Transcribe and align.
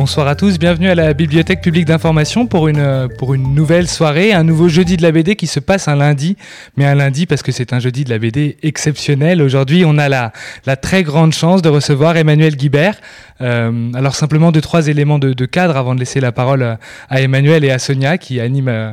Bonsoir 0.00 0.28
à 0.28 0.34
tous, 0.34 0.58
bienvenue 0.58 0.88
à 0.88 0.94
la 0.94 1.12
Bibliothèque 1.12 1.60
publique 1.60 1.84
d'information 1.84 2.46
pour 2.46 2.68
une, 2.68 2.78
une 3.34 3.54
nouvelle 3.54 3.86
soirée, 3.86 4.32
un 4.32 4.44
nouveau 4.44 4.66
jeudi 4.66 4.96
de 4.96 5.02
la 5.02 5.12
BD 5.12 5.36
qui 5.36 5.46
se 5.46 5.60
passe 5.60 5.88
un 5.88 5.96
lundi, 5.96 6.38
mais 6.78 6.86
un 6.86 6.94
lundi 6.94 7.26
parce 7.26 7.42
que 7.42 7.52
c'est 7.52 7.74
un 7.74 7.80
jeudi 7.80 8.04
de 8.04 8.08
la 8.08 8.18
BD 8.18 8.56
exceptionnel. 8.62 9.42
Aujourd'hui, 9.42 9.84
on 9.84 9.98
a 9.98 10.08
la, 10.08 10.32
très 10.80 11.02
grande 11.02 11.34
chance 11.34 11.60
de 11.60 11.68
recevoir 11.68 12.16
Emmanuel 12.16 12.56
Guibert. 12.56 12.94
Euh, 13.42 13.92
alors 13.92 14.14
simplement 14.14 14.52
deux, 14.52 14.62
trois 14.62 14.88
éléments 14.88 15.18
de, 15.18 15.44
cadre 15.44 15.76
avant 15.76 15.94
de 15.94 16.00
laisser 16.00 16.20
la 16.20 16.32
parole 16.32 16.78
à 17.10 17.20
Emmanuel 17.20 17.62
et 17.62 17.70
à 17.70 17.78
Sonia 17.78 18.16
qui 18.16 18.40
animent... 18.40 18.68
Euh, 18.68 18.92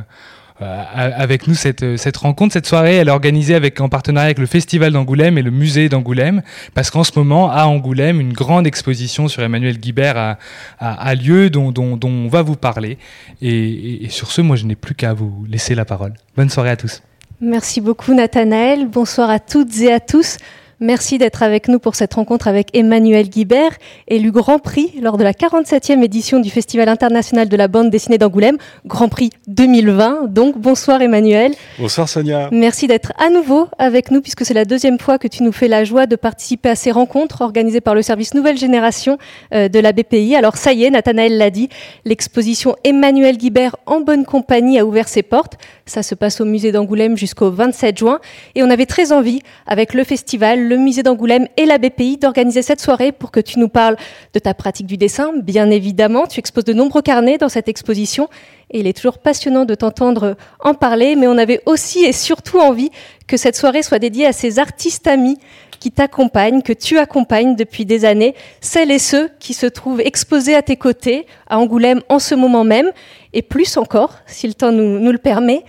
avec 0.60 1.46
nous 1.46 1.54
cette, 1.54 1.96
cette 1.96 2.16
rencontre. 2.16 2.52
Cette 2.52 2.66
soirée, 2.66 2.96
elle 2.96 3.08
est 3.08 3.12
organisée 3.12 3.54
avec, 3.54 3.80
en 3.80 3.88
partenariat 3.88 4.26
avec 4.26 4.38
le 4.38 4.46
Festival 4.46 4.92
d'Angoulême 4.92 5.38
et 5.38 5.42
le 5.42 5.50
Musée 5.50 5.88
d'Angoulême, 5.88 6.42
parce 6.74 6.90
qu'en 6.90 7.04
ce 7.04 7.12
moment, 7.16 7.50
à 7.50 7.64
Angoulême, 7.64 8.20
une 8.20 8.32
grande 8.32 8.66
exposition 8.66 9.28
sur 9.28 9.42
Emmanuel 9.42 9.78
Guibert 9.78 10.36
a, 10.78 11.14
lieu, 11.14 11.50
dont, 11.50 11.72
on 11.76 12.28
va 12.28 12.42
vous 12.42 12.56
parler. 12.56 12.98
Et, 13.40 14.04
et 14.04 14.08
sur 14.08 14.32
ce, 14.32 14.40
moi, 14.40 14.56
je 14.56 14.64
n'ai 14.64 14.76
plus 14.76 14.94
qu'à 14.94 15.14
vous 15.14 15.44
laisser 15.48 15.74
la 15.74 15.84
parole. 15.84 16.14
Bonne 16.36 16.50
soirée 16.50 16.70
à 16.70 16.76
tous. 16.76 17.02
Merci 17.40 17.80
beaucoup, 17.80 18.14
Nathanaël. 18.14 18.88
Bonsoir 18.88 19.30
à 19.30 19.38
toutes 19.38 19.76
et 19.80 19.92
à 19.92 20.00
tous. 20.00 20.38
Merci 20.80 21.18
d'être 21.18 21.42
avec 21.42 21.66
nous 21.66 21.80
pour 21.80 21.96
cette 21.96 22.14
rencontre 22.14 22.46
avec 22.46 22.68
Emmanuel 22.72 23.28
Guibert, 23.28 23.72
élu 24.06 24.30
Grand 24.30 24.60
Prix 24.60 24.92
lors 25.02 25.16
de 25.16 25.24
la 25.24 25.32
47e 25.32 26.04
édition 26.04 26.38
du 26.38 26.50
Festival 26.50 26.88
international 26.88 27.48
de 27.48 27.56
la 27.56 27.66
bande 27.66 27.90
dessinée 27.90 28.16
d'Angoulême, 28.16 28.58
Grand 28.86 29.08
Prix 29.08 29.30
2020. 29.48 30.28
Donc 30.28 30.56
bonsoir 30.56 31.02
Emmanuel. 31.02 31.52
Bonsoir 31.80 32.08
Sonia. 32.08 32.48
Merci 32.52 32.86
d'être 32.86 33.12
à 33.18 33.28
nouveau 33.28 33.66
avec 33.78 34.12
nous 34.12 34.20
puisque 34.20 34.44
c'est 34.44 34.54
la 34.54 34.64
deuxième 34.64 35.00
fois 35.00 35.18
que 35.18 35.26
tu 35.26 35.42
nous 35.42 35.50
fais 35.50 35.66
la 35.66 35.82
joie 35.82 36.06
de 36.06 36.14
participer 36.14 36.68
à 36.68 36.76
ces 36.76 36.92
rencontres 36.92 37.40
organisées 37.40 37.80
par 37.80 37.96
le 37.96 38.02
service 38.02 38.34
Nouvelle 38.34 38.56
Génération 38.56 39.18
euh, 39.54 39.68
de 39.68 39.80
la 39.80 39.92
BPI. 39.92 40.36
Alors 40.36 40.56
ça 40.56 40.72
y 40.72 40.84
est, 40.84 40.90
Nathanaël 40.90 41.38
l'a 41.38 41.50
dit, 41.50 41.70
l'exposition 42.04 42.76
Emmanuel 42.84 43.36
Guibert 43.36 43.74
en 43.86 43.98
bonne 44.00 44.24
compagnie 44.24 44.78
a 44.78 44.86
ouvert 44.86 45.08
ses 45.08 45.24
portes. 45.24 45.54
Ça 45.86 46.04
se 46.04 46.14
passe 46.14 46.40
au 46.40 46.44
musée 46.44 46.70
d'Angoulême 46.70 47.16
jusqu'au 47.16 47.50
27 47.50 47.98
juin 47.98 48.20
et 48.54 48.62
on 48.62 48.70
avait 48.70 48.86
très 48.86 49.10
envie 49.10 49.40
avec 49.66 49.92
le 49.92 50.04
festival 50.04 50.67
le 50.68 50.76
musée 50.76 51.02
d'Angoulême 51.02 51.48
et 51.56 51.64
la 51.64 51.78
BPI 51.78 52.18
d'organiser 52.18 52.62
cette 52.62 52.80
soirée 52.80 53.10
pour 53.12 53.30
que 53.30 53.40
tu 53.40 53.58
nous 53.58 53.68
parles 53.68 53.96
de 54.34 54.38
ta 54.38 54.54
pratique 54.54 54.86
du 54.86 54.96
dessin. 54.96 55.32
Bien 55.42 55.70
évidemment, 55.70 56.26
tu 56.26 56.38
exposes 56.38 56.64
de 56.64 56.72
nombreux 56.72 57.02
carnets 57.02 57.38
dans 57.38 57.48
cette 57.48 57.68
exposition 57.68 58.28
et 58.70 58.80
il 58.80 58.86
est 58.86 58.92
toujours 58.92 59.18
passionnant 59.18 59.64
de 59.64 59.74
t'entendre 59.74 60.36
en 60.60 60.74
parler, 60.74 61.16
mais 61.16 61.26
on 61.26 61.38
avait 61.38 61.62
aussi 61.66 62.04
et 62.04 62.12
surtout 62.12 62.58
envie 62.58 62.90
que 63.26 63.36
cette 63.36 63.56
soirée 63.56 63.82
soit 63.82 63.98
dédiée 63.98 64.26
à 64.26 64.32
ces 64.32 64.58
artistes 64.58 65.06
amis 65.06 65.38
qui 65.80 65.90
t'accompagnent, 65.90 66.62
que 66.62 66.72
tu 66.72 66.98
accompagnes 66.98 67.54
depuis 67.54 67.84
des 67.84 68.04
années, 68.04 68.34
celles 68.60 68.90
et 68.90 68.98
ceux 68.98 69.30
qui 69.38 69.54
se 69.54 69.66
trouvent 69.66 70.00
exposés 70.00 70.54
à 70.54 70.62
tes 70.62 70.76
côtés 70.76 71.26
à 71.48 71.58
Angoulême 71.58 72.02
en 72.08 72.18
ce 72.18 72.34
moment 72.34 72.64
même, 72.64 72.90
et 73.32 73.42
plus 73.42 73.76
encore, 73.76 74.14
si 74.26 74.48
le 74.48 74.54
temps 74.54 74.72
nous, 74.72 74.98
nous 74.98 75.12
le 75.12 75.18
permet. 75.18 75.64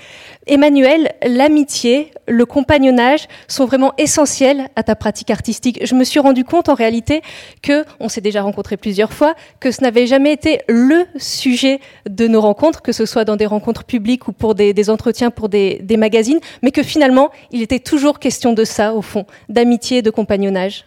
Emmanuel, 0.50 1.14
l'amitié, 1.24 2.12
le 2.28 2.44
compagnonnage 2.44 3.28
sont 3.48 3.66
vraiment 3.66 3.94
essentiels 4.00 4.68
à 4.76 4.82
ta 4.82 4.96
pratique 4.96 5.30
artistique. 5.30 5.80
Je 5.86 5.94
me 5.94 6.04
suis 6.04 6.20
rendu 6.20 6.44
compte 6.44 6.70
en 6.70 6.74
réalité 6.74 7.22
que, 7.62 7.86
on 8.00 8.10
s'est 8.10 8.20
déjà 8.20 8.42
rencontrés 8.42 8.76
plusieurs 8.76 9.14
fois, 9.14 9.36
que 9.60 9.70
ce 9.70 9.82
n'avait 9.84 10.08
jamais 10.08 10.34
été 10.34 10.62
le 10.68 11.06
sujet 11.18 11.80
de 12.10 12.28
nos 12.28 12.42
rencontres, 12.42 12.82
que 12.82 12.92
ce 12.92 13.06
soit 13.06 13.26
dans 13.26 13.36
des 13.36 13.46
rencontres 13.46 13.84
publiques 13.84 14.28
ou 14.28 14.32
pour 14.32 14.56
des, 14.56 14.90
entretiens 14.90 15.30
pour 15.30 15.50
des, 15.50 15.86
magazines, 15.98 16.40
mais 16.64 16.72
que 16.72 16.82
finalement, 16.82 17.30
il 17.52 17.62
était 17.62 17.80
toujours 17.80 18.18
question 18.18 18.54
de 18.54 18.64
ça, 18.64 18.96
au 18.96 19.04
fond, 19.04 19.28
d'amitié, 19.50 20.02
de 20.02 20.10
compagnonnage. 20.10 20.86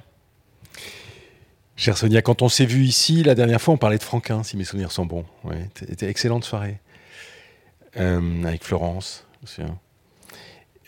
Chère 1.76 1.96
Sonia, 1.96 2.20
quand 2.20 2.42
on 2.42 2.48
s'est 2.48 2.66
vu 2.66 2.82
ici, 2.82 3.22
la 3.22 3.36
dernière 3.36 3.60
fois, 3.60 3.74
on 3.74 3.78
parlait 3.78 3.98
de 3.98 4.02
Franquin, 4.02 4.42
si 4.42 4.56
mes 4.56 4.64
souvenirs 4.64 4.90
sont 4.90 5.06
bons. 5.06 5.24
Ouais, 5.44 5.68
C'était 5.78 6.08
excellente 6.08 6.44
soirée. 6.44 6.78
Euh, 7.98 8.44
avec 8.44 8.64
Florence. 8.64 9.24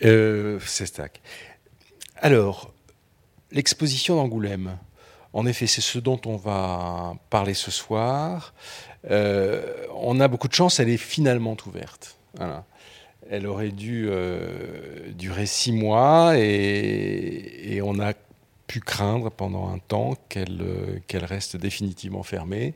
Euh, 0.03 0.59
Sestac. 0.59 1.21
Alors, 2.17 2.73
l'exposition 3.51 4.15
d'Angoulême, 4.15 4.77
en 5.33 5.45
effet, 5.45 5.67
c'est 5.67 5.81
ce 5.81 5.99
dont 5.99 6.19
on 6.25 6.37
va 6.37 7.15
parler 7.29 7.53
ce 7.53 7.69
soir. 7.69 8.53
Euh, 9.11 9.85
on 9.93 10.19
a 10.19 10.27
beaucoup 10.27 10.47
de 10.47 10.53
chance, 10.53 10.79
elle 10.79 10.89
est 10.89 10.97
finalement 10.97 11.57
ouverte. 11.65 12.17
Elle 13.29 13.47
aurait 13.47 13.71
dû 13.71 14.07
euh, 14.07 15.11
durer 15.11 15.45
six 15.45 15.71
mois 15.71 16.37
et, 16.37 17.81
on 17.83 17.99
a 17.99 18.13
pu 18.67 18.79
craindre 18.79 19.29
pendant 19.29 19.69
un 19.69 19.79
temps 19.79 20.15
qu'elle 20.29 20.61
euh, 20.61 21.25
reste 21.25 21.57
définitivement 21.57 22.23
fermée. 22.23 22.73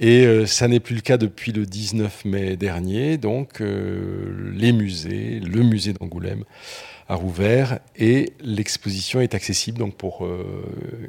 Et 0.00 0.26
euh, 0.26 0.46
ça 0.46 0.68
n'est 0.68 0.80
plus 0.80 0.94
le 0.94 1.00
cas 1.00 1.16
depuis 1.16 1.52
le 1.52 1.66
19 1.66 2.24
mai 2.24 2.56
dernier. 2.56 3.18
Donc 3.18 3.60
euh, 3.60 4.52
les 4.54 4.72
musées, 4.72 5.40
le 5.40 5.62
musée 5.62 5.92
d'Angoulême 5.92 6.44
a 7.08 7.14
rouvert 7.14 7.78
et 7.96 8.32
l'exposition 8.40 9.20
est 9.20 9.34
accessible 9.34 9.78
donc 9.78 9.96
pour 9.96 10.24
euh, 10.24 10.44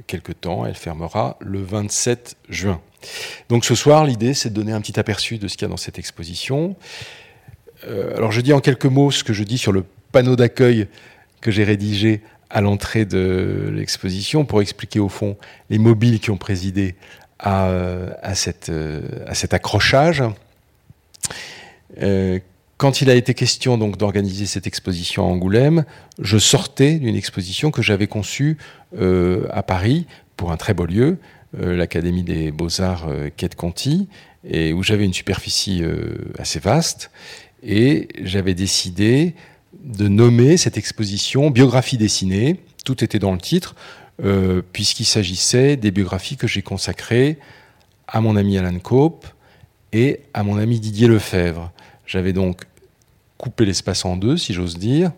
quelques 0.08 0.40
temps. 0.40 0.66
Elle 0.66 0.76
fermera 0.76 1.38
le 1.42 1.62
27 1.62 2.38
juin. 2.50 2.82
Donc 3.50 3.66
ce 3.66 3.76
soir, 3.76 4.06
l'idée 4.06 4.34
c'est 4.34 4.50
de 4.50 4.56
donner 4.56 4.72
un 4.72 4.82
petit 4.82 5.00
aperçu 5.00 5.38
de 5.38 5.48
ce 5.48 5.58
qu'il 5.58 5.64
y 5.64 5.66
a 5.66 5.70
dans 5.70 5.78
cette 5.78 6.00
exposition. 6.00 6.76
Euh, 7.86 8.16
alors 8.16 8.32
je 8.32 8.42
dis 8.42 8.54
en 8.54 8.62
quelques 8.62 8.86
mots 8.86 9.12
ce 9.12 9.24
que 9.24 9.34
je 9.34 9.44
dis 9.44 9.58
sur 9.58 9.72
le 9.72 9.84
panneau 10.12 10.36
d'accueil 10.36 10.88
que 11.42 11.52
j'ai 11.52 11.64
rédigé 11.64 12.22
à 12.50 12.62
l'entrée 12.62 13.06
de 13.06 13.70
l'exposition 13.74 14.46
pour 14.46 14.62
expliquer 14.62 15.00
au 15.00 15.10
fond 15.10 15.38
les 15.70 15.78
mobiles 15.78 16.20
qui 16.20 16.32
ont 16.32 16.38
présidé 16.38 16.96
à, 17.40 18.36
cette, 18.36 18.72
à 19.28 19.34
cet 19.34 19.54
accrochage. 19.54 20.24
Euh, 22.02 22.40
quand 22.78 23.02
il 23.02 23.10
a 23.10 23.16
été 23.16 23.34
question 23.34 23.78
donc 23.78 23.98
d'organiser 23.98 24.46
cette 24.46 24.66
exposition 24.66 25.24
à 25.24 25.28
Angoulême, 25.28 25.84
je 26.18 26.38
sortais 26.38 26.94
d'une 26.96 27.16
exposition 27.16 27.72
que 27.72 27.82
j'avais 27.82 28.08
conçue 28.08 28.58
euh, 28.98 29.48
à 29.52 29.64
Paris 29.64 30.08
pour 30.38 30.54
un 30.54 30.58
très 30.58 30.74
beau 30.74 30.86
lieu, 30.86 31.18
euh, 31.60 31.76
l'Académie 31.76 32.24
des 32.24 32.52
Beaux-Arts 32.52 33.08
euh, 33.10 33.30
Quai 33.36 33.50
de 33.50 33.56
Conti, 33.56 34.08
et 34.50 34.72
où 34.72 34.82
j'avais 34.82 35.04
une 35.04 35.14
superficie 35.14 35.84
euh, 35.84 36.32
assez 36.38 36.60
vaste, 36.60 37.12
et 37.64 38.08
j'avais 38.24 38.54
décidé 38.54 39.36
de 39.84 40.08
nommer 40.08 40.56
cette 40.56 40.78
exposition 40.78 41.52
Biographie 41.52 41.98
dessinée, 41.98 42.62
tout 42.86 43.04
était 43.04 43.20
dans 43.20 43.34
le 43.34 43.40
titre, 43.40 43.76
euh, 44.24 44.62
puisqu'il 44.74 45.06
s'agissait 45.06 45.78
des 45.78 45.92
biographies 45.92 46.38
que 46.38 46.48
j'ai 46.48 46.62
consacrées 46.62 47.38
à 48.08 48.22
mon 48.22 48.36
ami 48.36 48.58
Alan 48.58 48.78
Cope 48.80 49.26
et 49.94 50.22
à 50.34 50.44
mon 50.44 50.58
ami 50.58 50.80
Didier 50.80 51.08
Lefebvre. 51.08 51.72
J'avais 52.06 52.34
donc 52.34 52.64
coupé 53.38 53.66
l'espace 53.66 54.06
en 54.06 54.18
deux, 54.18 54.36
si 54.36 54.54
j'ose 54.54 54.78
dire, 54.78 55.12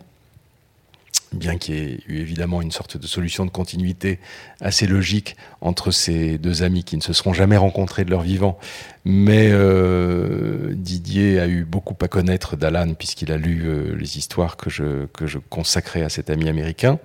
bien 1.32 1.58
qu'il 1.58 1.76
y 1.76 1.78
ait 1.80 2.00
eu 2.08 2.20
évidemment 2.20 2.62
une 2.62 2.72
sorte 2.72 2.98
de 2.98 3.08
solution 3.08 3.46
de 3.46 3.52
continuité 3.52 4.20
assez 4.60 4.86
logique 4.86 5.38
entre 5.62 5.92
ces 5.92 6.38
deux 6.38 6.64
amis 6.64 6.84
qui 6.84 6.98
ne 6.98 7.02
se 7.02 7.14
seront 7.14 7.34
jamais 7.34 7.58
rencontrés 7.58 8.04
de 8.04 8.10
leur 8.10 8.22
vivant. 8.22 8.60
Mais 9.06 9.50
euh, 9.52 10.74
Didier 10.76 11.40
a 11.40 11.48
eu 11.48 11.64
beaucoup 11.64 11.96
à 12.02 12.08
connaître 12.08 12.58
d'Alan 12.58 12.94
puisqu'il 12.94 13.32
a 13.32 13.38
lu 13.38 13.64
euh, 13.66 13.96
les 13.96 14.18
histoires 14.18 14.58
que 14.58 14.70
je, 14.70 15.06
que 15.08 15.26
je 15.26 15.40
consacrais 15.40 16.04
à 16.04 16.10
cet 16.10 16.30
ami 16.30 16.50
américain. 16.50 17.00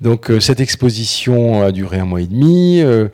Donc 0.00 0.30
euh, 0.30 0.40
cette 0.40 0.60
exposition 0.60 1.62
a 1.62 1.72
duré 1.72 1.98
un 1.98 2.04
mois 2.04 2.20
et 2.20 2.26
demi. 2.26 2.80
Euh, 2.80 3.08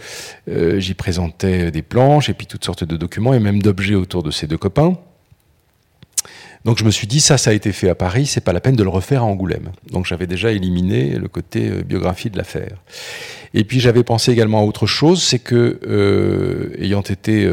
euh, 0.49 0.81
J'y 0.81 0.95
présentais 0.95 1.71
des 1.71 1.83
planches 1.83 2.29
et 2.29 2.35
puis 2.35 2.47
toutes 2.47 2.65
sortes 2.65 2.85
de 2.85 2.97
documents 2.97 3.35
et 3.35 3.41
même 3.41 3.63
d'objets 3.63 3.95
autour 3.95 4.23
de 4.23 4.31
ces 4.31 4.47
deux 4.47 4.59
copains. 4.59 4.97
Donc 6.65 6.79
je 6.79 6.85
me 6.85 6.91
suis 6.91 7.07
dit 7.07 7.21
ça, 7.21 7.39
ça 7.39 7.51
a 7.51 7.53
été 7.55 7.73
fait 7.73 7.89
à 7.89 7.95
Paris, 7.95 8.27
c'est 8.27 8.43
pas 8.43 8.53
la 8.53 8.61
peine 8.61 8.77
de 8.77 8.83
le 8.83 8.91
refaire 8.91 9.23
à 9.23 9.25
Angoulême. 9.25 9.71
Donc 9.91 10.05
j'avais 10.05 10.27
déjà 10.27 10.53
éliminé 10.53 11.17
le 11.17 11.27
côté 11.27 11.71
biographie 11.85 12.29
de 12.29 12.37
l'affaire. 12.37 12.77
Et 13.55 13.65
puis 13.65 13.81
j'avais 13.81 14.05
pensé 14.05 14.31
également 14.31 14.61
à 14.61 14.65
autre 14.65 14.87
chose, 14.87 15.23
c'est 15.23 15.39
que 15.39 16.77
ayant 16.79 17.01
été 17.01 17.51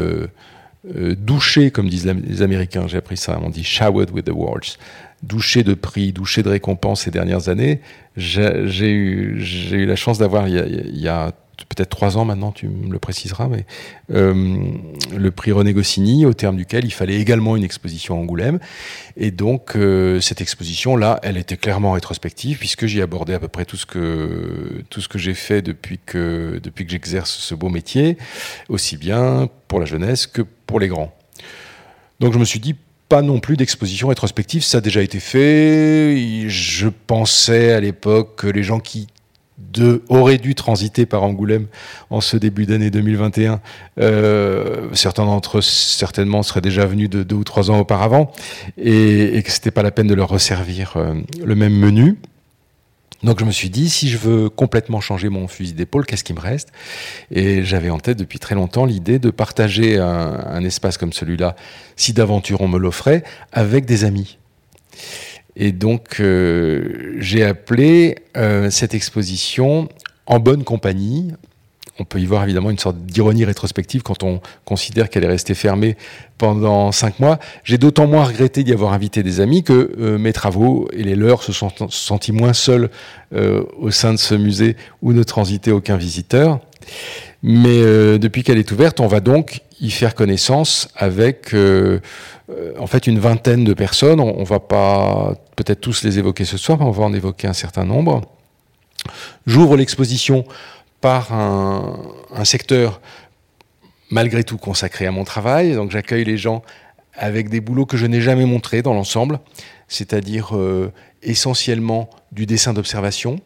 douché, 0.84 1.70
comme 1.70 1.88
disent 1.88 2.04
les 2.04 2.42
Américains, 2.42 2.86
j'ai 2.86 2.98
appris 2.98 3.16
ça, 3.16 3.40
on 3.42 3.48
dit 3.48 3.64
showered 3.64 4.10
with 4.10 4.28
awards, 4.28 4.76
douché 5.22 5.62
de 5.64 5.74
prix, 5.74 6.12
douché 6.12 6.42
de 6.42 6.48
récompenses 6.48 7.02
ces 7.02 7.10
dernières 7.10 7.48
années, 7.48 7.80
j'ai 8.16 8.90
eu, 8.90 9.86
la 9.86 9.96
chance 9.96 10.18
d'avoir, 10.18 10.48
il, 10.48 10.98
y 10.98 11.08
a, 11.08 11.32
peut-être 11.68 11.90
trois 11.90 12.16
ans 12.16 12.24
maintenant, 12.24 12.52
tu 12.52 12.68
me 12.68 12.92
le 12.92 12.98
préciseras, 12.98 13.48
mais 13.48 13.66
euh, 14.12 14.56
le 15.16 15.30
prix 15.30 15.52
René 15.52 15.72
Goscinny, 15.72 16.24
au 16.26 16.34
terme 16.34 16.56
duquel 16.56 16.84
il 16.84 16.92
fallait 16.92 17.20
également 17.20 17.56
une 17.56 17.64
exposition 17.64 18.16
à 18.16 18.20
Angoulême. 18.20 18.58
Et 19.16 19.30
donc, 19.30 19.76
euh, 19.76 20.20
cette 20.20 20.40
exposition-là, 20.40 21.20
elle 21.22 21.36
était 21.36 21.56
clairement 21.56 21.92
rétrospective, 21.92 22.58
puisque 22.58 22.86
j'y 22.86 23.02
abordais 23.02 23.34
à 23.34 23.40
peu 23.40 23.48
près 23.48 23.64
tout 23.64 23.76
ce 23.76 23.86
que, 23.86 24.82
que 25.08 25.18
j'ai 25.18 25.34
fait 25.34 25.62
depuis 25.62 25.98
que, 26.04 26.60
depuis 26.62 26.84
que 26.84 26.90
j'exerce 26.90 27.30
ce 27.30 27.54
beau 27.54 27.68
métier, 27.68 28.18
aussi 28.68 28.96
bien 28.96 29.48
pour 29.68 29.80
la 29.80 29.86
jeunesse 29.86 30.26
que 30.26 30.42
pour 30.42 30.80
les 30.80 30.88
grands. 30.88 31.14
Donc, 32.20 32.32
je 32.32 32.38
me 32.38 32.44
suis 32.44 32.60
dit, 32.60 32.74
pas 33.08 33.22
non 33.22 33.40
plus 33.40 33.56
d'exposition 33.56 34.08
rétrospective, 34.08 34.62
ça 34.62 34.78
a 34.78 34.80
déjà 34.80 35.02
été 35.02 35.20
fait. 35.20 36.48
Je 36.48 36.88
pensais 36.88 37.72
à 37.72 37.80
l'époque 37.80 38.36
que 38.36 38.46
les 38.46 38.62
gens 38.62 38.80
qui 38.80 39.08
auraient 40.08 40.38
dû 40.38 40.54
transiter 40.54 41.06
par 41.06 41.22
Angoulême 41.22 41.66
en 42.10 42.20
ce 42.20 42.36
début 42.36 42.66
d'année 42.66 42.90
2021. 42.90 43.60
Euh, 44.00 44.88
certains 44.92 45.24
d'entre 45.24 45.58
eux, 45.58 45.62
certainement, 45.62 46.42
seraient 46.42 46.60
déjà 46.60 46.86
venus 46.86 47.10
de 47.10 47.22
deux 47.22 47.36
ou 47.36 47.44
trois 47.44 47.70
ans 47.70 47.78
auparavant 47.78 48.32
et, 48.76 49.36
et 49.36 49.42
que 49.42 49.50
c'était 49.50 49.70
pas 49.70 49.82
la 49.82 49.90
peine 49.90 50.06
de 50.06 50.14
leur 50.14 50.28
resservir 50.28 50.94
euh, 50.96 51.14
le 51.44 51.54
même 51.54 51.74
menu. 51.74 52.18
Donc 53.22 53.40
je 53.40 53.44
me 53.44 53.50
suis 53.50 53.70
dit, 53.70 53.88
si 53.90 54.08
je 54.08 54.16
veux 54.16 54.48
complètement 54.48 55.00
changer 55.00 55.28
mon 55.28 55.48
fusil 55.48 55.72
d'épaule, 55.72 56.06
qu'est-ce 56.06 56.22
qui 56.22 56.34
me 56.34 56.40
reste? 56.40 56.68
Et 57.32 57.64
j'avais 57.64 57.90
en 57.90 57.98
tête 57.98 58.18
depuis 58.18 58.38
très 58.38 58.54
longtemps 58.54 58.84
l'idée 58.84 59.18
de 59.18 59.30
partager 59.30 59.98
un, 59.98 60.62
espace 60.64 60.98
comme 60.98 61.12
celui-là, 61.12 61.56
si 61.96 62.12
d'aventure 62.12 62.60
on 62.60 62.68
me 62.68 62.78
l'offrait, 62.78 63.24
avec 63.52 63.86
des 63.86 64.04
amis. 64.04 64.38
Et 65.56 65.72
donc, 65.72 66.20
euh, 66.20 67.16
j'ai 67.18 67.44
appelé 67.44 68.16
euh, 68.36 68.70
cette 68.70 68.94
exposition 68.94 69.88
En 70.26 70.38
bonne 70.38 70.62
compagnie. 70.62 71.32
On 72.00 72.04
peut 72.04 72.20
y 72.20 72.26
voir 72.26 72.44
évidemment 72.44 72.70
une 72.70 72.78
sorte 72.78 72.98
d'ironie 72.98 73.44
rétrospective 73.44 74.02
quand 74.02 74.22
on 74.22 74.40
considère 74.64 75.10
qu'elle 75.10 75.24
est 75.24 75.28
restée 75.28 75.54
fermée 75.54 75.96
pendant 76.38 76.92
cinq 76.92 77.18
mois. 77.18 77.38
J'ai 77.64 77.76
d'autant 77.76 78.06
moins 78.06 78.24
regretté 78.24 78.62
d'y 78.62 78.72
avoir 78.72 78.92
invité 78.92 79.24
des 79.24 79.40
amis 79.40 79.64
que 79.64 79.92
euh, 79.98 80.16
mes 80.16 80.32
travaux 80.32 80.88
et 80.92 81.02
les 81.02 81.16
leurs 81.16 81.42
se 81.42 81.52
sont 81.52 81.72
sentis 81.90 82.30
moins 82.30 82.52
seuls 82.52 82.90
euh, 83.34 83.64
au 83.78 83.90
sein 83.90 84.12
de 84.12 84.18
ce 84.18 84.34
musée 84.34 84.76
où 85.02 85.12
ne 85.12 85.24
transitait 85.24 85.72
aucun 85.72 85.96
visiteur. 85.96 86.60
Mais 87.42 87.82
euh, 87.82 88.18
depuis 88.18 88.44
qu'elle 88.44 88.58
est 88.58 88.70
ouverte, 88.70 89.00
on 89.00 89.08
va 89.08 89.18
donc 89.18 89.62
y 89.80 89.90
faire 89.90 90.14
connaissance 90.14 90.88
avec 90.96 91.54
en 91.54 92.86
fait 92.86 93.06
une 93.06 93.18
vingtaine 93.18 93.64
de 93.64 93.74
personnes. 93.74 94.20
On, 94.20 94.38
on 94.38 94.44
va 94.44 94.60
pas 94.60 95.34
peut-être 95.56 95.80
tous 95.80 96.04
les 96.04 96.18
évoquer 96.18 96.44
ce 96.44 96.56
soir, 96.56 96.78
mais 96.78 96.84
on 96.84 96.92
va 96.92 97.04
en 97.04 97.12
évoquer 97.12 97.48
un 97.48 97.52
certain 97.52 97.84
nombre. 97.84 98.22
J'ouvre 99.46 99.76
l'exposition 99.76 100.44
par 101.00 101.32
un, 101.32 102.00
un, 102.32 102.44
secteur 102.44 103.00
malgré 104.10 104.44
tout 104.44 104.58
consacré 104.58 105.06
à 105.06 105.10
mon 105.10 105.24
travail. 105.24 105.74
Donc 105.74 105.90
j'accueille 105.90 106.24
les 106.24 106.36
gens 106.36 106.62
avec 107.14 107.48
des 107.48 107.60
boulots 107.60 107.86
que 107.86 107.96
je 107.96 108.06
n'ai 108.06 108.20
jamais 108.20 108.44
montrés 108.44 108.82
dans 108.82 108.94
l'ensemble, 108.94 109.40
c'est-à-dire 109.88 110.56
euh, 110.56 110.92
essentiellement 111.22 112.08
du 112.32 112.46
dessin 112.46 112.72
d'observation. 112.72 113.40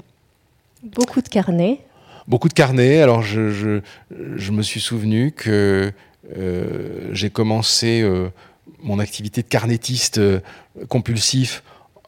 Beaucoup 0.82 1.22
de 1.22 1.28
carnets. 1.28 1.80
Beaucoup 2.28 2.48
de 2.48 2.54
carnets. 2.54 3.00
Alors 3.00 3.22
je, 3.22 3.50
je, 3.50 3.80
je 4.36 4.52
me 4.52 4.62
suis 4.62 4.80
souvenu 4.80 5.32
que 5.32 5.92
euh, 6.36 7.10
j'ai 7.12 7.30
commencé 7.30 8.02
euh, 8.02 8.28
mon 8.82 8.98
activité 8.98 9.42
de 9.42 9.48
carnettiste 9.48 10.20
compulsif 10.88 11.62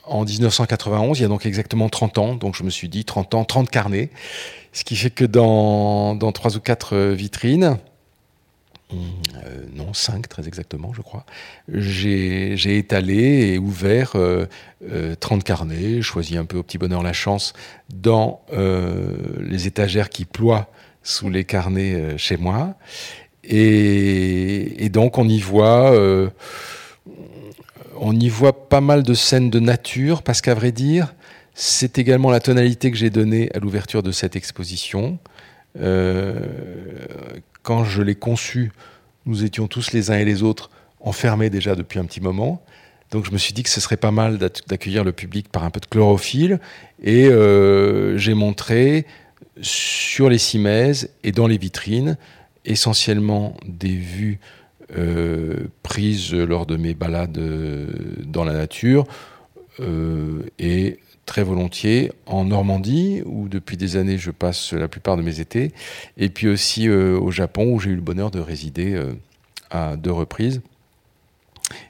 en 0.07 0.25
1991, 0.25 1.19
il 1.19 1.23
y 1.23 1.25
a 1.25 1.29
donc 1.29 1.47
exactement 1.47 1.89
30 1.89 2.19
ans. 2.19 2.35
Donc 2.35 2.55
je 2.55 2.63
me 2.63 2.71
suis 2.71 2.89
dit 2.89 3.05
30 3.05 3.35
ans, 3.35 3.45
30 3.45 3.71
carnets. 3.71 4.11
Ce 4.75 4.83
qui 4.85 4.97
fait 4.97 5.11
que 5.11 5.25
dans, 5.25 6.19
3 6.19 6.57
ou 6.57 6.61
4 6.61 6.97
vitrines, 7.13 7.79
euh, 8.93 8.97
non, 9.75 9.95
5 9.95 10.29
très 10.29 10.47
exactement, 10.47 10.93
je 10.93 11.01
crois, 11.01 11.25
j'ai 11.69 12.77
étalé 12.77 13.53
et 13.53 13.59
ouvert 13.59 14.13
euh, 14.17 14.47
euh, 14.91 15.15
30 15.15 15.45
carnets, 15.45 16.03
choisi 16.03 16.37
un 16.37 16.45
peu 16.45 16.59
au 16.59 16.63
petit 16.65 16.79
bonheur 16.79 17.03
la 17.05 17.13
chance 17.13 17.55
dans 17.89 18.43
euh, 18.53 19.17
les 19.41 19.69
étagères 19.69 20.11
qui 20.11 20.25
ploient 20.25 20.69
sous 21.05 21.31
les 21.31 21.45
carnets 21.45 21.95
euh, 21.95 22.19
chez 22.19 22.37
moi. 22.37 22.75
Et, 23.45 24.85
et, 24.85 24.89
donc 24.89 25.19
on 25.19 25.29
y 25.29 25.39
voit 25.39 25.93
euh, 25.93 26.31
on 27.97 28.19
y 28.19 28.29
voit 28.29 28.69
pas 28.69 28.81
mal 28.81 29.03
de 29.03 29.15
scènes 29.15 29.51
de 29.51 29.61
nature, 29.61 30.23
parce 30.23 30.41
qu'à 30.41 30.55
vrai 30.55 30.73
dire, 30.73 31.15
c'est 31.55 31.99
également 31.99 32.31
la 32.31 32.41
tonalité 32.41 32.91
que 32.91 32.97
j'ai 32.97 33.11
donnée 33.11 33.49
à 33.55 33.61
l'ouverture 33.61 34.03
de 34.03 34.11
cette 34.11 34.35
exposition. 34.35 35.19
Euh, 35.81 36.35
quand 37.63 37.85
je 37.85 38.03
l'ai 38.03 38.17
conçue, 38.17 38.73
nous 39.25 39.45
étions 39.45 39.69
tous 39.69 39.93
les 39.93 40.11
uns 40.11 40.19
et 40.19 40.25
les 40.25 40.43
autres 40.43 40.71
enfermés 41.01 41.51
déjà 41.51 41.77
depuis 41.77 42.01
un 42.01 42.05
petit 42.05 42.21
moment. 42.21 42.63
Donc 43.13 43.25
je 43.25 43.31
me 43.31 43.39
suis 43.39 43.55
dit 43.55 43.63
que 43.63 43.71
ce 43.71 43.81
serait 43.81 43.97
pas 43.97 44.11
mal 44.11 44.39
d'accueillir 44.39 45.05
le 45.05 45.13
public 45.13 45.49
par 45.49 45.63
un 45.63 45.71
peu 45.71 45.79
de 45.79 45.87
chlorophylle. 45.87 46.59
Et 47.03 47.29
euh, 47.29 48.19
j'ai 48.19 48.35
montré 48.35 49.07
sur 49.61 50.29
les 50.29 50.39
cimaises 50.39 51.11
et 51.23 51.31
dans 51.31 51.47
les 51.47 51.59
vitrines 51.59 52.17
essentiellement 52.65 53.57
des 53.65 53.95
vues 53.95 54.41
euh, 54.99 55.69
prises 55.85 56.35
lors 56.35 56.67
de 56.67 56.77
mes 56.77 56.95
balades 56.95 57.39
dans 58.27 58.43
la 58.43 58.55
nature 58.55 59.07
et 60.59 60.99
très 61.27 61.43
volontiers 61.43 62.13
en 62.27 62.45
Normandie 62.45 63.23
où 63.25 63.49
depuis 63.49 63.77
des 63.77 63.97
années 63.97 64.19
je 64.19 64.31
passe 64.31 64.73
la 64.73 64.89
plupart 64.89 65.17
de 65.17 65.23
mes 65.23 65.41
étés 65.41 65.73
et 66.17 66.29
puis 66.29 66.49
aussi 66.49 66.89
euh, 66.89 67.19
au 67.19 67.31
Japon 67.31 67.73
où 67.73 67.81
j'ai 67.81 67.91
eu 67.91 67.95
le 67.97 68.01
bonheur 68.01 68.31
de 68.31 68.41
résider 68.41 68.95
euh, 68.95 69.15
à 69.71 69.97
deux 69.97 70.13
reprises 70.13 70.61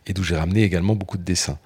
et 0.07 0.13
d'où 0.13 0.23
j'ai 0.23 0.37
ramené 0.37 0.63
également 0.63 0.95
beaucoup 0.95 1.19
de 1.19 1.25
dessins. 1.25 1.59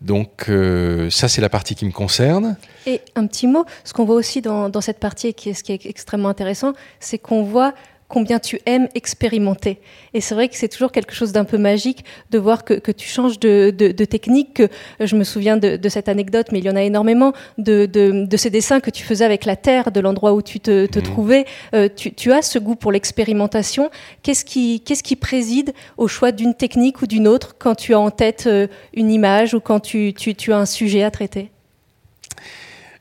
Donc 0.00 0.48
euh, 0.48 1.08
ça, 1.08 1.28
c'est 1.28 1.40
la 1.40 1.48
partie 1.48 1.74
qui 1.74 1.86
me 1.86 1.90
concerne. 1.90 2.56
Et 2.86 3.00
un 3.14 3.26
petit 3.26 3.46
mot, 3.46 3.64
ce 3.84 3.92
qu'on 3.92 4.04
voit 4.04 4.16
aussi 4.16 4.42
dans, 4.42 4.68
dans, 4.68 4.82
cette 4.82 4.98
partie, 4.98 5.32
qui 5.32 5.50
est, 5.50 5.54
ce 5.54 5.64
qui 5.64 5.72
est 5.72 5.86
extrêmement 5.86 6.28
intéressant, 6.28 6.74
c'est 7.00 7.18
qu'on 7.18 7.42
voit 7.42 7.72
combien 8.14 8.38
tu 8.38 8.60
aimes 8.64 8.86
expérimenter. 8.94 9.80
Et 10.14 10.20
c'est 10.20 10.36
vrai 10.36 10.48
que 10.48 10.54
c'est 10.54 10.68
toujours 10.68 10.92
quelque 10.92 11.12
chose 11.12 11.32
d'un 11.32 11.42
peu 11.44 11.58
magique 11.58 12.04
de 12.30 12.38
voir 12.38 12.64
que, 12.64 12.74
que 12.74 12.92
tu 12.92 13.08
changes 13.08 13.40
de, 13.40 13.74
de, 13.76 13.88
de, 13.90 14.04
technique. 14.04 14.54
Que, 14.54 14.68
je 15.00 15.16
me 15.16 15.24
souviens 15.24 15.56
de, 15.56 15.76
de, 15.76 15.88
cette 15.88 16.08
anecdote, 16.08 16.46
mais 16.52 16.60
il 16.60 16.64
y 16.64 16.70
en 16.70 16.76
a 16.76 16.82
énormément, 16.82 17.32
de, 17.58 17.88
ces 18.36 18.50
dessins 18.50 18.78
que 18.78 18.90
tu 18.90 19.02
faisais 19.02 19.24
avec 19.24 19.44
la 19.44 19.56
terre, 19.56 19.90
de 19.90 19.98
l'endroit 19.98 20.32
où 20.32 20.42
tu 20.42 20.60
te, 20.60 20.86
te 20.86 21.00
mmh. 21.00 21.02
trouvais. 21.02 21.44
Euh, 21.74 21.88
tu, 21.94 22.14
tu, 22.14 22.32
as 22.32 22.42
ce 22.42 22.60
goût 22.60 22.76
pour 22.76 22.92
l'expérimentation. 22.92 23.90
Qu'est-ce 24.22 24.44
qui, 24.44 24.80
qu'est-ce 24.80 25.02
qui 25.02 25.16
préside 25.16 25.72
au 25.96 26.06
choix 26.06 26.30
d'une 26.30 26.54
technique 26.54 27.02
ou 27.02 27.08
d'une 27.08 27.26
autre 27.26 27.56
quand 27.58 27.74
tu 27.74 27.94
as 27.94 27.98
en 27.98 28.12
tête 28.12 28.44
euh, 28.46 28.68
une 28.92 29.10
image 29.10 29.54
ou 29.54 29.60
quand 29.60 29.80
tu, 29.80 30.14
tu, 30.14 30.36
tu 30.36 30.52
as 30.52 30.58
un 30.58 30.66
sujet 30.66 31.02
à 31.02 31.10
traiter? 31.10 31.50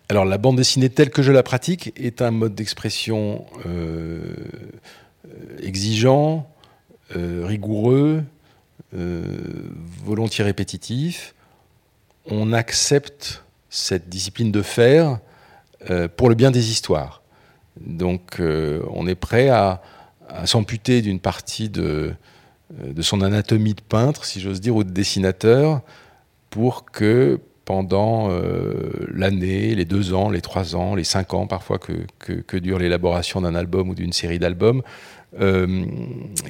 Alors 0.10 0.26
la 0.26 0.38
bande 0.38 0.58
dessinée 0.58 0.90
telle 0.90 1.10
que 1.10 1.22
je 1.22 1.32
la 1.32 1.44
pratique 1.44 1.94
est 1.96 2.22
un 2.22 2.32
mode 2.32 2.56
d'expression 2.56 3.46
euh, 3.66 4.36
exigeant, 5.62 6.48
euh, 7.16 7.44
rigoureux, 7.46 8.24
euh, 8.96 9.24
volontiers 10.06 10.44
répétitif. 10.44 11.36
On 12.30 12.54
accepte 12.54 13.44
cette 13.70 14.10
discipline 14.10 14.52
de 14.52 14.62
faire 14.62 15.20
euh, 15.90 16.08
pour 16.08 16.30
le 16.30 16.36
bien 16.36 16.52
des 16.52 16.70
histoires. 16.70 17.24
Donc 17.80 18.40
euh, 18.40 18.82
on 18.92 19.08
est 19.08 19.16
prêt 19.16 19.50
à, 19.50 19.82
s'amputer 20.46 21.02
d'une 21.04 21.20
partie 21.20 21.70
de, 21.70 22.14
son 23.02 23.22
anatomie 23.22 23.76
de 23.76 23.82
peintre, 23.82 24.26
si 24.26 24.40
j'ose 24.40 24.62
dire, 24.62 24.76
ou 24.76 24.84
de 24.84 24.90
dessinateur, 24.90 25.82
pour 26.50 26.86
que 26.86 27.40
pendant 27.66 28.30
euh, 28.30 28.74
l'année, 29.14 29.76
les 29.76 29.86
deux 29.86 30.14
ans, 30.14 30.30
les 30.30 30.42
trois 30.42 30.76
ans, 30.76 30.96
les 30.96 31.04
cinq 31.04 31.34
ans 31.34 31.46
parfois 31.46 31.78
que, 31.78 32.58
dure 32.58 32.80
l'élaboration 32.80 33.42
d'un 33.42 33.54
album 33.54 33.90
ou 33.90 33.96
d'une 33.96 34.14
série 34.14 34.40
d'albums, 34.40 34.82
euh, 34.82 35.23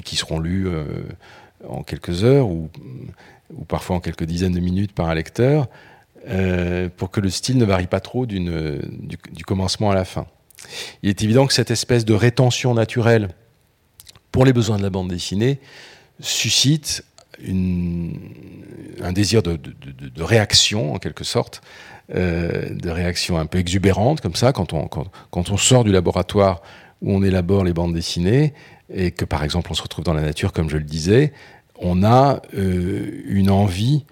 qui 0.04 0.16
seront 0.16 0.40
lus 0.40 0.68
euh, 0.68 0.84
en 1.68 1.84
quelques 1.84 2.24
heures 2.24 2.48
ou, 2.48 2.70
parfois 3.68 3.98
en 3.98 4.00
quelques 4.00 4.24
dizaines 4.24 4.54
de 4.54 4.60
minutes 4.60 4.94
par 4.94 5.10
un 5.10 5.13
lecteur, 5.13 5.68
euh, 6.28 6.90
pour 6.96 7.12
que 7.12 7.20
le 7.20 7.30
style 7.30 7.58
ne 7.58 7.66
varie 7.66 7.88
pas 7.88 8.00
trop 8.00 8.25
du, 8.25 8.40
commencement 9.46 9.92
à 9.92 9.96
la 9.96 10.06
fin. 10.06 10.25
Il 11.04 11.10
est 11.10 11.22
évident 11.24 11.46
que 11.46 11.54
cette 11.54 11.72
espèce 11.72 12.06
de 12.06 12.13
rétention 12.13 12.74
naturelle 12.74 13.30
pour 14.32 14.46
les 14.46 14.54
besoins 14.54 14.78
de 14.78 14.84
la 14.84 14.90
bande 14.90 15.10
dessinée 15.10 15.60
suscite 16.20 17.04
un 17.42 19.12
désir 19.12 19.44
de, 19.44 19.60
réaction, 20.18 20.94
en 20.94 21.00
quelque 21.00 21.24
sorte, 21.24 21.62
euh, 22.16 22.70
de 22.70 22.90
réaction 22.90 23.38
un 23.38 23.46
peu 23.46 23.58
exubérante, 23.58 24.22
comme 24.22 24.36
ça, 24.36 24.54
quand, 24.54 24.74
on 24.74 25.58
sort 25.58 25.84
du 25.84 25.92
laboratoire 25.92 26.62
où 27.02 27.12
on 27.12 27.22
élabore 27.22 27.63
les 27.66 27.74
bandes 27.74 27.94
dessinées, 27.94 28.54
et 28.94 29.12
que, 29.12 29.26
par 29.26 29.44
exemple, 29.44 29.70
on 29.72 29.74
se 29.74 29.82
retrouve 29.82 30.06
dans 30.06 30.14
la 30.14 30.22
nature, 30.22 30.54
comme 30.54 30.70
je 30.70 30.78
le 30.78 30.84
disais, 30.84 31.34
on 31.80 32.04
a 32.04 32.42
euh, 32.56 33.24
une 33.26 33.50
envie 33.50 34.06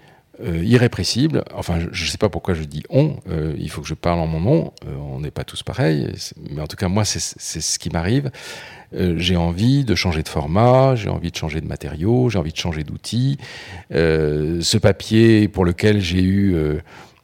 euh, 0.44 0.62
irrépressible. 0.64 1.44
Enfin, 1.54 1.78
je 1.90 2.04
ne 2.04 2.08
sais 2.08 2.18
pas 2.18 2.28
pourquoi 2.28 2.54
je 2.54 2.64
dis 2.64 2.82
on, 2.90 3.16
euh, 3.30 3.54
il 3.58 3.70
faut 3.70 3.80
que 3.80 3.86
je 3.86 3.94
parle 3.94 4.18
en 4.18 4.26
mon 4.26 4.40
nom, 4.40 4.72
on 4.86 5.20
n'est 5.20 5.30
pas 5.30 5.44
tous 5.44 5.62
pareils, 5.62 6.12
mais 6.50 6.60
en 6.60 6.66
tout 6.66 6.76
cas, 6.76 6.88
moi, 6.88 7.04
c'est 7.04 7.20
ce 7.20 7.78
qui 7.78 7.90
m'arrive. 7.90 8.30
J'ai 8.94 9.36
envie 9.36 9.84
de 9.84 9.94
changer 9.94 10.22
de 10.22 10.28
format, 10.28 10.96
j'ai 10.96 11.08
envie 11.08 11.30
de 11.30 11.36
changer 11.36 11.62
de 11.62 11.66
matériaux, 11.66 12.28
j'ai 12.28 12.38
envie 12.38 12.52
de 12.52 12.58
changer 12.58 12.84
d'outils. 12.84 13.38
Ce 13.90 14.76
papier 14.76 15.48
pour 15.48 15.64
lequel 15.64 16.00
j'ai 16.00 16.22
eu 16.22 16.54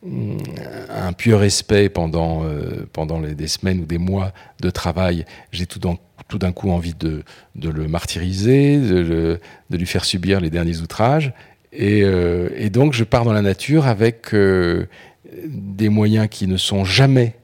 un 0.05 1.13
pieux 1.13 1.35
respect 1.35 1.89
pendant, 1.89 2.45
pendant 2.93 3.21
les, 3.21 3.35
des 3.35 3.49
semaines 3.49 3.81
ou 3.81 3.85
des 3.85 3.99
mois 3.99 4.33
de 4.61 4.71
travail, 4.71 5.25
j'ai 5.51 5.67
tout 5.67 5.79
d'un 5.81 6.53
coup 6.53 6.71
envie 6.71 6.95
de, 6.95 7.23
le 7.57 7.89
martyriser, 7.89 8.79
de, 8.79 9.41
lui 9.71 9.87
faire 9.87 10.05
subir 10.05 10.41
les 10.41 10.51
derniers 10.51 10.79
outrages. 10.79 11.33
Et, 11.73 12.03
euh, 12.03 12.69
donc 12.71 12.93
je 12.93 13.05
pars 13.05 13.25
dans 13.25 13.33
la 13.33 13.43
nature 13.43 13.87
avec 13.87 14.35
euh, 14.35 14.87
des 15.47 15.89
moyens 15.89 16.29
qui 16.31 16.47
ne 16.47 16.57
sont 16.57 16.85
jamais 16.85 17.35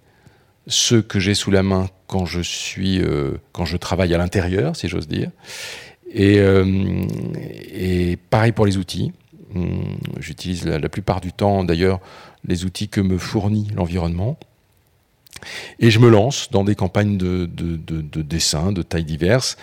ceux 0.67 1.03
que 1.03 1.21
j'ai 1.21 1.35
sous 1.35 1.51
la 1.51 1.63
main 1.63 1.89
quand 2.07 2.25
je 2.25 2.41
suis, 2.41 3.03
quand 3.53 3.65
je 3.65 3.77
travaille 3.77 4.15
à 4.15 4.19
l'intérieur, 4.19 4.77
si 4.77 4.89
j'ose 4.89 5.09
dire. 5.09 5.31
Et, 6.13 6.39
et, 7.75 8.17
pareil 8.31 8.53
pour 8.53 8.65
les 8.65 8.77
outils. 8.77 9.13
Hum, 9.55 9.99
j'utilise 10.19 10.65
la, 10.67 10.89
plupart 10.89 11.21
du 11.21 11.33
temps, 11.33 11.65
d'ailleurs, 11.65 12.01
les 12.45 12.65
outils 12.65 12.89
que 12.89 13.01
me 13.01 13.19
fournit 13.19 13.69
l'environnement. 13.75 14.39
Et 15.79 15.91
je 15.91 15.99
me 15.99 16.09
lance 16.09 16.51
dans 16.51 16.65
des 16.65 16.75
campagnes 16.75 17.19
de, 17.19 17.47
de, 17.47 18.23
dessin 18.23 18.73
de 18.73 18.83
tailles 18.83 19.05
diverses, 19.05 19.57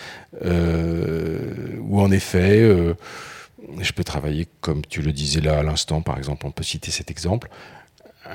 euh, 0.44 1.76
où 1.80 2.00
en 2.00 2.10
effet, 2.10 2.60
euh, 2.60 2.94
je 3.80 3.92
peux 3.92 4.04
travailler, 4.04 4.46
comme 4.60 4.82
tu 4.86 5.02
le 5.02 5.12
disais 5.12 5.40
là 5.40 5.58
à 5.58 5.62
l'instant, 5.62 6.02
par 6.02 6.18
exemple, 6.18 6.46
on 6.46 6.50
peut 6.50 6.62
citer 6.62 6.90
cet 6.90 7.10
exemple, 7.10 7.48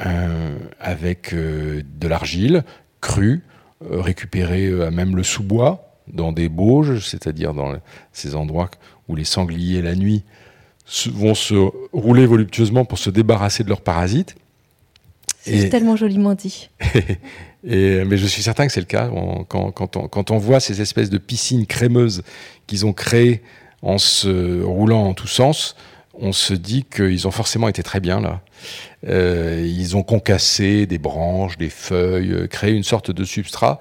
euh, 0.06 0.58
avec 0.80 1.34
de 1.34 2.08
l'argile 2.08 2.64
crue, 3.02 3.44
récupérée 3.82 4.82
à 4.82 4.92
même 4.92 5.16
le 5.16 5.24
sous-bois, 5.24 5.84
dans 6.08 6.32
des 6.32 6.50
bauges, 6.50 7.06
c'est-à-dire 7.06 7.54
dans 7.54 7.76
ces 8.14 8.36
endroits 8.36 8.72
où 9.08 9.16
les 9.16 9.26
sangliers, 9.26 9.82
la 9.82 9.96
nuit, 9.96 10.24
vont 11.14 11.36
se 11.36 11.56
rouler 11.94 12.26
voluptueusement 12.26 12.86
pour 12.86 12.98
se 12.98 13.10
débarrasser 13.10 13.64
de 13.64 13.70
leurs 13.70 13.82
parasites. 13.82 14.36
C'est 15.42 15.70
tellement 15.70 15.96
joliment 15.96 16.34
dit. 16.34 16.70
et, 17.64 18.04
mais 18.04 18.18
je 18.18 18.28
suis 18.28 18.44
certain 18.44 18.68
que 18.68 18.74
c'est 18.74 18.82
le 18.82 18.86
cas. 18.86 19.10
quand, 19.48 19.72
quand, 19.72 19.96
on, 19.96 20.08
quand, 20.08 20.32
on, 20.32 20.38
voit 20.38 20.60
ces 20.60 20.82
espèces 20.82 21.10
de 21.10 21.18
piscines 21.18 21.66
crémeuses 21.66 22.24
qu'ils 22.68 22.86
ont 22.86 22.94
créées 22.94 23.42
en 23.82 23.98
se 23.98 24.62
roulant 24.62 25.06
en 25.06 25.14
tous 25.14 25.28
sens, 25.28 25.76
on 26.20 26.32
se 26.34 26.54
dit 26.54 26.84
qu'ils 26.84 27.28
ont 27.28 27.32
forcément 27.32 27.68
été 27.68 27.84
très 27.84 28.00
bien 28.00 28.20
là. 28.20 28.42
Euh, 29.08 29.64
ils 29.66 29.96
ont 29.96 30.04
concassé 30.04 30.86
des 30.86 30.98
branches, 30.98 31.58
des 31.58 31.70
feuilles, 31.70 32.34
euh, 32.34 32.48
créé 32.48 32.74
une 32.74 32.84
sorte 32.84 33.12
de 33.12 33.24
substrat 33.24 33.80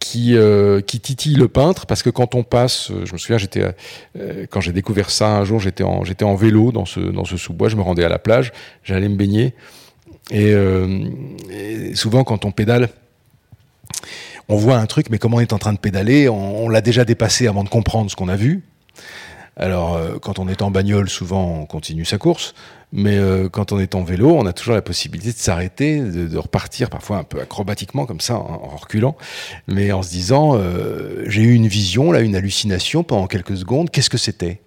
qui, 0.00 0.36
euh, 0.36 0.80
qui 0.80 0.98
titille 0.98 1.36
le 1.36 1.46
peintre 1.46 1.86
parce 1.86 2.02
que 2.02 2.10
quand 2.10 2.34
on 2.34 2.42
passe, 2.42 2.90
je 3.04 3.12
me 3.12 3.18
souviens, 3.18 3.38
j'étais 3.38 3.64
quand 4.50 4.60
j'ai 4.60 4.72
découvert 4.72 5.10
ça 5.10 5.28
un 5.28 5.44
jour, 5.44 5.60
j'étais 5.60 5.84
en, 5.84 6.04
j'étais 6.04 6.24
en 6.24 6.34
vélo 6.34 6.72
dans 6.72 6.86
ce, 6.86 6.98
dans 6.98 7.24
ce 7.24 7.36
sous-bois, 7.36 7.68
je 7.68 7.76
me 7.76 7.82
rendais 7.82 8.04
à 8.04 8.08
la 8.08 8.18
plage, 8.18 8.52
j'allais 8.82 9.08
me 9.08 9.16
baigner 9.16 9.54
euh, 10.32 11.04
et, 11.50 11.94
souvent, 11.94 12.24
quand 12.24 12.44
on 12.44 12.52
pédale, 12.52 12.88
on 14.48 14.56
voit 14.56 14.76
un 14.76 14.86
truc, 14.86 15.10
mais 15.10 15.18
comme 15.18 15.34
on 15.34 15.40
est 15.40 15.52
en 15.52 15.58
train 15.58 15.72
de 15.72 15.78
pédaler, 15.78 16.28
on, 16.28 16.68
l'a 16.68 16.80
déjà 16.80 17.04
dépassé 17.04 17.46
avant 17.46 17.64
de 17.64 17.68
comprendre 17.68 18.10
ce 18.10 18.16
qu'on 18.16 18.28
a 18.28 18.36
vu. 18.36 18.62
Alors, 19.60 19.94
euh, 19.94 20.18
quand 20.18 20.38
on 20.38 20.48
est 20.48 20.62
en 20.62 20.70
bagnole, 20.70 21.10
souvent, 21.10 21.60
on 21.60 21.66
continue 21.66 22.06
sa 22.06 22.16
course. 22.16 22.54
Mais 22.92 23.18
euh, 23.18 23.48
quand 23.50 23.72
on 23.72 23.78
est 23.78 23.94
en 23.94 24.02
vélo, 24.02 24.30
on 24.30 24.46
a 24.46 24.54
toujours 24.54 24.74
la 24.74 24.82
possibilité 24.82 25.32
de 25.32 25.38
s'arrêter, 25.38 26.00
de, 26.00 26.38
repartir, 26.38 26.88
parfois 26.88 27.18
un 27.18 27.24
peu 27.24 27.40
acrobatiquement, 27.40 28.06
comme 28.06 28.20
ça, 28.20 28.36
en, 28.36 28.70
en 28.72 28.76
reculant, 28.76 29.16
mais 29.68 29.92
en 29.92 30.02
se 30.02 30.10
disant, 30.10 30.58
j'ai 31.26 31.42
eu 31.42 31.52
une 31.52 31.68
vision, 31.68 32.10
là, 32.10 32.20
une 32.20 32.34
hallucination 32.34 33.04
pendant 33.04 33.28
quelques 33.28 33.56
secondes, 33.58 33.90
qu'est-ce 33.90 34.10
que 34.10 34.18
c'était? 34.18 34.60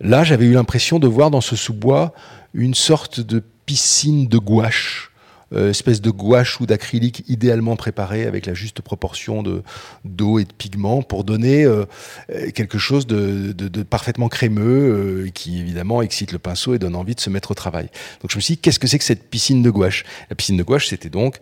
Là, 0.00 0.24
j'avais 0.24 0.46
eu 0.46 0.52
l'impression 0.52 0.98
de 0.98 1.08
voir 1.08 1.30
dans 1.30 1.42
ce 1.42 1.56
sous-bois 1.56 2.14
une 2.54 2.74
sorte 2.74 3.20
de 3.20 3.42
piscine 3.66 4.28
de 4.28 4.38
gouache. 4.38 5.07
Euh, 5.54 5.70
espèce 5.70 6.00
de 6.00 6.10
gouache 6.10 6.60
ou 6.60 6.66
d'acrylique 6.66 7.24
idéalement 7.26 7.76
préparé 7.76 8.26
avec 8.26 8.44
la 8.44 8.54
juste 8.54 8.82
proportion 8.82 9.42
de 9.42 9.62
d'eau 10.04 10.38
et 10.38 10.44
de 10.44 10.52
pigments 10.52 11.02
pour 11.02 11.24
donner 11.24 11.64
euh, 11.64 11.86
euh, 12.30 12.50
quelque 12.50 12.76
chose 12.76 13.06
de, 13.06 13.54
parfaitement 13.82 14.28
crémeux 14.28 15.28
qui 15.32 15.58
évidemment 15.58 16.02
excite 16.02 16.32
le 16.32 16.38
pinceau 16.38 16.74
et 16.74 16.78
donne 16.78 16.94
envie 16.94 17.14
de 17.14 17.20
se 17.20 17.30
mettre 17.30 17.52
au 17.52 17.54
travail. 17.54 17.88
Donc 18.20 18.30
je 18.30 18.36
me 18.36 18.40
suis 18.40 18.54
dit 18.54 18.60
qu'est-ce 18.60 18.78
que 18.78 18.86
c'est 18.86 18.98
que 18.98 19.04
cette 19.04 19.30
piscine 19.30 19.62
de 19.62 19.70
gouache? 19.70 20.04
La 20.28 20.36
piscine 20.36 20.56
de 20.56 20.62
gouache 20.62 20.88
c'était 20.88 21.10
donc 21.10 21.38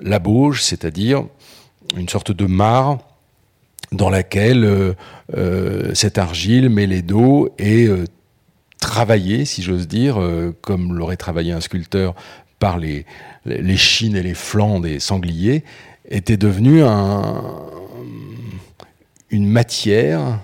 la 0.00 0.20
bauge, 0.20 0.62
c'est-à-dire 0.62 1.24
une 1.96 2.08
sorte 2.08 2.30
de 2.30 2.46
mare 2.46 2.98
dans 3.90 4.10
laquelle 4.10 4.94
cette 5.94 6.18
argile 6.18 6.68
mêlée 6.68 7.02
d'eau 7.02 7.48
est 7.58 7.88
travaillé, 8.78 9.44
si 9.44 9.62
j'ose 9.62 9.88
dire, 9.88 10.20
euh, 10.20 10.56
comme 10.62 10.96
l'aurait 10.96 11.16
travaillé 11.16 11.52
un 11.52 11.60
sculpteur 11.60 12.14
par 12.58 12.78
les, 12.78 13.06
les 13.44 13.76
chines 13.76 14.16
et 14.16 14.22
les 14.22 14.34
flancs 14.34 14.80
des 14.80 15.00
sangliers, 15.00 15.64
était 16.10 16.36
devenu 16.36 16.82
un, 16.82 17.42
une 19.30 19.46
matière 19.46 20.40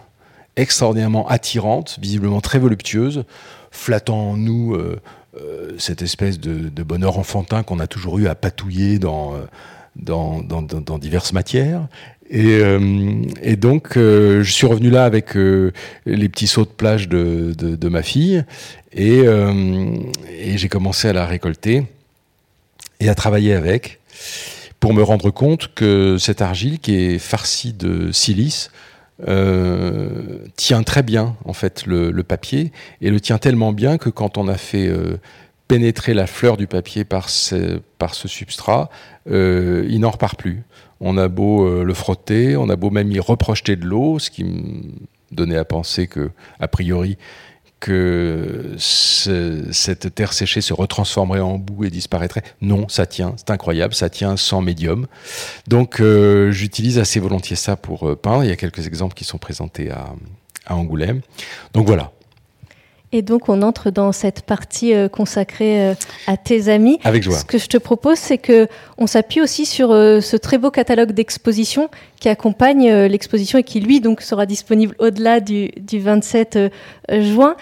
extraordinairement 0.56 1.26
attirante, 1.28 1.98
visiblement 2.00 2.40
très 2.40 2.58
voluptueuse, 2.58 3.24
flattant 3.70 4.30
en 4.30 4.36
nous 4.36 4.74
euh, 4.74 5.00
euh, 5.40 5.72
cette 5.78 6.02
espèce 6.02 6.38
de, 6.38 6.82
bonheur 6.82 7.18
enfantin 7.18 7.62
qu'on 7.62 7.80
a 7.80 7.86
toujours 7.86 8.18
eu 8.18 8.28
à 8.28 8.34
patouiller 8.34 8.98
dans, 8.98 9.34
dans 9.96 10.98
diverses 10.98 11.32
matières, 11.32 11.88
et, 12.30 12.58
euh, 12.62 13.56
donc, 13.56 13.96
euh, 13.96 14.42
je 14.42 14.50
suis 14.50 14.66
revenu 14.66 14.90
là 14.90 15.04
avec 15.04 15.36
euh, 15.36 15.72
les 16.06 16.28
petits 16.28 16.46
sauts 16.46 16.64
de 16.64 16.70
plage 16.70 17.08
de, 17.08 17.88
ma 17.88 18.02
fille, 18.02 18.44
et 18.92 19.24
j'ai 20.56 20.68
commencé 20.68 21.08
à 21.08 21.12
la 21.12 21.26
récolter 21.26 21.84
et 23.04 23.08
à 23.08 23.14
travailler 23.14 23.54
avec, 23.54 24.00
pour 24.80 24.94
me 24.94 25.02
rendre 25.02 25.30
compte 25.30 25.74
que 25.74 26.16
cette 26.18 26.42
argile, 26.42 26.78
qui 26.78 26.94
est 26.96 27.18
farcie 27.18 27.72
de 27.72 28.10
silice, 28.12 28.70
tient 30.56 30.82
très 30.82 31.02
bien 31.02 31.36
en 31.44 31.52
fait 31.52 31.86
le, 31.86 32.22
papier, 32.22 32.72
et 33.00 33.10
le 33.10 33.20
tient 33.20 33.38
tellement 33.38 33.72
bien 33.72 33.98
que 33.98 34.10
quand 34.10 34.38
on 34.38 34.48
a 34.48 34.56
fait 34.56 34.90
pénétrer 35.68 36.14
la 36.14 36.26
fleur 36.26 36.56
du 36.56 36.66
papier 36.66 37.04
par 37.04 37.28
ce, 37.28 37.80
par 37.98 38.14
ce 38.14 38.26
substrat, 38.26 38.90
il 39.26 39.98
n'en 40.00 40.10
repart 40.10 40.38
plus. 40.38 40.64
On 41.06 41.18
a 41.18 41.28
beau 41.28 41.66
euh, 41.66 41.84
le 41.84 41.92
frotter, 41.92 42.56
on 42.56 42.70
a 42.70 42.76
beau 42.76 42.90
même 42.90 43.12
y 43.12 43.20
reprojeter 43.20 43.76
de 43.76 43.84
l'eau, 43.84 44.18
ce 44.18 44.30
qui 44.30 44.42
me 44.42 44.82
donnait 45.32 45.58
à 45.58 45.64
penser 45.66 46.06
que, 46.06 46.30
a 46.60 46.66
priori, 46.66 47.18
que 47.84 48.76
cette 48.78 50.14
terre 50.14 50.32
séchée 50.32 50.62
se 50.62 50.72
retransformerait 50.72 51.40
en 51.40 51.58
boue 51.58 51.84
et 51.84 51.90
disparaîtrait. 51.90 52.42
Non, 52.62 52.88
ça 52.88 53.04
tient, 53.04 53.34
c'est 53.36 53.50
incroyable, 53.50 53.92
ça 53.92 54.08
tient 54.08 54.38
sans 54.38 54.62
médium. 54.62 55.06
Donc 55.68 56.00
euh, 56.00 56.50
j'utilise 56.50 56.98
assez 56.98 57.20
volontiers 57.20 57.56
ça 57.56 57.76
pour 57.76 58.08
euh, 58.08 58.16
peindre. 58.16 58.42
Il 58.42 58.48
y 58.48 58.52
a 58.52 58.56
quelques 58.56 58.86
exemples 58.86 59.12
qui 59.12 59.24
sont 59.24 59.36
présentés 59.36 59.90
à, 59.90 60.14
à 60.64 60.76
Angoulême. 60.76 61.20
Donc 61.74 61.86
voilà, 61.86 62.12
et 63.14 63.22
donc, 63.22 63.48
on 63.48 63.62
entre 63.62 63.92
dans 63.92 64.10
cette 64.10 64.42
partie 64.42 64.92
euh, 64.92 65.08
consacrée 65.08 65.90
euh, 65.90 65.94
à 66.26 66.36
tes 66.36 66.68
amis. 66.68 66.98
Avec 67.04 67.22
joie. 67.22 67.38
Ce 67.38 67.44
que 67.44 67.58
je 67.58 67.68
te 67.68 67.76
propose, 67.76 68.18
c'est 68.18 68.38
que 68.38 68.66
on 68.98 69.06
s'appuie 69.06 69.40
aussi 69.40 69.66
sur 69.66 69.92
euh, 69.92 70.20
ce 70.20 70.36
très 70.36 70.58
beau 70.58 70.72
catalogue 70.72 71.12
d'expositions 71.12 71.90
qui 72.18 72.28
accompagne 72.28 72.90
l'exposition 73.04 73.60
et 73.60 73.62
qui, 73.62 73.78
lui, 73.78 74.00
donc, 74.00 74.20
sera 74.20 74.46
disponible 74.46 74.96
au-delà 74.98 75.38
du, 75.38 75.68
du, 75.76 76.00
27 76.00 76.58
juin. 77.10 77.54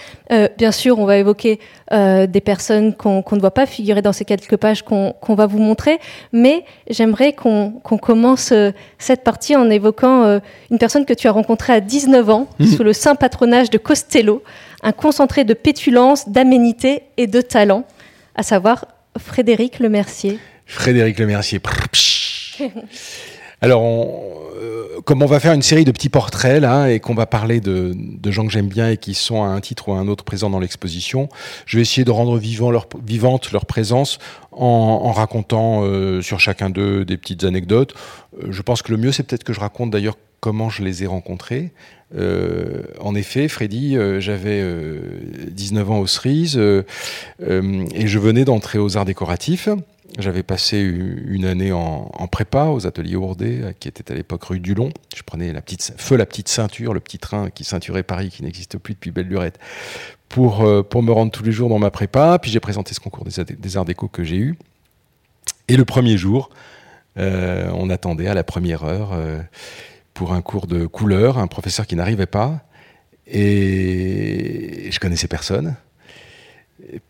bien 0.57 0.71
sûr, 0.71 1.01
on 1.01 1.05
va 1.05 1.17
évoquer 1.17 1.59
des 1.91 2.41
personnes 2.45 2.95
qu'on 2.95 3.25
ne 3.33 3.41
voit 3.41 3.51
pas 3.51 3.67
figurer 3.67 4.03
dans 4.03 4.13
ces 4.13 4.25
quelques 4.25 4.57
pages 4.57 4.83
qu'on 4.85 5.35
va 5.35 5.47
vous 5.47 5.59
montrer, 5.59 5.99
mais 6.33 6.65
j'aimerais 6.89 7.33
qu'on 7.33 7.73
commence 7.83 8.55
cette 8.99 9.25
partie 9.25 9.57
en 9.57 9.69
évoquant 9.69 10.41
une 10.71 10.79
personne 10.79 11.07
que 11.07 11.15
tu 11.15 11.27
as 11.27 11.33
rencontrée 11.33 11.73
à 11.73 11.81
19 11.81 12.31
ans, 12.31 12.47
mmh. 12.61 12.67
sous 12.67 12.85
le 12.85 12.93
saint 12.93 13.17
patronage 13.17 13.69
de 13.69 13.79
Costello 13.79 14.45
un 14.83 14.93
concentré 14.93 15.45
de 15.45 15.55
pétulance, 15.55 16.29
d'aménité 16.29 17.05
et 17.17 17.27
de 17.27 17.41
talent, 17.41 17.85
à 18.35 18.43
savoir 18.43 18.87
Frédéric 19.19 19.79
Lemercier. 19.79 20.39
Frédéric 20.67 21.19
Lemercier. 21.19 21.61
Alors, 23.61 23.85
euh, 24.57 25.01
comme 25.05 25.23
on 25.23 25.27
va 25.27 25.39
faire 25.39 25.53
une 25.53 25.63
série 25.63 25.85
de 25.85 25.93
petits 25.93 26.09
portraits 26.09 26.61
là, 26.61 26.89
et 26.89 26.99
qu'on 26.99 27.15
va 27.15 27.27
parler 27.27 27.61
de, 27.61 27.95
gens 28.25 28.45
que 28.45 28.53
j'aime 28.53 28.69
bien 28.69 28.91
et 28.91 28.97
qui 28.97 29.15
sont 29.15 29.45
à 29.45 29.47
un 29.47 29.61
titre 29.61 29.89
ou 29.89 29.93
à 29.93 29.99
un 29.99 30.09
autre 30.09 30.25
présents 30.25 30.51
dans 30.51 30.59
l'exposition, 30.59 31.29
je 31.67 31.77
vais 31.77 31.83
essayer 31.83 32.05
de 32.05 32.11
rendre 32.11 32.39
vivante 32.39 33.53
leur 33.53 33.67
présence 33.67 34.19
en, 34.53 35.13
racontant 35.13 35.83
euh, 35.83 36.21
sur 36.21 36.41
chacun 36.41 36.71
d'eux 36.71 37.05
des 37.05 37.17
petites 37.17 37.45
anecdotes. 37.45 37.95
Euh, 38.43 38.49
je 38.51 38.63
pense 38.63 38.83
que 38.83 38.93
le 38.93 38.99
mieux, 38.99 39.13
c'est 39.13 39.23
peut-être 39.23 39.45
que 39.45 39.53
je 39.53 39.61
raconte 39.61 39.91
d'ailleurs 39.91 40.17
comment 40.41 40.71
je 40.71 40.83
les 40.83 41.05
ai 41.05 41.07
rencontrés. 41.07 41.73
Euh, 42.15 42.83
en 43.01 43.15
effet, 43.15 43.49
Freddy, 43.49 43.97
j'avais 44.19 44.63
19 45.51 45.89
euh, 45.89 45.93
ans 45.93 45.99
aux 45.99 46.07
cerises 46.07 46.59
et 46.59 48.07
je 48.07 48.19
venais 48.19 48.45
d'entrer 48.45 48.79
aux 48.79 48.97
arts 48.97 49.05
décoratifs. 49.05 49.69
J'avais 50.19 50.43
passé 50.43 50.79
une 50.79 51.47
année 51.47 51.73
en, 51.73 52.11
prépa 52.31 52.67
aux 52.67 52.87
ateliers 52.87 53.17
Ourdet, 53.17 53.75
qui 53.81 53.89
était 53.89 54.13
à 54.13 54.15
l'époque 54.15 54.45
rue 54.45 54.61
du 54.61 54.75
Long. 54.75 54.91
Je 55.17 55.23
prenais 55.23 55.55
la 55.55 55.63
petite, 55.63 55.95
feu 55.97 56.17
la 56.17 56.27
petite 56.27 56.49
ceinture, 56.49 56.93
le 56.93 57.01
petit 57.01 57.19
train 57.19 57.49
qui 57.49 57.65
ceinturait 57.65 58.03
Paris, 58.03 58.29
qui 58.29 58.43
n'existe 58.43 58.77
plus 58.77 58.93
depuis 58.93 59.11
belle 59.11 59.29
lurette, 59.29 59.59
pour, 60.33 60.67
pour 60.89 61.03
me 61.03 61.13
rendre 61.13 61.31
tous 61.31 61.45
les 61.45 61.53
jours 61.53 61.69
dans 61.69 61.79
ma 61.79 61.91
prépa. 61.91 62.39
Puis 62.41 62.51
j'ai 62.51 62.59
présenté 62.59 62.95
ce 62.95 63.01
concours 63.01 63.25
des, 63.25 63.77
arts 63.77 63.85
déco 63.85 64.09
que 64.09 64.25
j'ai 64.25 64.39
eu. 64.39 64.59
Et 65.69 65.77
le 65.77 65.85
premier 65.85 66.17
jour, 66.17 66.51
on 67.17 67.91
attendait 67.91 68.27
à 68.27 68.35
la 68.35 68.43
première 68.43 68.83
heure 68.83 69.11
pour 70.15 70.33
un 70.33 70.41
cours 70.41 70.67
de 70.67 70.87
couleur, 70.87 71.39
un 71.39 71.47
professeur 71.47 71.87
qui 71.87 71.97
n'arrivait 71.97 72.27
pas, 72.27 72.65
et 73.27 74.89
je 74.91 74.99
connaissais 74.99 75.29
personne. 75.29 75.77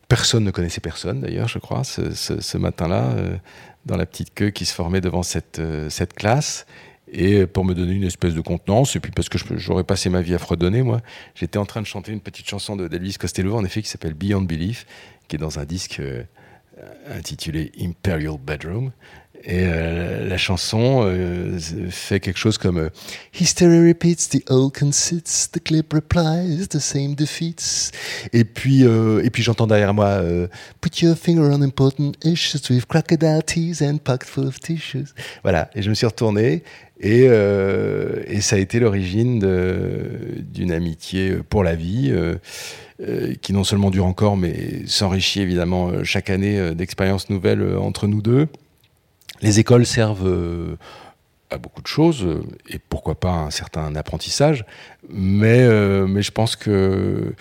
personne 0.08 0.44
ne 0.44 0.50
connaissait 0.50 0.80
personne 0.80 1.20
d'ailleurs, 1.20 1.48
je 1.48 1.58
crois, 1.58 1.84
ce, 1.84 2.58
matin-là, 2.58 3.14
dans 3.86 3.96
la 3.96 4.04
petite 4.04 4.34
queue 4.34 4.50
qui 4.50 4.64
se 4.64 4.74
formait 4.74 5.00
devant 5.00 5.22
cette 5.22 5.60
classe 6.16 6.66
et 7.12 7.46
pour 7.46 7.64
me 7.64 7.74
donner 7.74 7.92
une 7.92 8.04
espèce 8.04 8.34
de 8.34 8.40
contenance, 8.40 8.96
et 8.96 9.00
puis 9.00 9.12
parce 9.12 9.28
que 9.28 9.38
j'aurais 9.56 9.84
passé 9.84 10.08
ma 10.08 10.22
vie 10.22 10.34
à 10.34 10.38
fredonner, 10.38 10.82
moi, 10.82 11.02
j'étais 11.34 11.58
en 11.58 11.66
train 11.66 11.82
de 11.82 11.86
chanter 11.86 12.10
une 12.10 12.20
petite 12.20 12.48
chanson 12.48 12.74
de 12.74 12.88
d'Elvis 12.88 13.16
Costello, 13.20 13.54
en 13.54 13.64
effet, 13.64 13.82
qui 13.82 13.88
s'appelle 13.88 14.14
Beyond 14.14 14.42
Belief, 14.42 14.86
qui 15.28 15.36
est 15.36 15.38
dans 15.38 15.58
un 15.58 15.64
disque 15.66 16.00
euh, 16.00 16.24
intitulé 17.18 17.70
Imperial 17.78 18.38
Bedroom. 18.42 18.92
Et 19.44 19.66
euh, 19.66 20.26
la 20.26 20.38
chanson 20.38 21.02
euh, 21.04 21.58
fait 21.90 22.20
quelque 22.20 22.38
chose 22.38 22.56
comme 22.56 22.88
History 23.38 23.88
repeats, 23.88 24.28
the 24.30 24.42
old 24.48 24.72
conceits, 24.72 25.50
the 25.52 25.62
clip 25.62 25.92
replies, 25.92 26.68
the 26.68 26.78
same 26.78 27.14
defeats. 27.14 27.90
Et 28.32 28.44
puis, 28.44 28.82
et 28.84 29.30
puis 29.30 29.42
j'entends 29.42 29.66
derrière 29.66 29.92
moi 29.92 30.22
Put 30.80 31.02
your 31.02 31.16
finger 31.16 31.50
on 31.52 31.60
important 31.60 32.12
issues 32.24 32.70
with 32.70 32.86
crocodile 32.86 33.42
teeth 33.42 33.82
and 33.82 33.98
full 34.24 34.46
of 34.46 34.60
tissues. 34.60 35.12
Voilà. 35.42 35.70
Et 35.74 35.82
je 35.82 35.90
me 35.90 35.94
suis 35.94 36.06
retourné 36.06 36.62
et, 37.02 37.24
euh, 37.26 38.22
et, 38.28 38.40
ça 38.40 38.56
a 38.56 38.58
été 38.60 38.78
l'origine 38.78 39.40
d'une 39.40 40.70
amitié 40.70 41.34
pour 41.48 41.64
la 41.64 41.74
vie, 41.74 42.10
euh, 42.12 42.36
euh, 43.00 43.34
qui 43.42 43.52
non 43.52 43.64
seulement 43.64 43.90
dure 43.90 44.06
encore, 44.06 44.36
mais 44.36 44.86
s'enrichit 44.86 45.40
évidemment 45.40 46.04
chaque 46.04 46.30
année 46.30 46.74
d'expériences 46.76 47.28
nouvelles 47.28 47.76
entre 47.76 48.06
nous 48.06 48.22
deux. 48.22 48.46
Les 49.40 49.58
écoles 49.58 49.84
servent 49.84 50.76
à 51.50 51.58
beaucoup 51.58 51.82
de 51.82 51.88
choses, 51.88 52.24
et 52.68 52.78
pourquoi 52.78 53.16
pas 53.16 53.32
un 53.32 53.50
certain 53.50 53.96
apprentissage, 53.96 54.64
mais, 55.10 55.64
je 55.64 56.30
pense 56.30 56.54
que 56.54 57.34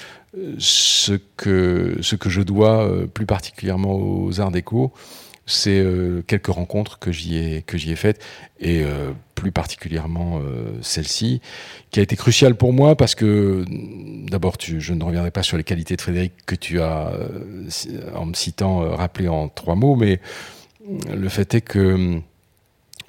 ce 0.58 1.16
que 1.18 2.00
je 2.02 2.42
dois 2.42 2.90
plus 3.14 3.28
particulièrement 3.28 3.94
aux 3.94 4.42
arts 4.42 4.52
déco, 4.52 4.92
c'est 5.52 5.80
euh, 5.80 6.24
quelques 6.26 6.48
rencontres 6.48 7.00
que 7.00 7.12
j'y 7.12 7.38
ai, 7.38 7.62
que 7.62 7.78
j'y 7.78 7.92
ai 7.92 7.96
faites, 7.96 8.24
et 8.60 8.84
euh, 8.84 9.12
plus 9.36 9.52
particulièrement 9.52 10.40
euh, 10.40 10.78
celle-ci, 10.82 11.42
qui 11.92 12.00
a 12.00 12.04
été 12.04 12.16
cruciale 12.16 12.56
pour 12.56 12.74
moi 12.74 12.96
parce 12.96 13.16
que, 13.16 13.66
d'abord, 14.30 14.56
je 14.60 14.94
ne 14.94 15.04
reviendrai 15.04 15.32
pas 15.32 15.44
sur 15.44 15.58
les 15.58 15.64
qualités 15.64 15.96
de 15.96 16.02
Frédéric 16.02 16.34
que 16.46 16.56
tu 16.56 16.82
as, 16.82 17.12
en 18.16 18.26
me 18.26 18.34
citant, 18.34 18.96
rappelé 18.96 19.28
en 19.28 19.50
trois 19.50 19.76
mots, 19.76 19.96
mais 19.96 20.20
le 21.14 21.30
fait 21.30 21.54
est 21.54 21.62
que 21.62 22.20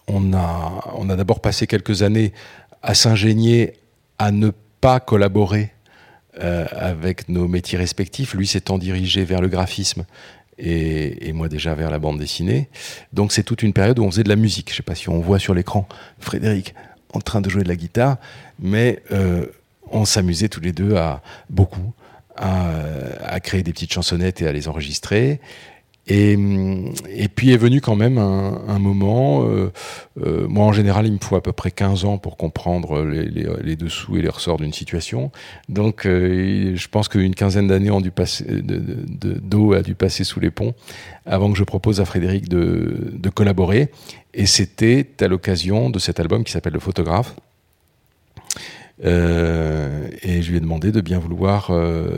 on 0.08 0.32
a, 0.34 0.92
on 0.96 1.08
a 1.11 1.16
d'abord 1.16 1.40
passé 1.40 1.66
quelques 1.66 2.02
années 2.02 2.32
à 2.82 2.94
s'ingénier 2.94 3.75
à 4.18 4.32
ne 4.32 4.50
pas 4.80 5.00
collaborer 5.00 5.72
avec 6.38 7.28
nos 7.28 7.46
métiers 7.46 7.78
respectifs, 7.78 8.34
lui 8.34 8.46
s'étant 8.46 8.78
dirigé 8.78 9.25
vers 9.25 9.40
le 9.40 9.49
graphisme 9.49 10.04
et, 10.59 11.32
moi 11.32 11.49
déjà 11.49 11.75
vers 11.75 11.90
la 11.90 11.99
bande 11.99 12.18
dessinée. 12.18 12.68
Donc 13.12 13.32
c'est 13.32 13.42
toute 13.42 13.62
une 13.62 13.73
période 13.73 13.99
où 13.99 14.04
on 14.04 14.11
faisait 14.11 14.25
de 14.25 14.28
la 14.28 14.37
musique. 14.37 14.68
Je 14.68 14.75
ne 14.75 14.76
sais 14.76 14.82
pas 14.82 14.94
si 14.94 15.09
on 15.09 15.21
voit 15.21 15.38
sur 15.38 15.54
l'écran 15.54 15.88
Frédéric 16.18 16.75
en 17.12 17.21
train 17.21 17.40
de 17.40 17.50
jouer 17.50 17.62
de 17.62 17.68
la 17.68 17.76
guitare, 17.76 18.16
mais 18.59 19.02
euh, 19.11 19.47
on 19.90 20.04
s'amusait 20.04 20.49
tous 20.49 20.61
les 20.61 20.73
deux 20.73 20.97
à 20.97 21.23
beaucoup 21.50 21.92
à, 22.37 23.40
créer 23.40 23.62
des 23.62 23.73
petites 23.73 23.92
chansonnettes 23.92 24.42
et 24.42 24.47
à 24.47 24.52
les 24.52 24.68
enregistrer. 24.68 25.40
Et, 26.09 26.37
puis 27.35 27.52
est 27.52 27.56
venu 27.56 27.80
quand 27.80 27.94
même 27.94 28.18
un, 28.18 28.78
moment, 28.80 29.44
euh, 29.44 29.73
euh, 30.21 30.49
moi 30.49 30.66
en 30.66 30.73
général 30.73 31.06
il 31.06 31.12
me 31.12 31.18
faut 31.18 31.37
à 31.37 31.40
peu 31.40 31.52
près 31.52 31.71
15 31.71 32.04
ans 32.04 32.18
pour 32.18 32.37
comprendre 32.37 33.04
les, 33.04 33.76
dessous 33.76 34.16
et 34.16 34.23
les 34.23 34.28
ressorts 34.28 34.56
d'une 34.56 34.73
situation. 34.73 35.30
Donc 35.68 36.04
euh, 36.04 36.75
je 36.75 36.88
pense 36.88 37.09
qu'une 37.09 37.37
quinzaine 37.37 37.68
d'années 37.68 37.90
d'eau 37.90 38.00
de, 38.00 39.76
a 39.76 39.82
dû 39.82 39.94
passer 39.94 40.25
sous 40.25 40.40
les 40.40 40.50
ponts 40.50 40.75
avant 41.25 41.52
que 41.52 41.59
je 41.59 41.64
propose 41.64 42.00
à 42.00 42.04
Frédéric 42.04 42.49
de, 42.49 43.12
de 43.12 43.30
collaborer. 43.30 43.90
Et 44.35 44.47
c'était 44.47 45.06
à 45.21 45.28
l'occasion 45.28 45.88
de 45.88 46.00
cet 46.00 46.18
album 46.18 46.42
qui 46.42 46.50
s'appelle 46.50 46.73
Le 46.73 46.80
Photographe. 46.80 47.37
Euh, 49.04 50.08
et 50.22 50.42
je 50.42 50.50
lui 50.50 50.58
ai 50.58 50.61
demandé 50.61 50.92
de 50.92 51.00
bien 51.00 51.18
vouloir 51.18 51.68
euh, 51.70 52.11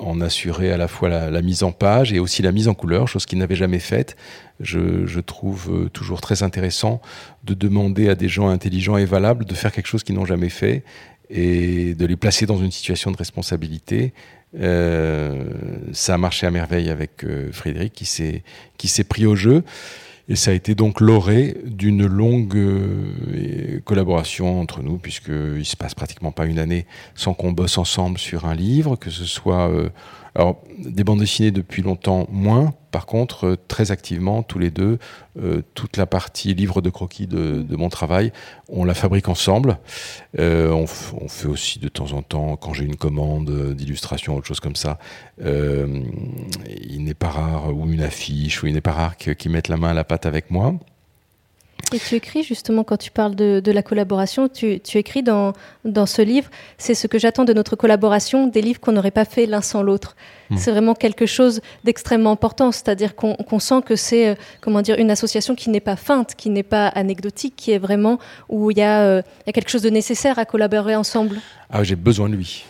en 0.00 0.20
assurer 0.20 0.72
à 0.72 0.76
la 0.76 0.88
fois 0.88 1.08
la, 1.08 1.42
mise 1.42 1.62
en 1.62 1.72
page 1.72 2.12
et 2.12 2.18
aussi 2.18 2.42
la 2.42 2.52
mise 2.52 2.68
en 2.68 2.74
couleur, 2.74 3.06
chose 3.06 3.26
qu'il 3.26 3.38
n'avait 3.38 3.56
jamais 3.56 3.78
faite. 3.78 4.16
Je, 4.58 5.20
trouve 5.20 5.70
euh, 5.70 5.88
toujours 5.88 6.20
très 6.20 6.42
intéressant 6.42 7.00
de 7.44 7.54
demander 7.54 8.08
à 8.08 8.14
des 8.14 8.28
gens 8.28 8.48
intelligents 8.48 8.96
et 8.96 9.04
valables 9.04 9.44
de 9.44 9.54
faire 9.54 9.72
quelque 9.72 9.86
chose 9.86 10.02
qu'ils 10.02 10.14
n'ont 10.14 10.24
jamais 10.24 10.48
fait 10.48 10.82
et 11.28 11.94
de 11.94 12.06
les 12.06 12.16
placer 12.16 12.46
dans 12.46 12.58
une 12.58 12.70
situation 12.70 13.10
de 13.10 13.16
responsabilité. 13.16 14.12
Ça 14.54 16.14
a 16.14 16.18
marché 16.18 16.46
à 16.46 16.50
merveille 16.50 16.88
avec 16.88 17.26
Frédéric 17.50 17.92
qui 17.92 18.88
s'est 18.88 19.04
pris 19.04 19.26
au 19.26 19.34
jeu. 19.34 19.64
Et 20.28 20.34
ça 20.34 20.50
a 20.50 20.54
été 20.54 20.74
donc 20.74 21.00
l'orée 21.00 21.56
d'une 21.64 22.04
longue 22.04 22.56
euh, 22.56 23.80
collaboration 23.84 24.60
entre 24.60 24.82
nous, 24.82 24.98
puisqu'il 24.98 25.64
se 25.64 25.76
passe 25.76 25.94
pratiquement 25.94 26.32
pas 26.32 26.46
une 26.46 26.58
année 26.58 26.86
sans 27.14 27.32
qu'on 27.32 27.52
bosse 27.52 27.78
ensemble 27.78 28.18
sur 28.18 28.46
un 28.46 28.54
livre, 28.54 28.96
que 28.96 29.10
ce 29.10 29.24
soit 29.24 29.70
euh, 29.70 29.88
alors, 30.36 30.62
des 30.78 31.02
bandes 31.02 31.20
dessinées 31.20 31.50
depuis 31.50 31.80
longtemps, 31.80 32.26
moins. 32.30 32.74
Par 32.90 33.06
contre, 33.06 33.46
euh, 33.46 33.56
très 33.68 33.90
activement, 33.90 34.42
tous 34.42 34.58
les 34.58 34.70
deux, 34.70 34.98
euh, 35.40 35.62
toute 35.72 35.96
la 35.96 36.04
partie 36.04 36.52
livre 36.52 36.82
de 36.82 36.90
croquis 36.90 37.26
de, 37.26 37.64
mon 37.74 37.88
travail, 37.88 38.32
on 38.68 38.84
la 38.84 38.92
fabrique 38.92 39.30
ensemble. 39.30 39.78
Euh, 40.38 40.70
on, 40.72 40.86
fait 40.86 41.48
aussi 41.48 41.78
de 41.78 41.88
temps 41.88 42.12
en 42.12 42.20
temps, 42.20 42.56
quand 42.56 42.74
j'ai 42.74 42.84
une 42.84 42.96
commande 42.96 43.74
d'illustration, 43.74 44.36
autre 44.36 44.46
chose 44.46 44.60
comme 44.60 44.76
ça, 44.76 44.98
il 45.40 47.02
n'est 47.02 47.14
pas 47.14 47.30
rare, 47.30 47.74
ou 47.74 47.90
une 47.90 48.02
affiche, 48.02 48.62
ou 48.62 48.66
il 48.66 48.74
n'est 48.74 48.82
pas 48.82 48.92
rare 48.92 49.16
qu'ils 49.16 49.50
mettent 49.50 49.68
la 49.68 49.78
main 49.78 49.88
à 49.88 49.94
la 49.94 50.04
pâte 50.04 50.26
avec 50.26 50.50
moi. 50.50 50.74
Et 51.92 52.00
tu 52.00 52.16
écris 52.16 52.42
justement, 52.42 52.82
quand 52.82 52.96
tu 52.96 53.12
parles 53.12 53.36
de, 53.36 53.70
la 53.70 53.82
collaboration, 53.82 54.48
tu, 54.48 54.80
écris 54.94 55.22
dans, 55.22 55.52
dans 55.84 56.06
ce 56.06 56.20
livre, 56.20 56.50
c'est 56.78 56.94
ce 56.94 57.06
que 57.06 57.16
j'attends 57.16 57.44
de 57.44 57.52
notre 57.52 57.76
collaboration, 57.76 58.48
des 58.48 58.60
livres 58.60 58.80
qu'on 58.80 58.90
n'aurait 58.90 59.12
pas 59.12 59.24
fait 59.24 59.46
l'un 59.46 59.60
sans 59.60 59.84
l'autre. 59.84 60.16
Hmm. 60.50 60.56
C'est 60.56 60.72
vraiment 60.72 60.94
quelque 60.94 61.26
chose 61.26 61.60
d'extrêmement 61.84 62.32
important, 62.32 62.72
c'est-à-dire 62.72 63.14
qu'on 63.14 63.58
sent 63.60 63.82
que 63.86 63.94
c'est 63.94 64.30
euh, 64.30 64.34
comment 64.60 64.82
dire 64.82 64.98
une 64.98 65.12
association 65.12 65.54
qui 65.54 65.70
n'est 65.70 65.80
pas 65.80 65.94
feinte, 65.94 66.34
qui 66.34 66.50
n'est 66.50 66.64
pas 66.64 66.88
anecdotique, 66.88 67.54
qui 67.56 67.70
est 67.70 67.78
vraiment 67.78 68.18
où 68.48 68.72
il 68.72 68.78
y, 68.78 68.82
a, 68.82 69.02
euh, 69.02 69.22
y 69.46 69.50
a 69.50 69.52
quelque 69.52 69.70
chose 69.70 69.82
de 69.82 69.90
nécessaire 69.90 70.40
à 70.40 70.44
collaborer 70.44 70.96
ensemble. 70.96 71.40
Ah, 71.70 71.84
j'ai 71.84 71.96
besoin 71.96 72.28
de 72.28 72.34
lui. 72.34 72.64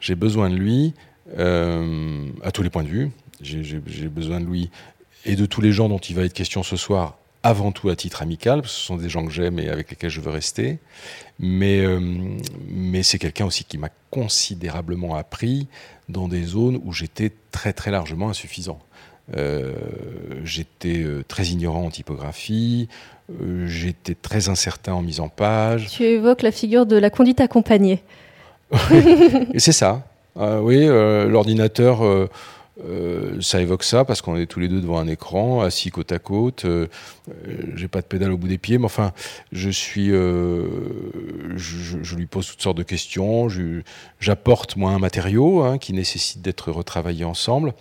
J'ai 0.00 0.16
besoin 0.16 0.50
de 0.50 0.56
lui 0.56 0.92
euh, 1.38 2.26
à 2.42 2.50
tous 2.50 2.64
les 2.64 2.70
points 2.70 2.82
de 2.82 2.88
vue. 2.88 3.12
J'ai 3.40 4.08
besoin 4.08 4.40
de 4.40 4.46
lui 4.46 4.70
et 5.24 5.36
de 5.36 5.46
tous 5.46 5.60
les 5.60 5.70
gens 5.70 5.88
dont 5.88 5.98
il 5.98 6.16
va 6.16 6.24
être 6.24 6.32
question 6.32 6.62
ce 6.64 6.76
soir 6.76 7.18
avant 7.44 7.72
tout 7.72 7.90
à 7.90 7.94
titre 7.94 8.22
amical, 8.22 8.62
parce 8.62 8.72
que 8.72 8.80
ce 8.80 8.86
sont 8.86 8.96
des 8.96 9.10
gens 9.10 9.24
que 9.26 9.30
j'aime 9.30 9.58
et 9.58 9.68
avec 9.68 9.90
lesquels 9.90 10.08
je 10.08 10.20
veux 10.22 10.30
rester. 10.30 10.78
Mais, 11.38 11.80
euh, 11.80 12.00
mais 12.68 13.02
c'est 13.02 13.18
quelqu'un 13.18 13.44
aussi 13.44 13.64
qui 13.64 13.76
m'a 13.76 13.90
considérablement 14.10 15.14
appris 15.14 15.68
dans 16.08 16.26
des 16.26 16.42
zones 16.42 16.80
où 16.84 16.92
j'étais 16.92 17.30
très 17.52 17.74
très 17.74 17.90
largement 17.90 18.30
insuffisant. 18.30 18.78
Euh, 19.36 19.74
j'étais 20.42 21.02
euh, 21.02 21.22
très 21.28 21.44
ignorant 21.44 21.84
en 21.84 21.90
typographie, 21.90 22.88
j'étais 23.66 24.14
très 24.14 24.48
incertain 24.48 24.94
en 24.94 25.02
mise 25.02 25.20
en 25.20 25.28
page. 25.28 25.88
Tu 25.90 26.04
évoques 26.04 26.42
la 26.42 26.52
figure 26.52 26.86
de 26.86 26.96
la 26.96 27.10
conduite 27.10 27.42
accompagnée. 27.42 28.02
c'est 29.58 29.72
ça. 29.72 30.06
Ah 30.34 30.62
oui, 30.62 30.86
l'ordinateur 30.86 32.28
euh, 32.82 33.40
ça 33.40 33.60
évoque 33.60 33.84
ça 33.84 34.04
parce 34.04 34.20
qu'on 34.20 34.36
est 34.36 34.46
tous 34.46 34.58
les 34.58 34.66
deux 34.68 34.80
devant 34.80 34.98
un 34.98 35.06
écran, 35.06 35.60
assis 35.62 35.90
côte 35.90 36.10
à 36.10 36.18
côte. 36.18 36.64
Euh, 36.64 36.88
euh, 37.28 37.72
j'ai 37.76 37.86
pas 37.86 38.00
de 38.00 38.06
pédale 38.06 38.32
au 38.32 38.36
bout 38.36 38.48
des 38.48 38.58
pieds, 38.58 38.78
mais 38.78 38.86
enfin, 38.86 39.12
je 39.52 39.70
je, 39.70 40.06
lui 42.16 42.26
pose 42.26 42.48
toutes 42.48 42.62
sortes 42.62 42.76
de 42.76 42.82
questions. 42.82 43.48
J'apporte 44.18 44.76
moi 44.76 44.90
un 44.90 44.98
matériau 44.98 45.62
hein, 45.62 45.78
qui 45.78 45.92
nécessite 45.92 46.42
d'être 46.42 46.72
retravaillé 46.72 47.24
ensemble. 47.24 47.74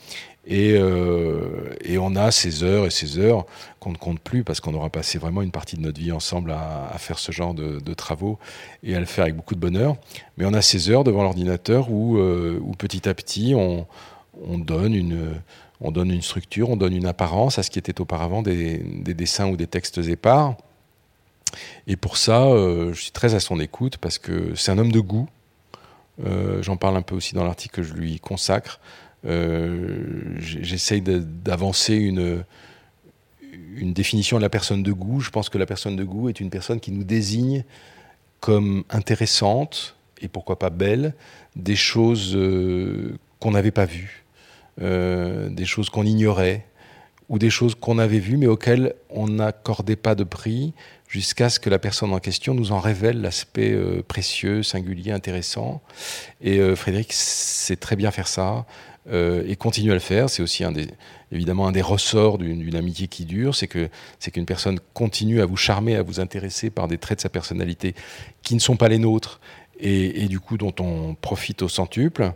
Et, 0.45 0.77
on 0.77 2.15
a 2.17 2.31
ces 2.31 2.63
heures 2.63 2.85
et 2.85 2.89
ces 2.89 3.17
heures 3.17 3.45
qu'on 3.79 3.91
ne 3.91 3.97
compte 3.97 4.19
plus 4.19 4.43
parce 4.43 4.59
qu'on 4.59 4.73
aura 4.73 4.89
passé 4.89 5.17
vraiment 5.17 5.41
une 5.41 5.51
partie 5.51 5.77
de 5.77 5.81
notre 5.81 6.01
vie 6.01 6.11
ensemble 6.11 6.51
à, 6.51 6.93
faire 6.97 7.17
ce 7.17 7.31
genre 7.31 7.53
de, 7.53 7.93
travaux 7.93 8.37
et 8.83 8.93
à 8.93 8.99
le 8.99 9.05
faire 9.05 9.23
avec 9.23 9.37
beaucoup 9.37 9.55
de 9.55 9.59
bonheur. 9.59 9.95
Mais 10.37 10.45
on 10.45 10.53
a 10.53 10.61
ces 10.61 10.89
heures 10.89 11.05
devant 11.05 11.23
l'ordinateur 11.23 11.89
où 11.89 12.19
petit 12.77 13.07
à 13.07 13.13
petit 13.13 13.53
on, 13.55 13.87
on 14.41 14.57
donne 14.57 14.93
une, 14.93 16.21
structure, 16.21 16.69
on 16.69 16.77
donne 16.77 16.93
une 16.93 17.05
apparence 17.05 17.59
à 17.59 17.63
ce 17.63 17.69
qui 17.69 17.79
était 17.79 18.01
auparavant 18.01 18.41
des, 18.41 18.79
dessins 19.13 19.47
ou 19.47 19.57
des 19.57 19.67
textes 19.67 19.99
épars. 19.99 20.55
Et 21.85 21.95
pour 21.95 22.17
ça, 22.17 22.45
euh, 22.45 22.93
je 22.93 23.01
suis 23.01 23.11
très 23.11 23.35
à 23.35 23.39
son 23.39 23.59
écoute 23.59 23.97
parce 23.97 24.17
que 24.17 24.55
c'est 24.55 24.71
un 24.71 24.77
homme 24.77 24.91
de 24.91 24.99
goût. 24.99 25.29
Euh, 26.25 26.61
j'en 26.63 26.77
parle 26.77 26.97
un 26.97 27.01
peu 27.01 27.15
aussi 27.15 27.35
dans 27.35 27.43
l'article 27.43 27.75
que 27.75 27.83
je 27.83 27.93
lui 27.93 28.19
consacre. 28.19 28.79
Euh, 29.25 30.35
j'essaye 30.39 31.01
d'avancer 31.01 31.95
une, 31.95 32.43
une 33.75 33.93
définition 33.93 34.37
de 34.37 34.41
la 34.41 34.49
personne 34.49 34.83
de 34.83 34.91
goût. 34.91 35.19
Je 35.19 35.29
pense 35.29 35.49
que 35.49 35.57
la 35.57 35.65
personne 35.65 35.95
de 35.95 36.03
goût 36.03 36.29
est 36.29 36.39
une 36.39 36.49
personne 36.49 36.79
qui 36.79 36.91
nous 36.91 37.03
désigne 37.03 37.63
comme 38.39 38.83
intéressante 38.89 39.95
et 40.21 40.27
pourquoi 40.27 40.59
pas 40.59 40.69
belle 40.69 41.13
des 41.55 41.75
choses 41.75 42.37
qu'on 43.39 43.51
n'avait 43.51 43.71
pas 43.71 43.85
vues 43.85 44.22
des 44.79 45.65
choses 45.65 45.89
qu'on 45.89 46.05
ignorait, 46.05 46.65
ou 47.29 47.39
des 47.39 47.49
choses 47.49 47.75
qu'on 47.75 47.99
avait 47.99 48.19
vues 48.19 48.37
mais 48.37 48.47
auxquelles 48.47 48.93
on 49.09 49.27
n'accordait 49.27 49.95
pas 49.95 50.15
de 50.15 50.23
prix 50.23 50.73
jusqu'à 51.07 51.49
ce 51.49 51.59
que 51.59 51.69
la 51.69 51.79
personne 51.79 52.11
en 52.11 52.19
question 52.19 52.53
nous 52.53 52.71
en 52.71 52.79
révèle 52.79 53.21
l'aspect 53.21 53.71
euh, 53.71 54.01
précieux, 54.01 54.63
singulier, 54.63 55.11
intéressant. 55.11 55.81
Et 56.41 56.59
euh, 56.59 56.75
Frédéric 56.75 57.13
sait 57.13 57.75
très 57.75 57.95
bien 57.95 58.09
faire 58.09 58.27
ça 58.27 58.65
euh, 59.11 59.43
et 59.47 59.55
continue 59.55 59.91
à 59.91 59.93
le 59.93 59.99
faire. 59.99 60.29
C'est 60.29 60.41
aussi 60.41 60.63
un 60.63 60.71
des, 60.71 60.87
évidemment 61.31 61.67
un 61.67 61.71
des 61.71 61.83
ressorts 61.83 62.39
d'une 62.39 62.75
amitié 62.75 63.07
qui 63.07 63.25
dure, 63.25 63.53
c'est 63.53 63.67
qu'une 63.67 64.45
personne 64.47 64.79
continue 64.93 65.41
à 65.41 65.45
vous 65.45 65.57
charmer, 65.57 65.95
à 65.95 66.01
vous 66.01 66.19
intéresser 66.19 66.71
par 66.71 66.87
des 66.87 66.97
traits 66.97 67.19
de 67.19 67.21
sa 67.21 67.29
personnalité 67.29 67.93
qui 68.41 68.55
ne 68.55 68.59
sont 68.59 68.75
pas 68.75 68.87
les 68.87 68.97
nôtres 68.97 69.39
et, 69.79 70.23
et 70.23 70.27
du 70.27 70.39
coup 70.39 70.57
dont 70.57 70.73
on 70.79 71.13
profite 71.13 71.61
au 71.61 71.69
centuple. 71.69 72.33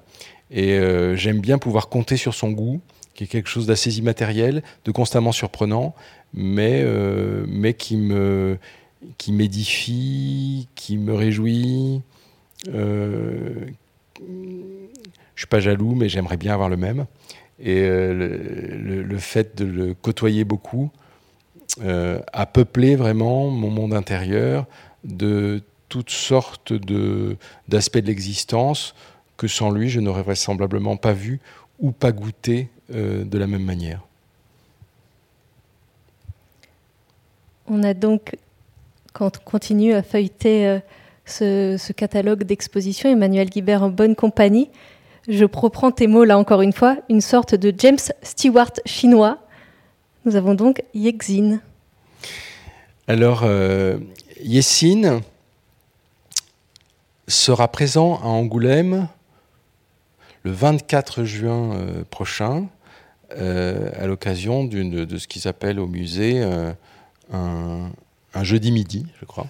Et 0.49 0.79
j'aime 1.15 1.39
bien 1.39 1.57
pouvoir 1.57 1.89
compter 1.89 2.15
sur 2.15 2.33
son 2.33 2.51
goût 2.51 2.81
qui 3.17 3.23
est 3.23 3.27
quelque 3.27 3.49
chose 3.49 3.65
d'assez 3.65 3.97
immatériel, 3.97 4.61
de 4.85 4.91
constamment 4.91 5.31
surprenant, 5.31 5.95
mais, 6.33 6.83
euh, 6.83 7.45
mais 7.49 7.73
qui 7.73 7.97
me 7.97 8.57
qui 9.17 9.31
m'édifie, 9.31 10.67
qui 10.75 10.97
me 10.97 11.13
réjouit. 11.13 12.01
Euh, 12.69 13.65
je 14.19 15.41
suis 15.41 15.47
pas 15.47 15.59
jaloux, 15.59 15.95
mais 15.95 16.09
j'aimerais 16.09 16.37
bien 16.37 16.53
avoir 16.53 16.69
le 16.69 16.77
même. 16.77 17.05
Et 17.59 17.81
euh, 17.81 19.03
le, 19.03 19.17
fait 19.17 19.57
de 19.57 19.65
le 19.65 19.93
côtoyer 19.95 20.43
beaucoup 20.43 20.91
euh, 21.81 22.19
a 22.33 22.45
peuplé 22.45 22.95
vraiment 22.95 23.49
mon 23.49 23.71
monde 23.71 23.93
intérieur 23.95 24.67
de 25.03 25.63
toutes 25.89 26.11
sortes 26.11 26.73
d'aspects 27.67 27.97
de 27.97 28.07
l'existence 28.07 28.93
que 29.37 29.47
sans 29.47 29.69
lui, 29.69 29.89
je 29.89 29.99
n'aurais 29.99 30.23
vraisemblablement 30.23 30.97
pas 30.97 31.13
vu 31.13 31.39
ou 31.79 31.91
pas 31.91 32.11
goûté 32.11 32.69
euh, 32.93 33.23
de 33.23 33.37
la 33.37 33.47
même 33.47 33.63
manière. 33.63 34.01
On 37.67 37.83
a 37.83 37.93
donc, 37.93 38.35
quand 39.13 39.37
on 39.37 39.49
continue 39.49 39.93
à 39.93 40.01
feuilleter 40.01 40.67
euh, 40.67 40.79
ce, 41.25 41.91
catalogue 41.91 42.43
d'expositions, 42.43 43.09
Emmanuel 43.09 43.49
Guibert 43.49 43.83
en 43.83 43.89
bonne 43.89 44.15
compagnie, 44.15 44.69
je 45.27 45.43
reprends 45.43 45.91
tes 45.91 46.07
mots 46.07 46.23
là 46.23 46.37
encore 46.37 46.61
une 46.61 46.73
fois, 46.73 46.97
une 47.09 47.21
sorte 47.21 47.53
de 47.53 47.73
James 47.77 47.97
Stewart 48.23 48.71
chinois. 48.85 49.37
Nous 50.25 50.35
avons 50.35 50.55
donc 50.55 50.81
Yexin. 50.93 51.59
Alors, 53.07 53.41
euh, 53.43 53.97
sera 57.27 57.67
présent 57.67 58.15
à 58.23 58.27
Angoulême 58.27 59.09
le 60.47 60.53
24 60.53 61.25
juin 61.25 61.73
euh, 61.73 62.03
prochain 62.09 62.67
euh, 63.37 63.91
à 64.01 64.07
l'occasion 64.07 64.63
de, 64.63 65.17
ce 65.17 65.27
qu'ils 65.27 65.45
appellent 65.45 65.77
au 65.77 65.87
musée 65.87 66.41
euh, 66.41 66.71
un, 67.33 67.91
jeudi 68.43 68.71
midi, 68.71 69.05
je 69.19 69.25
crois. 69.25 69.47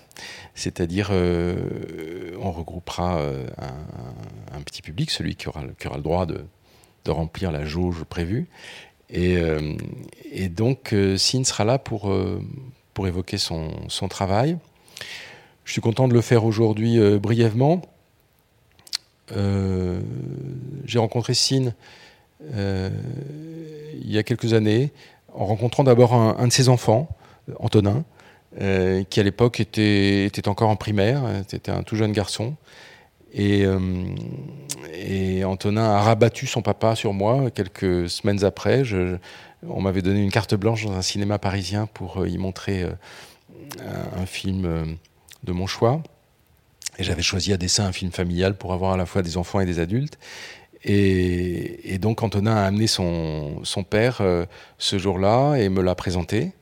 C'est-à-dire, 0.55 1.11
on 1.11 2.51
regroupera 2.51 3.21
un, 3.21 4.61
petit 4.61 4.81
public, 4.81 5.11
celui 5.11 5.35
qui 5.35 5.49
aura, 5.49 5.61
le 5.61 6.01
droit 6.01 6.25
de, 6.25 6.45
remplir 7.07 7.51
la 7.51 7.65
jauge 7.65 8.05
prévue. 8.05 8.47
Et, 9.09 9.37
donc, 10.49 10.95
Sine 11.17 11.43
sera 11.43 11.65
là 11.65 11.77
pour, 11.77 12.09
évoquer 13.05 13.37
son, 13.37 14.07
travail. 14.09 14.57
Je 15.65 15.73
suis 15.73 15.81
content 15.81 16.07
de 16.07 16.13
le 16.13 16.21
faire 16.21 16.45
aujourd'hui 16.45 16.97
brièvement. 17.19 17.81
J'ai 19.31 20.99
rencontré 20.99 21.33
Sine 21.33 21.73
euh, 22.53 22.89
il 23.99 24.11
y 24.11 24.17
a 24.17 24.23
quelques 24.23 24.53
années, 24.53 24.91
en 25.33 25.45
rencontrant 25.45 25.83
d'abord 25.83 26.13
un, 26.13 26.47
de 26.47 26.51
ses 26.51 26.69
enfants, 26.69 27.09
Antonin, 27.59 28.03
euh, 28.61 29.03
qui 29.09 29.19
à 29.19 29.23
l'époque 29.23 29.59
était, 29.59 30.25
était, 30.25 30.47
encore 30.47 30.69
en 30.69 30.75
primaire, 30.75 31.21
c'était 31.47 31.71
un 31.71 31.83
tout 31.83 31.95
jeune 31.95 32.11
garçon. 32.11 32.55
Et, 33.33 33.65
euh, 33.65 35.43
Antonin 35.45 35.83
a 35.83 36.01
rabattu 36.01 36.47
son 36.47 36.61
papa 36.61 36.95
sur 36.95 37.13
moi 37.13 37.51
quelques 37.51 38.09
semaines 38.09 38.43
après. 38.43 38.83
On 39.67 39.81
m'avait 39.81 40.01
donné 40.01 40.23
une 40.23 40.31
carte 40.31 40.55
blanche 40.55 40.85
dans 40.85 40.93
un 40.93 41.01
cinéma 41.01 41.39
parisien 41.39 41.87
pour 41.87 42.25
y 42.25 42.37
montrer 42.37 42.85
un, 44.15 44.25
film 44.25 44.97
de 45.43 45.51
mon 45.51 45.67
choix. 45.67 46.01
Et 46.97 47.03
j'avais 47.03 47.21
choisi 47.21 47.53
à 47.53 47.57
dessin 47.57 47.85
un 47.85 47.91
film 47.91 48.11
familial 48.11 48.55
pour 48.55 48.73
avoir 48.73 48.93
à 48.93 48.97
la 48.97 49.05
fois 49.05 49.21
des 49.21 49.37
enfants 49.37 49.59
et 49.59 49.65
des 49.65 49.79
adultes. 49.79 50.17
Et, 50.83 51.97
donc 51.99 52.23
Antonin 52.23 52.55
a 52.55 52.65
amené 52.65 52.87
son, 52.87 53.61
père 53.89 54.19
euh, 54.21 54.45
ce 54.77 54.97
jour-là 54.97 55.55
et 55.55 55.69
me 55.69 55.81
l'a 55.81 55.95
présenté. 55.95 56.53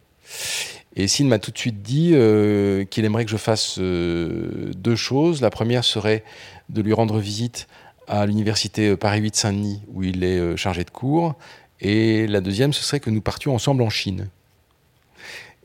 Et 0.96 1.08
Sine 1.08 1.28
m'a 1.28 1.40
tout 1.40 1.52
de 1.52 1.58
suite 1.58 1.82
dit 1.82 2.12
euh, 2.14 2.86
qu'il 2.86 3.06
aimerait 3.06 3.26
que 3.26 3.32
je 3.32 3.38
fasse 3.38 3.78
euh, 3.80 4.72
deux 4.76 4.96
choses. 4.96 5.42
La 5.42 5.50
première 5.50 5.84
serait 5.84 6.24
de 6.70 6.82
lui 6.82 6.94
rendre 6.94 7.20
visite 7.20 7.68
à 8.08 8.26
l'université 8.26 8.96
Paris 8.96 9.20
8 9.20 9.36
Saint-Denis 9.36 9.82
où 9.94 10.04
il 10.04 10.24
est 10.24 10.58
chargé 10.58 10.84
de 10.84 10.90
cours. 10.90 11.36
Et 11.82 12.28
la 12.28 12.40
deuxième, 12.42 12.72
ce 12.72 12.84
serait 12.84 13.00
que 13.00 13.10
nous 13.10 13.22
partions 13.22 13.54
ensemble 13.54 13.84
en 13.84 13.90
Chine. 13.90 14.30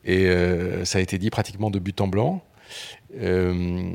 Et 0.03 0.27
ça 0.83 0.97
a 0.97 1.01
été 1.01 1.17
dit 1.19 1.29
pratiquement 1.29 1.69
de 1.69 1.79
but 1.79 2.01
en 2.01 2.07
blanc. 2.07 2.43
Euh, 3.19 3.91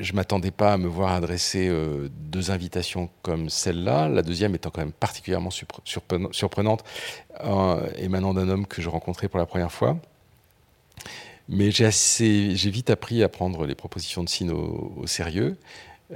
je 0.00 0.12
m'attendais 0.12 0.50
pas 0.50 0.74
à 0.74 0.76
me 0.76 0.86
voir 0.86 1.12
adresser 1.12 1.68
euh, 1.68 2.08
deux 2.10 2.50
invitations 2.50 3.10
comme 3.22 3.48
celle-là, 3.48 4.08
la 4.08 4.22
deuxième 4.22 4.54
étant 4.54 4.70
quand 4.70 4.82
même 4.82 4.92
particulièrement 4.92 5.50
surprenante, 5.50 6.84
euh, 7.44 7.88
émanant 7.98 8.34
d'un 8.34 8.48
homme 8.48 8.66
que 8.66 8.80
je 8.80 8.88
rencontrais 8.88 9.28
pour 9.28 9.38
la 9.38 9.46
première 9.46 9.72
fois. 9.72 9.98
Mais 11.48 11.70
j'ai 11.72 11.90
j'ai 11.90 12.70
vite 12.70 12.90
appris 12.90 13.22
à 13.22 13.28
prendre 13.28 13.66
les 13.66 13.74
propositions 13.74 14.22
de 14.22 14.28
Sine 14.28 14.52
au, 14.52 15.02
sérieux. 15.06 15.56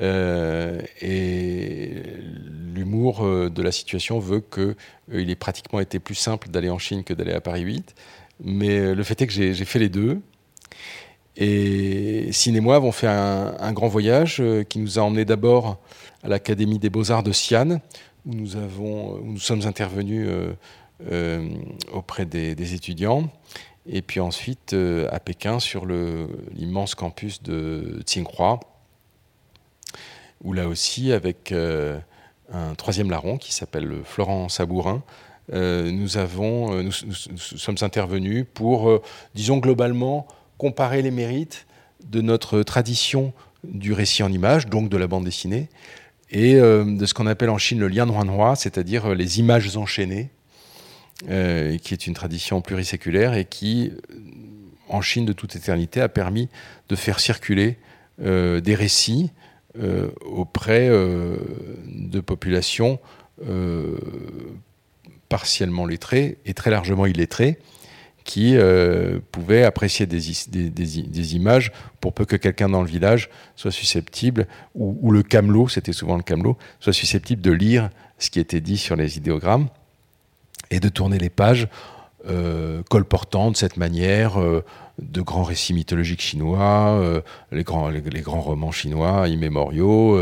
et 0.00 1.90
l'humour 2.74 3.50
de 3.50 3.62
la 3.62 3.72
situation 3.72 4.20
veut 4.20 4.40
qu'il 4.40 5.30
ait 5.30 5.34
pratiquement 5.34 5.80
été 5.80 5.98
plus 5.98 6.14
simple 6.14 6.48
d'aller 6.48 6.70
en 6.70 6.78
Chine 6.78 7.02
que 7.02 7.12
d'aller 7.12 7.32
à 7.32 7.40
Paris 7.40 7.62
8. 7.62 7.94
Mais 8.44 8.94
le 8.94 9.02
fait 9.02 9.20
est 9.20 9.26
que 9.26 9.32
j'ai 9.32 9.64
fait 9.64 9.80
les 9.80 9.88
deux. 9.88 10.20
Et 11.36 12.32
Cine 12.32 12.56
et 12.56 12.60
moi 12.60 12.76
avons 12.76 12.92
fait 12.92 13.06
un, 13.06 13.72
grand 13.72 13.88
voyage 13.88 14.38
euh, 14.40 14.64
qui 14.64 14.78
nous 14.78 14.98
a 14.98 15.02
emmenés 15.02 15.26
d'abord 15.26 15.78
à 16.22 16.28
l'Académie 16.28 16.78
des 16.78 16.88
Beaux-Arts 16.88 17.22
de 17.22 17.30
Xi'an, 17.30 17.80
où 18.24 18.34
nous, 18.34 18.56
avons, 18.56 19.18
nous 19.22 19.38
sommes 19.38 19.66
intervenus 19.66 20.26
euh, 20.28 20.52
euh, 21.12 21.48
auprès 21.92 22.24
des, 22.24 22.74
étudiants, 22.74 23.28
et 23.86 24.00
puis 24.00 24.18
ensuite 24.18 24.74
à 24.74 25.20
Pékin 25.20 25.60
sur 25.60 25.86
l'immense 25.86 26.94
campus 26.94 27.42
de 27.42 28.00
Tsinghua, 28.04 28.58
où 30.42 30.52
là 30.52 30.66
aussi, 30.66 31.12
avec 31.12 31.52
un 31.52 32.74
troisième 32.74 33.10
larron 33.10 33.36
qui 33.36 33.54
s'appelle 33.54 34.00
Florent 34.04 34.48
Sabourin, 34.48 35.02
nous, 35.52 36.16
avons, 36.16 36.82
nous, 36.82 36.90
sommes 36.90 37.76
intervenus 37.82 38.44
pour, 38.54 39.00
disons 39.36 39.58
globalement, 39.58 40.26
comparer 40.58 41.02
les 41.02 41.10
mérites 41.10 41.66
de 42.04 42.20
notre 42.20 42.62
tradition 42.62 43.32
du 43.64 43.92
récit 43.92 44.22
en 44.22 44.32
images, 44.32 44.66
donc 44.66 44.88
de 44.88 44.96
la 44.96 45.06
bande 45.06 45.24
dessinée, 45.24 45.68
et 46.30 46.56
euh, 46.56 46.84
de 46.84 47.06
ce 47.06 47.14
qu'on 47.14 47.26
appelle 47.26 47.50
en 47.50 47.58
Chine 47.58 47.78
le 47.78 47.88
lian 47.88 48.06
huanhua, 48.06 48.56
c'est-à-dire 48.56 49.06
euh, 49.06 49.14
les 49.14 49.38
images 49.38 49.76
enchaînées, 49.76 50.30
euh, 51.30 51.78
qui 51.78 51.94
est 51.94 52.06
une 52.06 52.14
tradition 52.14 52.60
pluriséculaire 52.60 53.34
et 53.34 53.44
qui, 53.44 53.92
en 54.88 55.00
Chine 55.00 55.24
de 55.24 55.32
toute 55.32 55.56
éternité, 55.56 56.00
a 56.00 56.08
permis 56.08 56.48
de 56.88 56.96
faire 56.96 57.20
circuler 57.20 57.78
des 58.18 58.74
récits 58.74 59.30
auprès 60.24 60.88
de 60.88 62.20
populations 62.20 62.98
partiellement 65.28 65.84
lettrées 65.84 66.38
et 66.46 66.54
très 66.54 66.70
largement 66.70 67.04
illettrées, 67.04 67.58
qui 68.26 68.56
euh, 68.56 69.20
pouvaient 69.30 69.62
apprécier 69.62 70.04
des, 70.04 71.34
images 71.36 71.72
pour 72.00 72.12
peu 72.12 72.24
que 72.24 72.34
quelqu'un 72.34 72.68
dans 72.68 72.82
le 72.82 72.88
village 72.88 73.30
soit 73.54 73.70
susceptible, 73.70 74.48
ou, 74.74 75.12
le 75.12 75.22
camelot, 75.22 75.68
c'était 75.68 75.92
souvent 75.92 76.16
le 76.16 76.24
camelot, 76.24 76.58
soit 76.80 76.92
susceptible 76.92 77.40
de 77.40 77.52
lire 77.52 77.88
ce 78.18 78.28
qui 78.28 78.40
était 78.40 78.60
dit 78.60 78.78
sur 78.78 78.96
les 78.96 79.16
idéogrammes 79.16 79.68
et 80.72 80.80
de 80.80 80.88
tourner 80.88 81.18
les 81.18 81.30
pages 81.30 81.68
euh, 82.28 82.82
colportant 82.90 83.52
de 83.52 83.56
cette 83.56 83.76
manière 83.76 84.40
euh, 84.40 84.64
de 84.98 85.20
grands 85.20 85.44
récits 85.44 85.72
mythologiques 85.72 86.22
chinois, 86.22 87.22
les, 87.52 87.62
grands, 87.62 87.90
les, 87.90 88.00
grands 88.22 88.40
romans 88.40 88.72
chinois 88.72 89.28
immémoriaux, 89.28 90.18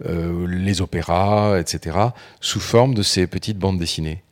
les 0.00 0.80
opéras, 0.80 1.58
etc., 1.58 1.96
sous 2.40 2.60
forme 2.60 2.94
de 2.94 3.02
ces 3.02 3.26
petites 3.26 3.58
bandes 3.58 3.78
dessinées. 3.78 4.22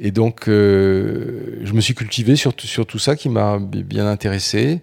Et 0.00 0.10
donc, 0.10 0.44
je 0.46 1.72
me 1.72 1.80
suis 1.80 1.94
cultivé 1.94 2.36
sur, 2.36 2.54
tout 2.54 2.98
ça 2.98 3.16
qui 3.16 3.28
m'a 3.28 3.58
bien 3.58 4.06
intéressé. 4.06 4.80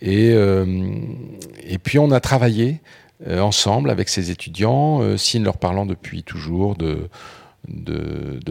Et, 0.00 0.30
et 0.30 1.78
puis, 1.78 1.98
on 1.98 2.10
a 2.10 2.20
travaillé 2.20 2.80
ensemble 3.28 3.90
avec 3.90 4.08
ces 4.08 4.30
étudiants, 4.30 5.16
Sine 5.16 5.44
leur 5.44 5.56
parlant 5.56 5.86
depuis 5.86 6.22
toujours 6.22 6.76
de 6.76 7.08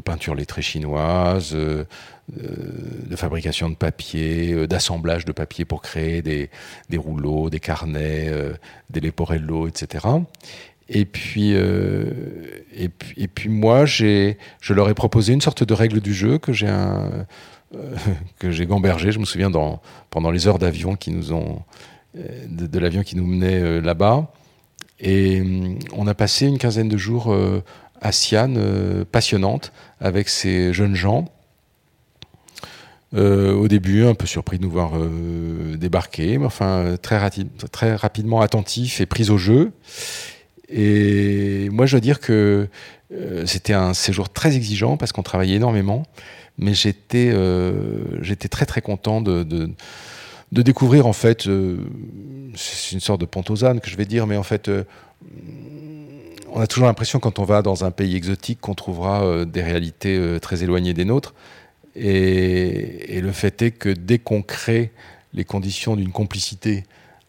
peinture 0.03 0.33
lettrée 0.33 0.63
chinoise, 0.63 1.55
de 2.29 3.15
fabrication 3.15 3.69
de 3.69 3.75
papier, 3.75 4.67
d'assemblage 4.67 5.25
de 5.25 5.31
papier 5.31 5.65
pour 5.65 5.81
créer 5.81 6.21
des, 6.21 6.49
des 6.89 6.97
rouleaux, 6.97 7.49
des 7.49 7.59
carnets, 7.59 8.31
des 8.89 8.99
leporello, 9.01 9.67
etc. 9.67 10.07
Et 10.93 11.05
puis, 11.05 11.55
puis, 12.99 13.23
et 13.23 13.27
puis 13.29 13.49
moi, 13.49 13.85
je 13.85 14.35
leur 14.69 14.89
ai 14.89 14.93
proposé 14.93 15.31
une 15.31 15.39
sorte 15.39 15.63
de 15.63 15.73
règle 15.73 16.01
du 16.01 16.13
jeu 16.13 16.37
que 16.37 16.51
j'ai 16.51 16.67
un, 16.67 17.25
que 18.39 18.51
j'ai 18.51 18.65
gambergé. 18.65 19.13
Je 19.13 19.19
me 19.19 19.25
souviens 19.25 19.49
dans, 19.49 19.81
pendant 20.09 20.31
les 20.31 20.47
heures 20.47 20.59
d'avion 20.59 20.97
qui 20.97 21.11
nous 21.11 21.31
ont 21.31 21.61
de, 22.13 22.79
l'avion 22.79 23.03
qui 23.03 23.15
nous 23.15 23.25
menait 23.25 23.79
là-bas. 23.79 24.33
Et 24.99 25.39
hum, 25.39 25.79
on 25.93 26.07
a 26.07 26.13
passé 26.13 26.45
une 26.45 26.57
quinzaine 26.57 26.89
de 26.89 26.97
jours 26.97 27.33
à 28.01 28.11
Sienne, 28.11 29.05
passionnante, 29.13 29.71
avec 30.01 30.27
ces 30.27 30.73
jeunes 30.73 30.95
gens. 30.95 31.29
au 33.15 33.67
début, 33.69 34.03
un 34.03 34.13
peu 34.13 34.25
surpris 34.25 34.57
de 34.57 34.63
nous 34.63 34.71
voir 34.71 34.91
débarquer, 35.77 36.37
mais 36.37 36.47
enfin 36.47 36.97
très, 37.01 37.17
très 37.71 37.95
rapidement 37.95 38.41
attentif 38.41 38.99
et 38.99 39.05
pris 39.05 39.29
au 39.29 39.37
jeu. 39.37 39.71
Et 40.71 41.69
moi, 41.69 41.85
je 41.85 41.91
dois 41.91 42.01
dire 42.01 42.19
que 42.19 42.67
c'était 43.45 43.73
un 43.73 43.93
séjour 43.93 44.29
très 44.29 44.55
exigeant 44.55 44.95
parce 44.95 45.11
qu'on 45.11 45.23
travaillait 45.23 45.57
énormément, 45.57 46.03
mais 46.57 46.73
j'étais 46.73 47.33
j'étais 48.21 48.47
très 48.47 48.65
très 48.65 48.81
content 48.81 49.19
de, 49.21 49.43
de, 49.43 50.61
découvrir 50.61 51.07
en 51.07 51.13
fait, 51.13 51.49
c'est 52.55 52.91
une 52.93 53.01
sorte 53.01 53.19
de 53.19 53.25
pontosane 53.25 53.81
que 53.81 53.89
je 53.89 53.97
vais 53.97 54.05
dire, 54.05 54.27
mais 54.27 54.37
en 54.37 54.43
fait 54.43 54.71
on 56.51 56.59
a 56.59 56.67
toujours 56.67 56.87
l'impression 56.87 57.19
quand 57.19 57.39
on 57.39 57.45
va 57.45 57.61
dans 57.61 57.85
un 57.85 57.91
pays 57.91 58.15
exotique 58.15 58.59
qu'on 58.59 58.75
trouvera 58.75 59.23
euh, 59.23 59.45
des 59.45 59.63
réalités 59.63 60.17
euh, 60.17 60.39
très 60.39 60.63
éloignées 60.63 60.93
des 60.93 61.05
nôtres. 61.05 61.33
Et, 61.95 63.19
le 63.21 63.31
fait 63.31 63.61
est 63.61 63.71
que 63.71 63.89
dès 63.89 64.17
qu'on 64.17 64.41
crée 64.41 64.91
les 65.33 65.43
conditions 65.43 65.95
d'une 65.95 66.11
complicité 66.11 66.83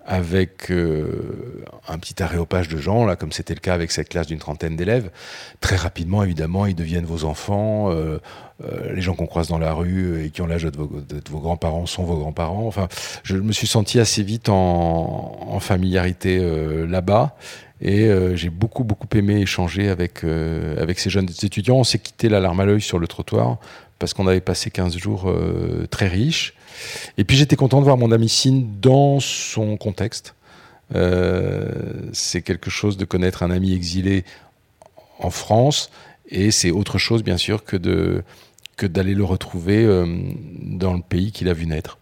avec 0.07 0.71
euh, 0.71 1.65
un 1.89 1.99
petit 1.99 2.23
aréopage 2.23 2.69
de 2.69 2.79
gens, 2.79 3.05
là, 3.05 3.17
comme 3.17 3.33
c'était 3.33 3.55
le 3.55 3.61
cas 3.61 3.75
avec 3.75 3.91
cette 3.93 4.09
classe 4.09 4.27
d'une 4.27 4.39
trentaine 4.39 4.77
d'élèves, 4.77 5.11
très 5.61 5.77
rapidement, 5.77 6.23
évidemment, 6.23 6.67
ils 6.67 6.75
deviennent 6.75 7.05
vos 7.05 7.25
enfants. 7.25 7.91
les 8.95 9.01
gens 9.01 9.15
qu'on 9.15 9.27
croise 9.27 9.49
dans 9.49 9.59
la 9.59 9.73
rue 9.73 10.25
et 10.25 10.31
qui 10.31 10.41
ont 10.41 10.47
l'âge 10.47 10.63
de 10.63 10.77
vos, 10.77 11.41
grands-parents 11.41 11.87
sont 11.87 12.05
vos 12.05 12.17
grands-parents. 12.17 12.67
Enfin, 12.67 12.89
je 13.25 13.37
me 13.37 13.53
suis 13.53 13.67
senti 13.67 13.99
assez 13.99 14.23
vite 14.23 14.49
en, 14.49 15.37
en 15.49 15.61
familiarité 15.61 16.39
là-bas. 16.87 17.37
Et 17.83 18.05
euh, 18.05 18.37
j'ai 18.37 18.49
beaucoup, 18.49 18.85
beaucoup 18.85 19.09
aimé 19.15 19.41
échanger 19.41 19.89
avec, 19.89 20.23
euh, 20.23 20.81
avec 20.81 21.01
ces 21.01 21.11
jeunes 21.11 21.29
étudiants. 21.43 21.79
On 21.79 21.85
s'est 21.85 21.99
quitté 21.99 22.29
la 22.29 22.39
larme 22.39 22.61
à 22.61 22.65
l'œil 22.65 22.81
sur 22.81 23.01
le 23.01 23.09
trottoir 23.09 23.59
parce 24.03 24.15
qu'on 24.15 24.27
avait 24.27 24.41
passé 24.41 24.71
15 24.71 24.97
jours 24.97 25.31
euh, 25.31 25.87
très 25.89 26.09
riches. 26.09 26.55
Et 27.19 27.23
puis 27.23 27.37
j'étais 27.37 27.55
content 27.55 27.79
de 27.79 27.85
voir 27.85 27.97
mon 27.97 28.11
ami 28.11 28.29
Sine 28.29 28.81
dans 28.81 29.21
son 29.21 29.77
contexte. 29.77 30.35
c'est 32.13 32.43
quelque 32.43 32.69
chose 32.69 32.97
de 32.97 33.05
connaître 33.05 33.45
un 33.45 33.51
ami 33.53 33.73
exilé 33.73 34.25
en 35.21 35.31
France. 35.31 35.91
Et 36.29 36.51
c'est 36.51 36.73
autre 36.73 36.99
chose, 36.99 37.23
bien 37.23 37.37
sûr, 37.37 37.65
que, 37.65 37.77
de, 37.77 38.25
que 38.77 38.87
d'aller 38.87 39.15
le 39.15 39.25
retrouver 39.25 39.87
dans 40.61 40.95
le 40.95 41.03
pays 41.03 41.31
qu'il 41.31 41.49
a 41.49 41.53
vu 41.53 41.67
naître. 41.67 41.99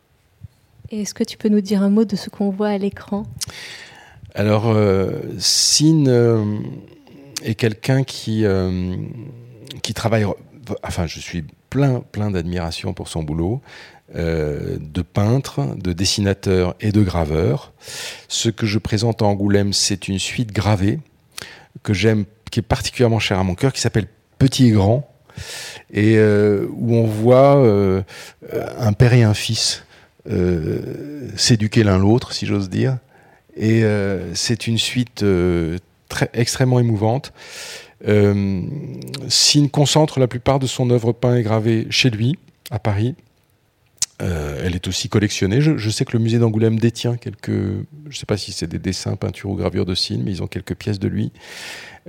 Est-ce 0.91 1.15
que 1.15 1.25
tu 1.25 1.37
peux 1.37 1.49
nous 1.49 1.61
dire 1.61 1.83
un 1.83 1.91
mot 1.91 2.05
de 2.05 2.17
ce 2.17 2.31
qu'on 2.31 2.51
voit 2.51 2.69
à 2.69 2.79
l'écran? 2.79 3.25
Alors, 4.35 4.69
euh, 4.69 5.21
Sin 5.39 6.07
euh, 6.07 6.59
est 7.43 7.55
quelqu'un 7.55 8.05
qui, 8.05 8.45
euh, 8.45 8.97
qui 9.83 9.95
travaille. 9.95 10.25
Enfin, 10.83 11.07
je 11.07 11.21
suis 11.21 11.45
plein, 11.71 12.01
plein 12.01 12.31
d'admiration 12.31 12.93
pour 12.93 13.09
son 13.09 13.23
boulot. 13.23 13.61
de 14.15 15.03
peintre, 15.03 15.77
de 15.77 15.93
dessinateur 15.93 16.75
et 16.81 16.91
de 16.91 17.01
graveur. 17.03 17.73
Ce 18.27 18.49
que 18.49 18.67
je 18.67 18.81
présente 18.81 19.23
à 19.23 19.25
Angoulême, 19.25 19.73
c'est 19.73 20.09
une 20.09 20.19
suite 20.19 20.53
gravée 20.53 20.99
que 21.85 21.95
j'aime, 21.95 22.25
qui 22.51 22.59
est 22.59 22.65
particulièrement 22.65 23.21
chère 23.21 23.39
à 23.39 23.45
mon 23.45 23.55
cœur, 23.55 23.73
qui 23.73 23.81
s'appelle 23.81 24.09
Petit 24.39 24.67
et 24.67 24.71
Grand, 24.73 25.09
et 25.93 26.19
où 26.19 26.95
on 26.97 27.07
voit 27.07 27.55
un 28.79 28.93
père 28.95 29.13
et 29.15 29.23
un 29.23 29.35
fils 29.35 29.85
s'éduquer 31.37 31.85
l'un 31.85 31.99
l'autre, 31.99 32.33
si 32.33 32.47
j'ose 32.47 32.69
dire, 32.69 32.99
et 33.57 33.85
euh, 33.85 34.35
c'est 34.35 34.67
une 34.67 34.79
suite 34.79 35.23
euh, 35.23 35.79
très, 36.09 36.31
extrêmement 36.33 36.81
émouvante. 36.81 37.33
Euh, 38.07 38.63
Signe 39.29 39.69
concentre 39.69 40.21
la 40.21 40.29
plupart 40.29 40.59
de 40.59 40.67
son 40.67 40.91
œuvre 40.91 41.13
peint 41.13 41.37
et 41.37 41.43
gravée 41.43 41.87
chez 41.91 42.11
lui, 42.11 42.39
à 42.71 42.79
Paris. 42.79 43.15
elle 44.19 44.75
est 44.75 44.87
aussi 44.87 45.09
collectionnée. 45.09 45.61
Je, 45.61 45.91
sais 45.91 46.05
que 46.05 46.13
le 46.13 46.23
musée 46.23 46.39
d'Angoulême 46.39 46.79
détient 46.79 47.17
quelques, 47.17 47.51
je 47.51 48.09
ne 48.09 48.15
sais 48.15 48.27
pas 48.27 48.37
si 48.37 48.53
c'est 48.53 48.67
des 48.67 48.79
dessins, 48.79 49.17
peintures 49.17 49.51
ou 49.51 49.55
gravures 49.55 49.87
de 49.87 49.95
Signe, 49.95 50.23
mais 50.23 50.31
ils 50.31 50.43
ont 50.43 50.47
quelques 50.47 50.75
pièces 50.75 50.99
de 50.99 51.09
lui. 51.09 51.33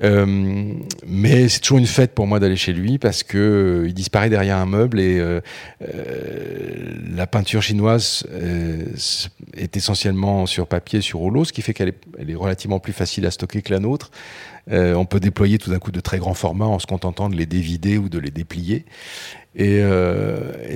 Euh, 0.03 0.73
mais 1.05 1.49
c'est 1.49 1.59
toujours 1.59 1.77
une 1.77 1.85
fête 1.85 2.13
pour 2.13 2.25
moi 2.25 2.39
d'aller 2.39 2.55
chez 2.55 2.71
lui 2.71 2.97
parce 2.97 3.23
que 3.23 3.37
euh, 3.37 3.87
il 3.87 3.93
disparaît 3.93 4.29
derrière 4.29 4.57
un 4.57 4.65
meuble 4.65 4.99
et 5.01 5.19
euh, 5.19 5.41
la 7.13 7.27
peinture 7.27 7.61
chinoise 7.61 8.25
est 9.53 9.75
essentiellement 9.75 10.45
sur 10.45 10.67
papier, 10.67 11.01
sur 11.01 11.19
rouleau, 11.19 11.43
ce 11.43 11.51
qui 11.51 11.61
fait 11.61 11.73
qu'elle 11.73 11.89
est, 11.89 12.01
elle 12.17 12.29
est 12.29 12.35
relativement 12.35 12.79
plus 12.79 12.93
facile 12.93 13.25
à 13.25 13.31
stocker 13.31 13.61
que 13.61 13.73
la 13.73 13.79
nôtre. 13.79 14.11
On 14.71 15.05
peut 15.05 15.19
déployer 15.19 15.57
tout 15.57 15.69
d'un 15.69 15.79
coup 15.79 15.91
de 15.91 15.99
très 15.99 16.17
grands 16.17 16.33
formats 16.33 16.65
en 16.65 16.79
se 16.79 16.87
contentant 16.87 17.29
de 17.29 17.35
les 17.35 17.45
dévider 17.45 17.97
ou 17.97 18.09
de 18.09 18.19
les 18.19 18.31
déplier. 18.31 18.85
Et, 19.55 19.81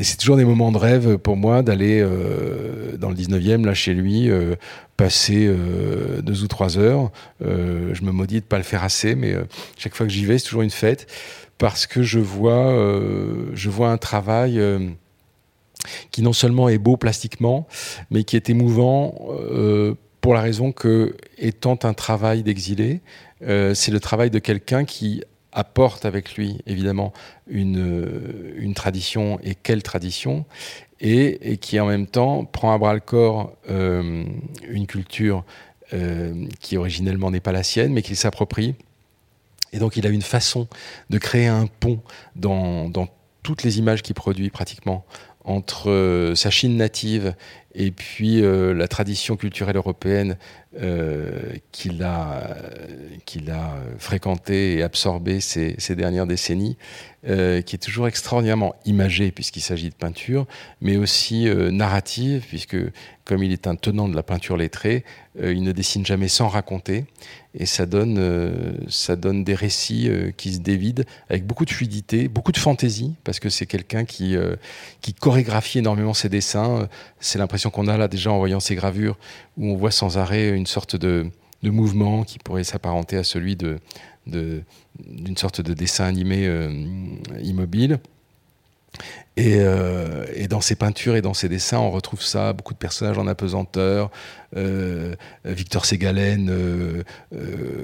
c'est 0.03 0.17
toujours 0.17 0.35
des 0.35 0.45
moments 0.45 0.71
de 0.71 0.77
rêve 0.77 1.17
pour 1.17 1.37
moi 1.37 1.61
d'aller 1.61 2.05
dans 2.97 3.09
le 3.09 3.15
19e, 3.15 3.65
là 3.65 3.73
chez 3.73 3.93
lui, 3.93 4.29
passer 4.97 5.45
euh, 5.47 6.21
deux 6.21 6.43
ou 6.43 6.47
trois 6.47 6.77
heures. 6.77 7.11
Euh, 7.43 7.93
je 7.93 8.03
me 8.03 8.11
maudis 8.11 8.35
de 8.35 8.45
ne 8.45 8.47
pas 8.47 8.57
le 8.57 8.63
faire 8.63 8.83
assez, 8.83 9.15
mais 9.15 9.33
euh, 9.33 9.43
chaque 9.77 9.95
fois 9.95 10.05
que 10.05 10.11
j'y 10.11 10.25
vais, 10.25 10.37
c'est 10.37 10.45
toujours 10.45 10.61
une 10.61 10.69
fête 10.69 11.07
parce 11.57 11.87
que 11.87 12.01
je 12.01 12.19
vois, 12.19 12.75
je 13.53 13.69
vois 13.69 13.89
un 13.89 13.97
travail 13.97 14.59
qui 16.11 16.21
non 16.21 16.33
seulement 16.33 16.67
est 16.67 16.77
beau 16.77 16.97
plastiquement, 16.97 17.65
mais 18.11 18.25
qui 18.25 18.35
est 18.35 18.49
émouvant 18.49 19.15
pour 20.25 20.33
la 20.33 20.41
raison 20.41 20.71
que, 20.71 21.15
étant 21.37 21.77
un 21.83 21.93
travail 21.93 22.41
d'exilé, 22.41 23.01
c'est 23.41 23.91
le 23.91 23.99
travail 23.99 24.31
de 24.31 24.39
quelqu'un 24.39 24.83
qui 24.83 25.21
apporte 25.51 26.03
avec 26.03 26.33
lui 26.33 26.57
évidemment 26.65 27.13
une, 27.45 28.55
une 28.57 28.73
tradition 28.73 29.39
et 29.43 29.53
quelle 29.53 29.83
tradition 29.83 30.43
et, 30.99 31.57
qui 31.57 31.79
en 31.79 31.85
même 31.85 32.07
temps 32.07 32.43
prend 32.43 32.73
à 32.73 32.77
bras 32.79 32.95
le 32.95 33.01
corps 33.01 33.53
euh, 33.69 34.25
une 34.67 34.87
culture 34.87 35.45
euh, 35.93 36.47
qui 36.59 36.75
originellement 36.75 37.29
n'est 37.29 37.39
pas 37.39 37.51
la 37.51 37.61
sienne, 37.61 37.93
mais 37.93 38.01
qu'il 38.01 38.15
s'approprie. 38.15 38.73
Et 39.73 39.77
donc 39.77 39.95
il 39.95 40.07
a 40.07 40.09
une 40.09 40.23
façon 40.23 40.67
de 41.11 41.19
créer 41.19 41.45
un 41.45 41.67
pont 41.67 42.01
dans, 42.35 42.89
dans 42.89 43.09
toutes 43.43 43.61
les 43.61 43.77
images 43.77 44.01
qu'il 44.01 44.15
produit 44.15 44.49
pratiquement 44.49 45.05
entre 45.43 45.91
euh, 45.91 46.33
sa 46.33 46.49
Chine 46.49 46.77
native 46.77 47.35
et 47.75 47.91
puis 47.91 48.41
la 48.41 48.87
tradition 48.87 49.35
culturelle 49.35 49.75
européenne 49.75 50.37
qu'il 51.71 52.03
a, 52.03 52.57
qu'il 53.25 53.51
a 53.51 53.75
fréquentée 53.97 54.75
et 54.75 54.83
absorbée 54.83 55.39
ces, 55.39 55.95
dernières 55.95 56.27
décennies, 56.27 56.77
euh, 57.27 57.63
qui 57.63 57.75
est 57.75 57.79
toujours 57.79 58.07
extraordinairement 58.07 58.75
imagée 58.85 59.31
puisqu'il 59.31 59.61
s'agit 59.61 59.89
de 59.89 59.95
peinture, 59.95 60.45
mais 60.79 60.95
aussi 60.95 61.47
euh, 61.47 61.71
narrative 61.71 62.45
puisque 62.47 62.77
comme 63.23 63.41
il 63.41 63.51
est 63.51 63.65
un 63.65 63.75
tenant 63.75 64.07
de 64.07 64.15
la 64.15 64.21
peinture 64.21 64.57
lettrée, 64.57 65.03
euh, 65.41 65.51
il 65.51 65.63
ne 65.63 65.71
dessine 65.71 66.05
jamais 66.05 66.27
sans 66.27 66.47
raconter 66.49 67.05
et 67.55 67.65
ça 67.65 67.87
donne, 67.87 68.77
ça 68.89 69.15
donne 69.15 69.43
des 69.43 69.55
récits 69.55 70.09
qui 70.37 70.53
se 70.53 70.59
dévident 70.59 71.03
avec 71.29 71.47
beaucoup 71.47 71.65
de 71.65 71.71
fluidité, 71.71 72.27
beaucoup 72.27 72.51
de 72.51 72.57
fantaisie 72.57 73.15
parce 73.23 73.39
que 73.39 73.49
c'est 73.49 73.65
quelqu'un 73.65 74.03
qui, 74.05 74.35
qui 74.99 75.13
chorégraphie 75.13 75.79
énormément 75.79 76.13
ses 76.13 76.27
dessins. 76.27 76.89
C'est 77.21 77.39
l'impression 77.39 77.64
qu'on 77.69 77.87
a 77.87 77.97
là 77.97 78.07
déjà 78.07 78.31
en 78.31 78.37
voyant 78.37 78.59
ses 78.59 78.75
gravures 78.75 79.17
où 79.57 79.67
on 79.67 79.75
voit 79.75 79.91
sans 79.91 80.17
arrêt 80.17 80.49
une 80.49 80.65
sorte 80.65 80.95
de, 80.95 81.29
de 81.63 81.69
mouvement 81.69 82.23
qui 82.23 82.39
pourrait 82.39 82.63
s'apparenter 82.63 83.17
à 83.17 83.23
celui 83.23 83.55
de, 83.55 83.79
d'une 84.27 85.37
sorte 85.37 85.61
de 85.61 85.73
dessin 85.73 86.05
animé 86.05 86.47
euh, 86.47 86.69
immobile. 87.41 87.99
Euh, 89.37 90.25
et, 90.33 90.47
dans 90.47 90.61
ses 90.61 90.75
peintures 90.75 91.15
et 91.15 91.21
dans 91.21 91.33
ses 91.33 91.49
dessins, 91.49 91.79
on 91.79 91.91
retrouve 91.91 92.21
ça, 92.21 92.53
beaucoup 92.53 92.73
de 92.73 92.79
personnages 92.79 93.17
en 93.17 93.27
apesanteur, 93.27 94.09
Victor 95.43 95.85
Ségalen 95.85 97.03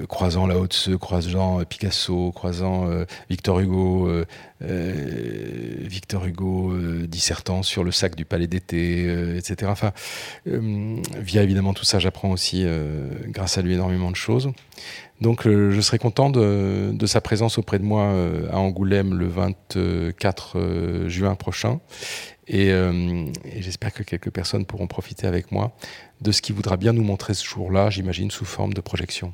croisant 0.08 0.46
Lao 0.46 0.66
Tse, 0.66 0.96
croisant 0.98 1.62
Picasso, 1.64 2.32
croisant 2.32 2.88
Victor 3.28 3.60
Hugo, 3.60 4.08
Victor 4.62 6.24
Hugo 6.24 6.72
dissertant 7.06 7.62
sur 7.62 7.84
le 7.84 7.92
sac 7.92 8.14
du 8.14 8.24
palais 8.24 8.46
d'été, 8.46 9.04
etc. 9.36 9.70
Enfin, 9.70 9.92
via 10.46 11.42
évidemment 11.42 11.74
tout 11.74 11.84
ça, 11.84 11.98
j'apprends 11.98 12.30
aussi, 12.30 12.64
grâce 13.26 13.58
à 13.58 13.62
lui, 13.62 13.74
énormément 13.74 14.10
de 14.10 14.16
choses. 14.16 14.50
Donc 15.22 15.44
je 15.44 15.80
serai 15.80 15.98
content 15.98 16.30
de, 16.30 17.06
sa 17.06 17.20
présence 17.20 17.56
auprès 17.56 17.78
de 17.78 17.84
moi 17.84 18.12
à 18.50 18.58
Angoulême 18.58 19.14
le 19.14 19.28
24 19.28 21.06
juin 21.08 21.34
prochain. 21.36 21.80
Euh, 22.52 23.32
et, 23.44 23.62
j'espère 23.62 23.92
que 23.92 24.02
quelques 24.02 24.30
personnes 24.30 24.66
pourront 24.66 24.86
profiter 24.86 25.26
avec 25.26 25.52
moi 25.52 25.72
de 26.20 26.32
ce 26.32 26.42
qu'il 26.42 26.54
voudra 26.54 26.76
bien 26.76 26.92
nous 26.92 27.02
montrer 27.02 27.34
ce 27.34 27.44
jour-là, 27.44 27.90
j'imagine 27.90 28.30
sous 28.30 28.44
forme 28.44 28.74
de 28.74 28.80
projection. 28.80 29.32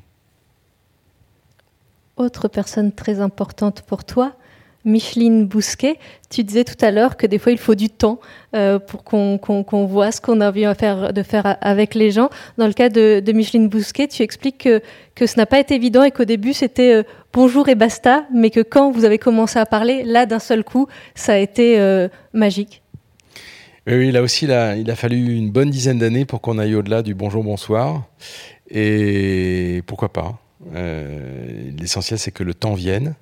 Autre 2.17 2.47
personne 2.47 2.91
très 2.91 3.19
importante 3.19 3.81
pour 3.83 4.03
toi, 4.03 4.35
Micheline 4.85 5.45
Bousquet, 5.45 5.97
tu 6.29 6.43
disais 6.43 6.63
tout 6.63 6.83
à 6.83 6.91
l'heure 6.91 7.17
que 7.17 7.27
des 7.27 7.37
fois 7.37 7.51
il 7.51 7.57
faut 7.57 7.75
du 7.75 7.89
temps 7.89 8.19
euh, 8.55 8.79
pour 8.79 9.03
qu'on 9.03 9.85
voit 9.85 10.11
ce 10.11 10.21
qu'on 10.21 10.41
a 10.41 10.49
envie 10.49 10.65
de 10.65 10.73
faire, 10.73 11.13
de 11.13 11.23
faire 11.23 11.57
avec 11.61 11.95
les 11.95 12.11
gens. 12.11 12.29
Dans 12.57 12.67
le 12.67 12.73
cas 12.73 12.89
de, 12.89 13.31
Micheline 13.31 13.67
Bousquet, 13.67 14.07
tu 14.07 14.23
expliques 14.23 14.69
que, 15.15 15.25
ce 15.25 15.37
n'a 15.37 15.45
pas 15.45 15.59
été 15.59 15.75
évident 15.75 16.03
et 16.03 16.11
qu'au 16.11 16.25
début 16.25 16.53
c'était 16.53 16.93
euh, 16.93 17.03
bonjour 17.33 17.67
et 17.69 17.75
basta, 17.75 18.25
mais 18.33 18.49
que 18.49 18.61
quand 18.61 18.91
vous 18.91 19.05
avez 19.05 19.17
commencé 19.17 19.59
à 19.59 19.65
parler, 19.65 20.03
là 20.03 20.25
d'un 20.25 20.39
seul 20.39 20.63
coup, 20.63 20.87
ça 21.15 21.33
a 21.33 21.37
été 21.37 21.77
magique. 22.33 22.81
Oui, 23.87 24.11
là 24.11 24.21
aussi, 24.21 24.45
il 24.45 24.51
a 24.51 24.95
fallu 24.95 25.35
une 25.35 25.49
bonne 25.49 25.69
dizaine 25.69 25.97
d'années 25.97 26.25
pour 26.25 26.41
qu'on 26.41 26.59
aille 26.59 26.75
au-delà 26.75 27.01
du 27.01 27.15
bonjour, 27.15 27.43
bonsoir. 27.43 28.03
Et 28.69 29.81
pourquoi 29.87 30.09
pas 30.09 30.39
euh, 30.75 31.71
L'essentiel, 31.79 32.19
c'est 32.19 32.31
que 32.31 32.43
le 32.43 32.53
temps 32.53 32.73
vienne. 32.73 33.15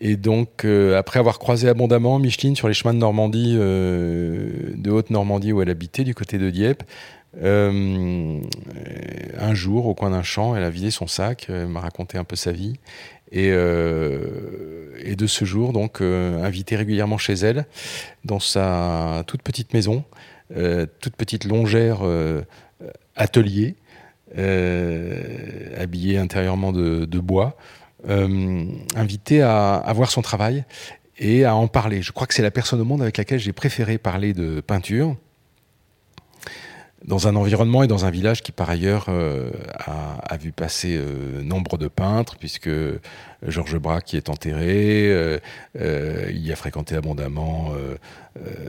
Et 0.00 0.16
donc, 0.16 0.64
euh, 0.64 0.98
après 0.98 1.18
avoir 1.18 1.38
croisé 1.38 1.68
abondamment 1.68 2.18
Micheline 2.18 2.56
sur 2.56 2.68
les 2.68 2.74
chemins 2.74 2.94
de 2.94 2.98
Normandie, 2.98 3.56
euh, 3.58 4.72
de 4.74 4.90
Haute-Normandie 4.90 5.52
où 5.52 5.62
elle 5.62 5.70
habitait, 5.70 6.04
du 6.04 6.14
côté 6.14 6.38
de 6.38 6.50
Dieppe, 6.50 6.82
un 7.40 8.40
jour, 9.54 9.86
au 9.86 9.94
coin 9.94 10.10
d'un 10.10 10.22
champ, 10.22 10.56
elle 10.56 10.64
a 10.64 10.70
vidé 10.70 10.90
son 10.90 11.06
sac, 11.06 11.46
elle 11.48 11.68
m'a 11.68 11.80
raconté 11.80 12.18
un 12.18 12.24
peu 12.24 12.36
sa 12.36 12.52
vie. 12.52 12.74
Et, 13.30 13.50
euh, 13.52 15.14
de 15.16 15.26
ce 15.26 15.44
jour, 15.44 15.72
donc, 15.72 16.00
euh, 16.00 16.42
invité 16.42 16.76
régulièrement 16.76 17.18
chez 17.18 17.34
elle, 17.34 17.66
dans 18.24 18.40
sa 18.40 19.24
toute 19.26 19.42
petite 19.42 19.74
maison, 19.74 20.04
euh, 20.56 20.86
toute 21.00 21.16
petite 21.16 21.44
longère 21.44 22.00
atelier, 23.16 23.74
habillée 25.76 26.18
intérieurement 26.18 26.72
de 26.72 27.18
bois, 27.18 27.56
invité 28.06 29.42
à, 29.42 29.74
à, 29.76 29.92
voir 29.92 30.10
son 30.10 30.22
travail 30.22 30.64
et 31.18 31.44
à 31.44 31.54
en 31.54 31.66
parler. 31.66 32.02
Je 32.02 32.12
crois 32.12 32.26
que 32.26 32.34
c'est 32.34 32.42
la 32.42 32.50
personne 32.50 32.80
au 32.80 32.84
monde 32.84 33.02
avec 33.02 33.16
laquelle 33.16 33.40
j'ai 33.40 33.52
préféré 33.52 33.98
parler 33.98 34.32
de 34.34 34.60
peinture 34.60 35.16
dans 37.08 37.26
un 37.26 37.34
environnement 37.36 37.82
et 37.82 37.86
dans 37.86 38.04
un 38.04 38.10
village 38.10 38.42
qui 38.42 38.52
par 38.52 38.68
ailleurs 38.68 39.06
euh, 39.08 39.50
a, 39.78 40.36
vu 40.36 40.52
passer 40.52 40.96
euh, 40.96 41.42
nombre 41.42 41.78
de 41.78 41.88
peintres, 41.88 42.36
puisque 42.38 42.70
Georges 43.46 43.78
Braque 43.78 44.04
qui 44.04 44.16
est 44.16 44.28
enterré, 44.28 45.08
euh, 45.10 45.38
il 46.30 46.46
y 46.46 46.52
a 46.52 46.56
fréquenté 46.56 46.94
abondamment 46.94 47.72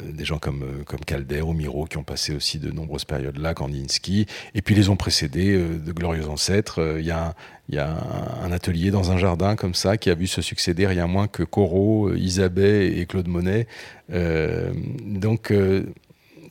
des 0.03 0.25
gens 0.25 0.39
comme, 0.39 0.63
Calder 1.05 1.41
ou 1.41 1.53
Miro 1.53 1.85
qui 1.85 1.97
ont 1.97 2.03
passé 2.03 2.33
aussi 2.33 2.59
de 2.59 2.71
nombreuses 2.71 3.05
périodes 3.05 3.37
là, 3.37 3.53
Kandinsky, 3.53 4.25
et 4.55 4.61
puis 4.61 4.73
les 4.73 4.89
ont 4.89 4.95
précédés 4.95 5.57
de 5.57 5.91
glorieux 5.91 6.27
ancêtres. 6.27 6.97
Il 6.99 7.05
y 7.05 7.11
a, 7.11 7.35
y 7.69 7.77
a 7.77 7.95
un, 8.43 8.51
atelier 8.51 8.89
dans 8.89 9.11
un 9.11 9.17
jardin 9.17 9.55
comme 9.55 9.75
ça 9.75 9.97
qui 9.97 10.09
a 10.09 10.15
vu 10.15 10.27
se 10.27 10.41
succéder 10.41 10.87
rien 10.87 11.07
moins 11.07 11.27
que 11.27 11.43
Corot, 11.43 12.13
Isabelle 12.15 12.97
et 12.97 13.05
Claude 13.05 13.27
Monet. 13.27 13.67
donc 14.09 15.51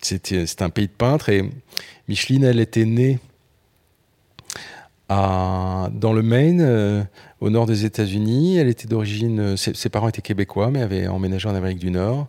c'est 0.01 0.63
un 0.63 0.71
pays 0.71 0.87
de 0.87 0.93
peintres 0.93 1.29
et 1.29 1.49
Micheline, 2.09 2.45
elle 2.45 2.61
était 2.61 2.85
née 2.85 3.19
dans 5.09 6.13
le 6.13 6.23
Maine, 6.23 6.61
euh, 6.61 7.03
au 7.41 7.51
nord 7.51 7.67
des 7.67 7.85
États-Unis. 7.85 8.59
Elle 8.59 8.69
était 8.69 8.87
d'origine, 8.87 9.41
euh, 9.41 9.57
ses, 9.57 9.89
parents 9.89 10.09
étaient 10.09 10.23
québécois, 10.23 10.71
mais 10.71 10.83
avaient 10.83 11.07
emménagé 11.07 11.49
en 11.49 11.55
Amérique 11.55 11.79
du 11.79 11.91
Nord. 11.91 12.27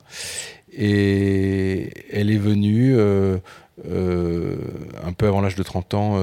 Et 0.71 1.91
elle 2.11 2.29
est 2.31 2.37
venue 2.37 2.95
euh, 2.95 3.37
un 5.03 5.13
peu 5.13 5.27
avant 5.27 5.41
l'âge 5.41 5.55
de 5.55 5.63
30 5.63 5.93
ans 5.95 6.17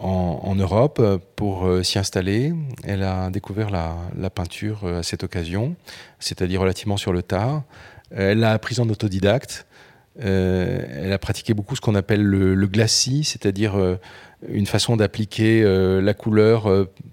en, 0.00 0.54
Europe 0.54 1.02
pour 1.34 1.68
s'y 1.82 1.98
installer. 1.98 2.54
Elle 2.84 3.02
a 3.02 3.28
découvert 3.30 3.70
la 3.70 4.30
peinture 4.30 4.86
à 4.86 5.02
cette 5.02 5.24
occasion, 5.24 5.74
c'est-à-dire 6.20 6.60
relativement 6.60 6.96
sur 6.96 7.12
le 7.12 7.22
tard. 7.22 7.64
Elle 8.10 8.40
l'a 8.40 8.52
apprise 8.52 8.80
en 8.80 8.88
autodidacte. 8.88 9.66
Euh, 10.22 10.84
elle 11.06 11.12
a 11.12 11.18
pratiqué 11.18 11.54
beaucoup 11.54 11.74
ce 11.74 11.80
qu'on 11.80 11.96
appelle 11.96 12.22
le, 12.22 12.66
glacis, 12.66 13.24
c'est-à-dire 13.24 13.76
euh, 13.76 13.96
une 14.48 14.66
façon 14.66 14.96
d'appliquer 14.96 15.62
euh, 15.64 16.00
la 16.00 16.14
couleur 16.14 16.68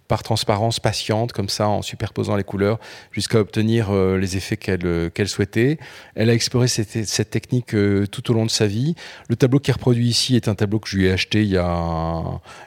par 0.08 0.22
transparence 0.22 0.80
patiente, 0.80 1.32
comme 1.32 1.50
ça, 1.50 1.68
en 1.68 1.82
superposant 1.82 2.36
les 2.36 2.44
couleurs, 2.44 2.80
jusqu'à 3.12 3.40
obtenir 3.40 3.92
les 3.94 4.38
effets 4.38 4.58
qu'elle 4.58 5.28
souhaitait. 5.28 5.80
Elle 6.16 6.30
a 6.30 6.34
exploré 6.34 6.68
cette, 6.68 7.30
technique 7.30 7.76
tout 8.12 8.32
au 8.32 8.34
long 8.34 8.46
de 8.46 8.52
sa 8.52 8.68
vie. 8.68 8.96
Le 9.30 9.36
tableau 9.36 9.60
qui 9.60 9.72
est 9.72 9.74
reproduit 9.74 10.08
ici 10.08 10.36
est 10.36 10.48
un 10.48 10.56
tableau 10.56 10.80
que 10.80 10.90
je 10.90 10.98
lui 10.98 11.06
ai 11.06 11.12
acheté 11.12 11.44
il 11.44 11.50
y 11.50 11.58
a, 11.58 12.24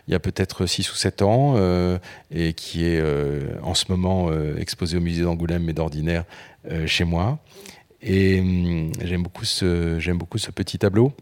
il 0.09 0.19
peut-être 0.19 0.65
6 0.65 0.91
ou 0.91 0.95
7 0.95 1.23
ans 1.23 1.57
et 2.35 2.55
qui 2.55 2.87
est 2.87 3.03
en 3.63 3.75
ce 3.75 3.85
moment 3.91 4.31
exposé 4.57 4.97
au 4.97 5.01
musée 5.01 5.23
d'Angoulême, 5.23 5.65
mais 5.65 5.75
d'ordinaire 5.75 6.25
chez 6.87 7.05
moi. 7.05 7.39
Et 8.05 8.38
hum, 8.40 8.93
j'aime 9.03 9.23
beaucoup, 9.23 9.45
ce, 9.45 10.51
petit 10.51 10.79
tableau. 10.79 11.12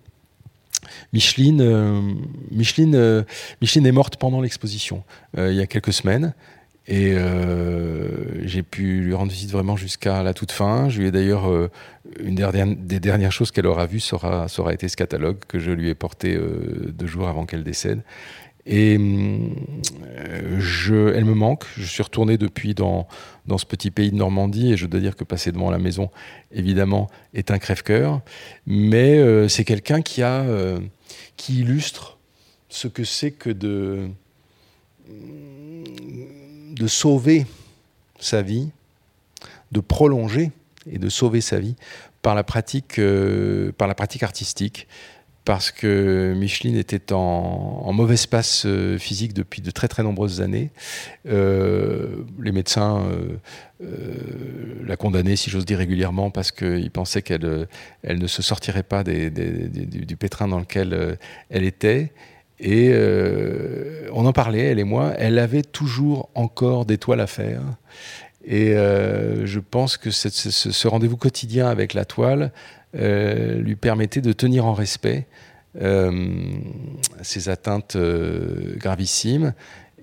Micheline, 1.12 1.60
euh, 1.60 2.00
euh, 2.94 3.24
est 3.86 3.92
morte 3.92 4.16
pendant 4.16 4.40
l'exposition, 4.40 5.04
euh, 5.38 5.52
il 5.52 5.56
y 5.56 5.60
a 5.60 5.66
quelques 5.66 5.92
semaines. 5.92 6.34
Et 6.88 7.14
j'ai 8.42 8.64
pu 8.64 9.02
lui 9.02 9.14
rendre 9.14 9.30
visite 9.30 9.52
vraiment 9.52 9.76
jusqu'à 9.76 10.24
la 10.24 10.34
toute 10.34 10.50
fin. 10.50 10.88
Je 10.88 11.00
lui 11.00 11.06
ai 11.06 11.10
d'ailleurs, 11.12 11.44
une 12.18 12.34
des 12.74 12.98
dernières 12.98 13.30
choses 13.30 13.52
qu'elle 13.52 13.68
aura 13.68 13.86
vues 13.86 14.00
sera, 14.00 14.48
sera 14.48 14.74
été 14.74 14.88
ce 14.88 14.96
catalogue 14.96 15.38
que 15.46 15.60
je 15.60 15.70
lui 15.70 15.90
ai 15.90 15.94
porté 15.94 16.36
deux 16.88 17.06
jours 17.06 17.28
avant 17.28 17.46
qu'elle 17.46 17.62
décède. 17.62 18.02
Et 18.64 18.96
euh, 20.90 21.12
elle 21.16 21.24
me 21.24 21.34
manque. 21.34 21.64
Je 21.76 21.84
suis 21.84 22.02
retourné 22.02 22.38
depuis 22.38 22.74
dans, 22.74 23.08
ce 23.56 23.66
petit 23.66 23.90
pays 23.90 24.10
de 24.10 24.16
Normandie 24.16 24.72
et 24.72 24.76
je 24.76 24.86
dois 24.86 25.00
dire 25.00 25.16
que 25.16 25.24
passer 25.24 25.50
devant 25.52 25.70
la 25.70 25.78
maison, 25.78 26.10
évidemment, 26.52 27.08
est 27.34 27.50
un 27.50 27.58
crève-cœur. 27.58 28.20
Mais 28.66 29.18
euh, 29.18 29.48
c'est 29.48 29.64
quelqu'un 29.64 30.00
euh, 30.20 30.80
qui 31.36 31.60
illustre 31.60 32.18
ce 32.68 32.88
que 32.88 33.04
c'est 33.04 33.32
que 33.32 33.50
de, 33.50 34.08
sauver 36.86 37.46
sa 38.18 38.42
vie, 38.42 38.70
de 39.72 39.80
prolonger 39.80 40.52
et 40.90 40.98
de 40.98 41.08
sauver 41.08 41.40
sa 41.40 41.58
vie 41.58 41.74
par 42.22 42.34
la 42.34 42.44
pratique 42.44 42.98
artistique 44.22 44.86
parce 45.44 45.72
que 45.72 46.34
Micheline 46.36 46.76
était 46.76 47.12
en, 47.12 47.92
mauvais 47.92 48.14
espace 48.14 48.64
euh, 48.64 48.96
physique 48.96 49.34
depuis 49.34 49.60
de 49.60 49.70
très 49.70 49.88
très 49.88 50.02
nombreuses 50.02 50.40
années. 50.40 50.70
Euh, 51.26 52.24
les 52.40 52.52
médecins 52.52 53.04
euh, 53.82 53.86
la 54.86 54.96
condamnaient, 54.96 55.36
si 55.36 55.50
j'ose 55.50 55.64
dire, 55.64 55.78
régulièrement 55.78 56.30
parce 56.30 56.52
qu'ils 56.52 56.90
pensaient 56.90 57.22
qu'elle 57.22 57.66
elle 58.02 58.18
ne 58.18 58.26
se 58.28 58.42
sortirait 58.42 58.84
pas 58.84 59.02
du, 59.02 60.16
pétrin 60.18 60.46
dans 60.46 60.60
lequel 60.60 61.18
elle 61.50 61.64
était. 61.64 62.12
Et 62.60 62.94
on 64.12 64.24
en 64.24 64.32
parlait, 64.32 64.66
elle 64.66 64.78
et 64.78 64.84
moi. 64.84 65.12
Elle 65.18 65.40
avait 65.40 65.62
toujours 65.62 66.30
encore 66.36 66.86
des 66.86 66.98
toiles 66.98 67.20
à 67.20 67.26
faire. 67.26 67.62
Et 68.44 68.74
je 68.74 69.58
pense 69.58 69.96
que 69.96 70.12
ce 70.12 70.88
rendez-vous 70.88 71.16
quotidien 71.16 71.66
avec 71.66 71.92
la 71.92 72.04
toile 72.04 72.52
lui 72.94 73.76
permettait 73.76 74.20
de 74.20 74.32
tenir 74.32 74.66
en 74.66 74.74
respect 74.74 75.26
euh, 75.80 76.34
ces 77.22 77.48
atteintes 77.48 77.96
euh, 77.96 78.76
gravissimes. 78.76 79.54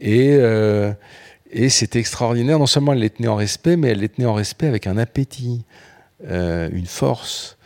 Et, 0.01 0.39
et 1.51 1.69
c'était 1.69 1.99
extraordinaire. 1.99 2.57
Non 2.57 2.67
seulement 2.67 2.93
elle 2.93 2.99
les 2.99 3.09
tenait 3.09 3.27
en 3.27 3.35
respect, 3.35 3.75
mais 3.75 3.89
elle 3.89 3.99
les 3.99 4.09
tenait 4.09 4.27
en 4.27 4.33
respect 4.33 4.67
avec 4.67 4.87
un 4.87 4.97
appétit, 4.97 5.65
une 6.23 6.85
force. 6.85 7.57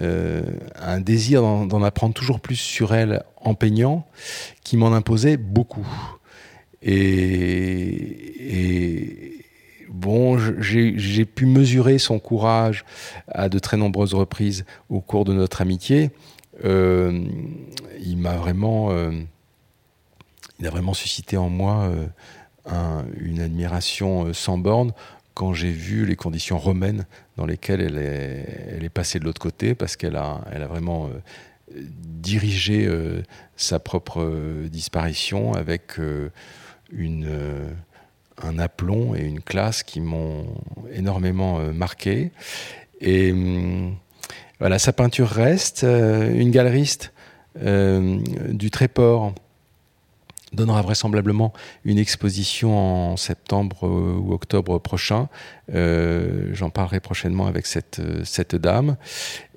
un 0.00 1.00
désir 1.00 1.42
d'en 1.42 1.82
apprendre 1.82 2.14
toujours 2.14 2.38
plus 2.38 2.54
sur 2.54 2.94
elle 2.94 3.24
en 3.36 3.54
peignant, 3.54 4.06
qui 4.62 4.76
m'en 4.76 4.92
imposait 4.92 5.36
beaucoup. 5.36 5.88
Et, 6.82 7.78
bon, 9.92 10.38
j'ai 10.58 11.24
pu 11.24 11.46
mesurer 11.46 11.98
son 11.98 12.18
courage 12.18 12.84
à 13.28 13.48
de 13.48 13.58
très 13.58 13.76
nombreuses 13.76 14.14
reprises 14.14 14.64
au 14.88 15.00
cours 15.00 15.24
de 15.24 15.32
notre 15.32 15.60
amitié. 15.60 16.10
il 16.64 18.16
m'a 18.16 18.36
vraiment, 18.36 18.90
il 20.58 20.66
a 20.66 20.70
vraiment 20.70 20.94
suscité 20.94 21.36
en 21.36 21.48
moi 21.48 21.90
une 23.20 23.40
admiration 23.40 24.32
sans 24.32 24.58
borne 24.58 24.92
quand 25.34 25.54
j'ai 25.54 25.72
vu 25.72 26.04
les 26.04 26.16
conditions 26.16 26.58
romaines 26.58 27.06
dans 27.36 27.46
lesquelles 27.46 27.80
elle 27.80 27.98
est, 27.98 28.68
elle 28.76 28.84
est 28.84 28.90
passée 28.90 29.18
de 29.18 29.24
l'autre 29.24 29.40
côté, 29.40 29.74
parce 29.74 29.96
qu'elle 29.96 30.16
a, 30.16 30.42
elle 30.52 30.62
a 30.62 30.66
vraiment 30.66 31.08
dirigé 31.74 32.86
sa 33.56 33.78
propre 33.78 34.66
disparition 34.68 35.54
avec 35.54 35.98
une 36.90 37.74
un 38.46 38.58
aplomb 38.58 39.14
et 39.14 39.22
une 39.22 39.40
classe 39.40 39.82
qui 39.82 40.00
m'ont 40.00 40.46
énormément 40.92 41.58
euh, 41.58 41.72
marqué. 41.72 42.30
Et 43.00 43.32
hum, 43.32 43.94
voilà, 44.60 44.78
sa 44.78 44.92
peinture 44.92 45.28
reste. 45.28 45.84
Euh, 45.84 46.32
une 46.34 46.50
galeriste 46.50 47.12
euh, 47.62 48.18
du 48.48 48.70
Tréport 48.70 49.34
donnera 50.52 50.82
vraisemblablement 50.82 51.52
une 51.84 51.98
exposition 51.98 53.12
en 53.12 53.16
septembre 53.16 53.84
ou 53.84 54.32
octobre 54.32 54.78
prochain. 54.78 55.28
Euh, 55.74 56.50
j'en 56.52 56.70
parlerai 56.70 57.00
prochainement 57.00 57.46
avec 57.46 57.66
cette, 57.66 58.00
cette 58.24 58.54
dame. 58.56 58.96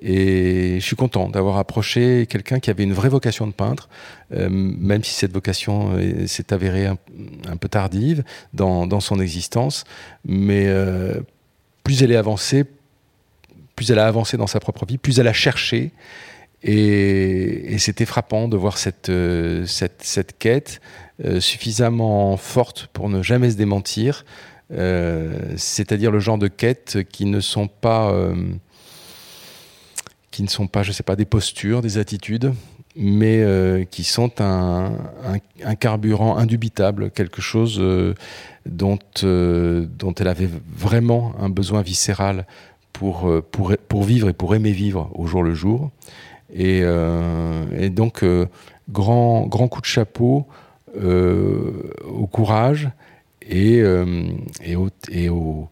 Et 0.00 0.78
je 0.80 0.84
suis 0.84 0.96
content 0.96 1.28
d'avoir 1.28 1.58
approché 1.58 2.26
quelqu'un 2.28 2.60
qui 2.60 2.70
avait 2.70 2.84
une 2.84 2.94
vraie 2.94 3.08
vocation 3.08 3.46
de 3.46 3.52
peintre, 3.52 3.88
euh, 4.32 4.48
même 4.50 5.04
si 5.04 5.12
cette 5.12 5.32
vocation 5.32 5.98
s'est 6.26 6.52
avérée 6.52 6.86
un, 6.86 7.56
peu 7.56 7.68
tardive 7.68 8.22
dans, 8.54 8.86
dans, 8.86 9.00
son 9.00 9.20
existence. 9.20 9.84
Mais 10.24 10.66
euh, 10.66 11.20
plus 11.84 12.02
elle 12.02 12.12
est 12.12 12.16
avancée, 12.16 12.64
plus 13.74 13.90
elle 13.90 13.98
a 13.98 14.06
avancé 14.06 14.36
dans 14.36 14.46
sa 14.46 14.60
propre 14.60 14.86
vie, 14.86 14.98
plus 14.98 15.18
elle 15.18 15.28
a 15.28 15.32
cherché. 15.32 15.92
Et, 16.68 17.78
c'était 17.78 18.04
frappant 18.06 18.48
de 18.48 18.56
voir 18.56 18.76
cette, 18.76 19.08
euh, 19.08 19.64
cette, 19.66 20.02
cette 20.02 20.36
quête 20.36 20.80
euh, 21.24 21.38
suffisamment 21.38 22.36
forte 22.36 22.88
pour 22.92 23.08
ne 23.08 23.22
jamais 23.22 23.52
se 23.52 23.56
démentir, 23.56 24.24
euh, 24.72 25.38
c'est-à-dire 25.56 26.10
le 26.10 26.18
genre 26.18 26.38
de 26.38 26.48
quêtes 26.48 27.04
qui 27.04 27.24
ne 27.26 27.38
sont 27.38 27.68
pas, 27.68 28.12
qui 30.32 30.42
ne 30.42 30.48
sont 30.48 30.66
pas, 30.66 30.82
je 30.82 30.90
sais 30.90 31.04
pas, 31.04 31.14
des 31.14 31.24
postures, 31.24 31.82
des 31.82 31.98
attitudes, 31.98 32.52
mais 32.96 33.86
qui 33.92 34.02
sont 34.02 34.40
un, 34.40 34.92
un, 35.64 35.74
carburant 35.76 36.36
indubitable, 36.36 37.12
quelque 37.12 37.42
chose 37.42 37.80
dont, 38.64 38.98
dont 39.22 40.14
elle 40.18 40.28
avait 40.28 40.48
vraiment 40.74 41.34
un 41.38 41.50
besoin 41.50 41.82
viscéral 41.82 42.44
pour, 42.92 43.30
pour, 43.52 43.76
pour 43.86 44.02
vivre 44.02 44.30
et 44.30 44.32
pour 44.32 44.56
aimer 44.56 44.72
vivre 44.72 45.10
au 45.14 45.26
jour 45.26 45.44
le 45.44 45.54
jour. 45.54 45.92
Euh, 46.54 47.64
et, 47.78 47.90
donc, 47.90 48.22
euh, 48.22 48.46
grand, 48.90 49.46
grand 49.46 49.68
coup 49.68 49.80
de 49.80 49.86
chapeau 49.86 50.46
euh, 50.96 51.72
au 52.06 52.26
courage 52.26 52.88
et, 53.48 53.78
et, 54.64 54.76
au, 54.76 54.88
et 55.10 55.28
au, 55.28 55.68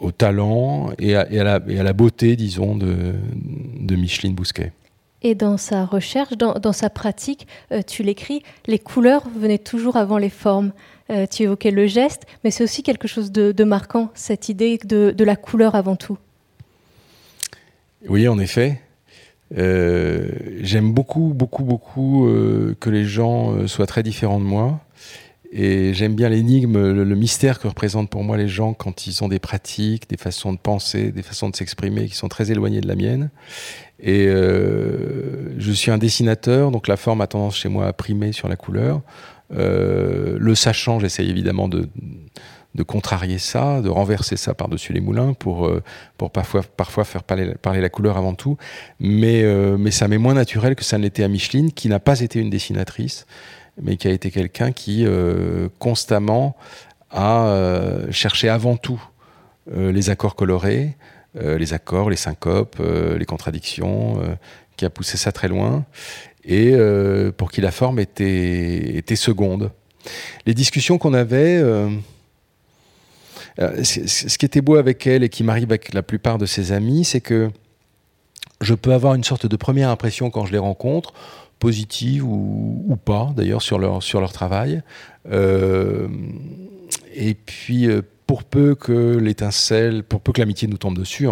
au, 0.00 0.12
talent 0.12 0.90
et 0.98 1.16
à, 1.16 1.30
et, 1.32 1.40
à 1.40 1.44
la, 1.44 1.60
et 1.68 1.80
à, 1.80 1.82
la, 1.82 1.92
beauté, 1.92 2.36
disons, 2.36 2.76
de, 2.76 3.14
de 3.80 3.96
Micheline 3.96 4.34
Bousquet. 4.34 4.72
Et 5.22 5.34
dans 5.34 5.56
sa 5.56 5.84
recherche, 5.84 6.30
dans, 6.36 6.54
dans 6.54 6.72
sa 6.72 6.88
pratique, 6.88 7.46
tu 7.86 8.02
l'écris, 8.02 8.42
les 8.66 8.78
couleurs 8.78 9.28
venaient 9.36 9.58
toujours 9.58 9.96
avant 9.96 10.18
les 10.18 10.30
formes. 10.30 10.72
tu 11.30 11.42
évoquais 11.42 11.72
le 11.72 11.86
geste, 11.86 12.22
mais 12.44 12.50
c'est 12.50 12.62
aussi 12.62 12.82
quelque 12.82 13.08
chose 13.08 13.32
de, 13.32 13.52
de 13.52 13.64
marquant, 13.64 14.10
cette 14.14 14.48
idée 14.48 14.78
de, 14.78 15.12
de, 15.14 15.24
la 15.24 15.36
couleur 15.36 15.74
avant 15.74 15.96
tout. 15.96 16.16
Oui, 18.08 18.28
en 18.28 18.38
effet. 18.38 18.80
Euh, 19.56 20.28
j'aime 20.60 20.92
beaucoup, 20.92 21.32
beaucoup, 21.34 21.64
beaucoup 21.64 22.28
euh, 22.28 22.76
que 22.78 22.90
les 22.90 23.04
gens 23.04 23.52
euh, 23.52 23.66
soient 23.66 23.86
très 23.86 24.02
différents 24.02 24.40
de 24.40 24.44
moi. 24.44 24.80
Et 25.52 25.92
j'aime 25.94 26.14
bien 26.14 26.28
l'énigme, 26.28 26.92
le, 26.92 27.16
mystère 27.16 27.58
que 27.58 27.66
représentent 27.66 28.08
pour 28.08 28.22
moi 28.22 28.36
les 28.36 28.46
gens 28.46 28.72
quand 28.72 29.08
ils 29.08 29.24
ont 29.24 29.28
des 29.28 29.40
pratiques, 29.40 30.08
des 30.08 30.16
façons 30.16 30.52
de 30.52 30.58
penser, 30.58 31.10
des 31.10 31.24
façons 31.24 31.48
de 31.48 31.56
s'exprimer 31.56 32.06
qui 32.06 32.14
sont 32.14 32.28
très 32.28 32.52
éloignées 32.52 32.80
de 32.80 32.86
la 32.86 32.94
mienne. 32.94 33.30
Et 33.98 34.26
je 34.28 35.72
suis 35.72 35.90
un 35.90 35.98
dessinateur, 35.98 36.70
donc 36.70 36.86
la 36.86 36.96
forme 36.96 37.20
a 37.20 37.26
tendance 37.26 37.56
chez 37.56 37.68
moi 37.68 37.88
à 37.88 37.92
primer 37.92 38.30
sur 38.30 38.48
la 38.48 38.54
couleur. 38.54 39.00
le 39.50 40.54
sachant, 40.54 41.00
j'essaye 41.00 41.28
évidemment 41.28 41.66
de 41.66 41.80
de 41.80 41.88
contrarier 42.82 43.38
ça, 43.38 43.80
de 43.80 43.88
renverser 43.88 44.36
ça 44.36 44.54
par-dessus 44.54 44.92
les 44.92 45.00
moulins 45.00 45.32
pour, 45.32 45.66
euh, 45.66 45.82
pour 46.16 46.30
parfois, 46.30 46.62
parfois 46.62 47.04
faire 47.04 47.22
parler, 47.22 47.54
parler, 47.60 47.80
la 47.80 47.88
couleur 47.88 48.16
avant 48.16 48.34
tout. 48.34 48.56
Mais, 49.00 49.42
euh, 49.42 49.76
mais 49.76 49.90
ça 49.90 50.08
m'est 50.08 50.18
moins 50.18 50.34
naturel 50.34 50.74
que 50.74 50.84
ça 50.84 50.98
ne 50.98 51.02
l'était 51.02 51.24
à 51.24 51.28
Micheline, 51.28 51.72
qui 51.72 51.88
n'a 51.88 51.98
pas 51.98 52.20
été 52.20 52.38
une 52.38 52.50
dessinatrice, 52.50 53.26
mais 53.80 53.96
qui 53.96 54.08
a 54.08 54.12
été 54.12 54.30
quelqu'un 54.30 54.72
qui 54.72 55.04
euh, 55.04 55.68
constamment 55.78 56.56
a 57.12 57.56
cherché 58.12 58.48
avant 58.48 58.76
tout 58.76 59.02
les 59.66 60.10
accords 60.10 60.36
colorés, 60.36 60.96
les 61.34 61.72
accords, 61.72 62.08
les 62.08 62.14
syncopes, 62.14 62.80
les 62.80 63.24
contradictions, 63.24 64.20
qui 64.76 64.84
a 64.84 64.90
poussé 64.90 65.16
ça 65.16 65.32
très 65.32 65.48
loin, 65.48 65.84
et 66.44 66.72
pour 67.36 67.50
qui 67.50 67.60
la 67.62 67.72
forme 67.72 67.98
était, 67.98 68.96
était 68.96 69.16
seconde. 69.16 69.72
Les 70.46 70.54
discussions 70.54 70.98
qu'on 70.98 71.14
avait 71.14 71.60
euh, 73.58 73.82
ce 73.84 74.38
qui 74.38 74.46
était 74.46 74.60
beau 74.60 74.76
avec 74.76 75.06
elle 75.06 75.22
et 75.22 75.28
qui 75.28 75.44
m'arrive 75.44 75.70
avec 75.70 75.92
la 75.92 76.02
plupart 76.02 76.38
de 76.38 76.46
ses 76.46 76.72
amis, 76.72 77.04
c'est 77.04 77.20
que 77.20 77.50
je 78.60 78.74
peux 78.74 78.92
avoir 78.92 79.14
une 79.14 79.24
sorte 79.24 79.46
de 79.46 79.56
première 79.56 79.88
impression 79.88 80.30
quand 80.30 80.46
je 80.46 80.52
les 80.52 80.58
rencontre, 80.58 81.12
positive 81.58 82.24
ou, 82.24 82.96
pas 83.04 83.32
d'ailleurs 83.36 83.62
sur 83.62 83.78
leur, 83.78 84.02
sur 84.02 84.20
leur 84.20 84.32
travail. 84.32 84.82
Euh, 85.30 86.08
et 87.14 87.34
puis, 87.34 87.86
euh, 87.86 88.02
pour 88.26 88.44
peu 88.44 88.74
que 88.74 89.16
l'étincelle, 89.16 90.04
pour 90.04 90.20
peu 90.20 90.32
que 90.32 90.40
l'amitié 90.40 90.68
nous 90.68 90.78
tombe 90.78 90.96
dessus, 90.96 91.26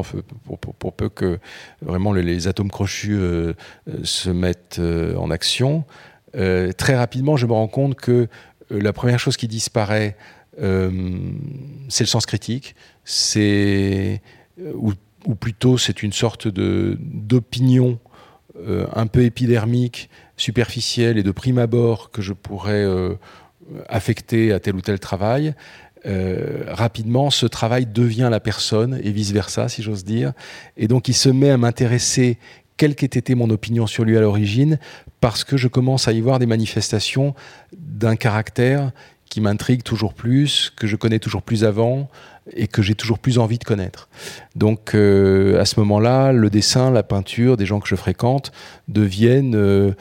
pour, 0.45 0.93
peu 0.93 1.09
que 1.09 1.39
vraiment 1.81 2.13
les, 2.13 2.49
atomes 2.49 2.71
crochus 2.71 3.21
se 4.03 4.31
mettent 4.31 4.81
en 5.17 5.31
action, 5.31 5.85
très 6.33 6.97
rapidement, 6.97 7.37
je 7.37 7.47
me 7.47 7.53
rends 7.53 7.69
compte 7.69 7.95
que 7.95 8.27
la 8.71 8.93
première 8.93 9.21
chose 9.21 9.37
qui 9.37 9.47
disparaît, 9.47 10.17
euh, 10.61 10.91
c'est 11.89 12.05
le 12.05 12.09
sens 12.09 12.27
critique, 12.27 12.75
c'est 13.05 14.21
euh, 14.61 14.73
ou, 14.75 15.35
plutôt 15.35 15.79
c'est 15.79 16.03
une 16.03 16.13
sorte 16.13 16.49
de 16.49 16.97
d'opinion 17.01 17.99
euh, 18.67 18.87
un 18.95 19.07
peu 19.07 19.23
épidermique, 19.23 20.09
superficielle 20.37 21.19
et 21.19 21.23
de 21.23 21.31
prime 21.31 21.59
abord 21.59 22.11
que 22.11 22.23
je 22.23 22.33
pourrais 22.33 22.87
affecter 23.89 24.53
à 24.53 24.61
tel 24.61 24.77
ou 24.77 24.81
tel 24.81 24.99
travail. 24.99 25.55
rapidement, 26.69 27.31
ce 27.31 27.47
travail 27.47 27.87
devient 27.87 28.29
la 28.31 28.41
personne 28.41 29.01
et 29.03 29.11
vice 29.11 29.33
versa, 29.33 29.69
si 29.69 29.83
j'ose 29.83 30.05
dire. 30.05 30.33
Et 30.77 30.89
donc, 30.89 31.09
il 31.09 31.15
se 31.15 31.29
met 31.29 31.51
à 31.51 31.59
m'intéresser 31.59 32.39
quelle 32.79 32.95
qu'ait 32.95 33.07
été 33.07 33.35
mon 33.35 33.51
opinion 33.51 33.87
sur 33.87 34.05
lui 34.05 34.17
à 34.17 34.21
l'origine, 34.21 34.79
parce 35.21 35.45
que 35.45 35.57
je 35.57 35.69
commence 35.69 36.09
à 36.09 36.13
y 36.13 36.21
voir 36.21 36.39
des 36.39 36.47
manifestations 36.47 37.35
d'un 37.77 38.17
caractère 38.17 38.93
qui 39.29 39.41
m'intrigue 39.41 39.83
toujours 39.83 40.15
plus, 40.15 40.73
que 40.77 40.87
je 40.87 40.97
connais 40.97 41.19
toujours 41.19 41.43
plus 41.43 41.65
avant 41.65 42.09
et 42.55 42.67
que 42.67 42.83
j'ai 42.83 42.95
toujours 42.95 43.19
plus 43.19 43.39
envie 43.39 43.59
de 43.59 43.65
connaître. 43.65 44.09
Donc 44.57 44.95
euh, 44.95 45.61
à 45.61 45.65
ce 45.65 45.79
moment-là, 45.81 46.33
le 46.33 46.51
dessin, 46.51 46.91
la 46.91 47.03
peinture, 47.03 47.57
des 47.57 47.67
gens 47.67 47.81
que 47.81 47.89
je 47.89 47.97
fréquente 47.97 48.53
deviennent 48.89 49.55
euh, 49.55 49.93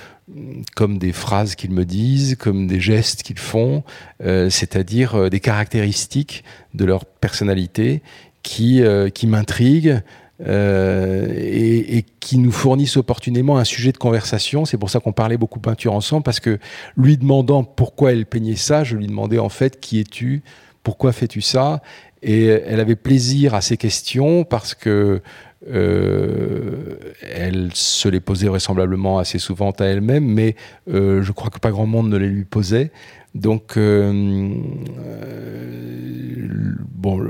comme 0.75 0.97
des 0.97 1.11
phrases 1.11 1.55
qu'ils 1.55 1.71
me 1.71 1.85
disent, 1.85 2.35
comme 2.35 2.67
des 2.67 2.79
gestes 2.79 3.23
qu'ils 3.23 3.39
font, 3.39 3.83
euh, 4.23 4.49
c'est-à-dire 4.49 5.29
des 5.29 5.39
caractéristiques 5.39 6.43
de 6.73 6.85
leur 6.85 7.05
personnalité 7.05 8.01
qui, 8.43 8.81
qui 9.13 9.27
m'intriguent, 9.27 10.01
euh, 10.45 11.27
et, 11.35 12.05
qui 12.19 12.37
nous 12.37 12.51
fournissent 12.51 12.97
opportunément 12.97 13.57
un 13.57 13.63
sujet 13.63 13.91
de 13.91 13.97
conversation. 13.97 14.65
C'est 14.65 14.77
pour 14.77 14.89
ça 14.89 14.99
qu'on 14.99 15.13
parlait 15.13 15.37
beaucoup 15.37 15.59
peinture 15.59 15.93
ensemble, 15.93 16.23
parce 16.23 16.39
que 16.39 16.59
lui 16.97 17.17
demandant 17.17 17.63
pourquoi 17.63 18.11
elle 18.11 18.25
peignait 18.25 18.55
ça, 18.55 18.83
je 18.83 18.97
lui 18.97 19.07
demandais 19.07 19.39
en 19.39 19.49
fait 19.49 19.79
qui 19.79 19.99
es-tu, 19.99 20.43
pourquoi 20.83 21.11
fais-tu 21.13 21.41
ça, 21.41 21.81
et 22.21 22.45
elle 22.45 22.79
avait 22.79 22.95
plaisir 22.95 23.53
à 23.53 23.61
ces 23.61 23.77
questions 23.77 24.43
parce 24.43 24.73
que 24.73 25.21
euh, 25.69 26.97
elle 27.21 27.71
se 27.73 28.07
les 28.07 28.19
posait 28.19 28.47
vraisemblablement 28.47 29.17
assez 29.19 29.39
souvent 29.39 29.71
à 29.71 29.85
elle-même, 29.85 30.25
mais 30.25 30.55
euh, 30.89 31.21
je 31.23 31.31
crois 31.31 31.49
que 31.49 31.59
pas 31.59 31.71
grand 31.71 31.87
monde 31.87 32.09
ne 32.09 32.17
les 32.17 32.27
lui 32.27 32.45
posait. 32.45 32.91
Donc, 33.37 33.77
euh, 33.77 34.51
euh, 34.99 36.07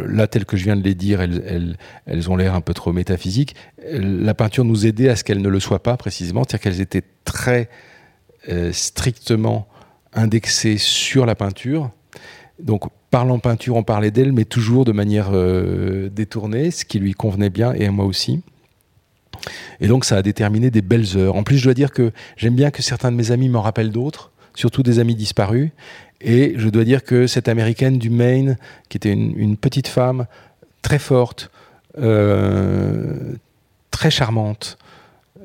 là, 0.07 0.27
tel 0.27 0.45
que 0.45 0.55
je 0.55 0.63
viens 0.63 0.77
de 0.77 0.83
les 0.83 0.95
dire, 0.95 1.21
elles, 1.21 1.77
elles, 2.05 2.31
ont 2.31 2.37
l'air 2.37 2.55
un 2.55 2.61
peu 2.61 2.73
trop 2.73 2.93
métaphysiques. 2.93 3.55
La 3.91 4.33
peinture 4.33 4.63
nous 4.63 4.87
aidait 4.87 5.09
à 5.09 5.15
ce 5.15 5.23
qu'elles 5.23 5.41
ne 5.41 5.49
le 5.49 5.59
soient 5.59 5.83
pas 5.83 5.97
précisément, 5.97 6.43
c'est-à-dire 6.43 6.63
qu'elles 6.63 6.81
étaient 6.81 7.03
très 7.25 7.69
euh, 8.49 8.71
strictement 8.71 9.67
indexées 10.13 10.77
sur 10.77 11.25
la 11.25 11.35
peinture. 11.35 11.91
Donc, 12.59 12.83
parlant 13.11 13.37
peinture, 13.39 13.75
on 13.75 13.83
parlait 13.83 14.11
d'elle, 14.11 14.31
mais 14.31 14.45
toujours 14.45 14.85
de 14.85 14.93
manière 14.93 15.31
détournée, 16.09 16.71
ce 16.71 16.85
qui 16.85 16.99
lui 16.99 17.13
convenait 17.13 17.49
bien 17.49 17.73
et 17.73 17.85
à 17.85 17.91
moi 17.91 18.05
aussi. 18.05 18.41
Et 19.79 19.87
donc 19.87 20.05
ça 20.05 20.17
a 20.17 20.21
déterminé 20.23 20.71
des 20.71 20.81
belles 20.81 21.17
heures. 21.17 21.35
En 21.35 21.43
plus, 21.43 21.57
je 21.57 21.65
dois 21.65 21.75
dire 21.75 21.91
que 21.91 22.11
j'aime 22.35 22.55
bien 22.55 22.71
que 22.71 22.81
certains 22.81 23.11
de 23.11 23.17
mes 23.17 23.31
amis 23.31 23.47
m'en 23.47 23.61
rappellent 23.61 23.91
d'autres, 23.91 24.31
surtout 24.57 24.83
des 24.83 24.99
amis 24.99 25.15
disparus. 25.15 25.69
Et 26.19 26.55
je 26.57 26.67
dois 26.69 26.83
dire 26.83 27.03
que 27.03 27.27
cette 27.27 27.47
américaine 27.47 27.99
du 27.99 28.09
Maine, 28.09 28.57
qui 28.89 28.97
était 28.97 29.13
une, 29.13 29.55
petite 29.55 29.87
femme 29.87 30.25
très 30.81 30.99
forte, 30.99 31.51
euh, 31.99 33.35
très 33.91 34.09
charmante, 34.09 34.77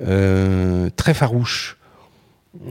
euh, 0.03 0.89
très 0.97 1.13
farouche, 1.13 1.77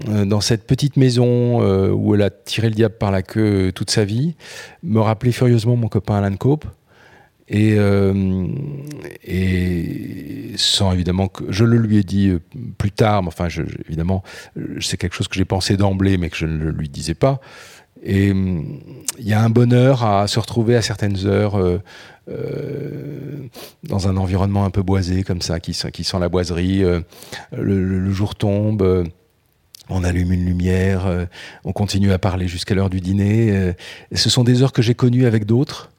euh, 0.10 0.26
dans 0.26 0.42
cette 0.42 0.66
petite 0.66 0.98
maison 0.98 1.62
où 1.92 2.16
elle 2.16 2.24
a 2.24 2.32
tiré 2.32 2.70
le 2.70 2.76
diable 2.76 2.96
par 2.98 3.12
la 3.12 3.22
queue 3.22 3.72
toute 3.74 3.92
sa 3.92 4.04
vie, 4.04 4.36
me 4.82 5.00
rappelait 5.00 5.32
furieusement 5.32 5.76
mon 5.76 5.88
copain 5.88 6.16
Alan 6.16 6.36
Cope. 6.36 6.66
Et, 7.54 7.76
et 9.26 10.54
sans 10.56 10.94
évidemment 10.94 11.28
que 11.28 11.44
je 11.50 11.66
le 11.66 11.78
lui 11.78 11.98
ai 11.98 12.04
dit 12.04 12.32
plus 12.78 12.92
tard, 12.92 13.24
mais 13.24 13.28
enfin 13.28 13.50
je, 13.50 13.64
évidemment 13.88 14.24
c'est 14.80 14.96
quelque 14.96 15.16
chose 15.16 15.28
que 15.28 15.36
j'ai 15.36 15.44
pensé 15.44 15.76
d'emblée 15.76 16.18
mais 16.18 16.30
que 16.30 16.38
je 16.38 16.46
ne 16.46 16.70
lui 16.70 16.88
disais 16.88 17.14
pas. 17.14 17.42
Et 18.04 18.30
il 18.30 19.28
y 19.28 19.34
a 19.34 19.42
un 19.42 19.50
bonheur 19.50 20.04
à 20.04 20.28
se 20.28 20.40
retrouver 20.40 20.76
à 20.76 20.82
certaines 20.82 21.28
heures 21.28 21.56
euh, 21.60 21.80
euh, 22.30 23.48
dans 23.84 24.08
un 24.08 24.18
environnement 24.18 24.66
un 24.66 24.72
peu 24.72 24.82
boisé 24.82 25.24
comme 25.24 25.42
ça, 25.42 25.60
qui, 25.60 25.74
sent 25.74 26.20
la 26.20 26.30
boiserie. 26.30 26.84
Euh, 26.84 27.02
le, 27.56 28.12
jour 28.12 28.34
tombe, 28.34 29.08
on 29.90 30.04
allume 30.04 30.32
une 30.32 30.46
lumière, 30.46 31.28
on 31.64 31.74
continue 31.74 32.12
à 32.12 32.18
parler 32.18 32.48
jusqu'à 32.48 32.74
l'heure 32.74 32.90
du 32.90 33.02
dîner. 33.02 33.74
ce 34.14 34.30
sont 34.30 34.44
des 34.44 34.64
heures 34.64 34.74
que 34.74 34.82
j'ai 34.82 34.96
connues 34.96 35.26
avec 35.26 35.46
d'autres. 35.46 35.92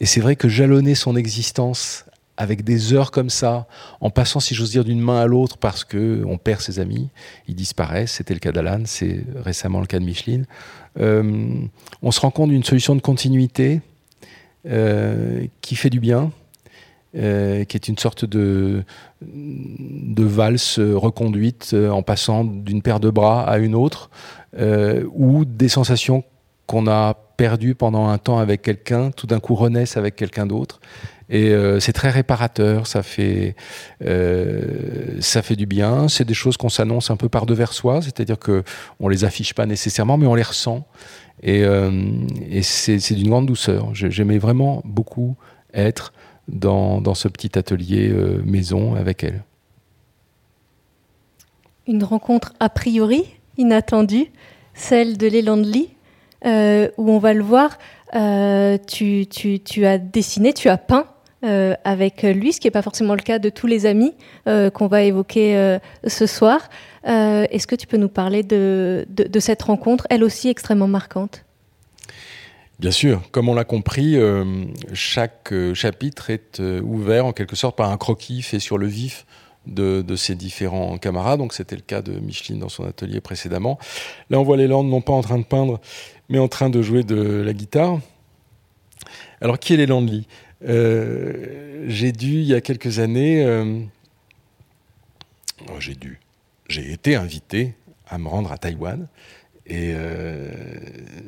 Et 0.00 0.06
c'est 0.06 0.20
vrai 0.20 0.36
que 0.36 0.48
jalonner 0.48 0.94
son 0.94 1.16
existence 1.16 2.04
avec 2.36 2.64
des 2.64 2.92
heures 2.92 3.10
comme 3.10 3.30
ça, 3.30 3.66
en 4.00 4.10
passant, 4.10 4.40
si 4.40 4.54
j'ose 4.54 4.70
dire, 4.70 4.84
d'une 4.84 5.00
main 5.00 5.20
à 5.20 5.26
l'autre 5.26 5.56
parce 5.56 5.84
que 5.84 6.24
on 6.26 6.36
perd 6.36 6.60
ses 6.60 6.80
amis, 6.80 7.08
ils 7.46 7.54
disparaissent. 7.54 8.12
C'était 8.12 8.34
le 8.34 8.40
cas 8.40 8.52
d'Alan, 8.52 8.82
c'est 8.86 9.24
récemment 9.36 9.80
le 9.80 9.86
cas 9.86 9.98
de 9.98 10.04
Micheline. 10.04 10.46
Euh, 10.98 11.46
on 12.02 12.10
se 12.10 12.20
rend 12.20 12.30
compte 12.30 12.50
d'une 12.50 12.64
solution 12.64 12.96
de 12.96 13.00
continuité 13.00 13.80
euh, 14.66 15.46
qui 15.60 15.76
fait 15.76 15.90
du 15.90 16.00
bien, 16.00 16.32
euh, 17.16 17.64
qui 17.64 17.76
est 17.76 17.86
une 17.86 17.98
sorte 17.98 18.24
de, 18.24 18.82
de 19.22 20.24
valse 20.24 20.80
reconduite 20.80 21.74
en 21.74 22.02
passant 22.02 22.44
d'une 22.44 22.82
paire 22.82 22.98
de 22.98 23.10
bras 23.10 23.48
à 23.48 23.58
une 23.58 23.74
autre, 23.74 24.10
ou 25.12 25.44
des 25.44 25.68
sensations 25.68 26.24
qu'on 26.66 26.86
a 26.86 27.16
perdues 27.36 27.74
pendant 27.74 28.08
un 28.08 28.18
temps 28.18 28.38
avec 28.38 28.62
quelqu'un, 28.62 29.10
tout 29.10 29.26
d'un 29.26 29.40
coup 29.40 29.54
renaissent 29.54 29.96
avec 29.96 30.16
quelqu'un 30.16 30.46
d'autre. 30.46 30.80
Et 31.30 31.50
euh, 31.50 31.80
c'est 31.80 31.92
très 31.92 32.10
réparateur, 32.10 32.86
ça 32.86 33.02
fait, 33.02 33.56
euh, 34.04 35.16
ça 35.20 35.42
fait 35.42 35.56
du 35.56 35.66
bien. 35.66 36.08
C'est 36.08 36.24
des 36.24 36.34
choses 36.34 36.56
qu'on 36.56 36.68
s'annonce 36.68 37.10
un 37.10 37.16
peu 37.16 37.28
par 37.28 37.46
devers 37.46 37.72
soi, 37.72 38.02
c'est-à-dire 38.02 38.38
que 38.38 38.62
on 39.00 39.08
les 39.08 39.24
affiche 39.24 39.54
pas 39.54 39.66
nécessairement, 39.66 40.18
mais 40.18 40.26
on 40.26 40.34
les 40.34 40.42
ressent. 40.42 40.86
Et, 41.42 41.64
euh, 41.64 41.90
c'est 42.62 43.14
d'une 43.14 43.30
grande 43.30 43.46
douceur. 43.46 43.94
J'aimais 43.94 44.38
vraiment 44.38 44.82
beaucoup 44.84 45.36
être 45.72 46.12
dans, 46.46 47.00
dans 47.00 47.14
ce 47.14 47.28
petit 47.28 47.58
atelier 47.58 48.12
maison 48.44 48.94
avec 48.94 49.24
elle. 49.24 49.42
Une 51.86 52.04
rencontre 52.04 52.52
a 52.60 52.68
priori 52.68 53.24
inattendue, 53.56 54.26
celle 54.74 55.16
de 55.16 55.26
l'élan 55.26 55.56
de 56.44 56.86
lit, 56.86 56.90
où 56.96 57.10
on 57.10 57.18
va 57.18 57.32
le 57.32 57.42
voir. 57.42 57.78
tu, 58.86 59.26
tu, 59.26 59.86
as 59.86 59.98
dessiné, 59.98 60.52
tu 60.52 60.68
as 60.68 60.78
peint 60.78 61.06
euh, 61.44 61.74
avec 61.84 62.22
lui, 62.22 62.54
ce 62.54 62.60
qui 62.60 62.66
n'est 62.66 62.72
pas 62.72 62.80
forcément 62.80 63.14
le 63.14 63.20
cas 63.20 63.38
de 63.38 63.50
tous 63.50 63.66
les 63.66 63.84
amis 63.84 64.14
euh, 64.48 64.70
qu'on 64.70 64.86
va 64.86 65.02
évoquer 65.02 65.56
euh, 65.56 65.78
ce 66.06 66.26
soir. 66.26 66.70
Est-ce 67.04 67.66
que 67.66 67.74
tu 67.74 67.86
peux 67.86 67.98
nous 67.98 68.08
parler 68.08 68.42
de, 68.42 69.06
cette 69.38 69.62
rencontre, 69.62 70.06
elle 70.08 70.24
aussi 70.24 70.48
extrêmement 70.48 70.88
marquante? 70.88 71.44
Bien 72.78 72.90
sûr, 72.90 73.20
comme 73.30 73.50
on 73.50 73.54
l'a 73.54 73.64
compris, 73.64 74.16
chaque 74.94 75.52
chapitre 75.74 76.30
est 76.30 76.62
ouvert 76.82 77.26
en 77.26 77.32
quelque 77.32 77.56
sorte 77.56 77.76
par 77.76 77.90
un 77.90 77.98
croquis 77.98 78.40
fait 78.40 78.58
sur 78.58 78.78
le 78.78 78.86
vif 78.86 79.26
de, 79.66 80.16
ses 80.16 80.34
différents 80.34 80.98
camarades. 80.98 81.38
Donc 81.38 81.52
c'était 81.52 81.76
le 81.76 81.82
cas 81.82 82.02
de 82.02 82.12
Micheline 82.12 82.60
dans 82.60 82.68
son 82.68 82.84
atelier 82.84 83.20
précédemment. 83.20 83.78
Là, 84.30 84.38
on 84.38 84.42
voit 84.42 84.56
les 84.56 84.66
Landes 84.66 84.88
non 84.88 85.00
pas 85.00 85.12
en 85.12 85.22
train 85.22 85.38
de 85.38 85.44
peindre, 85.44 85.80
mais 86.28 86.38
en 86.38 86.48
train 86.48 86.70
de 86.70 86.82
jouer 86.82 87.02
de 87.02 87.42
la 87.44 87.52
guitare. 87.52 88.00
Alors, 89.40 89.58
qui 89.58 89.74
est 89.74 89.76
les 89.76 89.86
Landly 89.86 90.26
euh, 90.66 91.84
j'ai 91.86 92.12
dû, 92.12 92.40
il 92.40 92.46
y 92.46 92.54
a 92.54 92.60
quelques 92.60 92.98
années, 92.98 93.44
euh, 93.44 93.80
oh, 95.68 95.80
j'ai 95.80 95.94
dû, 95.94 96.20
j'ai 96.68 96.92
été 96.92 97.16
invité 97.16 97.74
à 98.08 98.18
me 98.18 98.28
rendre 98.28 98.52
à 98.52 98.58
Taïwan. 98.58 99.06
Et 99.66 99.92
euh, 99.94 100.50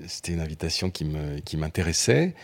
c'était 0.07 0.33
une 0.33 0.41
invitation 0.41 0.91
qui 0.91 1.57
m'intéressait. 1.57 2.35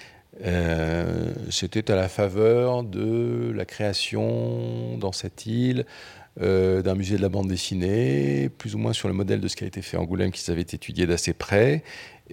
c'était 1.50 1.90
à 1.90 1.96
la 1.96 2.08
faveur 2.08 2.82
de 2.82 3.52
la 3.54 3.66
création 3.66 4.96
dans 4.96 5.12
cette 5.12 5.44
île 5.46 5.84
d'un 6.38 6.94
musée 6.94 7.18
de 7.18 7.22
la 7.22 7.28
bande 7.28 7.48
dessinée, 7.48 8.48
plus 8.48 8.74
ou 8.74 8.78
moins 8.78 8.94
sur 8.94 9.08
le 9.08 9.12
modèle 9.12 9.40
de 9.40 9.48
ce 9.48 9.56
qui 9.56 9.64
a 9.64 9.66
été 9.66 9.82
fait 9.82 9.98
en 9.98 10.02
Angoulême, 10.02 10.30
qu'ils 10.30 10.50
avaient 10.50 10.62
étudié 10.62 11.06
d'assez 11.06 11.34
près. 11.34 11.84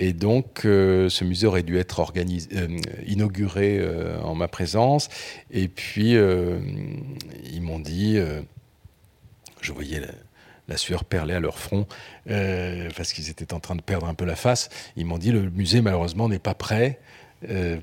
Et 0.02 0.14
donc, 0.14 0.64
euh, 0.64 1.10
ce 1.10 1.26
musée 1.26 1.46
aurait 1.46 1.62
dû 1.62 1.78
être 1.78 2.14
euh, 2.16 2.78
inauguré 3.06 3.80
euh, 3.80 4.18
en 4.22 4.34
ma 4.34 4.48
présence. 4.48 5.10
Et 5.52 5.68
puis, 5.68 6.14
ils 6.14 7.62
m'ont 7.62 7.80
dit, 7.80 8.18
je 9.62 9.72
voyais 9.74 10.02
la, 10.70 10.78
sueur 10.78 11.04
perler 11.04 11.34
à 11.34 11.42
leur 11.42 11.60
front, 11.60 11.86
parce 12.26 13.12
qu'ils 13.12 13.30
étaient 13.30 13.54
en 13.54 13.60
train 13.60 13.76
de 13.76 13.82
perdre 13.82 14.08
un 14.08 14.14
peu 14.14 14.26
la 14.26 14.38
face. 14.38 14.70
Ils 14.96 15.06
m'ont 15.06 15.18
dit, 15.18 15.32
le 15.32 15.50
musée, 15.50 15.82
malheureusement, 15.82 16.30
n'est 16.30 16.40
pas 16.40 16.54
prêt 16.54 17.00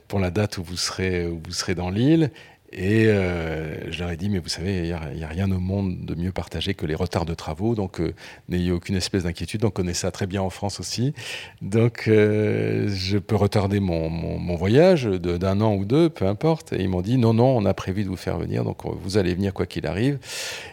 pour 0.09 0.19
la 0.19 0.31
date 0.31 0.59
où 0.59 0.63
vous 0.63 0.77
serez, 0.77 1.27
où 1.27 1.41
vous 1.45 1.53
serez 1.53 1.75
dans 1.75 1.91
l'île. 1.91 2.31
Et 2.79 3.07
euh, 3.07 3.91
je 3.91 4.01
leur 4.01 4.11
ai 4.11 4.19
dit, 4.19 4.29
mais 4.29 4.39
vous 4.39 4.51
savez, 4.51 4.77
il 4.77 5.17
n'y 5.17 5.25
a, 5.25 5.29
rien 5.29 5.51
au 5.51 5.59
monde 5.59 6.05
de 6.05 6.15
mieux 6.15 6.31
partagé 6.31 6.75
que 6.75 6.85
les 6.85 6.95
retards 6.95 7.25
de 7.25 7.33
travaux, 7.33 7.75
donc 7.75 8.01
euh, 8.01 8.13
n'ayez 8.51 8.71
aucune 8.71 8.97
espèce 8.97 9.23
d'inquiétude, 9.23 9.65
on 9.65 9.71
connaît 9.71 9.95
ça 9.95 10.11
très 10.11 10.27
bien 10.27 10.43
en 10.43 10.51
France 10.51 10.79
aussi. 10.79 11.15
Donc 11.63 12.05
euh, 12.07 12.87
je 12.89 13.17
peux 13.17 13.35
retarder 13.35 13.81
mon, 13.81 14.11
mon, 14.11 14.57
voyage 14.57 15.05
d'un 15.05 15.63
an 15.63 15.75
ou 15.75 15.87
deux, 15.87 16.11
peu 16.11 16.27
importe. 16.27 16.75
Et 16.75 16.83
ils 16.83 16.89
m'ont 16.91 17.01
dit, 17.01 17.17
non, 17.17 17.33
non, 17.33 17.57
on 17.57 17.65
a 17.65 17.73
prévu 17.73 18.05
de 18.05 18.11
vous 18.11 18.17
faire 18.17 18.37
venir, 18.37 18.63
donc 18.63 18.83
vous 18.85 19.17
allez 19.17 19.35
venir 19.35 19.55
quoi 19.55 19.65
qu'il 19.65 19.87
arrive. 19.87 20.19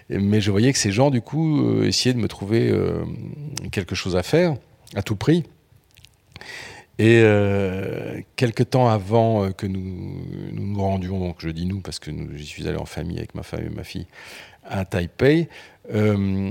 Mais 0.09 0.41
je 0.41 0.51
voyais 0.51 0.73
que 0.73 0.79
ces 0.79 0.91
gens, 0.91 1.09
du 1.09 1.21
coup, 1.21 1.83
essayaient 1.83 2.13
de 2.13 2.19
me 2.19 2.27
trouver 2.27 2.73
quelque 3.71 3.95
chose 3.95 4.17
à 4.17 4.23
faire, 4.23 4.55
à 4.95 5.03
tout 5.03 5.15
prix. 5.15 5.45
Et 7.03 7.19
euh, 7.21 8.21
quelques 8.37 8.69
temps 8.69 8.87
avant 8.87 9.43
euh, 9.43 9.49
que 9.49 9.67
nous, 9.67 10.23
nous, 10.53 10.81
rendions, 10.81 11.19
donc 11.19 11.35
je 11.39 11.49
dis 11.49 11.65
nous 11.65 11.81
parce 11.81 11.99
que 11.99 12.11
j'y 12.33 12.45
suis 12.45 12.65
allé 12.65 12.77
en 12.77 12.85
famille 12.85 13.17
avec 13.17 13.35
ma 13.35 13.43
femme 13.43 13.65
et 13.65 13.69
ma 13.69 13.83
fille 13.83 14.07
à 14.63 14.85
Taipei, 14.85 15.49
euh, 15.93 16.49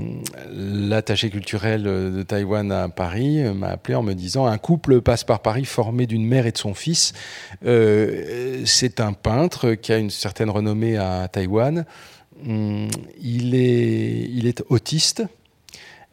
l'attaché 0.51 1.31
culturel 1.31 1.81
de 1.81 2.21
Taïwan 2.21 2.71
à 2.71 2.87
Paris 2.87 3.41
m'a 3.55 3.69
appelé 3.69 3.95
en 3.95 4.03
me 4.03 4.13
disant 4.13 4.45
un 4.45 4.59
couple 4.59 5.01
passe 5.01 5.23
par 5.23 5.39
Paris 5.39 5.65
formé 5.65 6.05
d'une 6.05 6.23
mère 6.23 6.45
et 6.45 6.51
de 6.51 6.57
son 6.59 6.75
fils. 6.75 7.13
C'est 7.63 8.99
un 8.99 9.13
peintre 9.13 9.73
qui 9.73 9.91
a 9.91 9.97
une 9.97 10.11
certaine 10.11 10.51
renommée 10.51 10.97
à 10.97 11.27
Taïwan. 11.29 11.83
Hum, 12.47 12.89
il, 13.19 13.55
est, 13.55 14.29
il 14.29 14.45
est 14.45 14.63
autiste. 14.69 15.23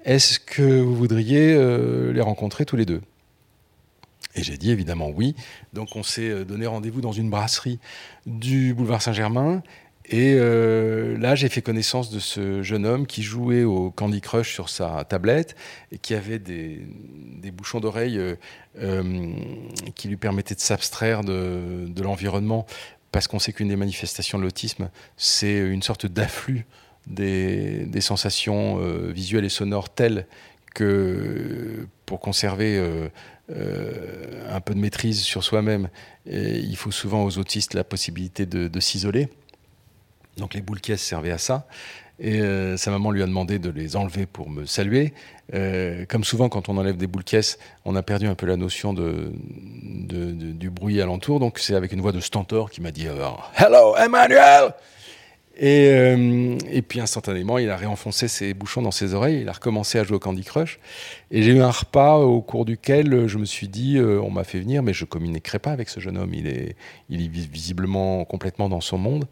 Est-ce 0.06 0.40
que 0.40 0.80
vous 0.80 0.96
voudriez 0.96 1.52
les 2.14 2.22
rencontrer 2.22 2.64
tous 2.64 2.76
les 2.76 2.86
deux? 2.86 3.02
Et 4.34 4.42
j'ai 4.42 4.56
dit 4.56 4.70
évidemment 4.70 5.10
oui. 5.10 5.34
Donc 5.72 5.96
on 5.96 6.02
s'est 6.02 6.30
euh, 6.30 6.44
donné 6.44 6.66
rendez-vous 6.66 7.00
dans 7.00 7.12
une 7.12 7.30
brasserie 7.30 7.78
du 8.26 8.74
boulevard 8.74 9.02
Saint-Germain. 9.02 9.62
Et 10.12 10.34
euh, 10.38 11.16
là, 11.18 11.36
j'ai 11.36 11.48
fait 11.48 11.62
connaissance 11.62 12.10
de 12.10 12.18
ce 12.18 12.62
jeune 12.62 12.84
homme 12.84 13.06
qui 13.06 13.22
jouait 13.22 13.62
au 13.62 13.92
Candy 13.92 14.20
Crush 14.20 14.52
sur 14.52 14.68
sa 14.68 15.04
tablette 15.04 15.54
et 15.92 15.98
qui 15.98 16.14
avait 16.14 16.40
des, 16.40 16.84
bouchons 17.52 17.78
d'oreilles 17.78 18.18
euh, 18.80 19.32
qui 19.94 20.08
lui 20.08 20.16
permettaient 20.16 20.56
de 20.56 20.60
s'abstraire 20.60 21.22
de, 21.22 22.02
l'environnement. 22.02 22.66
Parce 23.12 23.28
qu'on 23.28 23.38
sait 23.38 23.52
qu'une 23.52 23.68
des 23.68 23.76
manifestations 23.76 24.38
de 24.38 24.42
l'autisme, 24.42 24.90
c'est 25.16 25.58
une 25.58 25.82
sorte 25.82 26.06
d'afflux 26.06 26.66
des, 27.06 27.86
sensations 28.00 28.78
visuelles 29.12 29.44
et 29.44 29.48
sonores 29.48 29.90
telles 29.90 30.26
que 30.74 31.86
pour 32.04 32.18
conserver 32.18 32.80
un 33.50 34.60
peu 34.60 34.74
de 34.74 34.78
maîtrise 34.78 35.20
sur 35.20 35.44
soi-même, 35.44 35.88
il 36.26 36.76
faut 36.76 36.90
souvent 36.90 37.24
aux 37.24 37.38
autistes 37.38 37.74
la 37.74 37.84
possibilité 37.84 38.46
de, 38.46 38.80
s'isoler. 38.80 39.28
Donc 40.36 40.54
les 40.54 40.62
boules 40.62 40.80
caisses 40.80 41.02
servaient 41.02 41.32
à 41.32 41.38
ça. 41.38 41.66
Et 42.20 42.40
euh, 42.40 42.76
sa 42.76 42.90
maman 42.90 43.10
lui 43.10 43.22
a 43.22 43.26
demandé 43.26 43.58
de 43.58 43.70
les 43.70 43.96
enlever 43.96 44.26
pour 44.26 44.50
me 44.50 44.66
saluer. 44.66 45.14
Euh, 45.54 46.04
comme 46.06 46.22
souvent, 46.22 46.50
quand 46.50 46.68
on 46.68 46.76
enlève 46.76 46.98
des 46.98 47.06
boules 47.06 47.24
caisses, 47.24 47.58
on 47.86 47.96
a 47.96 48.02
perdu 48.02 48.26
un 48.26 48.34
peu 48.34 48.44
la 48.44 48.58
notion 48.58 48.92
de, 48.92 49.32
du 49.32 50.68
bruit 50.68 51.00
alentour. 51.00 51.40
Donc 51.40 51.58
c'est 51.58 51.74
avec 51.74 51.92
une 51.92 52.02
voix 52.02 52.12
de 52.12 52.20
stentor 52.20 52.70
qui 52.70 52.82
m'a 52.82 52.90
dit 52.90 53.06
Hello, 53.56 53.96
Emmanuel 53.96 54.74
Et, 55.62 55.90
euh, 55.90 56.56
et, 56.70 56.80
puis 56.80 57.00
instantanément, 57.00 57.58
il 57.58 57.68
a 57.68 57.76
réenfoncé 57.76 58.28
ses 58.28 58.54
bouchons 58.54 58.80
dans 58.80 58.90
ses 58.90 59.12
oreilles, 59.12 59.42
il 59.42 59.48
a 59.50 59.52
recommencé 59.52 59.98
à 59.98 60.04
jouer 60.04 60.16
au 60.16 60.18
Candy 60.18 60.42
Crush. 60.42 60.80
Et 61.30 61.42
j'ai 61.42 61.52
eu 61.52 61.60
un 61.60 61.70
repas 61.70 62.16
au 62.16 62.40
cours 62.40 62.64
duquel 62.64 63.26
je 63.26 63.36
me 63.36 63.44
suis 63.44 63.68
dit, 63.68 63.98
euh, 63.98 64.22
on 64.22 64.30
m'a 64.30 64.44
fait 64.44 64.58
venir, 64.58 64.82
mais 64.82 64.94
je 64.94 65.04
communiquerai 65.04 65.58
pas 65.58 65.72
avec 65.72 65.90
ce 65.90 66.00
jeune 66.00 66.16
homme, 66.16 66.32
il 66.32 66.46
est, 66.46 66.76
visiblement 67.10 68.24
complètement 68.24 68.70
dans 68.70 68.80
son 68.80 68.96
monde. 68.96 69.26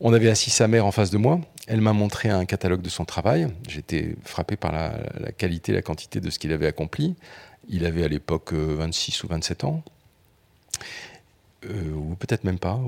On 0.00 0.14
avait 0.14 0.30
assis 0.30 0.48
sa 0.48 0.68
mère 0.68 0.86
en 0.86 0.90
face 0.90 1.10
de 1.10 1.18
moi, 1.18 1.38
elle 1.66 1.82
m'a 1.82 1.92
montré 1.92 2.30
un 2.30 2.46
catalogue 2.46 2.80
de 2.80 2.88
son 2.88 3.04
travail, 3.04 3.46
j'étais 3.68 4.16
frappé 4.24 4.56
par 4.56 4.72
la, 4.72 4.94
la 5.20 5.32
qualité, 5.32 5.72
la 5.72 5.82
quantité 5.82 6.20
de 6.20 6.30
ce 6.30 6.38
qu'il 6.38 6.52
avait 6.52 6.66
accompli. 6.66 7.14
Il 7.68 7.84
avait 7.84 8.04
à 8.04 8.08
l'époque 8.08 8.54
26 8.54 9.22
ou 9.22 9.28
27 9.28 9.64
ans. 9.64 9.84
Euh, 11.70 11.92
ou 11.94 12.16
peut-être 12.16 12.42
même 12.44 12.58
pas. 12.58 12.80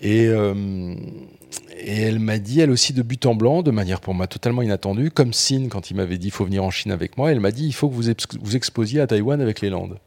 Et, 0.00 0.26
euh, 0.28 0.94
et, 1.78 2.02
elle 2.02 2.18
m'a 2.18 2.38
dit, 2.38 2.60
elle 2.60 2.70
aussi, 2.70 2.92
de 2.92 3.02
but 3.02 3.26
en 3.26 3.34
blanc, 3.34 3.62
de 3.62 3.70
manière 3.70 4.00
pour 4.00 4.14
moi 4.14 4.26
totalement 4.26 4.62
inattendue, 4.62 5.10
comme 5.10 5.32
signe 5.32 5.68
quand 5.68 5.90
il 5.90 5.94
m'avait 5.96 6.18
dit 6.18 6.28
il 6.28 6.32
faut 6.32 6.44
venir 6.44 6.64
en 6.64 6.70
Chine 6.70 6.92
avec 6.92 7.16
moi, 7.16 7.30
elle 7.30 7.40
m'a 7.40 7.50
dit 7.50 7.66
il 7.66 7.72
faut 7.72 7.88
que 7.88 7.94
vous 7.94 8.10
vous 8.40 8.56
exposiez 8.56 9.00
à 9.00 9.06
Taïwan 9.06 9.40
avec 9.40 9.60
les 9.60 9.70
Landes. 9.70 9.98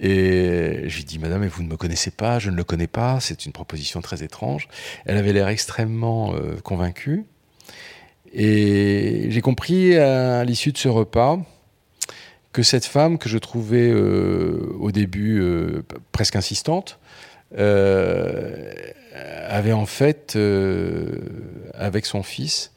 Et 0.00 0.84
j'ai 0.86 1.02
dit, 1.02 1.18
madame, 1.18 1.44
vous 1.46 1.62
ne 1.62 1.68
me 1.68 1.76
connaissez 1.76 2.12
pas, 2.12 2.38
je 2.38 2.50
ne 2.50 2.56
le 2.56 2.62
connais 2.62 2.86
pas, 2.86 3.18
c'est 3.20 3.46
une 3.46 3.52
proposition 3.52 4.00
très 4.00 4.22
étrange. 4.22 4.68
Elle 5.06 5.16
avait 5.16 5.32
l'air 5.32 5.48
extrêmement 5.48 6.34
euh, 6.34 6.56
convaincue. 6.62 7.24
Et 8.32 9.26
j'ai 9.30 9.40
compris 9.40 9.96
à 9.96 10.44
l'issue 10.44 10.70
de 10.70 10.78
ce 10.78 10.88
repas, 10.88 11.40
que 12.52 12.62
cette 12.62 12.84
femme, 12.84 13.18
que 13.18 13.28
je 13.28 13.38
trouvais 13.38 13.90
euh, 13.90 14.74
au 14.78 14.92
début 14.92 15.40
euh, 15.40 15.82
presque 16.12 16.36
insistante, 16.36 16.98
avait 19.50 19.72
en 19.72 19.86
fait, 19.86 20.38
avec 21.74 22.06
son 22.06 22.22
fils, 22.22 22.72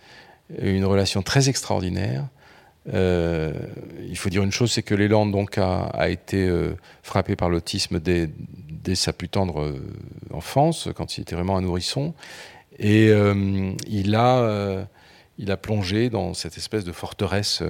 une 0.60 0.86
relation 0.86 1.22
très 1.22 1.50
extraordinaire. 1.50 2.28
il 2.88 4.16
faut 4.16 4.30
dire 4.30 4.44
une 4.44 4.52
chose, 4.52 4.72
c'est 4.72 4.84
que 4.84 4.96
Léland 4.96 5.26
donc 5.26 5.58
a, 5.58 6.10
été 6.10 6.50
frappé 7.04 7.36
par 7.36 7.50
l'autisme 7.50 8.00
dès, 8.00 8.30
sa 8.96 9.14
plus 9.14 9.30
tendre 9.30 9.76
enfance, 10.32 10.90
quand 10.96 11.18
il 11.18 11.22
était 11.22 11.36
vraiment 11.36 11.58
un 11.58 11.62
nourrisson, 11.62 12.14
et 12.80 13.12
il 13.88 14.16
a, 14.16 14.88
il 15.38 15.52
a 15.52 15.58
plongé 15.58 16.10
dans 16.10 16.34
cette 16.34 16.58
espèce 16.58 16.86
de 16.86 16.92
forteresse 16.92 17.62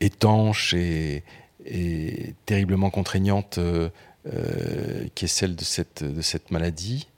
étanche 0.00 0.74
et, 0.74 1.22
terriblement 2.46 2.90
contraignante 2.90 3.58
euh, 3.58 3.90
euh, 3.90 3.90
qui 5.14 5.24
est 5.24 5.28
celle 5.28 5.56
de 5.56 5.64
cette, 5.64 6.50
maladie. 6.50 7.08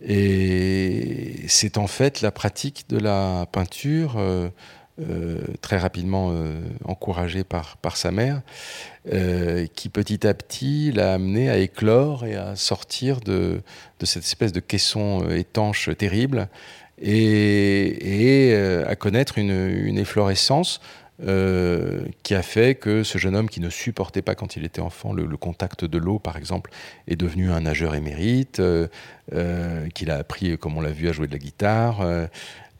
Et 0.00 1.44
c'est 1.48 1.78
en 1.78 1.86
fait 1.86 2.20
la 2.20 2.30
pratique 2.30 2.84
de 2.88 2.98
la 2.98 3.46
peinture, 3.50 4.16
euh, 4.18 4.50
très 5.60 5.78
rapidement 5.78 6.34
encouragée 6.84 7.44
par, 7.44 7.96
sa 7.96 8.10
mère, 8.10 8.42
qui 9.74 9.88
petit 9.88 10.26
à 10.26 10.34
petit 10.34 10.92
l'a 10.92 11.14
amené 11.14 11.50
à 11.50 11.58
éclore 11.58 12.24
et 12.24 12.36
à 12.36 12.56
sortir 12.56 13.20
de, 13.20 13.60
de 14.00 14.06
cette 14.06 14.24
espèce 14.24 14.52
de 14.52 14.60
caisson 14.60 15.28
étanche 15.30 15.90
terrible 15.96 16.48
et, 17.00 18.54
à 18.86 18.96
connaître 18.96 19.38
une 19.38 19.98
efflorescence 19.98 20.80
euh, 21.20 22.04
qui 22.22 22.36
a 22.36 22.42
fait 22.42 22.76
que 22.76 23.02
ce 23.02 23.18
jeune 23.18 23.34
homme 23.34 23.48
qui 23.48 23.58
ne 23.60 23.70
supportait 23.70 24.22
pas 24.22 24.36
quand 24.36 24.54
il 24.54 24.64
était 24.64 24.80
enfant 24.80 25.12
le, 25.12 25.26
contact 25.36 25.84
de 25.84 25.98
l'eau, 25.98 26.20
par 26.20 26.36
exemple, 26.36 26.70
est 27.08 27.16
devenu 27.16 27.50
un 27.50 27.62
nageur 27.62 27.96
émérite, 27.96 28.60
euh, 28.60 28.86
euh, 29.32 29.88
qu'il 29.88 30.12
a 30.12 30.16
appris, 30.16 30.56
comme 30.58 30.76
on 30.76 30.80
l'a 30.80 30.92
vu, 30.92 31.08
à 31.08 31.12
jouer 31.12 31.26
de 31.26 31.32
la 31.32 31.38
guitare, 31.38 32.06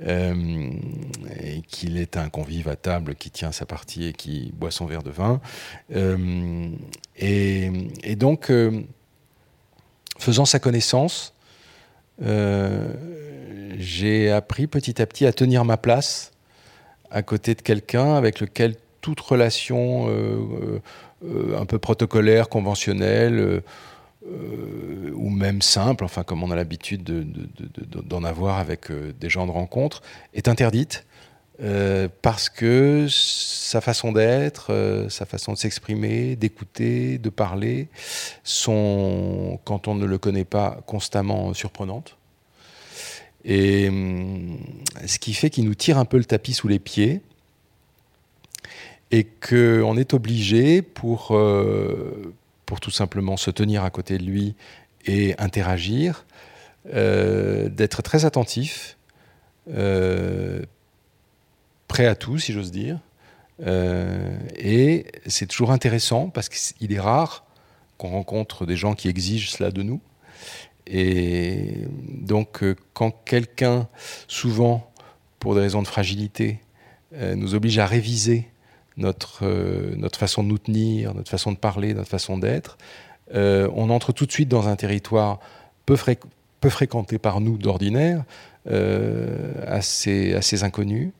et 0.00 1.62
qu'il 1.66 1.98
est 1.98 2.16
un 2.16 2.28
convive 2.28 2.68
à 2.68 2.76
table 2.76 3.16
qui 3.16 3.32
tient 3.32 3.50
sa 3.50 3.66
partie 3.66 4.06
et 4.06 4.12
qui 4.12 4.52
boit 4.54 4.70
son 4.70 4.86
verre 4.86 5.02
de 5.02 5.10
vin. 5.10 5.40
Et, 7.16 7.72
et, 8.04 8.14
donc, 8.14 8.52
faisant 10.16 10.44
sa 10.44 10.60
connaissance, 10.60 11.34
j'ai 13.78 14.30
appris 14.30 14.68
petit 14.68 15.02
à 15.02 15.06
petit 15.06 15.26
à 15.26 15.32
tenir 15.32 15.64
ma 15.64 15.76
place 15.76 16.30
à 17.10 17.22
côté 17.22 17.54
de 17.54 17.62
quelqu'un 17.62 18.14
avec 18.14 18.40
lequel 18.40 18.76
toute 19.00 19.20
relation 19.20 20.08
euh, 20.08 20.80
euh, 21.24 21.58
un 21.58 21.64
peu 21.64 21.78
protocolaire, 21.78 22.48
conventionnelle, 22.48 23.62
euh, 24.26 25.10
ou 25.14 25.30
même 25.30 25.62
simple, 25.62 26.04
enfin 26.04 26.24
comme 26.24 26.42
on 26.42 26.50
a 26.50 26.56
l'habitude 26.56 27.02
d'en 28.04 28.24
avoir 28.24 28.58
avec 28.58 28.92
des 29.18 29.30
gens 29.30 29.46
de 29.46 29.52
rencontre, 29.52 30.02
est 30.34 30.48
interdite. 30.48 31.06
parce 32.20 32.48
que 32.50 33.06
sa 33.08 33.80
façon 33.80 34.12
d'être, 34.12 35.06
sa 35.08 35.24
façon 35.24 35.54
de 35.54 35.58
s'exprimer, 35.58 36.36
d'écouter, 36.36 37.18
de 37.18 37.30
parler, 37.30 37.88
sont, 38.44 39.58
quand 39.64 39.88
on 39.88 39.94
ne 39.94 40.04
le 40.04 40.18
connaît 40.18 40.44
pas, 40.44 40.80
constamment 40.86 41.54
surprenantes. 41.54 42.17
Et 43.44 43.88
hum, 43.88 44.58
ce 45.06 45.18
qui 45.18 45.34
fait 45.34 45.50
qu'il 45.50 45.64
nous 45.64 45.74
tire 45.74 45.98
un 45.98 46.04
peu 46.04 46.18
le 46.18 46.24
tapis 46.24 46.54
sous 46.54 46.68
les 46.68 46.78
pieds 46.78 47.22
et 49.10 49.24
qu'on 49.24 49.96
est 49.96 50.12
obligé 50.14 50.82
pour, 50.82 51.34
euh, 51.34 52.34
pour 52.66 52.80
tout 52.80 52.90
simplement 52.90 53.36
se 53.36 53.50
tenir 53.50 53.84
à 53.84 53.90
côté 53.90 54.18
de 54.18 54.24
lui 54.24 54.54
et 55.06 55.34
interagir, 55.38 56.26
euh, 56.92 57.68
d'être 57.68 58.02
très 58.02 58.24
attentif, 58.24 58.98
euh, 59.70 60.62
prêt 61.86 62.06
à 62.06 62.14
tout, 62.14 62.38
si 62.38 62.52
j'ose 62.52 62.70
dire. 62.70 63.00
et 63.60 65.06
c'est 65.26 65.46
toujours 65.46 65.72
intéressant 65.72 66.28
parce 66.28 66.48
qu'il 66.48 66.92
est 66.92 67.00
rare 67.00 67.44
qu'on 67.96 68.10
rencontre 68.10 68.66
des 68.66 68.76
gens 68.76 68.94
qui 68.94 69.08
exigent 69.08 69.50
cela 69.50 69.72
de 69.72 69.82
nous. 69.82 70.00
Et 70.90 71.86
donc, 72.08 72.62
euh, 72.62 72.74
quand 72.94 73.10
quelqu'un, 73.24 73.88
souvent, 74.26 74.90
pour 75.38 75.54
des 75.54 75.60
raisons 75.60 75.82
de 75.82 75.86
fragilité, 75.86 76.60
euh, 77.14 77.34
nous 77.34 77.54
oblige 77.54 77.78
à 77.78 77.86
réviser 77.86 78.48
notre, 78.96 79.40
euh, 79.42 79.94
notre 79.96 80.18
façon 80.18 80.42
de 80.42 80.48
nous 80.48 80.58
tenir, 80.58 81.14
notre 81.14 81.30
façon 81.30 81.52
de 81.52 81.58
parler, 81.58 81.92
notre 81.94 82.08
façon 82.08 82.38
d'être, 82.38 82.78
on 83.34 83.90
entre 83.90 84.12
tout 84.12 84.24
de 84.24 84.32
suite 84.32 84.48
dans 84.48 84.68
un 84.68 84.76
territoire 84.76 85.38
peu, 85.84 85.96
peu 86.60 86.70
fréquenté 86.70 87.18
par 87.18 87.42
nous 87.42 87.58
d'ordinaire, 87.58 88.24
assez, 89.66 90.32
assez 90.32 90.64
inconnu. 90.64 91.12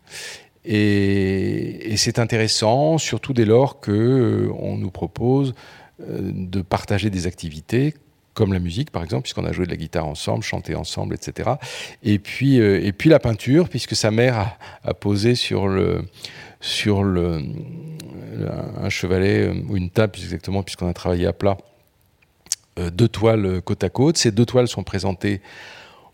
Et, 0.65 1.95
c'est 1.99 2.19
intéressant, 2.19 2.97
surtout 2.97 3.35
dès 3.35 3.45
lors 3.45 3.81
que 3.81 4.51
on 4.59 4.79
nous 4.79 4.91
propose 4.91 5.53
de 6.01 6.63
partager 6.63 7.11
des 7.11 7.27
activités 7.27 7.93
comme 8.39 8.53
la 8.53 8.61
musique 8.61 8.93
par 8.93 9.03
exemple, 9.03 9.23
puisqu'on 9.23 9.45
a 9.45 9.51
joué 9.51 9.65
de 9.65 9.71
la 9.71 9.77
guitare 9.77 10.07
ensemble, 10.07 10.45
chanté 10.45 10.77
ensemble, 10.77 11.13
etc. 11.13 11.51
Et 12.05 12.21
puis, 12.21 12.61
euh, 12.61 12.81
et 12.81 12.93
puis 12.93 13.11
la 13.11 13.19
peinture, 13.19 13.69
puisque 13.69 13.97
sa 13.97 14.13
mère 14.13 14.57
a, 14.85 14.95
posé 14.95 15.35
sur 15.35 15.67
le, 15.67 16.05
un 18.81 18.89
chevalet 18.91 19.49
euh, 19.49 19.55
ou 19.69 19.77
une 19.77 19.91
table, 19.91 20.13
exactement, 20.17 20.63
puisqu'on 20.63 20.87
a 20.87 20.93
travaillé 20.93 21.27
à 21.27 21.33
plat, 21.33 21.59
euh, 22.79 22.91
deux 22.91 23.09
toiles 23.09 23.61
côte 23.63 23.83
à 23.83 23.89
côte. 23.89 24.17
Ces 24.17 24.31
deux 24.31 24.47
toiles 24.47 24.69
sont 24.69 24.85
présentées 24.85 25.41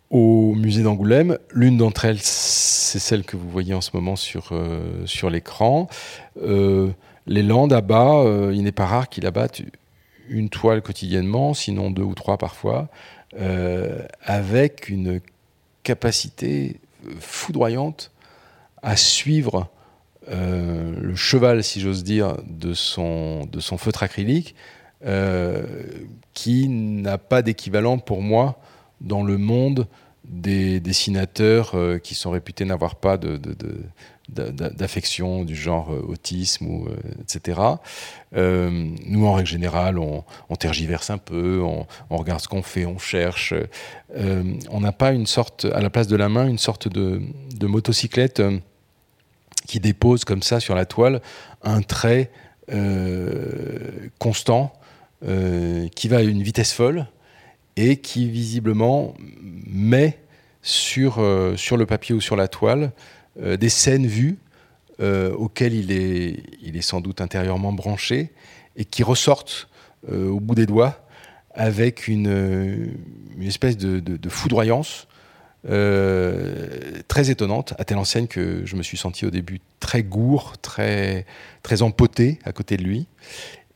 au 0.09 0.55
musée 0.55 0.83
d'Angoulême. 0.83 1.37
L'une 1.51 1.77
d'entre 1.77 2.07
elles, 2.07 2.22
c'est 2.22 3.01
celle 3.01 3.25
que 3.25 3.37
vous 3.37 3.51
voyez 3.51 3.75
en 3.75 3.83
ce 3.83 3.91
moment 3.93 4.16
sur, 4.16 4.51
l'écran. 5.29 5.89
les 6.41 7.43
Landes 7.43 7.75
abat, 7.75 8.25
il 8.55 8.62
n'est 8.62 8.72
pas 8.72 8.87
rare 8.87 9.11
qu'il 9.11 9.27
abatte 9.27 9.61
une 10.29 10.49
toile 10.49 10.83
quotidiennement, 10.83 11.55
sinon 11.55 11.91
deux 11.91 12.03
ou 12.03 12.14
trois 12.14 12.39
parfois, 12.39 12.89
euh, 13.39 14.07
avec 14.22 14.89
une 14.89 15.20
capacité 15.83 16.81
foudroyante 17.18 18.12
à 18.83 18.97
suivre 18.97 19.68
euh, 20.31 20.95
le 21.01 21.14
cheval, 21.14 21.64
si 21.64 21.81
j'ose 21.81 22.05
dire, 22.05 22.37
de 22.47 22.75
son, 22.75 23.49
feutre 23.77 24.03
acrylique, 24.03 24.55
euh, 25.05 25.64
qui 26.33 26.68
n'a 26.68 27.18
pas 27.18 27.43
d'équivalent 27.43 27.99
pour 27.99 28.22
moi 28.22 28.61
dans 29.01 29.22
le 29.22 29.37
monde 29.37 29.87
des 30.25 30.81
dessinateurs 30.81 31.75
qui 32.03 32.14
sont 32.14 32.31
réputés 32.31 32.64
n'avoir 32.64 32.95
pas 32.95 33.18
de, 33.18 33.39
d'affection 34.29 35.45
du 35.45 35.55
genre 35.55 35.93
euh, 35.93 36.05
autisme, 36.09 36.66
ou, 36.66 36.87
euh, 36.87 36.97
etc. 37.20 37.61
Euh, 38.35 38.70
nous, 39.07 39.27
en 39.27 39.35
règle 39.35 39.49
générale, 39.49 39.99
on, 39.99 40.25
tergiverse 40.59 41.11
un 41.11 41.18
peu, 41.18 41.61
on, 41.62 41.87
regarde 42.16 42.41
ce 42.41 42.49
qu'on 42.49 42.62
fait, 42.62 42.87
on 42.87 42.99
cherche. 42.99 43.53
on 44.16 44.81
n'a 44.81 44.93
pas 44.93 45.12
une 45.12 45.27
sorte, 45.27 45.66
à 45.66 45.81
la 45.81 45.91
place 45.91 46.07
de 46.07 46.16
la 46.16 46.29
main, 46.29 46.47
une 46.47 46.59
sorte 46.59 46.89
de, 46.89 47.20
motocyclette 47.61 48.43
qui 49.66 49.81
dépose 49.81 50.25
comme 50.25 50.43
ça 50.43 50.61
sur 50.61 50.75
la 50.75 50.85
toile 50.85 51.20
un 51.62 51.83
trait 51.83 52.31
constant 54.18 54.72
qui 55.20 56.09
va 56.09 56.18
à 56.18 56.22
une 56.22 56.43
vitesse 56.43 56.72
folle 56.72 57.07
et 57.77 57.97
qui 57.97 58.31
visiblement 58.31 59.14
met 59.66 60.18
sur, 60.62 61.20
sur 61.57 61.77
le 61.77 61.87
papier 61.87 62.14
ou 62.14 62.20
sur 62.20 62.37
la 62.37 62.49
toile 62.49 62.93
des 63.37 63.68
scènes 63.68 64.07
vues 64.07 64.39
auxquelles 65.01 65.74
il 65.74 65.91
est, 65.91 66.43
il 66.62 66.76
est 66.76 66.82
sans 66.82 67.01
doute 67.01 67.20
intérieurement 67.20 67.72
branché 67.72 68.30
et 68.76 68.85
qui 68.85 69.03
ressortent 69.03 69.68
au 70.09 70.39
bout 70.39 70.55
des 70.55 70.66
doigts 70.66 71.05
avec 71.53 72.07
une, 72.09 72.95
espèce 73.43 73.76
de, 73.76 73.99
de, 73.99 74.28
foudroyance 74.28 75.09
très 75.64 77.30
étonnante, 77.30 77.74
à 77.78 77.85
telle 77.85 77.99
enseigne 77.99 78.28
que 78.28 78.64
je 78.64 78.76
me 78.76 78.82
suis 78.82 78.97
senti 78.97 79.26
au 79.26 79.30
début 79.30 79.61
très 79.80 80.03
gourd, 80.03 80.55
très, 80.62 81.26
très 81.62 81.82
empoté 81.82 82.39
à 82.45 82.53
côté 82.53 82.76
de 82.76 82.82
lui 82.85 83.07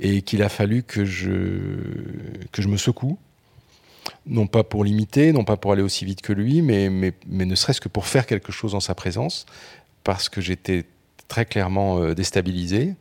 et 0.00 0.22
qu'il 0.22 0.42
a 0.42 0.48
fallu 0.48 0.82
que 0.82 1.04
je, 1.04 1.30
que 2.52 2.62
je 2.62 2.68
me 2.68 2.76
secoue. 2.76 3.18
Non 4.28 4.46
pas 4.46 4.62
pour 4.62 4.84
l'imiter, 4.84 5.32
non 5.32 5.44
pas 5.44 5.56
pour 5.56 5.72
aller 5.72 5.82
aussi 5.82 6.04
vite 6.04 6.20
que 6.20 6.32
lui, 6.32 6.62
mais, 6.62 6.90
mais, 6.90 7.12
mais 7.26 7.46
ne 7.46 7.54
serait-ce 7.54 7.80
que 7.80 7.88
pour 7.88 8.06
faire 8.06 8.26
quelque 8.26 8.52
chose 8.52 8.74
en 8.74 8.80
sa 8.80 8.94
présence, 8.94 9.46
parce 10.04 10.28
que 10.28 10.40
j'étais 10.40 10.84
très 11.28 11.46
clairement 11.46 11.98
euh, 11.98 12.14
déstabilisé. 12.14 12.94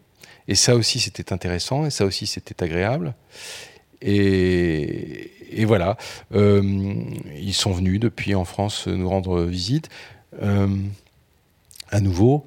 Et 0.47 0.55
ça 0.55 0.75
aussi, 0.75 0.99
c'était 0.99 1.33
intéressant, 1.33 1.85
et 1.85 1.89
ça 1.89 2.05
aussi, 2.05 2.25
c'était 2.27 2.63
agréable. 2.63 3.13
Et, 4.01 5.31
et 5.51 5.65
voilà, 5.65 5.97
euh, 6.33 6.61
ils 7.35 7.53
sont 7.53 7.71
venus 7.71 7.99
depuis 7.99 8.35
en 8.35 8.45
France 8.45 8.87
nous 8.87 9.09
rendre 9.09 9.43
visite. 9.43 9.89
Euh, 10.41 10.67
à 11.89 11.99
nouveau, 11.99 12.45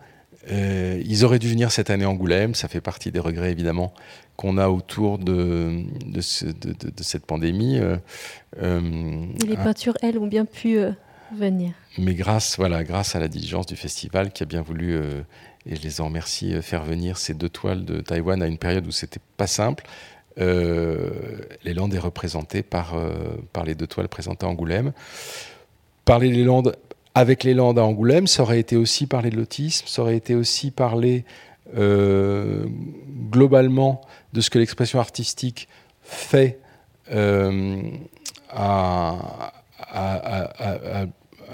euh, 0.51 1.03
ils 1.05 1.24
auraient 1.24 1.39
dû 1.39 1.49
venir 1.49 1.72
cette 1.72 1.91
année 1.91 2.05
à 2.05 2.11
Angoulême, 2.11 2.55
ça 2.55 2.68
fait 2.68 2.81
partie 2.81 3.11
des 3.11 3.20
regrets 3.20 3.51
évidemment 3.51 3.93
qu'on 4.41 4.57
a 4.57 4.70
autour 4.70 5.18
de, 5.18 5.84
de, 6.07 6.22
cette 6.22 7.26
pandémie. 7.26 7.78
Euh, 7.78 7.99
euh, 8.62 9.26
les 9.47 9.57
peintures, 9.57 9.99
elles, 10.01 10.16
ont 10.16 10.26
bien 10.26 10.47
pu 10.47 10.78
venir. 11.36 11.72
Mais 11.99 12.14
grâce, 12.14 12.57
voilà, 12.57 12.82
grâce 12.82 13.14
à 13.14 13.20
la 13.20 13.28
diligence 13.28 13.66
du 13.66 13.76
festival 13.76 14.32
qui 14.32 14.43
a 14.43 14.47
bien 14.47 14.62
voulu, 14.62 14.95
et 15.66 15.76
je 15.76 15.82
les 15.82 16.01
en 16.01 16.07
remercie, 16.07 16.55
faire 16.62 16.84
venir 16.84 17.18
ces 17.18 17.34
deux 17.34 17.51
toiles 17.51 17.84
de 17.84 18.01
Taïwan 18.01 18.43
à 18.43 18.47
une 18.47 18.57
période 18.57 18.86
où 18.86 18.93
c'était 18.93 19.20
pas 19.36 19.47
simple. 19.47 19.84
les 20.38 21.74
Landes 21.74 21.93
est 21.93 21.99
représenté 21.99 22.62
par, 22.62 22.95
par 23.53 23.66
les 23.66 23.74
deux 23.74 23.86
toiles 23.86 24.09
présentées 24.09 24.47
à 24.47 24.49
Angoulême. 24.49 24.93
Parler 26.07 26.30
des 26.30 26.45
Landes 26.45 26.74
avec 27.14 27.45
les 27.45 27.53
Landes 27.53 27.78
à 27.78 27.84
Angoulême, 27.84 28.26
ça 28.26 28.43
aurait 28.43 28.61
été 28.61 28.76
aussi 28.76 29.07
parler 29.07 29.28
de 29.28 29.36
l'autisme, 29.36 29.86
ça 29.86 30.01
aurait 30.01 30.16
été 30.16 30.34
aussi 30.34 30.70
parler 30.70 31.24
euh, 31.26 31.49
globalement 33.31 34.01
de 34.33 34.41
ce 34.41 34.51
que 34.51 34.59
l'expression 34.59 34.99
artistique 35.01 35.68
fait 36.03 36.59
euh, 37.12 37.83
à, 38.49 39.53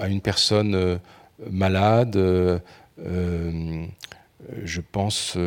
une 0.07 0.21
personne 0.21 0.75
euh, 0.75 0.97
malade. 1.49 2.15
je 4.63 4.81
pense 4.91 5.37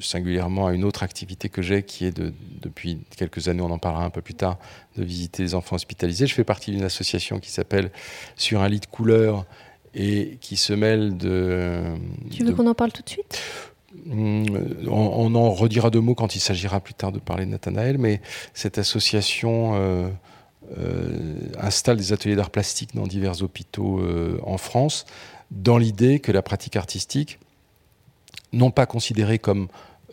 singulièrement 0.00 0.66
à 0.66 0.72
une 0.72 0.84
autre 0.84 1.02
activité 1.02 1.48
que 1.48 1.62
j'ai 1.62 1.82
qui 1.82 2.04
est 2.06 2.16
de, 2.16 2.32
depuis 2.60 3.00
quelques 3.16 3.48
années, 3.48 3.62
on 3.62 3.70
en 3.70 3.78
parlera 3.78 4.04
un 4.04 4.10
peu 4.10 4.22
plus 4.22 4.34
tard, 4.34 4.58
de 4.96 5.04
visiter 5.04 5.42
les 5.42 5.54
enfants 5.54 5.76
hospitalisés. 5.76 6.26
Je 6.26 6.34
fais 6.34 6.44
partie 6.44 6.70
d'une 6.70 6.84
association 6.84 7.38
qui 7.38 7.50
s'appelle 7.50 7.90
Sur 8.36 8.62
un 8.62 8.68
lit 8.68 8.80
de 8.80 8.86
couleur 8.86 9.46
et 9.94 10.38
qui 10.40 10.56
se 10.56 10.72
mêle 10.72 11.16
de... 11.16 11.82
Tu 12.30 12.44
veux 12.44 12.52
qu'on 12.52 12.66
en 12.66 12.74
parle 12.74 12.92
tout 12.92 13.02
de 13.02 13.08
suite? 13.08 13.40
Hmm, 14.06 14.44
on, 14.88 15.34
en 15.34 15.52
redira 15.52 15.90
deux 15.90 16.00
mots 16.00 16.14
quand 16.14 16.34
il 16.34 16.40
s'agira 16.40 16.80
plus 16.80 16.94
tard 16.94 17.12
de 17.12 17.20
parler 17.20 17.46
de 17.46 17.50
Nathanaël, 17.50 17.96
mais 17.96 18.20
cette 18.52 18.78
association 18.78 19.72
euh, 19.74 20.08
euh, 20.78 21.36
installe 21.60 21.96
des 21.96 22.12
ateliers 22.12 22.36
d'art 22.36 22.50
plastique 22.50 22.94
dans 22.94 23.06
divers 23.06 23.42
hôpitaux 23.42 24.00
euh, 24.00 24.38
en 24.42 24.58
France, 24.58 25.06
dans 25.50 25.78
l'idée 25.78 26.18
que 26.18 26.32
la 26.32 26.42
pratique 26.42 26.76
artistique, 26.76 27.38
non 28.52 28.70
pas 28.70 28.86
considérée 28.86 29.38
comme 29.38 29.68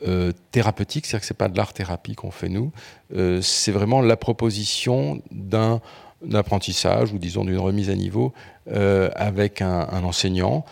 euh, 0.08 0.32
thérapeutique, 0.52 1.06
c'est-à-dire 1.06 1.22
que 1.22 1.28
c'est 1.28 1.34
pas 1.36 1.48
de 1.48 1.56
l'art-thérapie 1.56 2.16
qu'on 2.16 2.32
fait 2.32 2.50
nous, 2.50 2.72
euh, 3.16 3.42
c'est 3.42 3.72
vraiment 3.72 4.02
la 4.02 4.18
proposition 4.18 5.22
d'un 5.32 5.80
apprentissage 6.34 7.14
ou 7.14 7.18
disons 7.18 7.46
d'une 7.46 7.58
remise 7.58 7.90
à 7.90 7.96
niveau 7.96 8.34
euh, 8.72 9.10
avec 9.16 9.62
un, 9.62 10.04
enseignant 10.04 10.66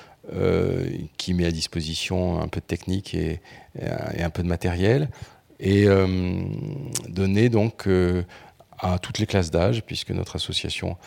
qui 1.17 1.33
met 1.33 1.45
à 1.45 1.51
disposition 1.51 2.39
un 2.39 2.47
peu 2.47 2.59
de 2.59 2.65
technique 2.65 3.15
et, 3.15 3.41
un 4.19 4.29
peu 4.29 4.43
de 4.43 4.47
matériel 4.47 5.09
et 5.59 5.87
donner 7.07 7.49
donc 7.49 7.87
à 8.77 8.99
toutes 8.99 9.17
les 9.17 9.25
classes 9.25 9.49
d'âge, 9.49 9.81
puisque 9.81 10.11
notre 10.11 10.35
association 10.35 10.97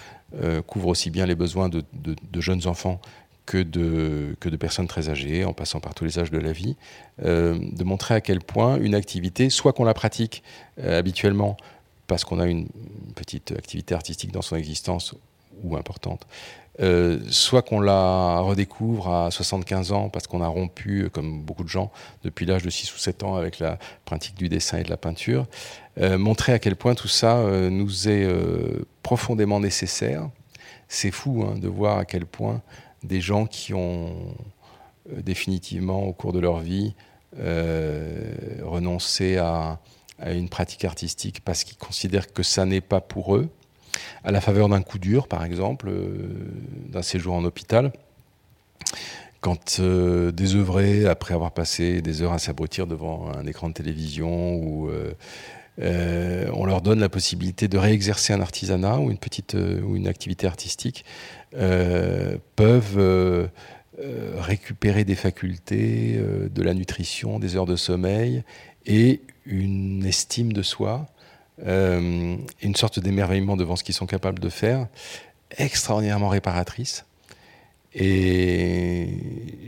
couvre 0.67 0.89
aussi 0.89 1.11
bien 1.11 1.25
les 1.25 1.37
besoins 1.37 1.69
de 1.69 2.41
jeunes 2.41 2.67
enfants 2.67 3.01
que 3.47 3.59
de, 3.59 4.37
que 4.41 4.49
de 4.49 4.57
personnes 4.57 4.87
très 4.87 5.09
âgées, 5.09 5.45
en 5.45 5.53
passant 5.53 5.81
par 5.81 5.95
tous 5.95 6.05
les 6.05 6.19
âges 6.19 6.31
de 6.31 6.39
la 6.39 6.53
vie, 6.53 6.77
euh, 7.25 7.59
de 7.61 7.85
montrer 7.85 8.15
à 8.15 8.21
quel 8.21 8.41
point 8.41 8.77
une 8.79 8.95
activité, 8.95 9.51
soit 9.51 9.73
qu'on 9.73 9.85
la 9.85 9.95
pratique 9.95 10.43
euh, 10.79 10.99
habituellement 10.99 11.57
parce 12.13 12.25
qu'on 12.25 12.39
a 12.39 12.47
une 12.47 12.69
petite 13.15 13.53
activité 13.53 13.95
artistique 13.95 14.33
dans 14.33 14.43
son 14.43 14.57
existence 14.57 15.15
ou 15.63 15.77
importante, 15.77 16.27
euh, 16.81 17.21
soit 17.31 17.63
qu'on 17.63 17.81
la 17.81 18.41
redécouvre 18.41 19.09
à 19.09 19.31
75 19.31 19.93
ans 19.93 20.11
parce 20.11 20.27
qu'on 20.27 20.43
a 20.43 20.47
rompu, 20.47 21.09
comme 21.11 21.41
beaucoup 21.41 21.65
de 21.65 21.71
gens, 21.71 21.91
depuis 22.23 22.45
l'âge 22.45 22.63
de 22.63 22.69
6 22.69 22.95
ou 22.95 22.99
7 22.99 23.23
ans 23.23 23.37
avec 23.37 23.59
la 23.59 23.79
pratique 24.05 24.35
du 24.35 24.51
dessin 24.51 24.79
et 24.79 24.83
de 24.83 24.91
la 24.91 24.99
peinture, 24.99 25.47
montrer 26.01 26.53
à 26.53 26.59
quel 26.59 26.77
point 26.77 26.95
tout 26.95 27.09
ça 27.09 27.45
nous 27.71 28.09
est 28.09 28.27
profondément 29.03 29.61
nécessaire. 29.61 30.29
C'est 30.89 31.11
fou 31.11 31.45
hein, 31.47 31.59
de 31.59 31.69
voir 31.69 31.97
à 31.97 32.05
quel 32.05 32.27
point 32.27 32.61
des 33.03 33.23
gens 33.23 33.47
qui 33.47 33.73
ont 33.73 34.35
euh, 35.11 35.23
définitivement, 35.23 36.05
au 36.05 36.13
cours 36.13 36.33
de 36.33 36.39
leur 36.39 36.61
vie, 36.61 36.95
euh, 37.39 38.35
renoncé 38.63 39.37
à, 39.37 39.81
une 40.31 40.49
pratique 40.49 40.85
artistique 40.85 41.41
parce 41.45 41.65
qu'ils 41.65 41.79
considèrent 41.79 42.33
que 42.33 42.43
ça 42.43 42.65
n'est 42.65 42.81
pas 42.81 43.01
pour 43.01 43.37
eux, 43.37 43.49
à 44.25 44.31
la 44.31 44.41
faveur 44.41 44.69
d'un 44.69 44.83
coup 44.83 44.99
dur, 44.99 45.29
par 45.29 45.45
exemple, 45.45 45.89
euh, 45.89 46.15
d'un 46.89 47.03
séjour 47.03 47.35
en 47.35 47.45
hôpital. 47.45 47.93
Quand 49.41 49.81
désœuvrés, 49.81 51.07
après 51.07 51.35
avoir 51.35 51.51
passé 51.51 52.01
des 52.01 52.23
heures 52.23 52.33
à 52.33 52.39
s'abrutir 52.39 52.87
devant 52.87 53.29
un 53.37 53.45
écran 53.47 53.69
de 53.69 53.75
télévision 53.75 54.55
ou 54.55 54.89
on 55.79 56.65
leur 56.65 56.81
donne 56.81 57.01
la 57.01 57.09
possibilité 57.09 57.67
de 57.67 57.77
réexercer 57.77 58.33
un 58.33 58.41
artisanat 58.41 59.01
ou 59.01 59.11
une 59.11 59.19
petite 59.19 59.55
ou 59.55 59.97
une 59.97 60.07
activité 60.07 60.47
artistique, 60.47 61.05
euh, 61.55 62.39
peuvent 62.57 62.97
euh, 62.97 63.47
euh, 64.01 64.37
récupérer 64.39 65.05
des 65.05 65.15
facultés, 65.15 66.19
de 66.51 66.63
la 66.63 66.73
nutrition, 66.73 67.39
des 67.39 67.57
heures 67.57 67.67
de 67.67 67.77
sommeil 67.77 68.43
et 68.87 69.21
une 69.47 70.05
estime 70.05 70.53
de 70.53 70.63
soi, 70.63 71.07
une 71.59 72.75
sorte 72.75 72.99
d'émerveillement 72.99 73.57
devant 73.57 73.77
ce 73.77 73.85
qu'ils 73.85 73.95
sont 73.95 74.07
capables 74.07 74.39
de 74.41 74.49
faire, 74.49 74.89
extraordinairement 75.59 76.29
réparatrice. 76.29 77.05
Et 77.95 79.09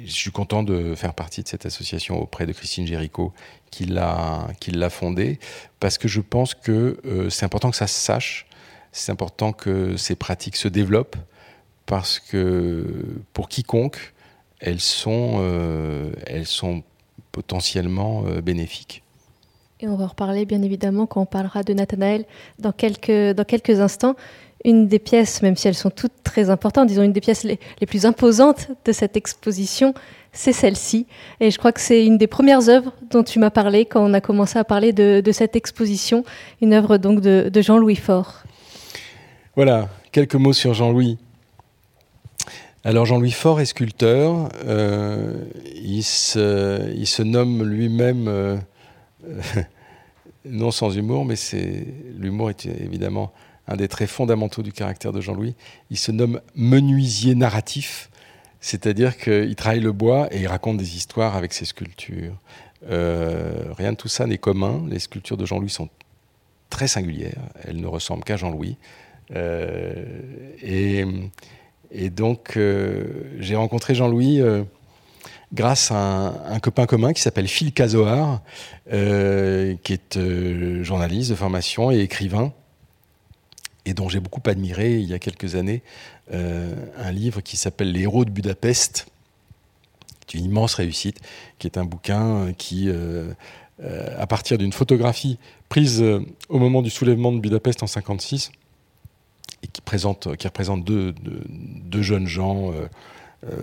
je 0.06 0.12
suis 0.12 0.30
content 0.30 0.62
de 0.62 0.94
faire 0.94 1.12
partie 1.14 1.42
de 1.42 1.48
cette 1.48 1.66
association 1.66 2.20
auprès 2.20 2.46
de 2.46 2.52
Christine 2.52 2.86
Géricault 2.86 3.32
qui 3.70 3.84
l'a 3.84 4.90
fondée, 4.90 5.38
parce 5.78 5.98
que 5.98 6.08
je 6.08 6.20
pense 6.20 6.54
que 6.54 7.00
c'est 7.30 7.44
important 7.44 7.70
que 7.70 7.76
ça 7.76 7.86
se 7.86 8.00
sache, 8.00 8.46
c'est 8.92 9.12
important 9.12 9.52
que 9.52 9.96
ces 9.96 10.14
pratiques 10.14 10.56
se 10.56 10.68
développent, 10.68 11.16
parce 11.86 12.18
que 12.18 12.86
pour 13.32 13.48
quiconque, 13.48 14.14
elles 14.60 14.80
sont, 14.80 15.36
euh, 15.40 16.12
elles 16.26 16.46
sont 16.46 16.82
potentiellement 17.32 18.24
euh, 18.26 18.40
bénéfiques. 18.40 19.03
Et 19.80 19.88
on 19.88 19.96
va 19.96 20.06
reparler 20.06 20.44
bien 20.44 20.62
évidemment 20.62 21.06
quand 21.06 21.22
on 21.22 21.26
parlera 21.26 21.62
de 21.62 21.72
Nathanaël 21.72 22.24
dans 22.58 22.72
quelques, 22.72 23.80
instants. 23.80 24.14
Une 24.64 24.88
des 24.88 24.98
pièces, 24.98 25.42
même 25.42 25.56
si 25.56 25.68
elles 25.68 25.74
sont 25.74 25.90
toutes 25.90 26.22
très 26.22 26.48
importantes, 26.48 26.88
disons 26.88 27.02
une 27.02 27.12
des 27.12 27.20
pièces 27.20 27.44
les, 27.44 27.58
plus 27.86 28.06
imposantes 28.06 28.68
de 28.84 28.92
cette 28.92 29.16
exposition, 29.16 29.92
c'est 30.32 30.54
celle-ci. 30.54 31.06
Et 31.40 31.50
je 31.50 31.58
crois 31.58 31.72
que 31.72 31.80
c'est 31.80 32.06
une 32.06 32.16
des 32.16 32.26
premières 32.26 32.68
œuvres 32.70 32.92
dont 33.10 33.22
tu 33.22 33.38
m'as 33.38 33.50
parlé 33.50 33.84
quand 33.84 34.02
on 34.02 34.14
a 34.14 34.22
commencé 34.22 34.58
à 34.58 34.64
parler 34.64 34.92
de, 34.92 35.22
cette 35.32 35.54
exposition, 35.54 36.24
une 36.62 36.72
œuvre 36.72 36.96
donc 36.96 37.20
de, 37.20 37.50
de 37.52 37.62
Jean-Louis 37.62 37.96
Faure. 37.96 38.44
Voilà, 39.54 39.88
quelques 40.12 40.34
mots 40.36 40.54
sur 40.54 40.72
Jean-Louis. 40.72 41.18
Alors 42.86 43.06
Jean-Louis 43.06 43.30
Faure 43.30 43.60
est 43.60 43.66
sculpteur. 43.66 44.50
Euh, 44.66 45.32
il, 45.74 46.02
se, 46.02 47.22
nomme 47.22 47.64
lui-même, 47.64 48.28
euh, 48.28 48.56
non 50.44 50.70
sans 50.70 50.90
humour, 50.96 51.24
mais 51.24 51.34
l'humour 52.18 52.50
est 52.50 52.66
évidemment 52.66 53.32
un 53.66 53.76
des 53.76 53.88
traits 53.88 54.10
fondamentaux 54.10 54.62
du 54.62 54.72
caractère 54.72 55.12
de 55.12 55.20
Jean-Louis. 55.20 55.54
Il 55.90 55.96
se 55.96 56.12
nomme 56.12 56.40
menuisier 56.54 57.34
narratif, 57.34 58.10
c'est-à-dire 58.60 59.16
qu'il 59.16 59.54
travaille 59.56 59.80
le 59.80 59.92
bois 59.92 60.28
et 60.30 60.40
il 60.40 60.46
raconte 60.46 60.76
des 60.76 60.96
histoires 60.96 61.36
avec 61.36 61.52
ses 61.52 61.64
sculptures. 61.64 62.34
Euh, 62.90 63.72
rien 63.76 63.92
de 63.92 63.96
tout 63.96 64.08
ça 64.08 64.26
n'est 64.26 64.38
commun. 64.38 64.84
Les 64.88 64.98
sculptures 64.98 65.38
de 65.38 65.46
Jean-Louis 65.46 65.70
sont 65.70 65.88
très 66.68 66.88
singulières. 66.88 67.42
Elles 67.62 67.80
ne 67.80 67.86
ressemblent 67.86 68.24
qu'à 68.24 68.36
Jean-Louis. 68.36 68.76
et, 69.34 71.04
et, 71.90 72.10
donc, 72.10 72.58
j'ai 73.38 73.56
rencontré 73.56 73.94
Jean-Louis 73.94 74.42
grâce 75.54 75.92
à 75.92 76.34
un, 76.52 76.58
copain 76.58 76.84
commun 76.86 77.12
qui 77.12 77.22
s'appelle 77.22 77.46
Phil 77.46 77.72
Cazoar, 77.72 78.42
euh, 78.92 79.76
qui 79.82 79.92
est 79.92 80.16
euh, 80.16 80.82
journaliste 80.82 81.30
de 81.30 81.36
formation 81.36 81.92
et 81.92 82.00
écrivain, 82.00 82.52
et 83.86 83.94
dont 83.94 84.08
j'ai 84.08 84.20
beaucoup 84.20 84.42
admiré 84.46 84.98
il 84.98 85.08
y 85.08 85.14
a 85.14 85.18
quelques 85.18 85.54
années 85.54 85.82
euh, 86.32 86.74
un 86.98 87.12
livre 87.12 87.40
qui 87.40 87.56
s'appelle 87.56 87.92
Les 87.92 88.02
héros 88.02 88.24
de 88.24 88.30
Budapest, 88.30 89.06
qui 90.26 90.36
est 90.36 90.40
une 90.40 90.46
immense 90.46 90.74
réussite, 90.74 91.20
qui 91.58 91.68
est 91.68 91.78
un 91.78 91.84
bouquin 91.84 92.52
qui, 92.56 92.90
à 94.18 94.26
partir 94.26 94.56
d'une 94.56 94.72
photographie 94.72 95.38
prise 95.68 96.02
au 96.48 96.58
moment 96.58 96.80
du 96.80 96.88
soulèvement 96.88 97.30
de 97.30 97.40
Budapest 97.40 97.82
en 97.82 97.86
1956, 97.86 98.50
et 99.62 99.66
qui, 99.66 99.82
présente, 99.82 100.34
qui 100.36 100.46
représente 100.46 100.82
deux, 100.82 102.02
jeunes 102.02 102.26
gens 102.26 102.72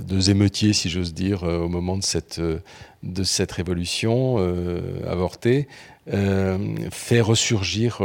deux 0.04 0.30
émeutiers, 0.30 0.74
si 0.74 0.90
j'ose 0.90 1.14
dire, 1.14 1.44
euh, 1.44 1.60
au 1.60 1.68
moment 1.68 1.98
de 1.98 2.04
cette, 2.04 2.40
euh, 2.40 2.60
de 3.04 3.24
cette 3.24 3.52
révolution 3.52 4.38
avortée, 5.08 5.68
fait 6.92 7.22
ressurgir, 7.22 8.02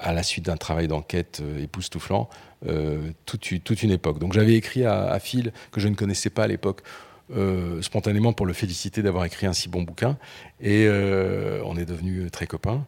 à 0.00 0.12
la 0.14 0.22
suite 0.22 0.46
d'un 0.46 0.56
travail 0.56 0.88
d'enquête 0.88 1.42
époustouflant, 1.62 2.30
toute, 3.26 3.62
toute, 3.62 3.82
une 3.82 3.90
époque. 3.90 4.18
Donc 4.18 4.32
j'avais 4.32 4.54
écrit 4.54 4.86
à, 4.86 5.18
Phil, 5.18 5.52
que 5.70 5.80
je 5.80 5.88
ne 5.88 5.94
connaissais 5.94 6.30
pas 6.30 6.44
à 6.44 6.46
l'époque, 6.46 6.80
spontanément 7.82 8.32
pour 8.32 8.46
le 8.46 8.54
féliciter 8.54 9.02
d'avoir 9.02 9.26
écrit 9.26 9.46
un 9.46 9.52
si 9.52 9.68
bon 9.68 9.82
bouquin. 9.82 10.16
Et 10.62 10.88
on 11.62 11.76
est 11.76 11.84
devenus 11.84 12.30
très 12.32 12.46
copains. 12.46 12.86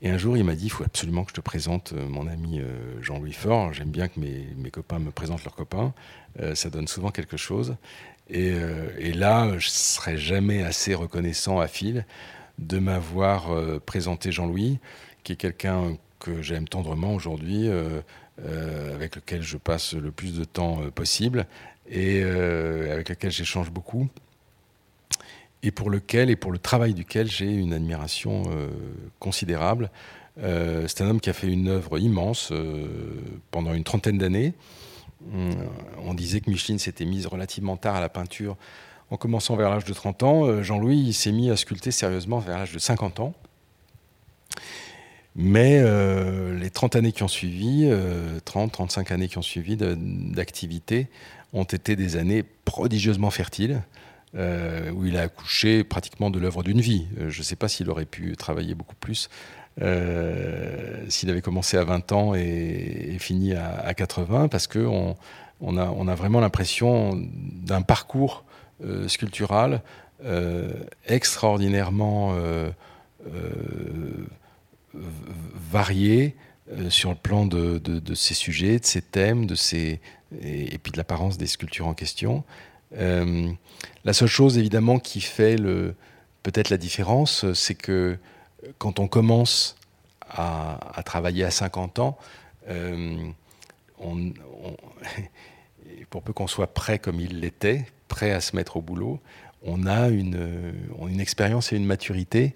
Et 0.00 0.08
un 0.08 0.16
jour, 0.16 0.38
il 0.38 0.44
m'a 0.44 0.54
dit 0.54 0.66
il 0.66 0.70
faut 0.70 0.84
absolument 0.84 1.24
que 1.24 1.32
je 1.32 1.36
te 1.36 1.42
présente 1.42 1.92
mon 1.92 2.26
ami 2.26 2.62
Jean-Louis 3.02 3.34
Faure. 3.34 3.74
J'aime 3.74 3.90
bien 3.90 4.08
que 4.08 4.18
mes, 4.20 4.46
mes, 4.56 4.70
copains 4.70 5.00
me 5.00 5.10
présentent 5.10 5.44
leurs 5.44 5.56
copains. 5.56 5.92
Euh, 6.40 6.54
ça 6.54 6.70
donne 6.70 6.88
souvent 6.88 7.10
quelque 7.10 7.36
chose. 7.36 7.76
Euh, 8.34 8.90
et, 8.98 9.12
là, 9.12 9.48
je 9.50 9.54
ne 9.54 9.60
serai 9.60 10.18
jamais 10.18 10.62
assez 10.62 10.94
reconnaissant 10.94 11.60
à 11.60 11.68
Phil 11.68 12.04
de 12.58 12.78
m'avoir 12.78 13.52
euh, 13.52 13.80
présenté 13.84 14.32
Jean-Louis, 14.32 14.78
qui 15.22 15.32
est 15.32 15.36
quelqu'un 15.36 15.96
que 16.18 16.42
j'aime 16.42 16.66
tendrement 16.66 17.14
aujourd'hui, 17.14 17.68
avec 18.94 19.16
lequel 19.16 19.42
je 19.42 19.56
passe 19.56 19.92
le 19.94 20.10
plus 20.10 20.36
de 20.36 20.44
temps 20.44 20.90
possible 20.90 21.46
et 21.90 22.22
avec 22.22 23.10
lequel 23.10 23.30
j'échange 23.30 23.70
beaucoup 23.70 24.08
et 25.62 25.70
pour 25.70 25.90
lequel 25.90 26.30
et 26.30 26.36
pour 26.36 26.52
le 26.52 26.58
travail 26.58 26.94
duquel 26.94 27.30
j'ai 27.30 27.52
une 27.52 27.72
admiration 27.72 28.44
considérable. 29.18 29.90
c'est 30.36 31.00
un 31.02 31.08
homme 31.10 31.20
qui 31.20 31.28
a 31.28 31.34
fait 31.34 31.48
une 31.48 31.68
œuvre 31.68 31.98
immense 31.98 32.52
pendant 33.50 33.74
une 33.74 33.84
trentaine 33.84 34.18
d'années, 34.18 34.54
on 36.04 36.14
disait 36.14 36.40
que 36.40 36.50
Micheline 36.50 36.78
s'était 36.78 37.04
mise 37.04 37.26
relativement 37.26 37.76
tard 37.76 37.96
à 37.96 38.00
la 38.00 38.08
peinture 38.08 38.56
en 39.10 39.16
commençant 39.16 39.56
vers 39.56 39.70
l'âge 39.70 39.84
de 39.84 39.92
30 39.92 40.22
ans. 40.22 40.46
Euh, 40.46 40.62
Jean-Louis 40.62 41.12
s'est 41.12 41.32
mis 41.32 41.50
à 41.50 41.56
sculpter 41.56 41.90
sérieusement 41.90 42.38
vers 42.38 42.58
l'âge 42.58 42.72
de 42.72 42.78
50 42.78 43.20
ans. 43.20 43.34
Mais 45.34 45.78
euh, 45.80 46.58
les 46.58 46.70
30 46.70 46.96
années 46.96 47.12
qui 47.12 47.22
ont 47.22 47.28
suivi, 47.28 47.88
30, 48.44 48.68
euh, 48.68 48.72
35 48.72 49.10
années 49.10 49.28
qui 49.28 49.36
ont 49.38 49.42
suivi 49.42 49.76
d'activité, 49.76 51.08
ont 51.52 51.64
été 51.64 51.94
des 51.94 52.16
années 52.16 52.42
prodigieusement 52.64 53.30
fertiles, 53.30 53.82
où 54.34 55.06
il 55.06 55.16
a 55.16 55.22
accouché 55.22 55.82
pratiquement 55.84 56.30
de 56.30 56.38
l'œuvre 56.38 56.62
d'une 56.62 56.80
vie. 56.80 57.06
je 57.28 57.38
ne 57.38 57.42
sais 57.42 57.56
pas 57.56 57.68
s'il 57.68 57.88
aurait 57.88 58.04
pu 58.04 58.36
travailler 58.36 58.74
beaucoup 58.74 58.96
plus, 58.96 59.30
euh, 59.30 59.65
s'il 59.78 61.30
avait 61.30 61.42
commencé 61.42 61.76
à 61.76 61.84
20 61.84 62.12
ans 62.12 62.34
et, 62.34 63.16
fini 63.18 63.54
à, 63.54 63.92
80, 63.94 64.48
parce 64.48 64.66
qu'on 64.66 65.16
on 65.60 65.76
a, 65.76 66.12
a 66.12 66.14
vraiment 66.14 66.40
l'impression 66.40 67.12
d'un 67.16 67.82
parcours 67.82 68.44
euh, 68.84 69.08
sculptural 69.08 69.82
euh, 70.24 70.70
extraordinairement 71.06 72.34
varié 75.70 76.36
sur 76.88 77.10
le 77.10 77.16
plan 77.16 77.44
de, 77.46 77.78
de, 77.78 78.14
sujets, 78.14 78.78
de 78.78 78.86
ses 78.86 79.02
thèmes, 79.02 79.46
de 79.46 79.54
et, 80.42 80.78
puis 80.78 80.92
de 80.92 80.96
l'apparence 80.96 81.36
des 81.38 81.46
sculptures 81.46 81.86
en 81.86 81.94
question. 81.94 82.44
la 82.92 84.12
seule 84.12 84.28
chose 84.28 84.58
évidemment 84.58 84.98
qui 84.98 85.20
fait 85.20 85.56
peut-être 86.42 86.70
la 86.70 86.78
différence, 86.78 87.52
c'est 87.52 87.74
que 87.74 88.16
quand 88.78 88.98
on 88.98 89.08
commence 89.08 89.76
à, 90.28 91.02
travailler 91.04 91.44
à 91.44 91.50
50 91.50 91.98
ans, 91.98 92.16
euh, 92.68 93.30
pour 96.10 96.22
peu 96.22 96.32
qu'on 96.32 96.46
soit 96.46 96.72
prêt 96.72 96.98
comme 96.98 97.20
il 97.20 97.40
l'était, 97.40 97.86
prêt 98.08 98.32
à 98.32 98.40
se 98.40 98.56
mettre 98.56 98.76
au 98.76 98.80
boulot, 98.80 99.20
on 99.64 99.86
a 99.86 100.08
une, 100.08 100.74
une 101.08 101.20
expérience 101.20 101.72
et 101.72 101.76
une 101.76 101.86
maturité 101.86 102.54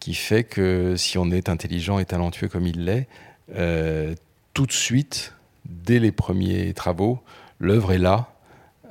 qui 0.00 0.14
fait 0.14 0.44
que 0.44 0.96
si 0.96 1.18
on 1.18 1.30
est 1.30 1.48
intelligent 1.48 1.98
et 1.98 2.04
talentueux 2.04 2.48
comme 2.48 2.66
il 2.66 2.84
l'est, 2.84 3.08
euh, 3.56 4.14
tout 4.52 4.66
de 4.66 4.72
suite, 4.72 5.34
dès 5.64 5.98
les 5.98 6.12
premiers 6.12 6.74
travaux, 6.74 7.20
l'œuvre 7.58 7.92
est 7.92 7.98
là, 7.98 8.30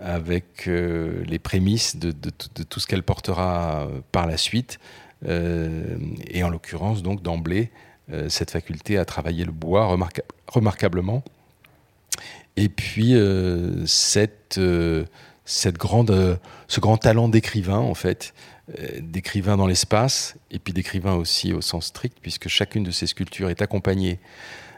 avec 0.01 0.67
euh, 0.67 1.23
les 1.25 1.39
prémices 1.39 1.95
de, 1.95 2.11
tout 2.11 2.79
ce 2.79 2.87
qu'elle 2.87 3.03
portera 3.03 3.87
par 4.11 4.25
la 4.25 4.37
suite. 4.37 4.79
Euh, 5.27 5.97
et 6.27 6.43
en 6.43 6.49
l'occurrence, 6.49 7.03
donc 7.03 7.21
d'emblée, 7.21 7.71
euh, 8.11 8.29
cette 8.29 8.51
faculté 8.51 8.97
à 8.97 9.05
travailler 9.05 9.45
le 9.45 9.51
bois 9.51 9.97
remarquablement. 10.47 11.23
Et 12.55 12.69
puis 12.69 13.15
euh, 13.15 13.85
cette, 13.85 14.59
cette 15.45 15.77
grande, 15.77 16.39
ce 16.67 16.79
grand 16.79 16.97
talent 16.97 17.29
d'écrivain, 17.29 17.79
en 17.79 17.95
fait, 17.95 18.33
d'écrivain 18.99 19.57
dans 19.57 19.67
l'espace, 19.67 20.35
et 20.51 20.59
puis 20.59 20.73
d'écrivain 20.73 21.15
aussi 21.15 21.53
au 21.53 21.61
sens 21.61 21.87
strict, 21.87 22.17
puisque 22.21 22.47
chacune 22.47 22.83
de 22.83 22.91
ces 22.91 23.07
sculptures 23.07 23.49
est 23.49 23.61
accompagnée 23.61 24.19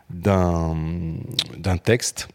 d'un 0.09 0.77
texte 1.83 2.27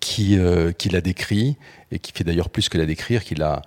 qui, 0.00 0.38
euh, 0.38 0.72
qui 0.72 0.88
la 0.88 1.00
décrit 1.00 1.56
et 1.90 1.98
qui 1.98 2.12
fait 2.12 2.24
d'ailleurs 2.24 2.50
plus 2.50 2.68
que 2.68 2.78
la 2.78 2.86
décrire, 2.86 3.24
qui 3.24 3.34
la, 3.34 3.62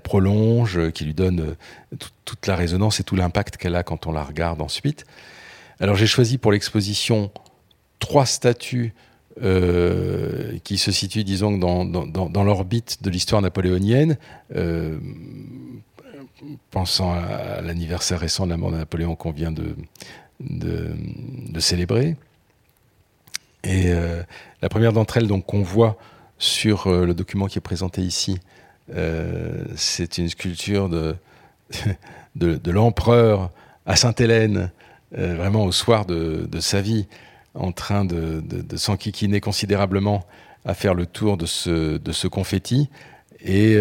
prolonge, 0.00 0.90
qui 0.92 1.04
lui 1.04 1.14
donne 1.14 1.40
euh, 1.40 1.96
toute 2.24 2.46
la 2.46 2.56
résonance 2.56 3.00
et 3.00 3.04
tout 3.04 3.16
l'impact 3.16 3.56
qu'elle 3.56 3.76
a 3.76 3.82
quand 3.82 4.06
on 4.06 4.12
la 4.12 4.22
regarde 4.22 4.60
ensuite. 4.60 5.06
Alors 5.80 5.96
j'ai 5.96 6.06
choisi 6.06 6.38
pour 6.38 6.52
l'exposition 6.52 7.30
trois 7.98 8.26
statues 8.26 8.94
euh, 9.42 10.58
qui 10.64 10.78
se 10.78 10.90
situent, 10.90 11.24
disons, 11.24 11.56
dans, 11.56 12.44
l'orbite 12.44 13.02
de 13.02 13.10
l'histoire 13.10 13.42
napoléonienne, 13.42 14.18
pensant 16.70 17.12
à, 17.12 17.60
l'anniversaire 17.62 18.20
récent 18.20 18.46
de 18.46 18.50
la 18.50 18.56
mort 18.56 18.72
de 18.72 18.78
Napoléon 18.78 19.14
qu'on 19.14 19.30
vient 19.30 19.52
de 19.52 19.76
célébrer. 21.60 22.16
Et 23.68 23.88
euh, 23.88 24.22
la 24.62 24.70
première 24.70 24.94
d'entre 24.94 25.18
elles, 25.18 25.26
donc 25.26 25.44
qu'on 25.44 25.62
voit 25.62 25.98
sur 26.38 26.86
euh, 26.86 27.04
le 27.04 27.12
document 27.12 27.48
qui 27.48 27.58
est 27.58 27.60
présenté 27.60 28.00
ici, 28.00 28.40
euh, 28.94 29.62
c'est 29.76 30.16
une 30.16 30.30
sculpture 30.30 30.88
de, 30.88 31.14
de, 32.36 32.70
l'empereur 32.70 33.50
à 33.84 33.94
Sainte-Hélène, 33.94 34.70
vraiment 35.12 35.64
au 35.64 35.72
soir 35.72 36.06
de, 36.06 36.48
de, 36.50 36.60
sa 36.60 36.80
vie, 36.80 37.06
en 37.54 37.72
train 37.72 38.06
de, 38.06 38.42
de, 38.42 38.76
s'enquiquiner 38.76 39.40
considérablement 39.40 40.24
à 40.64 40.72
faire 40.72 40.94
le 40.94 41.04
tour 41.04 41.36
de 41.36 41.46
ce, 41.46 41.98
de 41.98 42.12
ce 42.12 42.26
confetti. 42.26 42.88
Et 43.42 43.78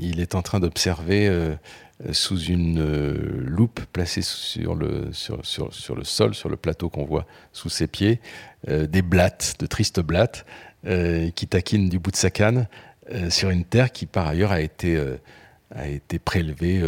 il 0.00 0.20
est 0.20 0.34
en 0.34 0.42
train 0.42 0.60
d'observer 0.60 1.30
sous 2.12 2.38
une 2.38 2.84
loupe 3.46 3.80
placée 3.92 4.20
sur 4.22 4.74
le, 4.74 5.10
sol, 5.12 6.34
sur 6.34 6.48
le 6.48 6.56
plateau 6.56 6.90
qu'on 6.90 7.04
voit 7.04 7.26
sous 7.52 7.70
ses 7.70 7.86
pieds, 7.86 8.20
euh, 8.68 8.86
des 8.86 9.02
blattes, 9.02 9.54
de 9.58 9.66
tristes 9.66 10.00
blattes, 10.00 10.44
euh, 10.86 11.30
qui 11.30 11.46
taquinent 11.46 11.88
du 11.88 11.98
bout 11.98 12.10
de 12.10 12.16
sa 12.16 12.30
canne 12.30 12.68
euh, 13.12 13.30
sur 13.30 13.50
une 13.50 13.64
terre 13.64 13.92
qui 13.92 14.06
par 14.06 14.26
ailleurs 14.26 14.52
a 14.52 14.60
été 14.60 14.98
prélevée 16.24 16.82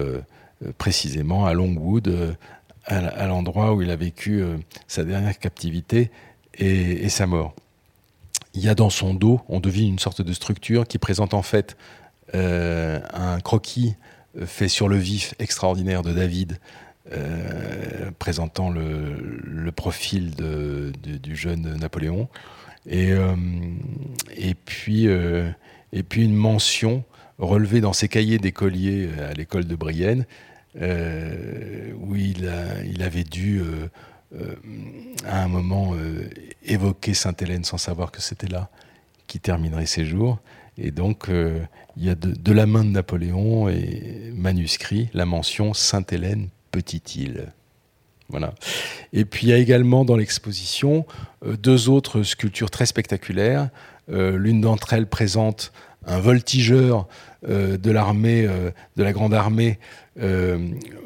précisément 0.77 1.47
à 1.47 1.55
Longwood, 1.55 2.37
à, 2.85 3.27
l'endroit 3.27 3.75
où 3.75 3.83
il 3.83 3.91
a 3.91 3.97
vécu 3.97 4.43
sa 4.87 5.05
dernière 5.05 5.39
captivité 5.39 6.11
et, 6.55 7.09
sa 7.09 7.27
mort. 7.27 7.55
Il 8.55 8.63
y 8.63 8.69
a 8.69 8.75
dans 8.75 8.91
son 8.91 9.15
dos, 9.15 9.41
on 9.49 9.61
devine 9.61 9.89
une 9.89 9.99
sorte 9.99 10.23
de 10.23 10.33
structure 10.33 10.87
qui 10.87 10.99
présente 10.99 11.33
en 11.33 11.43
fait 11.43 11.77
un 12.35 13.41
croquis 13.41 13.95
fait 14.45 14.69
sur 14.69 14.89
le 14.89 14.97
vif 14.97 15.35
extraordinaire 15.39 16.03
de 16.03 16.13
David, 16.13 16.59
euh, 17.13 18.11
présentant 18.19 18.69
le, 18.69 19.71
profil 19.75 20.35
de, 20.35 20.93
du 21.03 21.37
jeune 21.37 21.77
Napoléon. 21.77 22.29
Et, 22.87 23.13
euh, 23.13 23.35
et, 24.37 24.55
puis, 24.55 25.09
euh, 25.09 25.49
et 25.93 26.03
puis 26.03 26.25
une 26.25 26.35
mention 26.35 27.05
relevée 27.39 27.81
dans 27.81 27.95
ses 27.95 28.09
cahiers 28.09 28.39
d'écolier 28.39 29.09
à 29.21 29.33
l'école 29.33 29.65
de 29.65 29.75
Brienne, 29.75 30.27
où 30.75 32.17
il, 32.17 32.51
il, 32.85 33.03
avait 33.03 33.25
dû 33.25 33.63
à 35.25 35.43
un 35.43 35.49
moment 35.49 35.95
évoqué 36.65 37.15
Sainte-Hélène 37.15 37.65
sans 37.65 37.79
savoir 37.79 38.11
que 38.11 38.21
c'était 38.21 38.49
là 38.49 38.69
qui 39.27 39.41
terminerait 39.41 39.87
ses 39.87 40.05
jours. 40.05 40.41
Et 40.79 40.91
donc, 40.91 41.29
il 41.29 42.05
y 42.05 42.09
a 42.09 42.15
de, 42.15 42.53
la 42.53 42.67
main 42.67 42.85
de 42.85 42.91
Napoléon 42.91 43.69
et 43.69 44.33
manuscrit 44.35 45.09
la 45.13 45.27
mention 45.27 45.75
Sainte-Hélène, 45.75 46.49
petite 46.71 47.17
île. 47.17 47.53
Voilà. 48.29 48.55
Et 49.13 49.25
puis 49.25 49.47
il 49.47 49.51
y 49.51 49.53
a 49.53 49.57
également 49.57 50.05
dans 50.05 50.17
l'exposition 50.17 51.07
deux 51.45 51.89
autres 51.89 52.23
sculptures 52.23 52.71
très 52.71 52.87
spectaculaires. 52.87 53.71
L'une 54.09 54.61
d'entre 54.61 54.93
elles 54.93 55.09
présente 55.09 55.73
un 56.07 56.19
voltigeur 56.19 57.07
euh, 57.49 57.77
de 57.77 57.91
l'armée, 57.91 58.47
euh, 58.47 58.71
de 58.97 59.03
la 59.05 59.13
grande 59.13 59.35
armée, 59.35 59.79
euh, 60.21 60.59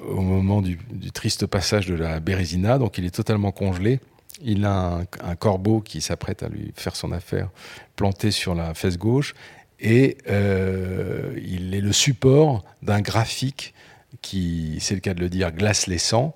au 0.08 0.22
moment 0.22 0.62
du, 0.62 0.78
triste 1.12 1.46
passage 1.46 1.86
de 1.86 1.94
la 1.94 2.20
Bérésina. 2.20 2.78
Donc 2.78 2.96
il 2.98 3.04
est 3.04 3.14
totalement 3.14 3.52
congelé. 3.52 4.00
Il 4.40 4.64
a 4.64 5.02
un, 5.22 5.36
corbeau 5.36 5.80
qui 5.80 6.00
s'apprête 6.00 6.42
à 6.42 6.48
lui 6.48 6.72
faire 6.74 6.96
son 6.96 7.12
affaire 7.12 7.50
planté 7.96 8.30
sur 8.30 8.54
la 8.54 8.74
fesse 8.74 8.96
gauche. 8.96 9.34
Et 9.82 10.16
il 10.26 11.74
est 11.74 11.80
le 11.80 11.92
support 11.92 12.64
d'un 12.82 13.00
graphique 13.00 13.74
qui, 14.22 14.78
c'est 14.80 14.94
le 14.94 15.00
cas 15.00 15.12
de 15.12 15.20
le 15.20 15.28
dire, 15.28 15.50
glace 15.50 15.88
les 15.88 15.98
sangs. 15.98 16.34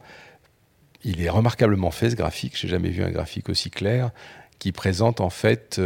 Il 1.04 1.22
est 1.22 1.30
remarquablement 1.30 1.92
fait 1.92 2.10
ce 2.10 2.16
graphique. 2.16 2.58
J'ai 2.58 2.66
jamais 2.66 2.90
vu 2.90 3.04
un 3.04 3.10
graphique 3.10 3.48
aussi 3.48 3.70
clair 3.70 4.10
qui 4.58 4.72
présente 4.72 5.20
en 5.20 5.30
fait 5.30 5.80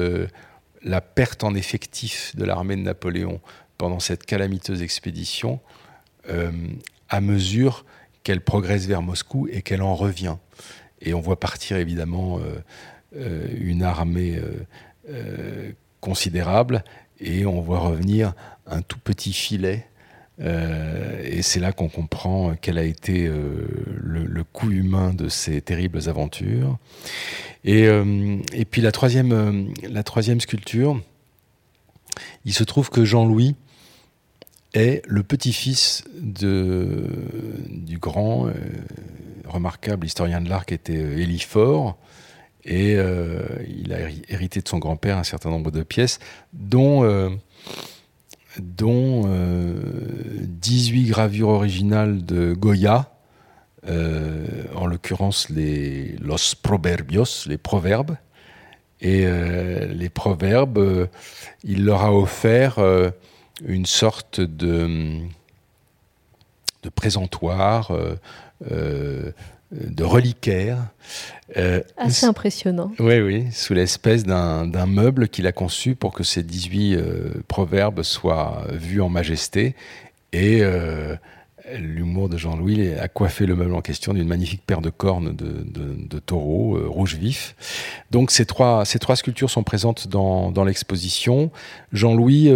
la 0.82 1.00
perte 1.00 1.44
en 1.44 1.54
effectif 1.54 2.34
de 2.36 2.44
l'armée 2.44 2.76
de 2.76 2.82
Napoléon 2.82 3.40
pendant 3.78 4.00
cette 4.00 4.24
calamiteuse 4.24 4.82
expédition 4.82 5.60
euh, 6.28 6.50
à 7.08 7.20
mesure 7.20 7.84
qu'elle 8.22 8.42
progresse 8.42 8.86
vers 8.86 9.02
Moscou 9.02 9.48
et 9.50 9.62
qu'elle 9.62 9.82
en 9.82 9.94
revient. 9.94 10.36
Et 11.00 11.14
on 11.14 11.20
voit 11.20 11.40
partir 11.40 11.78
évidemment 11.78 12.38
euh, 12.38 12.62
euh, 13.16 13.46
une 13.58 13.82
armée 13.82 14.38
considérable 16.00 16.84
et 17.20 17.46
on 17.46 17.60
voit 17.60 17.80
revenir 17.80 18.34
un 18.66 18.82
tout 18.82 18.98
petit 18.98 19.32
filet 19.32 19.86
euh, 20.42 21.22
et 21.22 21.42
c'est 21.42 21.60
là 21.60 21.72
qu'on 21.72 21.88
comprend 21.88 22.54
quel 22.60 22.78
a 22.78 22.82
été 22.82 23.26
euh, 23.26 23.66
le, 24.02 24.44
coût 24.44 24.70
humain 24.70 25.12
de 25.12 25.28
ces 25.28 25.60
terribles 25.60 26.08
aventures. 26.08 26.78
Et, 27.64 27.86
euh, 27.86 28.38
puis 28.70 28.80
la 28.80 28.92
troisième, 28.92 29.72
la 29.82 30.02
troisième 30.02 30.40
sculpture, 30.40 31.00
il 32.44 32.54
se 32.54 32.64
trouve 32.64 32.90
que 32.90 33.04
Jean-Louis 33.04 33.54
est 34.72 35.02
le 35.06 35.22
petit-fils 35.22 36.04
du 36.14 37.98
grand, 37.98 38.50
remarquable 39.46 40.06
historien 40.06 40.40
de 40.40 40.48
l'art 40.48 40.64
qui 40.64 40.74
était 40.74 40.94
Élie 40.94 41.40
Faure. 41.40 41.98
Et 42.64 42.92
il 42.94 43.92
a 43.92 44.10
hérité 44.28 44.60
de 44.60 44.68
son 44.68 44.78
grand-père 44.78 45.16
un 45.16 45.24
certain 45.24 45.50
nombre 45.50 45.70
de 45.70 45.82
pièces, 45.82 46.18
dont 46.52 47.38
dont 48.58 49.22
18 49.26 51.06
euh, 51.06 51.10
gravures 51.10 51.48
originales 51.48 52.24
de 52.24 52.52
Goya, 52.52 53.12
euh, 53.88 54.64
en 54.74 54.86
l'occurrence 54.86 55.48
les 55.48 56.16
Los 56.20 56.54
Proverbios, 56.60 57.46
les 57.46 57.58
proverbes. 57.58 58.16
Et 59.02 59.22
euh, 59.24 59.86
les 59.86 60.10
proverbes, 60.10 61.08
il 61.64 61.84
leur 61.84 62.02
a 62.02 62.14
offert 62.14 62.78
une 63.64 63.86
sorte 63.86 64.40
de, 64.40 65.18
de 66.82 66.88
présentoir 66.90 67.92
de 69.72 70.04
reliquaire. 70.04 70.78
Euh, 71.56 71.80
Assez 71.96 72.26
impressionnant. 72.26 72.92
Oui, 72.98 73.20
oui, 73.20 73.46
sous 73.52 73.74
l'espèce 73.74 74.24
d'un 74.24 74.86
meuble 74.86 75.28
qu'il 75.28 75.46
a 75.46 75.52
conçu 75.52 75.94
pour 75.94 76.12
que 76.12 76.22
ces 76.22 76.42
18 76.42 76.94
euh, 76.94 77.30
proverbes 77.48 78.02
soient 78.02 78.64
vus 78.70 79.00
en 79.00 79.08
majesté. 79.08 79.74
Et 80.32 80.60
euh, 80.62 81.16
l'humour 81.78 82.28
de 82.28 82.36
Jean-Louis 82.36 82.92
a 82.94 83.08
coiffé 83.08 83.46
le 83.46 83.54
meuble 83.56 83.74
en 83.74 83.80
question 83.80 84.14
d'une 84.14 84.28
magnifique 84.28 84.62
paire 84.66 84.80
de 84.80 84.90
cornes 84.90 85.34
de, 85.34 85.64
de, 85.64 86.18
taureaux 86.18 86.78
rouge 86.88 87.16
vif. 87.16 87.54
Donc 88.10 88.30
ces 88.30 88.46
trois, 88.46 88.84
ces 88.84 88.98
trois 88.98 89.16
sculptures 89.16 89.50
sont 89.50 89.62
présentes 89.62 90.08
dans, 90.08 90.50
dans 90.50 90.64
l'exposition. 90.64 91.50
Jean-Louis 91.92 92.50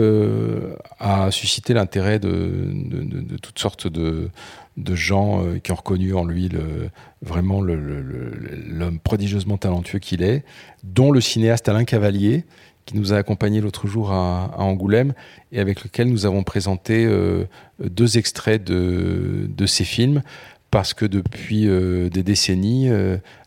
a 0.99 1.31
suscité 1.31 1.75
l'intérêt 1.75 2.19
de, 2.19 2.71
de, 2.73 3.37
toutes 3.37 3.59
sortes 3.59 3.87
de 3.87 4.31
de 4.77 4.95
gens 4.95 5.45
euh, 5.45 5.59
qui 5.59 5.73
ont 5.73 5.77
reconnu 5.77 6.15
en 6.15 6.25
lui 6.25 6.49
le, 6.49 6.91
vraiment 7.23 7.61
l'homme 7.63 8.99
prodigieusement 8.99 9.57
talentueux 9.57 9.99
qu'il 9.99 10.23
est, 10.23 10.45
dont 10.83 11.11
le 11.13 11.21
cinéaste 11.21 11.69
Alain 11.69 11.85
Cavalier, 11.85 12.45
qui 12.87 12.97
nous 12.97 13.13
a 13.13 13.17
accompagnés 13.17 13.61
l'autre 13.61 13.87
jour 13.87 14.13
à, 14.13 14.55
Angoulême 14.59 15.15
et 15.53 15.61
avec 15.61 15.85
lequel 15.85 16.09
nous 16.09 16.27
avons 16.27 16.43
présenté 16.43 17.05
euh, 17.05 17.45
deux 17.79 18.19
extraits 18.19 18.63
de, 18.63 19.49
de 19.49 19.67
ses 19.67 19.85
films 19.85 20.23
parce 20.71 20.93
que 20.93 21.07
depuis 21.07 21.69
euh, 21.69 22.09
des 22.11 22.23
décennies, 22.23 22.91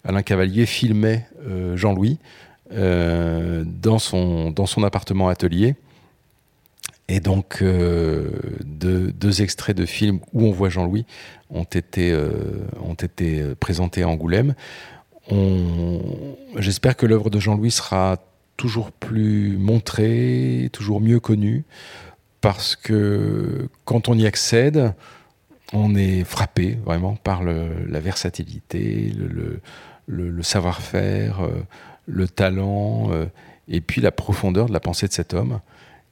Alain 0.03 0.23
Cavalier 0.23 0.65
filmait 0.65 1.27
Jean-Louis 1.75 2.19
dans, 2.71 3.99
son, 3.99 4.51
dans 4.51 4.65
son 4.65 4.83
appartement 4.83 5.29
atelier 5.29 5.75
et 7.09 7.19
donc, 7.19 7.59
euh, 7.61 8.29
deux, 8.65 9.41
extraits 9.41 9.75
de 9.75 9.85
films 9.85 10.19
où 10.33 10.45
on 10.45 10.51
voit 10.51 10.69
Jean-Louis 10.69 11.05
ont 11.49 11.63
été, 11.63 12.11
euh, 12.11 12.29
ont 12.83 12.95
été 12.95 13.55
présentés 13.59 14.03
à 14.03 14.09
Angoulême. 14.09 14.55
J'espère 16.57 16.95
que 16.95 17.05
l'œuvre 17.05 17.29
de 17.29 17.39
Jean-Louis 17.39 17.71
sera 17.71 18.17
toujours 18.57 18.91
plus 18.91 19.57
montrée, 19.57 20.69
toujours 20.73 20.99
mieux 20.99 21.19
connue, 21.19 21.63
parce 22.41 22.75
que 22.75 23.69
quand 23.85 24.09
on 24.09 24.17
y 24.17 24.25
accède, 24.25 24.93
on 25.73 25.95
est 25.95 26.23
frappé 26.23 26.77
vraiment 26.85 27.15
par 27.15 27.43
la 27.43 27.99
versatilité, 27.99 29.13
le, 29.15 29.61
le 30.07 30.43
savoir-faire, 30.43 31.41
euh, 31.41 31.51
le 32.05 32.27
talent, 32.27 33.11
et 33.67 33.81
puis 33.81 34.01
la 34.01 34.11
profondeur 34.11 34.67
de 34.67 34.73
la 34.73 34.79
pensée 34.79 35.07
de 35.07 35.13
cet 35.13 35.33
homme. 35.33 35.59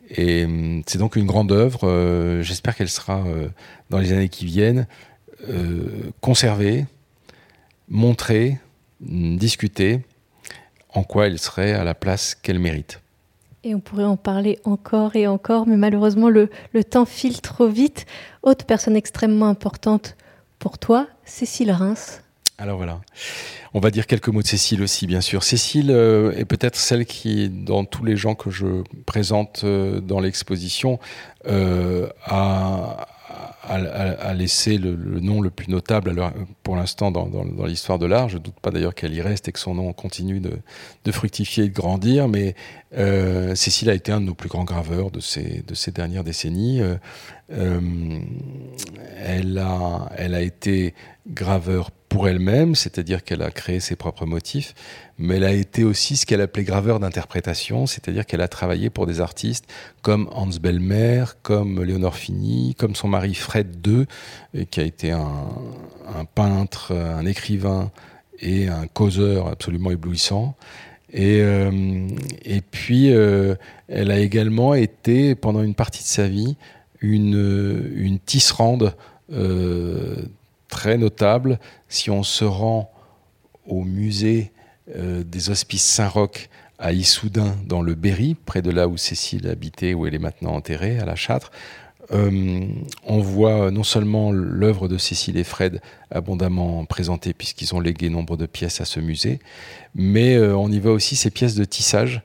Et 0.09 0.45
hum, 0.45 0.83
c'est 0.85 0.97
donc 0.97 1.15
une 1.15 1.25
grande 1.25 1.51
œuvre. 1.51 1.81
Euh, 1.83 2.41
j'espère 2.41 2.75
qu'elle 2.75 2.89
sera, 2.89 3.23
euh, 3.25 3.49
dans 3.89 3.99
les 3.99 4.13
années 4.13 4.29
qui 4.29 4.45
viennent, 4.45 4.87
euh, 5.49 6.11
conservée, 6.21 6.85
montrée, 7.89 8.59
discutée, 8.99 10.01
en 10.95 11.03
quoi 11.03 11.27
elle 11.27 11.37
serait 11.37 11.73
à 11.73 11.83
la 11.83 11.93
place 11.93 12.35
qu'elle 12.35 12.59
mérite. 12.59 13.01
Et 13.63 13.75
on 13.75 13.79
pourrait 13.79 14.03
en 14.05 14.17
parler 14.17 14.59
encore 14.63 15.15
et 15.15 15.27
encore, 15.27 15.67
mais 15.67 15.77
malheureusement, 15.77 16.29
le, 16.29 16.49
le 16.73 16.83
temps 16.83 17.05
file 17.05 17.41
trop 17.41 17.67
vite. 17.67 18.05
Autre 18.43 18.65
personne 18.65 18.95
extrêmement 18.95 19.47
importante 19.47 20.15
pour 20.59 20.77
toi, 20.77 21.07
Cécile 21.25 21.71
Reims. 21.71 22.21
Alors 22.57 22.77
voilà. 22.77 23.01
On 23.73 23.79
va 23.79 23.91
dire 23.91 24.07
quelques 24.07 24.29
mots 24.29 24.41
de 24.41 24.47
Cécile 24.47 24.81
aussi, 24.81 25.07
bien 25.07 25.19
sûr. 25.19 25.43
Cécile 25.43 25.91
euh, 25.91 26.31
est 26.31 26.45
peut-être 26.45 26.77
celle 26.77 27.05
qui, 27.05 27.49
dans 27.49 27.83
tous 27.83 28.05
les 28.05 28.15
gens 28.15 28.35
que 28.35 28.49
je 28.49 28.83
présente 29.05 29.63
euh, 29.65 29.99
dans 29.99 30.21
l'exposition, 30.21 30.99
euh, 31.47 32.07
a, 32.23 33.07
laissé 34.33 34.77
le, 34.77 34.95
nom 35.19 35.41
le 35.41 35.49
plus 35.49 35.67
notable 35.67 36.15
pour 36.63 36.75
l'instant 36.75 37.11
dans, 37.11 37.65
l'histoire 37.65 37.99
de 37.99 38.05
l'art. 38.05 38.29
Je 38.29 38.37
ne 38.37 38.43
doute 38.43 38.59
pas 38.61 38.71
d'ailleurs 38.71 38.95
qu'elle 38.95 39.13
y 39.13 39.21
reste 39.21 39.47
et 39.47 39.51
que 39.51 39.59
son 39.59 39.75
nom 39.75 39.91
continue 39.93 40.39
de, 40.39 41.11
fructifier 41.11 41.65
et 41.65 41.69
de 41.69 41.73
grandir. 41.73 42.27
Mais 42.27 42.55
Cécile 43.55 43.89
a 43.89 43.93
été 43.93 44.11
un 44.11 44.21
de 44.21 44.25
nos 44.25 44.35
plus 44.35 44.49
grands 44.49 44.63
graveurs 44.63 45.11
de 45.11 45.19
ces, 45.19 45.63
de 45.67 45.73
ces 45.73 45.91
dernières 45.91 46.23
décennies. 46.23 46.81
elle, 47.49 49.57
a, 49.57 50.09
elle 50.17 50.35
a 50.35 50.41
été 50.41 50.93
graveur 51.27 51.91
pour 52.15 52.29
elle-même, 52.29 52.75
c'est-à-dire 52.75 53.25
qu'elle 53.25 53.41
a 53.41 53.51
créé 53.51 53.81
ses 53.81 53.97
propres 53.97 54.25
motifs, 54.25 54.73
mais 55.17 55.35
elle 55.35 55.43
a 55.43 55.51
été 55.51 55.83
aussi 55.83 56.15
ce 56.15 56.25
qu'elle 56.25 56.39
appelait 56.39 56.63
graveur 56.63 57.01
d'interprétation, 57.01 57.87
c'est-à-dire 57.87 58.25
qu'elle 58.25 58.39
a 58.39 58.47
travaillé 58.47 58.89
pour 58.89 59.05
des 59.05 59.19
artistes 59.19 59.65
comme 60.01 60.29
Hans 60.31 60.47
Bellmer, 60.47 61.25
comme 61.43 61.83
Léonore 61.83 62.15
Fini, 62.15 62.73
comme 62.75 62.95
son 62.95 63.09
mari 63.09 63.35
Fred 63.35 63.85
II, 63.85 64.05
qui 64.67 64.79
a 64.79 64.83
été 64.83 65.11
un, 65.11 66.23
peintre, 66.35 66.93
un 66.93 67.25
écrivain 67.25 67.91
et 68.39 68.69
un 68.69 68.87
causeur 68.87 69.49
absolument 69.49 69.91
éblouissant. 69.91 70.55
Et, 71.11 71.41
euh, 71.41 72.07
puis, 72.71 73.13
euh, 73.13 73.55
elle 73.89 74.09
a 74.09 74.19
également 74.19 74.73
été, 74.73 75.35
pendant 75.35 75.63
une 75.63 75.75
partie 75.75 76.03
de 76.03 76.07
sa 76.07 76.29
vie, 76.29 76.55
une, 77.01 77.91
une 77.93 78.19
tisserande 78.19 78.95
euh, 79.33 80.23
très 80.75 80.97
notable. 80.97 81.57
Si 81.87 82.11
on 82.11 82.21
se 82.21 82.43
rend 82.43 82.91
au 83.65 83.85
musée 83.85 84.51
euh, 84.93 85.23
des 85.23 85.49
Hospices 85.49 85.85
Saint-Roch 85.85 86.49
à 86.79 86.91
Issoudun, 86.91 87.55
dans 87.65 87.81
le 87.81 87.95
Berry, 87.95 88.35
près 88.35 88.61
de 88.61 88.71
là 88.71 88.89
où 88.89 88.97
Cécile 88.97 89.47
habitait, 89.47 89.93
où 89.93 90.05
elle 90.05 90.15
est 90.15 90.19
maintenant 90.19 90.53
enterrée, 90.53 90.99
à 90.99 91.05
la 91.05 91.15
Châtre, 91.15 91.51
on 92.11 93.19
voit 93.19 93.71
non 93.71 93.83
seulement 93.83 94.31
l'œuvre 94.31 94.87
de 94.87 94.97
Cécile 94.97 95.37
et 95.37 95.43
Fred 95.43 95.81
abondamment 96.11 96.85
présentée, 96.85 97.33
puisqu'ils 97.33 97.73
ont 97.73 97.79
légué 97.79 98.09
nombre 98.09 98.37
de 98.37 98.45
pièces 98.45 98.79
à 98.79 98.85
ce 98.85 98.99
musée, 98.99 99.39
mais 99.95 100.37
on 100.37 100.71
y 100.71 100.79
voit 100.79 100.91
aussi 100.91 101.15
ces 101.15 101.31
pièces 101.31 101.55
de 101.55 101.65
tissage, 101.65 102.21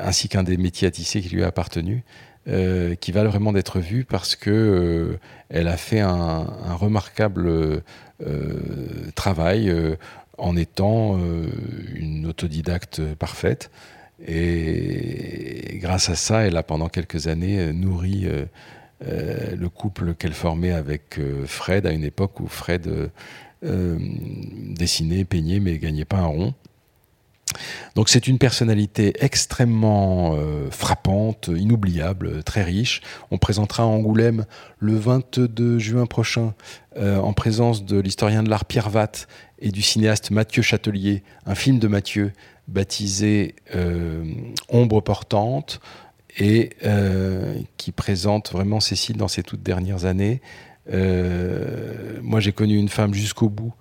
ainsi 0.00 0.28
qu'un 0.28 0.42
des 0.42 0.56
métiers 0.56 0.88
à 0.88 0.90
tisser 0.90 1.20
qui 1.20 1.28
lui 1.28 1.44
a 1.44 1.46
appartenu. 1.46 2.02
Qui 2.46 3.12
valent 3.12 3.30
vraiment 3.30 3.52
d'être 3.52 3.78
vues 3.78 4.04
parce 4.04 4.36
que 4.36 5.18
elle 5.48 5.68
a 5.68 5.76
fait 5.76 6.00
un, 6.00 6.10
un 6.10 6.74
remarquable 6.74 7.82
travail 9.14 9.72
en 10.38 10.56
étant 10.56 11.20
une 11.94 12.26
autodidacte 12.26 13.00
parfaite. 13.14 13.70
Et 14.26 15.78
grâce 15.80 16.08
à 16.08 16.14
ça, 16.14 16.46
elle 16.46 16.56
a 16.56 16.62
pendant 16.62 16.88
quelques 16.88 17.26
années 17.26 17.58
euh, 17.58 17.72
nourri 17.72 18.26
euh, 18.26 18.44
euh, 19.06 19.56
le 19.56 19.68
couple 19.68 20.14
qu'elle 20.14 20.32
formait 20.32 20.72
avec 20.72 21.18
Fred 21.46 21.86
à 21.86 21.92
une 21.92 22.04
époque 22.04 22.38
où 22.40 22.46
Fred 22.46 23.10
dessinait, 23.62 25.24
peignait, 25.24 25.60
mais 25.60 25.78
gagnait 25.78 26.04
pas 26.04 26.18
un 26.18 26.26
rond. 26.26 26.54
Donc 27.94 28.08
c'est 28.08 28.26
une 28.26 28.38
personnalité 28.38 29.14
extrêmement 29.20 30.36
frappante, 30.70 31.48
inoubliable, 31.54 32.42
très 32.42 32.62
riche. 32.62 33.00
On 33.30 33.38
présentera 33.38 33.82
à 33.82 33.86
Angoulême 33.86 34.44
le 34.78 34.96
22 34.96 35.78
juin 35.78 36.06
prochain, 36.06 36.54
en 36.96 37.32
présence 37.32 37.84
de 37.84 37.98
l'historien 37.98 38.42
de 38.42 38.50
l'art 38.50 38.64
Pierre 38.64 38.90
Vatte 38.90 39.28
et 39.58 39.70
du 39.70 39.82
cinéaste 39.82 40.30
Mathieu 40.30 40.62
Châtelier, 40.62 41.22
un 41.46 41.54
film 41.54 41.78
de 41.78 41.88
Mathieu 41.88 42.32
baptisé 42.68 43.54
euh, 43.74 44.24
Ombre 44.68 45.00
portante 45.00 45.80
et 46.38 46.70
euh, 46.84 47.54
qui 47.76 47.92
présente 47.92 48.52
vraiment 48.52 48.80
Cécile 48.80 49.16
dans 49.16 49.28
ses 49.28 49.42
toutes 49.42 49.62
dernières 49.62 50.04
années. 50.04 50.40
Euh, 50.92 52.18
moi, 52.22 52.40
j'ai 52.40 52.52
connu 52.52 52.76
une 52.76 52.88
femme 52.88 53.14
jusqu'au 53.14 53.48
bout, 53.48 53.72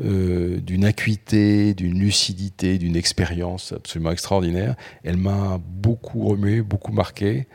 d'une 0.00 0.84
acuité, 0.84 1.74
d'une 1.74 1.98
lucidité, 1.98 2.78
d'une 2.78 2.96
expérience 2.96 3.72
absolument 3.72 4.12
extraordinaire. 4.12 4.76
Elle 5.02 5.16
m'a 5.16 5.60
beaucoup 5.60 6.26
remué, 6.28 6.62
beaucoup 6.62 6.92
marqué. 6.92 7.46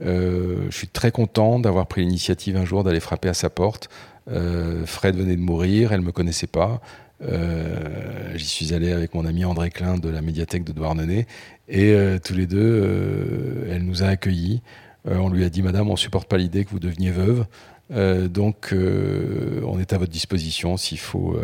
je 0.00 0.70
suis 0.70 0.88
très 0.88 1.12
content 1.12 1.60
d'avoir 1.60 1.86
pris 1.86 2.02
l'initiative 2.02 2.56
un 2.56 2.64
jour 2.64 2.82
d'aller 2.82 3.00
frapper 3.00 3.28
à 3.28 3.34
sa 3.34 3.50
porte. 3.50 3.88
Fred 4.26 5.16
venait 5.16 5.36
de 5.36 5.40
mourir, 5.40 5.92
elle 5.92 6.00
ne 6.00 6.06
me 6.06 6.12
connaissait 6.12 6.48
pas. 6.48 6.80
Euh, 7.24 8.32
j'y 8.34 8.46
suis 8.46 8.74
allé 8.74 8.92
avec 8.92 9.14
mon 9.14 9.24
ami 9.24 9.44
André 9.44 9.70
Klein 9.70 9.98
de 9.98 10.08
la 10.08 10.22
médiathèque 10.22 10.64
de 10.64 10.72
Douarnenez 10.72 11.26
et 11.68 11.92
euh, 11.92 12.18
tous 12.18 12.34
les 12.34 12.46
deux, 12.46 12.58
euh, 12.58 13.70
elle 13.70 13.84
nous 13.84 14.02
a 14.02 14.06
accueillis. 14.06 14.62
on 15.04 15.28
lui 15.28 15.44
a 15.44 15.48
dit 15.48 15.62
Madame, 15.62 15.88
on 15.90 15.96
supporte 15.96 16.28
pas 16.28 16.36
l'idée 16.36 16.64
que 16.64 16.70
vous 16.70 16.80
deveniez 16.80 17.10
veuve, 17.10 17.46
donc 17.92 18.74
on 18.74 19.78
est 19.78 19.92
à 19.92 19.98
votre 19.98 20.10
disposition 20.10 20.76
s'il 20.76 20.98
faut, 20.98 21.38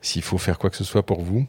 s'il 0.00 0.22
faut 0.22 0.38
faire 0.38 0.58
quoi 0.58 0.70
que 0.70 0.76
ce 0.76 0.84
soit 0.84 1.04
pour 1.04 1.22
vous. 1.22 1.46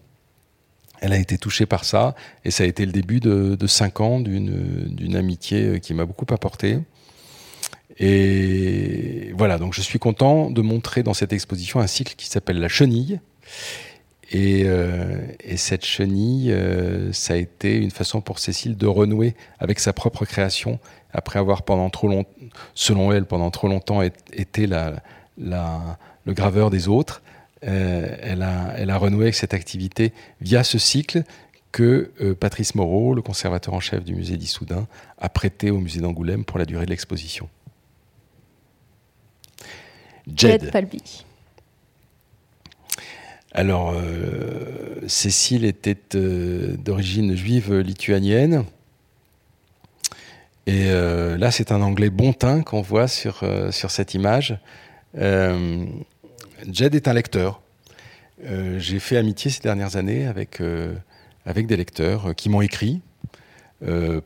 Elle 1.01 1.13
a 1.13 1.17
été 1.17 1.37
touchée 1.37 1.65
par 1.65 1.83
ça 1.83 2.15
et 2.45 2.51
ça 2.51 2.63
a 2.63 2.67
été 2.67 2.85
le 2.85 2.91
début 2.91 3.19
de, 3.19 3.67
cinq 3.67 3.99
ans 3.99 4.19
d'une 4.19 5.15
amitié 5.15 5.79
qui 5.79 5.93
m'a 5.93 6.05
beaucoup 6.05 6.31
apporté. 6.31 6.79
Et 7.99 9.31
voilà, 9.35 9.57
donc 9.57 9.73
je 9.73 9.81
suis 9.81 9.99
content 9.99 10.49
de 10.49 10.61
montrer 10.61 11.03
dans 11.03 11.13
cette 11.13 11.33
exposition 11.33 11.79
un 11.79 11.87
cycle 11.87 12.15
qui 12.15 12.27
s'appelle 12.27 12.59
La 12.59 12.69
Chenille, 12.69 13.19
euh, 14.35 15.27
et, 15.43 15.57
cette 15.57 15.85
chenille, 15.85 16.51
euh, 16.51 17.11
ça 17.13 17.33
a 17.33 17.37
été 17.37 17.75
une 17.75 17.91
façon 17.91 18.21
pour 18.21 18.39
Cécile 18.39 18.77
de 18.77 18.87
renouer 18.87 19.35
avec 19.59 19.79
sa 19.79 19.93
propre 19.93 20.25
création, 20.25 20.79
après 21.13 21.39
avoir 21.39 21.63
pendant 21.63 21.89
trop 21.89 22.07
longtemps, 22.07 22.29
selon 22.73 23.11
elle, 23.11 23.25
pendant 23.25 23.51
trop 23.51 23.67
longtemps 23.67 24.01
été 24.01 24.67
la, 24.67 25.01
le 25.37 26.33
graveur 26.33 26.69
des 26.69 26.87
autres. 26.87 27.21
Euh, 27.65 28.17
elle, 28.21 28.41
a, 28.41 28.73
elle 28.75 28.89
a 28.89 28.97
renoué 28.97 29.23
avec 29.25 29.35
cette 29.35 29.53
activité 29.53 30.11
via 30.41 30.63
ce 30.63 30.77
cycle 30.77 31.23
que 31.71 32.11
Patrice 32.39 32.75
Moreau, 32.75 33.15
le 33.15 33.21
conservateur 33.21 33.73
en 33.73 33.79
chef 33.79 34.03
du 34.03 34.13
musée 34.13 34.37
d'Issoudun, 34.37 34.85
a 35.17 35.29
prêté 35.29 35.71
au 35.71 35.79
musée 35.79 36.01
d'Angoulême 36.01 36.45
pour 36.45 36.59
la 36.59 36.65
durée 36.65 36.85
de 36.85 36.91
l'exposition. 36.91 37.49
Jed 40.27 40.71
Palby. 40.71 41.25
Alors, 43.51 43.93
euh, 43.95 45.01
Cécile 45.07 45.65
était 45.65 46.15
euh, 46.15 46.75
d'origine 46.77 47.35
juive 47.35 47.73
lituanienne. 47.79 48.65
Et 50.65 50.87
euh, 50.87 51.37
là, 51.37 51.51
c'est 51.51 51.71
un 51.71 51.81
anglais 51.81 52.09
bon 52.09 52.33
teint 52.33 52.61
qu'on 52.61 52.81
voit 52.81 53.07
sur, 53.07 53.43
sur 53.71 53.91
cette 53.91 54.13
image. 54.13 54.57
Jed 55.15 56.95
est 56.95 57.07
un 57.07 57.13
lecteur. 57.13 57.61
J'ai 58.77 58.99
fait 58.99 59.17
amitié 59.17 59.51
ces 59.51 59.61
dernières 59.61 59.95
années 59.95 60.25
avec, 60.25 60.61
avec 61.45 61.67
des 61.67 61.77
lecteurs 61.77 62.33
qui 62.35 62.49
m'ont 62.49 62.61
écrit 62.61 63.01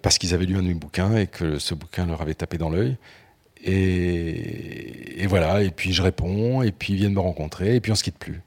parce 0.01 0.17
qu'ils 0.17 0.33
avaient 0.33 0.45
lu 0.45 0.55
un 0.55 0.61
de 0.61 0.67
mes 0.67 0.73
bouquins 0.75 1.17
et 1.17 1.27
que 1.27 1.59
ce 1.59 1.73
bouquin 1.73 2.05
leur 2.05 2.21
avait 2.21 2.35
tapé 2.35 2.57
dans 2.57 2.69
l'œil. 2.69 2.97
Et, 3.63 5.23
et, 5.23 5.27
voilà, 5.27 5.63
et 5.63 5.71
puis 5.71 5.93
je 5.93 6.01
réponds, 6.01 6.61
et 6.61 6.71
puis 6.71 6.93
ils 6.93 6.97
viennent 6.97 7.13
me 7.13 7.19
rencontrer, 7.19 7.75
et 7.75 7.81
puis 7.81 7.91
on 7.91 7.95
se 7.95 8.03
quitte 8.03 8.17
plus. 8.17 8.41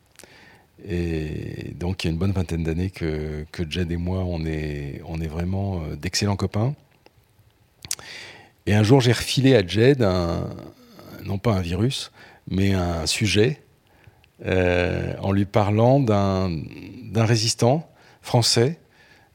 Et 0.88 1.74
donc, 1.78 2.04
il 2.04 2.06
y 2.06 2.10
a 2.10 2.12
une 2.12 2.18
bonne 2.18 2.32
vingtaine 2.32 2.62
d'années 2.62 2.90
que, 2.90 3.44
que, 3.52 3.68
Jed 3.68 3.92
et 3.92 3.96
moi, 3.96 4.24
on 4.26 4.46
est, 4.46 5.02
on 5.06 5.20
est 5.20 5.26
vraiment 5.26 5.82
euh, 5.82 5.96
d'excellents 5.96 6.36
copains. 6.36 6.74
Et 8.66 8.74
un 8.74 8.82
jour, 8.82 9.00
j'ai 9.00 9.12
refilé 9.12 9.56
à 9.56 9.66
Jed, 9.66 10.06
non 11.24 11.38
pas 11.38 11.52
un 11.52 11.60
virus, 11.60 12.12
mais 12.48 12.72
un 12.72 13.06
sujet, 13.06 13.60
euh, 14.46 15.14
en 15.20 15.32
lui 15.32 15.44
parlant 15.44 16.00
d'un 16.00 16.64
résistant 17.14 17.90
français 18.22 18.78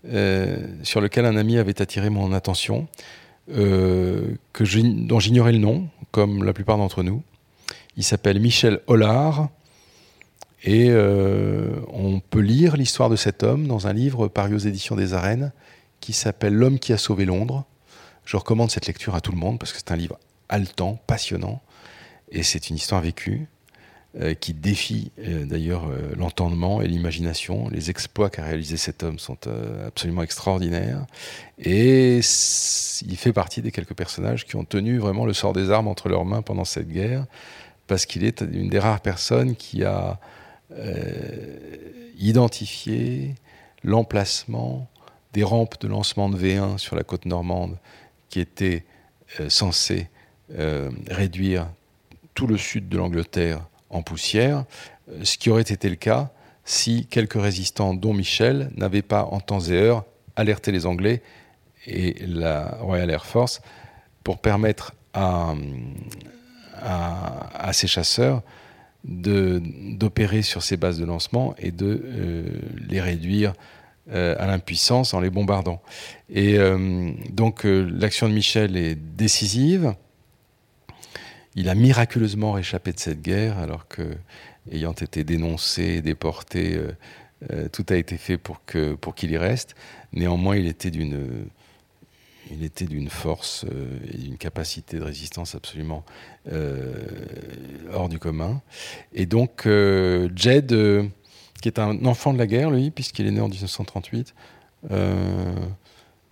euh, 0.07 0.57
sur 0.84 1.01
lequel 1.01 1.26
un 1.26 1.36
ami 1.36 1.57
avait 1.57 1.82
attiré 1.82 2.09
mon 2.09 2.34
attention, 2.34 2.88
que 3.47 5.07
dont 5.07 5.20
j'ignorais 5.20 5.51
le 5.51 5.59
nom, 5.59 5.88
comme 6.11 6.43
la 6.43 6.53
plupart 6.53 6.78
d'entre 6.78 7.03
nous. 7.03 7.22
Il 7.97 8.03
s'appelle 8.03 8.39
Michel 8.39 8.80
Hollard 8.88 9.49
et 10.63 10.88
euh, 10.89 11.80
on 11.93 12.20
peut 12.20 12.39
lire 12.39 12.76
l'histoire 12.76 13.09
de 13.09 13.16
cet 13.16 13.43
homme 13.43 13.68
dans 13.68 13.88
un 13.88 13.93
livre 13.93 14.28
paru 14.28 14.55
aux 14.55 14.59
éditions 14.59 14.95
des 14.95 15.13
Arènes 15.13 15.51
qui 15.99 16.11
s'appelle 16.11 16.53
L'homme 16.53 16.80
qui 16.80 16.91
a 16.91 16.97
sauvé 16.97 17.26
Londres. 17.26 17.66
Je 18.26 18.38
recommande 18.38 18.71
cette 18.71 18.88
lecture 18.88 19.15
à 19.15 19.21
tout 19.21 19.32
le 19.32 19.38
monde 19.38 19.59
parce 19.59 19.71
que 19.71 19.78
c'est 19.78 19.91
un 19.91 19.95
livre 19.95 20.19
haletant, 20.49 20.99
passionnant, 21.07 21.61
et 22.32 22.43
c'est 22.43 22.69
une 22.69 22.76
histoire 22.76 23.01
vécue 23.01 23.47
euh, 24.19 24.34
qui 24.34 24.53
défie 24.53 25.11
euh, 25.19 25.45
d'ailleurs 25.45 25.88
l'entendement 26.15 26.82
et 26.82 26.88
l'imagination. 26.88 27.69
Les 27.69 27.89
exploits 27.89 28.30
qu'a 28.30 28.43
réalisé 28.43 28.78
cet 28.78 29.03
homme 29.03 29.19
sont 29.19 29.38
absolument 29.86 30.23
extraordinaires, 30.23 31.05
et 31.59 32.17
il 32.17 33.17
fait 33.17 33.34
partie 33.34 33.61
des 33.61 33.71
quelques 33.71 33.95
personnages 33.95 34.45
qui 34.45 34.55
ont 34.55 34.65
tenu 34.65 34.97
vraiment 34.97 35.26
le 35.26 35.34
sort 35.34 35.53
des 35.53 35.71
armes 35.71 35.88
entre 35.88 36.09
leurs 36.09 36.26
mains 36.26 36.41
pendant 36.41 36.65
cette 36.65 36.89
guerre, 36.89 37.26
parce 37.88 38.05
qu'il 38.05 38.23
est 38.23 38.41
une 38.41 38.69
des 38.69 38.80
rares 38.80 39.01
personnes 39.01 39.55
qui 39.55 39.84
a 39.84 40.19
euh, 40.71 41.57
identifier 42.17 43.36
l'emplacement 43.84 44.89
des 45.34 45.43
rampes 45.43 45.80
de 45.80 45.88
lancement 45.88 46.30
de 46.30 46.38
V1 46.38 46.78
sur 46.80 46.95
la 46.95 47.03
côte 47.03 47.26
normande 47.26 47.78
qui 48.36 48.41
étaient 48.41 48.83
euh, 49.39 49.47
censées 49.47 50.09
euh, 50.59 50.91
réduire 51.09 51.69
tout 52.33 52.47
le 52.47 52.57
sud 52.57 52.89
de 52.89 52.97
l'Angleterre 52.97 53.65
en 53.89 54.01
poussière, 54.01 54.65
ce 55.23 55.38
qui 55.38 55.49
aurait 55.49 55.61
été 55.61 55.88
le 55.88 55.95
cas 55.95 56.31
si 56.65 57.05
quelques 57.05 57.41
résistants, 57.41 57.93
dont 57.93 58.13
Michel, 58.13 58.71
n'avaient 58.75 59.03
pas 59.03 59.23
en 59.23 59.39
temps 59.39 59.61
et 59.61 59.71
heure 59.71 60.03
alerté 60.36 60.73
les 60.73 60.86
Anglais 60.86 61.21
et 61.88 62.26
la 62.27 62.77
Royal 62.81 63.10
Air 63.10 63.26
Force 63.26 63.61
pour 64.22 64.39
permettre 64.39 64.93
à, 65.14 65.55
à 66.84 67.72
ces 67.72 67.88
chasseurs 67.88 68.41
d'opérer 69.05 70.41
sur 70.41 70.61
ces 70.61 70.76
bases 70.76 70.99
de 70.99 71.05
lancement 71.05 71.55
et 71.57 71.72
de 71.72 72.03
euh, 72.03 72.43
les 72.89 72.99
réduire 72.99 73.53
euh, 74.11 74.36
à 74.38 74.48
l'impuissance 74.48 75.14
en 75.14 75.19
les 75.19 75.30
bombardant. 75.30 75.82
Et 76.30 76.57
euh, 76.57 77.11
donc 77.32 77.64
l'action 77.64 78.30
de 78.30 78.34
Michel 78.34 78.77
est 78.77 78.95
décisive. 78.95 79.95
Il 81.56 81.69
a 81.69 81.76
miraculeusement 81.76 82.52
réchappé 82.52 82.91
de 82.91 82.99
cette 82.99 83.22
guerre 83.22 83.57
alors 83.60 83.88
que, 83.88 84.03
ayant 84.72 84.91
été 84.91 85.23
dénoncé, 85.23 86.02
déporté, 86.02 86.77
tout 87.72 87.86
a 87.90 87.95
été 87.95 88.18
fait 88.18 88.38
pour 88.38 88.65
qu'il 88.65 88.98
pour 88.98 89.15
qu'il 89.15 89.32
y 89.32 89.38
reste. 89.38 89.76
Néanmoins, 90.11 90.56
il 90.56 90.68
était 90.68 90.91
d'une 90.91 91.49
force 93.10 93.65
euh, 93.65 93.98
et 94.11 94.18
d'une 94.18 94.38
capacité 94.38 94.98
de 94.98 95.03
résistance 95.03 95.56
absolument 95.56 96.06
euh, 96.52 96.94
hors 97.94 98.10
du 98.10 98.19
commun. 98.19 98.61
Et 99.14 99.26
donc, 99.26 99.65
euh, 99.65 100.30
Jed, 100.36 100.73
qui 101.61 101.68
est 101.69 101.80
un 101.80 102.06
enfant 102.06 102.34
de 102.34 102.38
la 102.38 102.48
guerre, 102.48 102.69
lui, 102.72 102.91
puisqu'il 102.91 103.27
est 103.27 103.32
né 103.32 103.41
en 103.41 103.48
1938, 103.48 104.34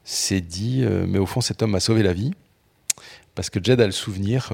s'est 0.04 0.42
dit 0.42 0.86
Mais 1.08 1.20
au 1.20 1.26
fond, 1.26 1.42
cet 1.42 1.62
homme 1.62 1.72
m'a 1.72 1.80
sauvé 1.80 2.04
la 2.04 2.14
vie, 2.14 2.34
parce 3.36 3.50
que 3.50 3.64
Jed 3.64 3.82
a 3.82 3.86
le 3.86 3.92
souvenir, 3.92 4.52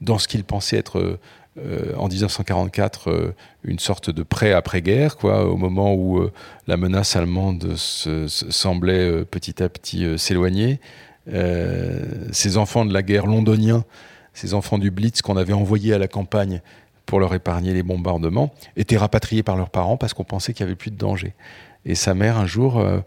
dans 0.00 0.18
ce 0.18 0.28
qu'il 0.28 0.44
pensait 0.44 0.76
être 0.76 1.18
en 1.96 2.08
1944 2.08 3.34
une 3.64 3.78
sorte 3.78 4.10
de 4.10 4.22
pré-après-guerre, 4.22 5.16
quoi, 5.16 5.46
au 5.46 5.56
moment 5.56 5.94
où 5.94 6.24
la 6.66 6.76
menace 6.76 7.16
allemande 7.16 7.74
semblait 7.76 9.24
petit 9.24 9.62
à 9.62 9.68
petit 9.68 10.18
s'éloigner. 10.18 10.80
ces 12.32 12.56
enfants 12.56 12.84
de 12.84 12.92
la 12.92 13.02
guerre 13.02 13.26
londoniens, 13.26 13.84
ces 14.34 14.54
enfants 14.54 14.78
du 14.78 14.90
Blitz 14.90 15.22
qu'on 15.22 15.36
avait 15.36 15.52
envoyés 15.52 15.92
à 15.92 15.98
la 15.98 16.08
campagne 16.08 16.62
pour 17.10 17.18
leur 17.18 17.34
épargner 17.34 17.74
les 17.74 17.82
bombardements, 17.82 18.54
étaient 18.76 18.96
rapatriés 18.96 19.42
par 19.42 19.56
leurs 19.56 19.70
parents 19.70 19.96
parce 19.96 20.14
qu'on 20.14 20.22
pensait 20.22 20.54
qu'il 20.54 20.64
n'y 20.64 20.70
avait 20.70 20.76
plus 20.76 20.92
de 20.92 20.96
danger. 20.96 21.34
Et 21.84 21.96
sa 21.96 22.14
mère, 22.14 22.38
un 22.38 22.46
jour, 22.46 22.78
euh, 22.78 23.00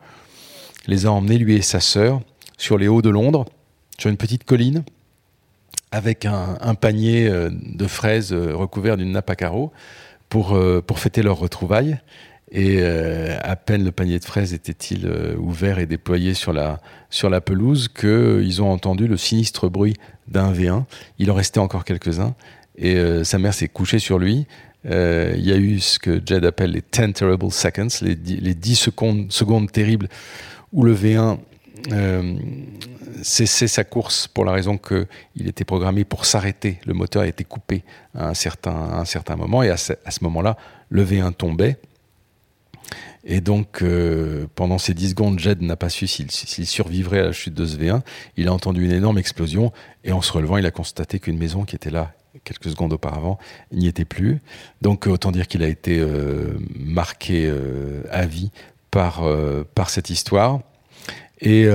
les 0.88 1.06
a 1.06 1.12
emmenés, 1.14 1.38
lui 1.38 1.56
et 1.56 1.62
sa 1.62 1.80
sœur, 1.80 2.20
sur 2.58 2.78
les 2.78 2.90
hauts 2.90 3.02
de 3.02 3.10
Londres, 3.10 3.46
sur 3.98 4.10
une 4.10 4.18
petite 4.18 4.44
colline, 4.44 4.84
avec 5.94 6.26
un, 6.26 6.76
panier 6.76 7.30
euh, 7.30 7.50
de 7.50 7.88
fraises 7.88 8.34
euh, 8.34 8.54
recouvert 8.54 8.98
d'une 8.98 9.14
nappe 9.14 9.30
à 9.30 9.38
carreaux, 9.38 9.72
pour, 10.28 10.60
pour 10.86 11.00
fêter 11.00 11.22
leur 11.22 11.38
retrouvailles. 11.38 11.98
Et 12.52 12.84
à 12.84 13.56
peine 13.56 13.84
le 13.84 13.92
panier 13.92 14.18
de 14.18 14.26
fraises 14.26 14.54
était-il 14.54 15.08
ouvert 15.38 15.78
et 15.78 15.86
déployé 15.86 16.34
sur 16.34 16.54
la, 16.54 16.80
sur 17.12 17.30
la 17.30 17.40
pelouse 17.40 17.88
qu'ils 17.88 18.62
ont 18.62 18.72
entendu 18.72 19.08
le 19.08 19.16
sinistre 19.16 19.70
bruit 19.70 19.96
d'un 20.28 20.52
V1. 20.52 20.86
Il 21.20 21.30
en 21.30 21.36
restait 21.36 21.60
encore 21.60 21.86
quelques-uns. 21.86 22.34
Et 22.78 22.96
euh, 22.96 23.24
sa 23.24 23.40
mère 23.40 23.54
s'est 23.54 23.68
couchée 23.68 24.00
sur 24.00 24.20
lui. 24.20 24.48
Euh, 24.86 25.34
il 25.38 25.46
y 25.46 25.52
a 25.52 25.58
eu 25.58 25.80
ce 25.80 26.00
que 26.00 26.22
Jed 26.26 26.44
appelle 26.46 26.72
les 26.72 26.82
10 26.82 27.14
terrible 27.14 27.52
seconds, 27.52 27.88
les 28.02 28.16
10, 28.56 28.76
secondes, 29.30 29.72
terribles, 29.72 30.10
où 30.74 30.84
le 30.84 30.94
V1 30.94 31.38
euh, 31.92 32.36
cessait 33.22 33.68
sa 33.68 33.84
course 33.84 34.28
pour 34.28 34.44
la 34.44 34.52
raison 34.52 34.78
qu'il 34.78 35.48
était 35.48 35.64
programmé 35.64 36.04
pour 36.04 36.26
s'arrêter. 36.26 36.80
Le 36.86 36.94
moteur 36.94 37.22
a 37.22 37.28
été 37.28 37.44
coupé 37.44 37.84
à 38.14 38.30
un 38.30 38.34
certain, 38.34 38.76
un 38.76 39.06
certain 39.06 39.36
moment, 39.36 39.64
et 39.64 39.70
à 39.70 39.78
ce, 39.78 39.94
moment-là, 40.22 40.58
le 40.90 41.06
V1 41.06 41.34
tombait. 41.34 41.78
Et 43.24 43.40
donc, 43.40 43.82
pendant 44.56 44.78
ces 44.78 44.94
10 44.94 45.12
secondes, 45.12 45.40
Jed 45.40 45.62
n'a 45.62 45.78
pas 45.78 45.88
su 45.88 46.08
s'il 46.08 46.30
survivrait 46.68 47.20
à 47.20 47.24
la 47.28 47.32
chute 47.32 47.54
de 47.54 47.66
ce 47.66 47.78
V1. 47.78 48.02
Il 48.36 48.50
a 48.50 48.54
entendu 48.54 48.84
une 48.84 48.92
énorme 48.92 49.18
explosion, 49.18 49.72
et 50.04 50.12
en 50.12 50.22
se 50.22 50.34
relevant, 50.34 50.58
il 50.58 50.66
a 50.66 50.72
constaté 50.72 51.20
qu'une 51.20 51.38
maison 51.38 51.64
qui 51.64 51.78
était 51.78 51.90
là 51.90 52.14
quelques 52.44 52.70
secondes 52.70 52.94
auparavant, 52.94 53.38
n'y 53.72 53.88
était 53.88 54.06
plus. 54.06 54.42
Donc 54.82 55.08
autant 55.08 55.32
dire 55.32 55.48
qu'il 55.48 55.64
a 55.64 55.68
été 55.68 56.00
euh, 56.00 56.58
marqué 56.76 57.46
euh, 57.46 58.04
à 58.12 58.26
vie 58.26 58.52
par, 58.92 59.24
euh, 59.24 59.64
par 59.76 59.90
cette 59.90 60.10
histoire, 60.10 60.62
et, 61.42 61.68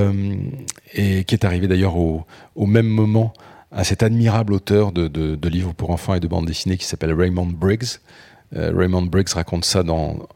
et 0.95 1.25
qui 1.25 1.35
est 1.35 1.45
arrivé 1.45 1.67
d'ailleurs 1.67 1.95
au, 1.95 2.25
au, 2.55 2.65
même 2.65 2.87
moment 2.87 3.33
à 3.71 3.83
cet 3.83 4.01
admirable 4.01 4.53
auteur 4.53 4.91
de, 4.91 5.07
de, 5.07 5.49
livres 5.49 5.73
pour 5.73 5.91
enfants 5.91 6.15
et 6.15 6.19
de 6.19 6.27
bandes 6.27 6.47
dessinées 6.47 6.77
qui 6.77 6.85
s'appelle 6.85 7.13
Raymond 7.13 7.45
Briggs. 7.45 7.99
Raymond 8.51 9.03
Briggs 9.03 9.29
raconte 9.29 9.65
ça 9.65 9.83
dans 9.83 10.27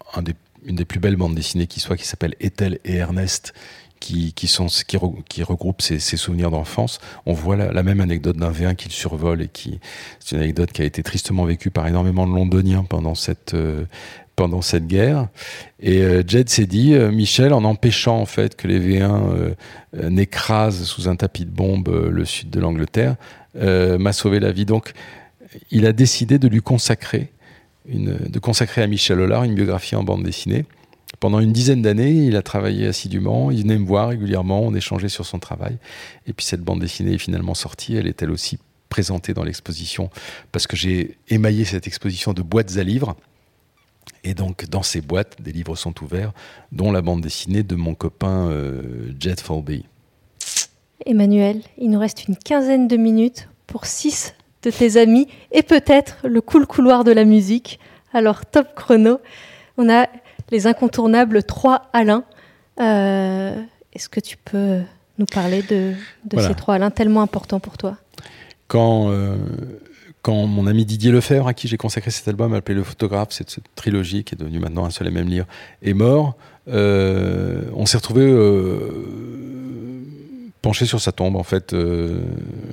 une 0.66 0.76
des 0.76 0.86
plus 0.86 1.00
belles 1.00 1.16
bandes 1.16 1.34
dessinées 1.34 1.66
qui 1.66 1.80
soit, 1.80 1.98
qui 1.98 2.06
s'appelle 2.06 2.36
Ethel 2.40 2.78
et 2.86 2.96
Ernest, 2.96 3.56
qui, 4.04 4.48
sont, 4.48 4.68
qui, 4.68 4.98
qui 5.30 5.44
regroupe 5.44 5.82
ses, 5.82 6.00
souvenirs 6.00 6.52
d'enfance. 6.52 7.00
On 7.26 7.34
voit 7.34 7.56
la, 7.56 7.84
même 7.84 8.02
anecdote 8.02 8.38
d'un 8.38 8.52
V1 8.52 8.76
qu'il 8.76 8.92
survole 8.92 9.42
et 9.42 9.48
qui, 9.48 9.80
c'est 10.20 10.36
une 10.36 10.42
anecdote 10.42 10.72
qui 10.72 10.82
a 10.82 10.86
été 10.86 11.04
tristement 11.04 11.46
vécue 11.46 11.72
par 11.72 11.88
énormément 11.88 12.28
de 12.28 12.34
Londoniens 12.34 12.84
pendant 12.84 13.16
cette, 13.16 13.54
euh, 13.54 13.86
guerre. 14.80 15.28
Et 15.80 16.02
euh, 16.02 16.24
Jed 16.26 16.50
s'est 16.50 16.66
dit, 16.66 16.94
euh, 16.94 17.12
Michel, 17.12 17.54
en 17.54 17.64
empêchant 17.64 18.20
en 18.20 18.26
fait 18.26 18.56
que 18.56 18.68
les 18.68 18.80
V1 18.80 19.56
n'écrasent 20.10 20.84
sous 20.84 21.08
un 21.08 21.16
tapis 21.16 21.46
de 21.46 21.52
bombes 21.52 22.10
le 22.12 22.26
sud 22.26 22.50
de 22.50 22.60
l'Angleterre, 22.60 23.16
m'a 23.56 24.14
sauvé 24.14 24.40
la 24.40 24.52
vie. 24.52 24.66
Donc, 24.66 24.94
il 25.72 25.86
a 25.86 25.94
décidé 25.94 26.40
de 26.40 26.48
lui 26.48 26.62
consacrer 26.62 27.30
de 27.86 28.40
consacrer 28.40 28.82
à 28.82 28.88
Michel 28.88 29.20
Hollard 29.20 29.44
une 29.44 29.56
biographie 29.56 29.98
en 29.98 30.04
bande 30.04 30.24
dessinée. 30.24 30.66
Pendant 31.20 31.40
une 31.40 31.54
dizaine 31.54 31.82
d'années, 31.82 32.12
il 32.12 32.36
a 32.36 32.42
travaillé 32.42 32.88
assidûment, 32.88 33.52
il 33.52 33.62
venait 33.62 33.78
me 33.78 33.86
voir 33.86 34.10
régulièrement, 34.10 34.62
on 34.62 34.74
échangeait 34.74 35.10
sur 35.10 35.26
son 35.26 35.40
travail. 35.40 35.78
Et 36.28 36.34
puis 36.34 36.46
cette 36.46 36.62
bande 36.62 36.80
dessinée 36.80 37.14
est 37.14 37.18
finalement 37.18 37.54
sortie, 37.54 37.96
elle 37.96 38.08
est 38.08 38.22
elle 38.22 38.32
aussi 38.32 38.58
présentée 38.90 39.34
dans 39.34 39.44
l'exposition, 39.44 40.10
parce 40.52 40.68
que 40.68 40.76
j'ai 40.76 41.18
émaillé 41.30 41.66
cette 41.66 41.88
exposition 41.88 42.34
de 42.34 42.42
boîtes 42.42 42.78
à 42.78 42.84
livres. 42.84 43.16
Et 44.24 44.34
donc, 44.34 44.70
dans 44.70 44.84
ces 44.84 45.02
boîtes, 45.02 45.42
des 45.42 45.52
livres 45.52 45.76
sont 45.76 45.94
ouverts, 46.04 46.32
dont 46.72 46.92
la 46.92 47.02
bande 47.02 47.22
dessinée 47.22 47.64
de 47.64 47.76
mon 47.76 47.96
copain 47.96 48.50
euh, 48.50 49.12
Jet 49.20 49.40
Falby. 49.42 49.86
Emmanuel, 51.06 51.62
il 51.78 51.90
nous 51.90 52.00
reste 52.00 52.28
une 52.28 52.38
quinzaine 52.38 52.88
de 52.88 52.96
minutes 52.96 53.50
pour 53.68 53.86
six 53.86 54.36
de 54.62 54.72
tes 54.72 54.98
amis 54.98 55.28
et 55.52 55.64
peut-être 55.64 56.28
le 56.28 56.40
cool 56.42 56.66
couloir 56.66 57.04
de 57.04 57.12
la 57.12 57.26
musique. 57.26 57.80
Alors, 58.14 58.46
top 58.46 58.76
chrono. 58.76 59.20
On 59.78 59.90
a 59.90 60.08
les 60.54 60.68
incontournables 60.68 61.44
trois 61.44 61.90
Alain. 61.94 62.24
Euh, 62.80 63.56
est-ce 63.92 64.08
que 64.08 64.20
tu 64.20 64.38
peux 64.38 64.82
nous 65.18 65.26
parler 65.26 65.64
de, 65.64 65.94
ces 66.40 66.54
trois 66.54 66.76
Alain 66.76 66.92
tellement 66.92 67.24
importants 67.24 67.60
pour 67.60 67.76
toi? 67.76 67.98
Quand, 68.68 69.10
euh, 69.10 69.36
quand 70.22 70.46
mon 70.46 70.68
ami 70.68 70.86
Didier 70.86 71.12
Lefebvre, 71.12 71.48
à 71.48 71.54
qui 71.56 71.68
j'ai 71.68 71.78
consacré 71.78 72.12
cet 72.12 72.28
album, 72.28 72.54
appelé 72.54 72.76
Le 72.76 72.84
photographe, 72.84 73.30
cette, 73.32 73.58
trilogie 73.76 74.24
qui 74.24 74.36
est 74.36 74.38
devenue 74.38 74.60
maintenant 74.60 74.86
un 74.86 74.92
seul 74.92 75.08
et 75.08 75.12
même 75.12 75.28
livre, 75.28 75.48
est 75.82 75.94
mort, 75.94 76.36
euh, 76.70 77.64
on 77.76 77.88
s'est 77.88 77.98
retrouvé 77.98 78.32
penché 80.62 80.86
sur 80.86 81.02
sa 81.02 81.12
tombe, 81.12 81.36
en 81.36 81.44
fait, 81.44 81.76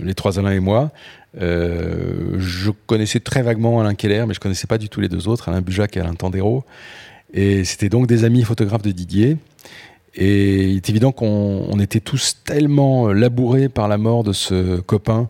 les 0.03 0.15
trois 0.15 0.39
Alain 0.39 0.53
et 0.53 0.61
moi. 0.61 0.91
je 1.35 2.71
connaissais 2.87 3.21
très 3.21 3.41
vaguement 3.41 3.81
Alain 3.81 3.95
Keller, 3.95 4.27
mais 4.29 4.35
je 4.35 4.41
connaissais 4.41 4.67
pas 4.67 4.79
du 4.79 4.91
tout 4.91 5.01
les 5.01 5.09
deux 5.09 5.29
autres, 5.29 5.49
Alain 5.49 5.63
Bujac 5.63 5.97
et 5.97 6.01
Alain 6.01 6.15
Tandero. 6.15 6.65
Et 7.33 7.65
c'était 7.65 7.89
donc 7.89 8.07
des 8.07 8.25
amis 8.25 8.43
photographes 8.43 8.83
de 8.83 8.93
Didier. 8.93 9.37
Et 10.15 10.71
il 10.71 10.77
est 10.77 10.91
évident 10.91 11.13
qu'on 11.13 11.79
était 11.79 12.01
tous 12.01 12.39
tellement 12.45 13.13
labourés 13.13 13.69
par 13.69 13.87
la 13.87 13.97
mort 13.97 14.25
de 14.25 14.33
ce 14.33 14.81
copain 14.81 15.29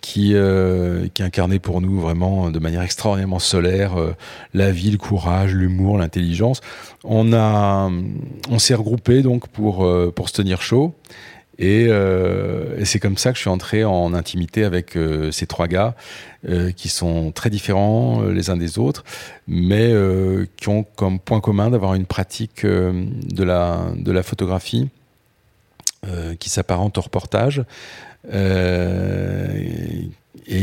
qui, 0.00 0.34
euh, 0.34 1.06
incarnait 1.20 1.58
pour 1.58 1.80
nous 1.80 2.00
vraiment 2.00 2.50
de 2.50 2.58
manière 2.58 2.82
extraordinairement 2.82 3.38
solaire 3.38 3.98
euh, 3.98 4.14
la 4.54 4.70
vie, 4.70 4.90
le 4.90 4.98
courage, 4.98 5.54
l'humour, 5.54 5.98
l'intelligence. 5.98 6.60
On, 7.04 7.32
on 7.32 8.58
s'est 8.58 8.74
regroupés 8.74 9.22
donc 9.22 9.48
pour, 9.48 9.84
euh, 9.84 10.12
pour 10.14 10.28
se 10.28 10.34
tenir 10.34 10.62
chaud. 10.62 10.94
Euh, 11.60 12.78
et, 12.78 12.84
c'est 12.84 13.00
comme 13.00 13.16
ça 13.16 13.30
que 13.32 13.36
je 13.36 13.42
suis 13.42 13.50
entré 13.50 13.84
en 13.84 14.14
intimité 14.14 14.64
avec 14.64 14.96
euh, 14.96 15.32
ces 15.32 15.46
trois 15.46 15.66
gars 15.66 15.94
euh, 16.48 16.70
qui 16.70 16.88
sont 16.88 17.32
très 17.32 17.50
différents 17.50 18.22
les 18.22 18.50
uns 18.50 18.56
des 18.56 18.78
autres, 18.78 19.04
mais 19.48 19.92
qui 20.56 20.68
ont 20.68 20.84
comme 20.96 21.18
point 21.18 21.40
commun 21.40 21.70
d'avoir 21.70 21.94
une 21.94 22.06
pratique 22.06 22.64
de, 22.64 23.44
la, 23.44 23.86
de 23.96 24.12
la 24.12 24.22
photographie 24.22 24.88
qui 26.38 26.48
s'apparente 26.48 26.96
au 26.96 27.00
reportage 27.00 27.64
et 28.32 28.36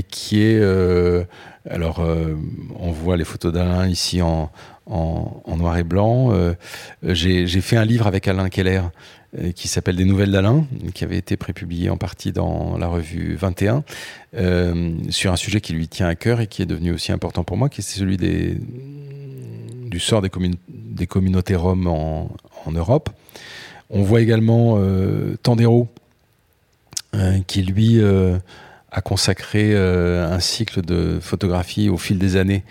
qui 0.09 0.41
est 0.41 0.63
alors 1.69 2.05
on 2.79 2.91
voit 2.91 3.17
les 3.17 3.25
photos 3.25 3.51
d'Alain 3.51 3.87
ici 3.87 4.21
en, 4.21 4.49
en, 4.85 5.57
noir 5.57 5.77
et 5.77 5.83
blanc. 5.83 6.31
J'ai 7.03 7.61
fait 7.61 7.77
un 7.77 7.85
livre 7.85 8.07
avec 8.07 8.27
Alain 8.27 8.49
Keller 8.49 8.81
euh, 9.39 9.51
qui 9.51 9.67
s'appelle 9.67 9.95
Des 9.95 10.05
Nouvelles 10.05 10.31
d'Alain, 10.31 10.65
qui 10.93 11.03
avait 11.03 11.17
été 11.17 11.35
prépublié 11.35 11.89
en 11.89 11.97
partie 11.97 12.31
dans 12.31 12.77
la 12.77 12.87
revue 12.87 13.35
21, 13.35 13.83
euh, 14.35 14.93
sur 15.09 15.31
un 15.31 15.35
sujet 15.35 15.61
qui 15.61 15.73
lui 15.73 15.87
tient 15.87 16.07
à 16.07 16.15
cœur 16.15 16.39
et 16.41 16.47
qui 16.47 16.61
est 16.61 16.65
devenu 16.65 16.93
aussi 16.93 17.11
important 17.11 17.43
pour 17.43 17.57
moi, 17.57 17.67
qui 17.67 17.81
est 17.81 17.83
celui 17.83 18.17
du 18.17 19.99
sort 19.99 20.21
des, 20.21 20.29
communautés 21.07 21.55
roms 21.55 21.87
en, 21.87 22.29
Europe. 22.71 23.09
On 23.89 24.03
voit 24.03 24.21
également 24.21 24.75
euh, 24.77 25.37
Tandero, 25.43 25.87
euh, 27.13 27.39
qui 27.45 27.61
lui 27.61 28.01
a 28.01 29.01
consacré 29.01 29.75
un 29.75 30.39
cycle 30.39 30.81
de 30.81 31.19
photographie 31.19 31.89
au 31.89 31.97
fil 31.97 32.19
des 32.19 32.37
années 32.37 32.63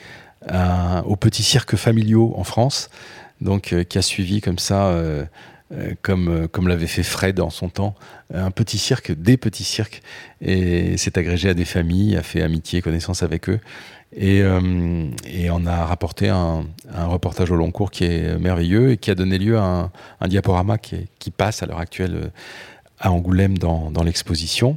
aux 0.51 1.17
petits 1.17 1.43
cirques 1.43 1.77
familiaux 1.77 2.35
en 2.37 2.45
France, 2.45 2.91
donc 3.41 3.75
qui 3.89 3.99
a 3.99 4.03
suivi 4.03 4.41
comme 4.41 4.59
ça 4.59 4.93
euh, 5.73 5.95
comme, 6.03 6.29
euh, 6.29 6.47
comme 6.47 6.69
l'avait 6.69 6.87
fait 6.87 7.03
Fred 7.03 7.41
en 7.41 7.49
son 7.49 7.71
temps, 7.71 7.95
un 8.33 8.51
petit 8.51 8.77
cirque, 8.77 9.13
des 9.13 9.39
petits 9.39 9.65
cirques, 9.65 10.03
et 10.43 10.99
s'est 10.99 11.19
agrégé 11.19 11.49
à 11.49 11.55
des 11.55 11.65
familles, 11.65 12.17
a 12.17 12.23
fait 12.23 12.43
amitié, 12.43 12.83
connaissance 12.83 13.23
avec 13.23 13.49
eux, 13.49 13.59
et, 14.15 14.43
euh, 14.43 15.09
et 15.27 15.51
on 15.51 15.65
a 15.67 15.87
rapporté 15.87 16.29
un, 16.29 16.67
un, 16.93 17.07
reportage 17.07 17.51
au 17.51 17.57
long 17.57 17.71
cours 17.71 17.91
qui 17.91 18.05
est 18.05 18.39
merveilleux 18.39 18.93
et 18.93 18.97
qui 18.99 19.11
a 19.11 19.15
donné 19.15 19.39
lieu 19.39 19.59
à 19.59 19.91
un, 20.21 20.29
diaporama 20.29 20.77
qui, 20.77 21.09
qui 21.19 21.31
passe 21.31 21.63
à 21.63 21.67
l'heure 21.67 21.81
actuelle 21.81 22.31
à 23.01 23.11
Angoulême 23.11 23.57
dans, 23.57 23.91
dans 23.91 24.03
l'exposition. 24.03 24.77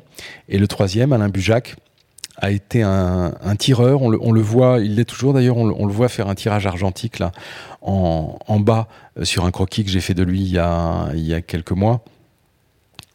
Et 0.50 0.58
le 0.58 0.68
troisième, 0.68 1.14
Alain 1.14 1.30
Bujac, 1.30 1.76
a 2.38 2.52
été 2.52 2.82
un, 2.84 3.56
tireur. 3.58 4.02
On 4.02 4.10
le, 4.10 4.42
voit, 4.42 4.80
il 4.80 4.96
l'est 4.96 5.06
toujours 5.06 5.34
d'ailleurs. 5.34 5.58
On, 5.58 5.86
le 5.86 5.94
voit 5.94 6.08
faire 6.10 6.28
un 6.28 6.36
tirage 6.36 6.66
argentique 6.66 7.22
en, 7.82 8.60
bas 8.60 8.88
euh, 9.18 9.26
sur 9.26 9.46
un 9.46 9.52
croquis 9.52 9.84
que 9.84 9.90
j'ai 9.90 10.02
fait 10.02 10.14
de 10.14 10.24
lui 10.24 10.42
il 10.42 10.52
y 10.52 10.60
a, 10.60 11.42
quelques 11.46 11.72
mois. 11.72 12.04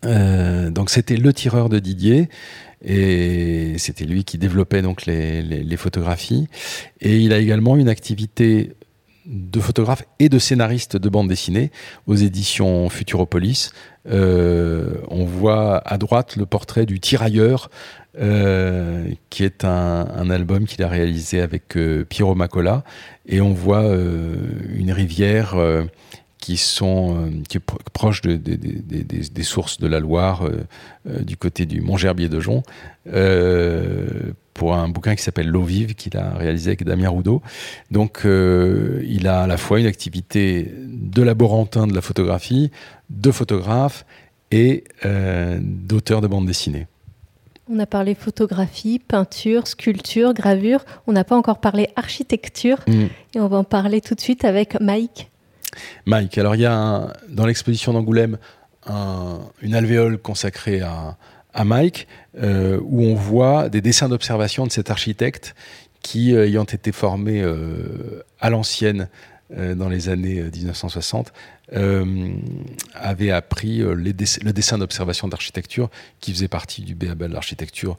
donc 0.03 0.91
c'était 0.91 1.17
le 1.17 1.33
tireur 1.33 1.69
de 1.69 1.79
Didier 1.79 2.29
et 2.85 3.75
c'était 3.79 4.05
lui 4.05 4.25
qui 4.25 4.39
développait 4.39 4.83
donc 4.83 5.07
les, 5.07 5.43
les, 5.43 5.77
photographies. 5.77 6.49
Et 7.01 7.19
il 7.19 7.33
a 7.33 7.39
également 7.39 7.77
une 7.77 7.89
activité 7.89 8.73
de 9.27 9.61
photographe 9.61 10.03
et 10.19 10.29
de 10.29 10.39
scénariste 10.39 10.97
de 10.97 11.09
bande 11.09 11.29
dessinée 11.29 11.71
aux 12.07 12.17
éditions 12.17 12.89
Futuropolis. 12.89 13.71
Euh, 14.11 14.95
on 15.09 15.25
voit 15.25 15.79
à 15.87 15.97
droite 15.97 16.37
le 16.37 16.47
portrait 16.47 16.87
du 16.87 16.99
Tirailleur, 16.99 17.71
euh, 18.19 19.11
qui 19.31 19.45
est 19.45 19.65
un, 19.65 20.29
album 20.31 20.67
qu'il 20.67 20.83
a 20.83 20.89
réalisé 20.89 21.41
avec 21.41 21.77
euh, 21.77 22.05
Piero 22.05 22.35
Macola, 22.35 22.85
et 23.27 23.41
on 23.41 23.55
voit 23.55 23.85
euh, 23.85 24.37
une 24.75 24.93
rivière 24.93 25.55
euh, 25.55 25.85
qui 26.39 26.57
sont 26.57 27.31
qui 27.49 27.57
est 27.57 27.65
proche 27.93 28.21
de, 28.21 28.37
de, 28.37 28.57
de, 28.57 29.03
des 29.03 29.43
sources 29.43 29.79
de 29.79 29.87
la 29.87 30.01
Loire 30.01 30.43
du 31.05 31.37
côté 31.37 31.67
du 31.67 31.81
Mont 31.81 31.97
Gerbier 31.97 32.29
de 32.29 32.41
Jonc 32.41 32.65
pour 34.53 34.75
un 34.75 34.89
bouquin 34.89 35.15
qui 35.15 35.23
s'appelle 35.23 35.47
L'eau 35.47 35.63
vive 35.63 35.95
qu'il 35.95 36.17
a 36.17 36.35
réalisé 36.35 36.71
avec 36.71 36.83
Damien 36.83 37.11
Roudot. 37.11 37.43
Donc 37.93 38.23
il 38.25 39.29
a 39.29 39.43
à 39.43 39.47
la 39.47 39.57
fois 39.57 39.79
une 39.79 39.87
activité 39.87 40.75
de 40.77 41.23
laborantin 41.23 41.87
de 41.87 41.95
la 41.95 42.01
photographie, 42.01 42.73
de 43.09 43.31
photographe 43.31 44.05
et 44.51 44.83
d'auteur 45.61 46.23
de 46.23 46.27
bande 46.27 46.47
dessinée. 46.47 46.89
On 47.71 47.79
a 47.79 47.87
parlé 47.87 48.15
photographie, 48.15 48.99
peinture, 48.99 49.67
sculpture, 49.67 50.35
gravure. 50.35 50.85
On 51.07 51.13
n'a 51.13 51.25
pas 51.25 51.37
encore 51.37 51.59
parlé 51.59 51.89
architecture. 51.97 52.79
Mm. 52.87 53.05
Et 53.35 53.41
on 53.41 53.49
va 53.49 53.59
en 53.59 53.65
parler 53.65 54.01
tout 54.01 54.15
de 54.15 54.21
suite 54.21 54.45
avec 54.45 54.81
Mike. 54.81 55.31
Mike, 56.07 56.37
alors 56.39 56.55
il 56.55 56.63
y 56.63 56.67
a 56.67 56.75
un, 56.75 57.13
dans 57.29 57.47
l'exposition 57.47 57.93
d'Angoulême 57.93 58.39
un, 58.87 59.39
une 59.63 59.75
alvéole 59.75 60.19
consacrée 60.19 60.81
à, 60.81 61.17
à 61.55 61.65
Mike, 61.65 62.09
euh, 62.41 62.79
où 62.83 63.03
on 63.03 63.15
voit 63.15 63.69
des 63.69 63.81
dessins 63.81 64.09
d'observation 64.09 64.67
de 64.67 64.73
cet 64.73 64.91
architecte 64.91 65.55
qui, 66.03 66.35
euh, 66.35 66.47
ayant 66.47 66.65
été 66.65 66.93
formé 66.93 67.43
euh, 67.43 68.25
à 68.41 68.51
l'ancienne 68.51 69.09
dans 69.57 69.89
les 69.89 70.09
années 70.09 70.43
1960, 70.43 71.33
avait 72.95 73.31
appris 73.31 73.79
le 73.79 74.13
dessin 74.13 74.79
d'observation 74.79 75.29
d'architecture 75.29 75.91
qui 76.21 76.33
faisait 76.33 76.49
partie 76.49 76.83
du 76.83 76.95
BABA 76.95 77.29
de 77.29 77.33
l'architecture 77.33 77.99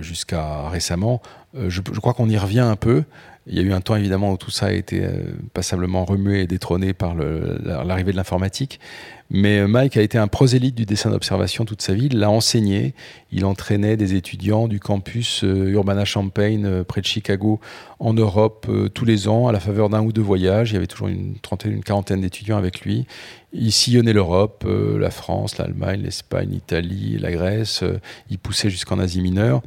jusqu'à 0.00 0.68
récemment. 0.68 1.20
Je, 1.54 1.80
crois 1.80 2.14
qu'on 2.14 2.28
y 2.28 2.38
revient 2.38 2.60
un 2.60 2.76
peu. 2.76 3.04
Il 3.46 3.56
y 3.56 3.60
a 3.60 3.62
eu 3.62 3.72
un 3.72 3.80
temps 3.80 3.96
évidemment 3.96 4.32
où 4.32 4.36
tout 4.36 4.50
ça 4.50 4.66
a 4.66 4.72
été 4.72 5.08
passablement 5.54 6.04
remué 6.04 6.42
et 6.42 6.46
détrôné 6.46 6.92
par 6.92 7.14
l'arrivée 7.14 8.12
de 8.12 8.16
l'informatique. 8.16 8.80
Mais 9.30 9.66
Mike 9.68 9.98
a 9.98 10.02
été 10.02 10.16
un 10.16 10.26
prosélyte 10.26 10.74
du 10.74 10.86
dessin 10.86 11.10
d'observation 11.10 11.66
toute 11.66 11.82
sa 11.82 11.92
vie. 11.92 12.06
Il 12.06 12.18
l'a 12.18 12.30
enseigné. 12.30 12.94
Il 13.30 13.44
entraînait 13.44 13.98
des 13.98 14.14
étudiants 14.14 14.68
du 14.68 14.80
campus 14.80 15.44
euh, 15.44 15.68
Urbana-Champaign, 15.68 16.64
euh, 16.64 16.84
près 16.84 17.02
de 17.02 17.06
Chicago, 17.06 17.60
en 17.98 18.14
Europe, 18.14 18.66
euh, 18.70 18.88
tous 18.88 19.04
les 19.04 19.28
ans, 19.28 19.46
à 19.46 19.52
la 19.52 19.60
faveur 19.60 19.90
d'un 19.90 20.00
ou 20.02 20.12
deux 20.12 20.22
voyages. 20.22 20.70
Il 20.70 20.74
y 20.74 20.76
avait 20.78 20.86
toujours 20.86 21.08
une 21.08 21.34
trentaine, 21.40 21.72
une 21.72 21.84
quarantaine 21.84 22.22
d'étudiants 22.22 22.56
avec 22.56 22.80
lui. 22.80 23.06
Il 23.52 23.70
sillonnait 23.70 24.14
l'Europe, 24.14 24.66
la 24.66 25.10
France, 25.10 25.56
l'Allemagne, 25.56 26.02
l'Espagne, 26.02 26.50
l'Italie, 26.50 27.16
la 27.18 27.32
Grèce. 27.32 27.82
il 28.28 28.38
poussait 28.38 28.68
jusqu'en 28.68 28.98
Asie 28.98 29.22
mineure. 29.22 29.62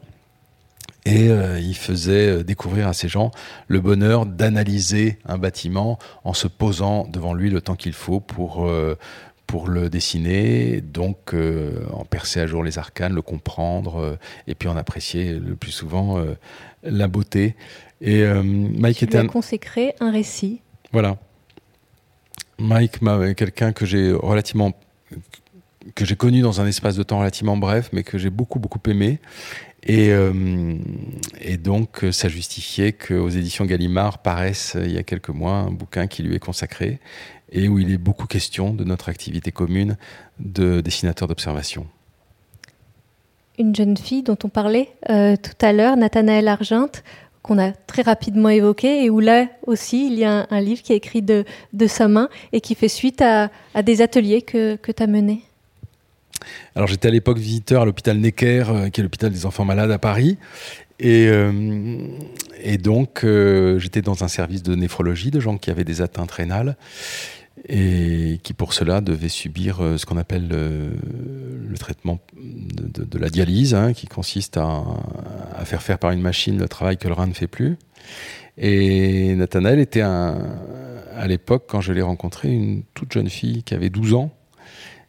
Et 1.04 1.30
il 1.60 1.74
faisait 1.74 2.44
découvrir 2.44 2.88
à 2.88 2.94
ces 2.94 3.08
gens 3.08 3.32
le 3.68 3.80
bonheur 3.80 4.28
d'analyser 4.28 5.18
un 5.26 5.40
bâtiment 5.40 5.98
en 6.24 6.36
se 6.36 6.48
posant 6.48 7.08
devant 7.08 7.34
lui 7.34 7.50
le 7.50 7.60
temps 7.60 7.76
qu'il 7.76 7.94
faut 7.94 8.20
pour 8.20 8.70
pour 9.52 9.68
le 9.68 9.90
dessiner, 9.90 10.80
donc 10.80 11.34
euh, 11.34 11.84
en 11.92 12.06
percer 12.06 12.40
à 12.40 12.48
jour 12.48 12.64
les 12.64 12.78
arcanes, 12.78 13.14
le 13.14 13.22
comprendre, 13.22 13.98
euh, 13.98 14.16
et 14.48 14.56
puis 14.56 14.70
en 14.70 14.78
apprécier 14.78 15.34
le 15.34 15.58
plus 15.58 15.72
souvent 15.72 16.18
euh, 16.18 16.36
la 16.84 17.10
beauté. 17.10 17.58
Et 18.00 18.24
Mike 18.24 19.04
était 19.04 19.18
un... 19.18 19.28
consacré 19.28 19.94
un 20.00 20.10
récit. 20.10 20.62
Voilà. 20.94 21.18
Mike 22.60 23.02
m'a 23.02 23.34
quelqu'un 23.34 23.74
que 23.74 23.86
j'ai 23.86 24.14
relativement 24.14 24.72
que 25.96 26.06
j'ai 26.06 26.16
connu 26.16 26.42
dans 26.42 26.62
un 26.62 26.68
espace 26.68 26.96
de 26.96 27.04
temps 27.04 27.20
relativement 27.20 27.58
bref, 27.58 27.90
mais 27.92 28.04
que 28.04 28.18
j'ai 28.18 28.30
beaucoup 28.30 28.60
beaucoup 28.60 28.80
aimé. 28.90 29.20
Et, 29.84 30.12
et 31.42 31.58
donc, 31.58 32.06
ça 32.12 32.30
justifiait 32.30 32.92
qu'aux 32.92 33.30
éditions 33.30 33.66
Gallimard 33.66 34.20
paraisse 34.20 34.78
il 34.80 34.92
y 34.92 34.98
a 34.98 35.04
quelques 35.04 35.30
mois 35.30 35.54
un 35.54 35.72
bouquin 35.72 36.06
qui 36.06 36.22
lui 36.22 36.36
est 36.36 36.40
consacré 36.40 37.00
et 37.52 37.68
où 37.68 37.80
il 37.80 37.92
est 37.92 37.98
beaucoup 37.98 38.28
question 38.28 38.74
de 38.74 38.84
notre 38.84 39.10
activité 39.10 39.52
commune 39.52 39.98
de 40.40 40.82
dessinateur 40.82 41.28
d'observation. 41.28 41.88
Une 43.60 43.76
jeune 43.76 43.98
fille 43.98 44.24
dont 44.24 44.38
on 44.44 44.50
parlait 44.50 44.90
euh, 45.10 45.36
tout 45.36 45.66
à 45.66 45.74
l'heure, 45.74 45.98
Nathanaël 45.98 46.48
Argente, 46.48 47.04
qu'on 47.42 47.60
a 47.60 47.72
très 47.72 48.02
rapidement 48.02 48.50
évoqué, 48.50 49.04
et 49.04 49.10
où 49.10 49.20
là 49.20 49.48
aussi 49.66 50.08
il 50.08 50.18
y 50.18 50.24
a 50.24 50.48
un, 50.50 50.62
livre 50.62 50.82
qui 50.82 50.94
est 50.94 50.98
écrit 50.98 51.22
de, 51.22 51.44
de, 51.74 51.88
sa 51.88 52.08
main 52.08 52.30
et 52.54 52.62
qui 52.62 52.76
fait 52.76 52.88
suite 52.88 53.22
à, 53.22 53.50
à 53.74 53.84
des 53.84 54.02
ateliers 54.02 54.42
que, 54.42 54.76
que 54.76 54.92
tu 54.92 55.04
as 55.04 55.08
menés. 55.08 55.42
Alors 56.76 56.88
j'étais 56.88 57.08
à 57.08 57.12
l'époque 57.12 57.38
visiteur 57.38 57.84
à 57.84 57.86
l'hôpital 57.86 58.18
Necker, 58.18 58.66
euh, 58.70 58.90
qui 58.90 59.02
est 59.02 59.04
l'hôpital 59.04 59.32
des 59.32 59.46
enfants 59.46 59.66
malades 59.66 59.92
à 59.92 60.00
Paris, 60.00 60.38
et, 61.00 61.28
euh, 61.28 61.52
donc 62.82 63.24
euh, 63.24 63.80
j'étais 63.80 64.02
dans 64.02 64.24
un 64.24 64.28
service 64.28 64.64
de 64.64 64.76
néphrologie 64.76 65.32
de 65.32 65.40
gens 65.40 65.58
qui 65.58 65.72
avaient 65.72 65.84
des 65.84 66.02
atteintes 66.02 66.32
rénales 66.32 66.78
et 67.68 68.40
qui 68.44 68.54
pour 68.54 68.74
cela 68.74 69.02
devaient 69.02 69.30
subir 69.30 69.78
ce 69.98 70.06
qu'on 70.06 70.18
appelle 70.18 70.48
le, 70.48 71.78
traitement 71.78 72.20
de, 72.36 73.20
la 73.20 73.30
dialyse, 73.30 73.76
hein, 73.76 73.94
qui 73.94 74.08
consiste 74.08 74.58
à, 74.58 74.84
faire 75.66 75.82
faire 75.82 76.00
par 76.00 76.12
une 76.12 76.22
machine 76.22 76.58
le 76.58 76.68
travail 76.68 76.98
que 76.98 77.08
le 77.08 77.14
rein 77.14 77.28
ne 77.28 77.34
fait 77.34 77.48
plus. 77.48 77.78
Et 78.58 79.36
Nathanaël 79.36 79.80
était 79.80 80.02
à 80.02 81.28
l'époque, 81.28 81.66
quand 81.68 81.82
je 81.82 81.94
l'ai 81.94 82.02
rencontré, 82.02 82.52
une 82.52 82.84
toute 82.94 83.12
jeune 83.12 83.30
fille 83.30 83.64
qui 83.64 83.74
avait 83.74 83.90
12 83.90 84.14
ans 84.16 84.32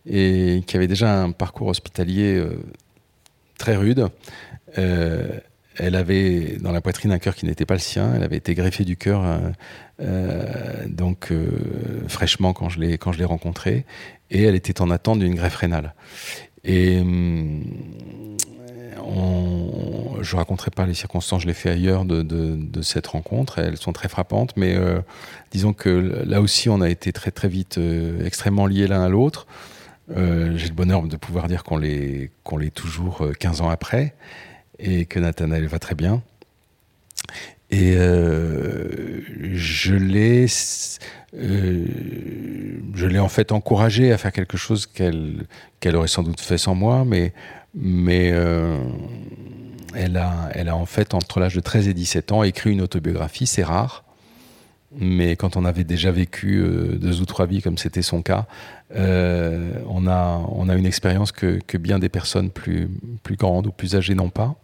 et 0.07 0.63
qui 0.67 0.77
avait 0.77 0.89
déjà 0.89 1.23
un 1.23 1.33
parcours 1.33 1.69
hospitalier 1.69 2.37
euh, 2.37 2.59
très 3.59 3.77
rude. 3.77 4.09
Euh, 4.79 5.39
elle 5.77 5.95
avait 5.95 6.59
dans 6.61 6.73
la 6.73 6.81
poitrine 6.81 7.13
un 7.13 7.19
cœur 7.19 7.35
qui 7.35 7.47
n'était 7.47 7.65
pas 7.65 7.75
le 7.75 7.81
sien. 7.81 8.13
Elle 8.15 8.23
avait 8.23 8.37
été 8.37 8.55
greffée 8.55 8.85
du 8.85 8.97
cœur 8.97 9.23
euh, 10.01 10.87
donc 10.87 11.33
fraîchement 12.09 12.53
quand 12.53 12.69
je 12.69 12.81
l'ai 12.81 12.99
quand 12.99 13.13
je 13.13 13.19
l'ai 13.19 13.25
rencontrée 13.25 13.85
et 14.31 14.43
elle 14.43 14.55
était 14.55 14.81
en 14.81 14.91
attente 14.91 15.21
d'une 15.21 15.35
greffe 15.35 15.57
rénale. 15.57 15.95
Et 16.65 17.01
hum, 17.01 17.65
on, 19.03 20.19
je 20.21 20.37
raconterai 20.37 20.71
pas 20.71 20.85
les 20.85 20.95
circonstances, 20.95 21.43
je 21.43 21.47
l'ai 21.47 21.55
fait 21.55 21.71
ailleurs 21.71 22.05
de, 22.05 22.83
cette 22.83 23.07
rencontre. 23.07 23.59
Elles 23.59 23.79
sont 23.79 23.93
très 23.93 24.09
frappantes, 24.09 24.53
mais 24.57 24.77
disons 25.51 25.73
que 25.73 26.23
là 26.27 26.41
aussi, 26.41 26.69
on 26.69 26.81
a 26.83 26.91
été 26.91 27.13
très 27.13 27.31
très 27.31 27.49
vite 27.49 27.81
extrêmement 28.25 28.67
liés 28.67 28.87
l'un 28.87 29.03
à 29.03 29.09
l'autre. 29.09 29.47
Euh, 30.17 30.57
J'ai 30.57 30.69
le 30.69 30.75
bonheur 30.75 31.03
de 31.03 31.17
pouvoir 31.17 31.49
dire 31.49 31.65
qu'on 31.65 31.79
l'est 31.79 32.31
qu'on 32.45 32.59
toujours 32.75 33.27
15 33.39 33.61
ans 33.61 33.71
après 33.71 34.15
et 34.79 35.07
que 35.07 35.19
Nathanaël 35.19 35.67
va 35.67 35.79
très 35.79 35.95
bien. 35.95 36.23
Et 37.73 37.95
euh, 37.97 39.23
je 39.55 39.95
l'ai, 39.95 40.47
euh, 41.35 43.19
en 43.19 43.29
fait 43.29 43.51
encouragée 43.51 44.13
à 44.13 44.19
faire 44.19 44.31
quelque 44.33 44.59
chose 44.59 44.85
qu'elle 44.85 45.47
qu'elle 45.81 45.97
aurait 45.97 46.09
sans 46.09 46.23
doute 46.23 46.43
fait 46.43 46.59
sans 46.59 46.75
moi, 46.75 47.05
mais 47.07 47.33
mais 47.75 48.31
euh, 48.31 48.77
elle 49.95 50.19
a 50.19 50.51
elle 50.53 50.69
a 50.69 50.77
en 50.77 50.85
fait 50.85 51.15
entre 51.15 51.41
l'âge 51.41 51.55
de 51.55 51.61
13 51.61 51.89
et 51.89 51.95
17 51.95 52.33
ans 52.33 52.43
écrit 52.43 52.73
une 52.73 52.83
autobiographie, 52.83 53.47
c'est 53.47 53.65
rare. 53.65 54.05
Mais 54.99 55.37
quand 55.37 55.57
on 55.57 55.65
avait 55.65 55.85
déjà 55.85 56.11
vécu 56.11 56.59
euh, 56.59 56.99
deux 56.99 57.21
ou 57.21 57.25
trois 57.25 57.47
vies, 57.47 57.63
comme 57.63 57.79
c'était 57.79 58.03
son 58.03 58.23
cas, 58.23 58.47
euh, 58.95 59.73
on, 59.89 60.07
a, 60.07 60.45
on 60.51 60.69
a 60.69 60.75
une 60.75 60.85
expérience 60.87 61.33
que, 61.33 61.61
bien 61.79 61.99
des 61.99 62.11
personnes 62.11 62.51
plus, 62.51 62.91
plus 63.23 63.37
grandes 63.37 63.67
ou 63.67 63.73
plus 63.73 63.97
âgées 63.97 64.15
n'ont 64.15 64.31
pas. 64.31 64.55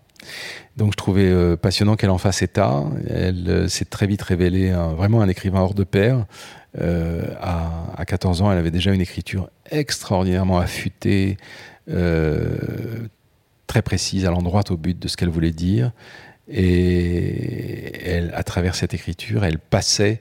Donc 0.76 0.92
je 0.92 0.96
trouvais 0.96 1.28
euh, 1.30 1.56
passionnant 1.56 1.96
qu'elle 1.96 2.10
en 2.10 2.18
fasse 2.18 2.42
état. 2.42 2.84
Elle 3.08 3.70
s'est 3.70 3.86
très 3.86 4.06
vite 4.06 4.22
révélée 4.22 4.72
vraiment 4.96 5.22
un 5.22 5.28
écrivain 5.28 5.60
hors 5.60 5.74
de 5.74 5.84
pair. 5.84 6.26
À, 6.78 7.70
à, 7.96 8.04
14 8.04 8.42
ans, 8.42 8.52
elle 8.52 8.58
avait 8.58 8.70
déjà 8.70 8.92
une 8.92 9.00
écriture 9.00 9.48
extraordinairement 9.70 10.58
affûtée, 10.58 11.38
très 11.86 13.82
précise, 13.82 14.26
allant 14.26 14.42
droit 14.42 14.62
au 14.70 14.76
but 14.76 14.96
de 14.98 15.08
ce 15.08 15.16
qu'elle 15.16 15.30
voulait 15.30 15.50
dire. 15.50 15.92
Et 16.50 18.20
à 18.32 18.42
travers 18.42 18.74
cette 18.74 18.94
écriture, 18.94 19.44
elle 19.44 19.58
passait 19.58 20.20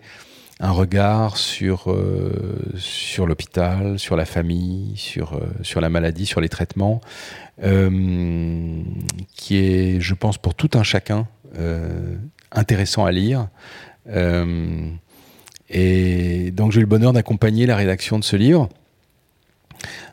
un 0.59 0.71
regard 0.71 1.37
sur, 1.37 1.91
euh, 1.91 2.31
sur 2.77 3.27
l'hôpital, 3.27 3.99
sur 3.99 4.15
la 4.15 4.25
famille, 4.25 4.93
sur, 4.95 5.33
euh, 5.33 5.45
sur 5.61 5.81
la 5.81 5.89
maladie, 5.89 6.25
sur 6.25 6.41
les 6.41 6.49
traitements, 6.49 6.99
euh, 7.63 8.81
qui 9.35 9.57
est, 9.57 9.99
je 9.99 10.13
pense, 10.15 10.37
pour 10.37 10.55
tout 10.55 10.71
un 10.73 10.83
chacun 10.83 11.27
intéressant 12.51 13.05
à 13.05 13.11
lire. 13.11 13.47
Et 15.69 16.51
donc 16.51 16.71
j'ai 16.71 16.77
eu 16.77 16.81
le 16.81 16.87
bonheur 16.87 17.13
d'accompagner 17.13 17.65
la 17.65 17.75
rédaction 17.75 18.19
de 18.19 18.23
ce 18.23 18.35
livre. 18.35 18.69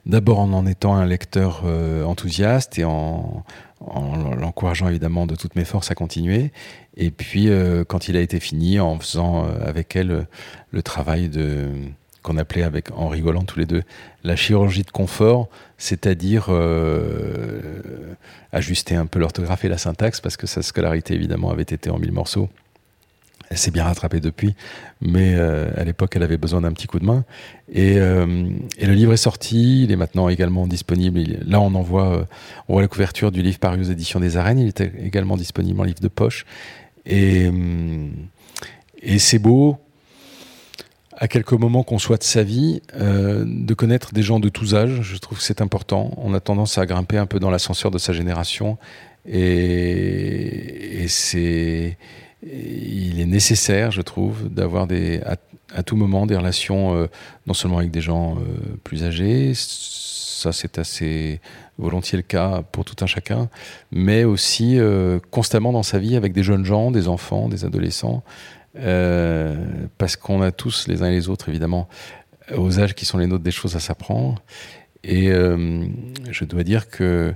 D'abord 0.06 0.38
en 0.38 0.54
en 0.54 0.64
étant 0.64 0.94
un 0.94 1.04
lecteur 1.04 1.64
enthousiaste 2.06 2.78
et 2.78 2.84
en, 2.84 3.44
en 3.80 4.34
l'encourageant 4.34 4.88
évidemment 4.88 5.26
de 5.26 5.34
toutes 5.34 5.56
mes 5.56 5.64
forces 5.64 5.90
à 5.90 5.94
continuer. 5.94 6.52
Et 6.96 7.10
puis, 7.10 7.48
euh, 7.48 7.84
quand 7.84 8.08
il 8.08 8.16
a 8.16 8.20
été 8.20 8.40
fini, 8.40 8.80
en 8.80 8.98
faisant 8.98 9.44
euh, 9.44 9.66
avec 9.66 9.96
elle 9.96 10.10
euh, 10.10 10.22
le 10.70 10.82
travail 10.82 11.28
de 11.28 11.68
qu'on 12.22 12.38
appelait 12.38 12.62
avec 12.62 12.90
en 12.92 13.08
rigolant 13.08 13.42
tous 13.42 13.58
les 13.58 13.66
deux 13.66 13.82
la 14.22 14.34
chirurgie 14.34 14.82
de 14.82 14.90
confort, 14.90 15.50
c'est-à-dire 15.76 16.48
ajuster 18.50 18.94
un 18.94 19.04
peu 19.04 19.18
l'orthographe 19.18 19.66
et 19.66 19.68
la 19.68 19.76
syntaxe 19.76 20.22
parce 20.22 20.38
que 20.38 20.46
sa 20.46 20.62
scolarité 20.62 21.12
évidemment 21.12 21.50
avait 21.50 21.64
été 21.64 21.90
en 21.90 21.98
mille 21.98 22.12
morceaux 22.12 22.48
elle 23.54 23.58
s'est 23.58 23.70
bien 23.70 23.84
rattrapée 23.84 24.18
depuis, 24.18 24.56
mais 25.00 25.34
euh, 25.36 25.70
à 25.76 25.84
l'époque, 25.84 26.16
elle 26.16 26.24
avait 26.24 26.38
besoin 26.38 26.62
d'un 26.62 26.72
petit 26.72 26.88
coup 26.88 26.98
de 26.98 27.04
main. 27.04 27.24
Et, 27.72 27.98
euh, 27.98 28.26
le 28.82 28.92
livre 28.92 29.12
est 29.12 29.16
sorti, 29.16 29.84
il 29.84 29.92
est 29.92 29.96
maintenant 29.96 30.28
également 30.28 30.66
disponible. 30.66 31.22
là, 31.46 31.60
on 31.60 31.72
en 31.76 31.82
voit, 31.82 32.16
euh, 32.16 32.24
on 32.66 32.72
voit 32.72 32.82
la 32.82 32.88
couverture 32.88 33.30
du 33.30 33.42
livre 33.42 33.60
paru 33.60 33.78
aux 33.78 33.84
éditions 33.84 34.18
des 34.18 34.36
Arènes. 34.36 34.58
Il 34.58 34.66
était 34.66 34.92
également 35.04 35.36
disponible 35.36 35.80
en 35.80 35.84
livre 35.84 36.00
de 36.00 36.08
poche. 36.08 36.46
Et, 37.06 37.48
c'est 39.18 39.38
beau, 39.38 39.76
à 41.16 41.28
quelques 41.28 41.52
moments 41.52 41.84
qu'on 41.84 42.00
soit 42.00 42.16
de 42.16 42.24
sa 42.24 42.42
vie, 42.42 42.82
de 42.98 43.74
connaître 43.74 44.12
des 44.12 44.22
gens 44.22 44.40
de 44.40 44.48
tous 44.48 44.74
âges. 44.74 45.02
Je 45.02 45.16
trouve 45.18 45.38
que 45.38 45.44
c'est 45.44 45.60
important. 45.60 46.10
On 46.16 46.34
a 46.34 46.40
tendance 46.40 46.76
à 46.76 46.86
grimper 46.86 47.18
un 47.18 47.26
peu 47.26 47.38
dans 47.38 47.50
l'ascenseur 47.50 47.92
de 47.92 47.98
sa 47.98 48.12
génération. 48.12 48.78
Et 49.26 51.04
c'est 51.06 51.96
il 52.46 53.20
est 53.20 53.26
nécessaire, 53.26 53.90
je 53.90 54.02
trouve, 54.02 54.48
d'avoir 54.48 54.86
à, 55.74 55.82
tout 55.82 55.96
moment 55.96 56.26
des 56.26 56.36
relations 56.36 56.94
euh, 56.94 57.06
non 57.46 57.54
seulement 57.54 57.78
avec 57.78 57.90
des 57.90 58.00
gens 58.00 58.36
euh, 58.36 58.76
plus 58.84 59.04
âgés, 59.04 59.52
ça 59.54 60.52
c'est 60.52 60.78
assez 60.78 61.40
volontiers 61.78 62.16
le 62.16 62.22
cas 62.22 62.62
pour 62.70 62.84
tout 62.84 62.96
un 63.02 63.06
chacun, 63.06 63.48
mais 63.90 64.24
aussi 64.24 64.78
euh, 64.78 65.18
constamment 65.30 65.72
dans 65.72 65.82
sa 65.82 65.98
vie 65.98 66.16
avec 66.16 66.32
des 66.32 66.42
jeunes 66.42 66.64
gens, 66.64 66.90
des 66.90 67.08
enfants, 67.08 67.48
des 67.48 67.64
adolescents, 67.64 68.22
parce 69.98 70.16
qu'on 70.16 70.42
a 70.42 70.50
tous 70.50 70.88
les 70.88 71.02
uns 71.02 71.06
et 71.06 71.12
les 71.12 71.28
autres 71.28 71.48
évidemment 71.48 71.88
aux 72.56 72.80
âges 72.80 72.94
qui 72.94 73.04
sont 73.04 73.18
les 73.18 73.28
nôtres 73.28 73.44
des 73.44 73.52
choses 73.52 73.76
à 73.76 73.80
s'apprendre. 73.80 74.42
Et 75.04 75.28
je 75.28 76.44
dois 76.44 76.64
dire 76.64 76.88
que 76.88 77.32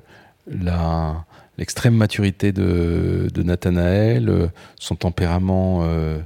la, 0.49 1.25
l'extrême 1.59 1.95
maturité 1.95 2.53
de, 2.53 3.43
Nathanaël, 3.43 4.29
euh, 4.29 4.47
son 4.79 4.95
tempérament 4.95 5.81
euh, 5.83 6.19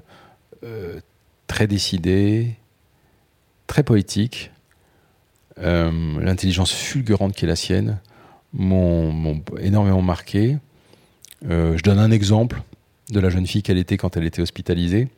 euh, 0.63 1.01
très 1.47 1.67
décidé, 1.67 2.55
très 3.67 3.83
poétique, 3.83 4.51
l'intelligence 5.59 6.73
fulgurante 6.73 7.35
qui 7.35 7.45
est 7.45 7.49
la 7.49 7.57
sienne, 7.57 8.01
m'ont 8.53 9.43
énormément 9.61 10.03
marqué. 10.03 10.59
je 11.43 11.81
donne 11.83 11.99
un 11.99 12.11
exemple 12.11 12.63
de 13.11 13.21
la 13.21 13.29
jeune 13.29 13.47
fille 13.47 13.63
qu'elle 13.63 13.79
était 13.79 13.97
quand 13.97 14.17
elle 14.17 14.25
était 14.25 14.43
hospitalisée. 14.43 15.09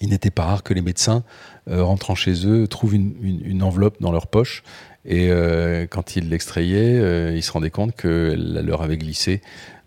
Il 0.00 0.08
n'était 0.08 0.30
pas 0.30 0.46
rare 0.46 0.62
que 0.64 0.74
les 0.74 0.80
médecins, 0.80 1.22
rentrant 1.70 2.14
chez 2.14 2.46
eux, 2.46 2.66
trouvent 2.66 2.94
une 2.94 3.62
enveloppe 3.62 4.00
dans 4.00 4.10
leur 4.10 4.26
poche 4.26 4.64
et 5.04 5.30
euh, 5.30 5.86
quand 5.88 6.16
ils 6.16 6.28
l'extrayaient, 6.28 6.98
euh, 7.00 7.34
ils 7.34 7.42
se 7.42 7.50
rendaient 7.50 7.70
compte 7.70 7.96
qu'elle 7.96 8.64
leur 8.64 8.82
avait 8.82 8.98
glissé 8.98 9.40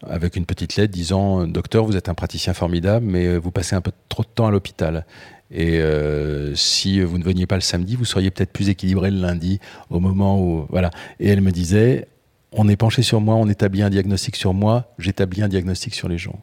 avec 0.07 0.35
une 0.35 0.45
petite 0.45 0.75
lettre 0.75 0.93
disant 0.93 1.47
Docteur, 1.47 1.85
vous 1.85 1.95
êtes 1.95 2.09
un 2.09 2.13
praticien 2.13 2.53
formidable, 2.53 3.05
mais 3.05 3.37
vous 3.37 3.51
passez 3.51 3.75
un 3.75 3.81
peu 3.81 3.91
trop 4.09 4.23
de 4.23 4.27
temps 4.27 4.47
à 4.47 4.51
l'hôpital. 4.51 5.05
Et 5.51 5.79
euh, 5.79 6.53
si 6.55 6.99
vous 7.01 7.17
ne 7.17 7.23
veniez 7.23 7.45
pas 7.45 7.55
le 7.55 7.61
samedi, 7.61 7.95
vous 7.95 8.05
seriez 8.05 8.31
peut-être 8.31 8.51
plus 8.51 8.69
équilibré 8.69 9.09
le 9.11 9.19
lundi, 9.19 9.59
au 9.89 9.99
moment 9.99 10.41
où. 10.41 10.65
Voilà. 10.69 10.91
Et 11.19 11.29
elle 11.29 11.41
me 11.41 11.51
disait 11.51 12.07
On 12.51 12.67
est 12.67 12.75
penché 12.75 13.01
sur 13.01 13.21
moi, 13.21 13.35
on 13.35 13.47
établit 13.47 13.83
un 13.83 13.89
diagnostic 13.89 14.35
sur 14.35 14.53
moi, 14.53 14.93
j'établis 14.99 15.43
un 15.43 15.47
diagnostic 15.47 15.95
sur 15.95 16.09
les 16.09 16.17
gens. 16.17 16.39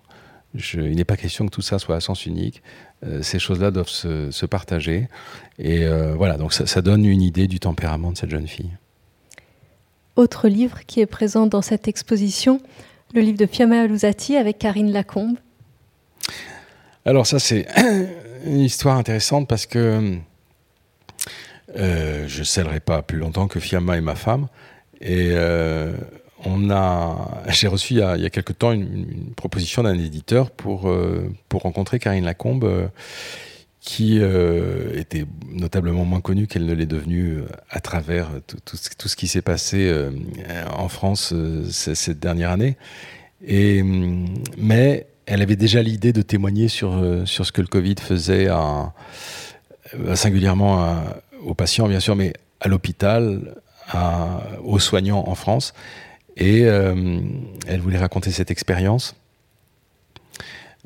Il 0.55 0.97
n'est 0.97 1.05
pas 1.05 1.16
question 1.16 1.47
que 1.47 1.51
tout 1.51 1.62
ça 1.62 1.79
soit 1.79 1.97
à 1.97 2.01
sens 2.01 2.27
unique. 2.27 2.62
Euh, 3.05 3.23
ces 3.23 3.39
choses-là 3.39 3.70
doivent 3.70 3.89
se, 3.89 4.47
partager. 4.47 5.09
Et 5.59 5.85
euh, 5.85 6.15
voilà, 6.15 6.37
donc 6.37 6.53
ça, 6.53 6.83
donne 6.83 7.05
une 7.05 7.23
idée 7.23 7.49
du 7.49 7.59
tempérament 7.59 8.12
de 8.12 8.16
cette 8.16 8.31
jeune 8.31 8.47
fille. 8.47 8.70
Autre 10.16 10.49
livre 10.49 10.81
qui 10.87 11.01
est 11.01 11.07
présent 11.07 11.47
dans 11.47 11.62
cette 11.62 11.89
exposition, 11.89 12.61
le 13.15 13.23
livre 13.23 13.39
de 13.39 13.47
Fiamma 13.47 13.81
Alouzati 13.81 14.37
avec 14.37 14.59
Karine 14.59 14.93
Lacombe. 14.93 15.39
Alors 17.07 17.27
ça, 17.27 17.39
c'est 17.39 17.66
une 18.45 18.61
histoire 18.61 18.99
intéressante 18.99 19.49
parce 19.49 19.65
que 19.66 20.19
euh, 21.77 22.29
je 22.29 22.39
ne 22.41 22.45
scellerai 22.45 22.81
pas 22.81 23.01
plus 23.01 23.19
longtemps 23.19 23.49
que 23.49 23.59
Fiamma 23.59 23.97
est 23.97 24.03
ma 24.03 24.15
femme. 24.15 24.49
Et 25.01 25.33
on 26.44 26.70
a, 26.70 27.43
j'ai 27.48 27.69
reçu 27.69 27.94
il 27.94 27.98
y, 27.98 28.02
a, 28.02 28.31
quelque 28.31 28.52
temps 28.52 28.73
une, 28.73 29.32
proposition 29.36 29.82
d'un 29.82 29.98
éditeur 29.98 30.51
pour, 30.51 30.89
euh, 30.89 31.31
pour 31.48 31.62
rencontrer 31.62 31.98
Karine 31.98 32.24
Lacombe, 32.24 32.64
euh, 32.64 32.86
qui 33.81 34.19
euh, 34.20 34.97
était 34.97 35.24
notablement 35.51 36.05
moins 36.05 36.20
connue 36.20 36.47
qu'elle 36.47 36.66
ne 36.66 36.73
l'est 36.73 36.86
devenue 36.86 37.40
à 37.69 37.81
travers 37.81 38.31
tout, 38.47 38.77
ce 38.77 39.16
qui 39.16 39.27
s'est 39.27 39.43
passé 39.43 39.93
en 40.73 40.89
France 40.89 41.35
cette 41.69 42.20
dernière 42.20 42.52
année. 42.52 42.77
Et, 43.44 43.82
mais 44.56 45.09
elle 45.27 45.43
avait 45.43 45.56
déjà 45.56 45.82
l'idée 45.82 46.12
de 46.12 46.23
témoigner 46.23 46.69
sur, 46.69 46.97
sur 47.27 47.44
ce 47.44 47.51
que 47.51 47.60
le 47.60 47.66
Covid 47.66 47.97
faisait 48.01 48.47
singulièrement 50.14 51.02
aux 51.44 51.55
patients, 51.55 51.89
bien 51.89 51.98
sûr, 51.98 52.14
mais 52.14 52.35
à 52.60 52.69
l'hôpital, 52.69 53.56
aux 54.62 54.78
soignants 54.78 55.24
en 55.27 55.35
France. 55.35 55.74
Et 56.37 56.65
euh, 56.65 57.21
elle 57.67 57.81
voulait 57.81 57.99
raconter 57.99 58.31
cette 58.31 58.51
expérience. 58.51 59.15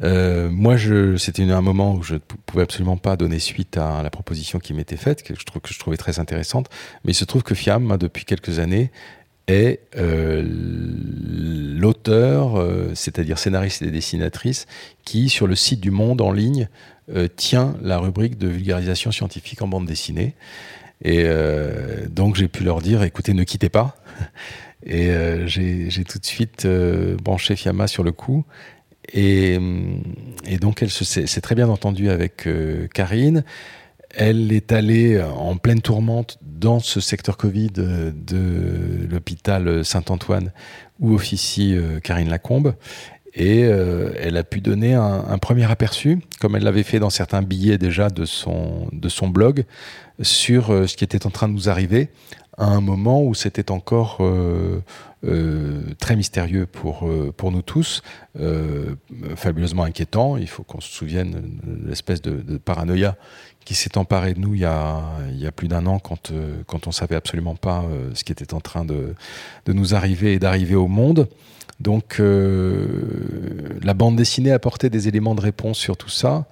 Euh, 0.02 0.50
moi, 0.50 0.76
c'était 1.16 1.44
un 1.44 1.62
moment 1.62 1.94
où 1.94 2.02
je 2.02 2.14
ne 2.14 2.18
pouvais 2.18 2.64
absolument 2.64 2.98
pas 2.98 3.16
donner 3.16 3.38
suite 3.38 3.78
à 3.78 4.02
la 4.02 4.10
proposition 4.10 4.58
qui 4.58 4.74
m'était 4.74 4.96
faite, 4.96 5.22
que 5.22 5.34
je, 5.34 5.78
trouvais 5.78 5.96
très 5.96 6.18
intéressante. 6.18 6.68
Mais 7.04 7.12
il 7.12 7.14
se 7.14 7.24
trouve 7.24 7.42
que 7.42 7.54
Fiam, 7.54 7.96
depuis 7.96 8.24
quelques 8.24 8.58
années, 8.58 8.90
est 9.46 9.80
euh, 9.96 10.42
l'auteur, 11.78 12.62
c'est-à-dire 12.94 13.38
scénariste 13.38 13.82
et 13.82 13.90
dessinatrice, 13.90 14.66
qui, 15.04 15.28
sur 15.28 15.46
le 15.46 15.54
site 15.54 15.80
du 15.80 15.90
Monde 15.90 16.20
en 16.20 16.32
ligne, 16.32 16.68
tient 17.36 17.76
la 17.82 17.98
rubrique 17.98 18.36
de 18.36 18.48
vulgarisation 18.48 19.12
scientifique 19.12 19.62
en 19.62 19.68
bande 19.68 19.86
dessinée. 19.86 20.34
Et 21.04 21.24
donc, 22.10 22.34
j'ai 22.34 22.48
pu 22.48 22.64
leur 22.64 22.82
dire, 22.82 23.02
écoutez, 23.04 23.32
ne 23.32 23.44
quittez 23.44 23.68
pas. 23.68 23.96
Et 24.86 25.10
euh, 25.10 25.46
j'ai 25.48 26.04
tout 26.04 26.18
de 26.18 26.24
suite 26.24 26.64
euh, 26.64 27.16
branché 27.16 27.56
Fiamma 27.56 27.88
sur 27.88 28.04
le 28.04 28.12
coup. 28.12 28.44
Et, 29.12 29.58
euh, 29.60 30.58
donc, 30.60 30.82
elle 30.82 30.90
s'est 30.90 31.40
très 31.40 31.54
bien 31.54 31.68
entendue 31.68 32.08
avec 32.08 32.48
Karine. 32.94 33.44
Elle 34.10 34.52
est 34.52 34.72
allée 34.72 35.20
en 35.20 35.56
pleine 35.56 35.82
tourmente 35.82 36.38
dans 36.40 36.78
ce 36.78 37.00
secteur 37.00 37.36
Covid 37.36 37.70
de 37.70 39.06
l'hôpital 39.10 39.84
Saint-Antoine 39.84 40.52
où 41.00 41.12
officie 41.14 41.76
Karine 42.02 42.30
Lacombe. 42.30 42.74
Et 43.34 43.60
elle 43.60 44.38
a 44.38 44.44
pu 44.44 44.62
donner 44.62 44.94
un, 44.94 45.36
premier 45.38 45.70
aperçu, 45.70 46.20
comme 46.40 46.56
elle 46.56 46.62
l'avait 46.62 46.84
fait 46.84 46.98
dans 46.98 47.10
certains 47.10 47.42
billets 47.42 47.76
déjà 47.76 48.08
de 48.08 48.24
son 48.24 48.88
blog, 49.28 49.64
sur 50.22 50.68
ce 50.88 50.96
qui 50.96 51.04
était 51.04 51.26
en 51.26 51.30
train 51.30 51.48
de 51.48 51.52
nous 51.52 51.68
arriver 51.68 52.08
à 52.58 52.66
un 52.66 52.80
moment 52.80 53.22
où 53.22 53.34
c'était 53.34 53.70
encore 53.70 54.18
euh, 54.20 54.82
euh, 55.26 55.82
très 55.98 56.16
mystérieux 56.16 56.66
pour, 56.66 57.06
euh, 57.06 57.32
pour 57.36 57.52
nous 57.52 57.62
tous, 57.62 58.02
fabuleusement 59.36 59.84
inquiétant. 59.84 60.36
Il 60.36 60.48
faut 60.48 60.62
qu'on 60.62 60.80
se 60.80 60.90
souvienne 60.90 61.58
de 61.64 61.88
l'espèce 61.88 62.22
de, 62.22 62.56
paranoïa 62.58 63.16
qui 63.64 63.74
s'est 63.74 63.98
emparée 63.98 64.34
de 64.34 64.40
nous 64.40 64.54
il 64.54 64.60
y 64.60 64.64
a, 64.64 65.02
il 65.30 65.40
y 65.40 65.46
a 65.46 65.52
plus 65.52 65.68
d'un 65.68 65.86
an 65.86 65.98
quand, 65.98 66.32
quand 66.66 66.86
on 66.86 66.92
savait 66.92 67.16
absolument 67.16 67.56
pas 67.56 67.84
ce 68.14 68.22
qui 68.22 68.32
était 68.32 68.54
en 68.54 68.60
train 68.60 68.84
de, 68.84 69.14
de 69.64 69.72
nous 69.72 69.94
arriver 69.94 70.34
et 70.34 70.38
d'arriver 70.38 70.76
au 70.76 70.86
monde. 70.86 71.28
Donc 71.80 72.20
la 72.20 73.94
bande 73.94 74.16
dessinée 74.16 74.52
apportait 74.52 74.90
des 74.90 75.08
éléments 75.08 75.34
de 75.34 75.40
réponse 75.40 75.78
sur 75.78 75.96
tout 75.96 76.10
ça 76.10 76.46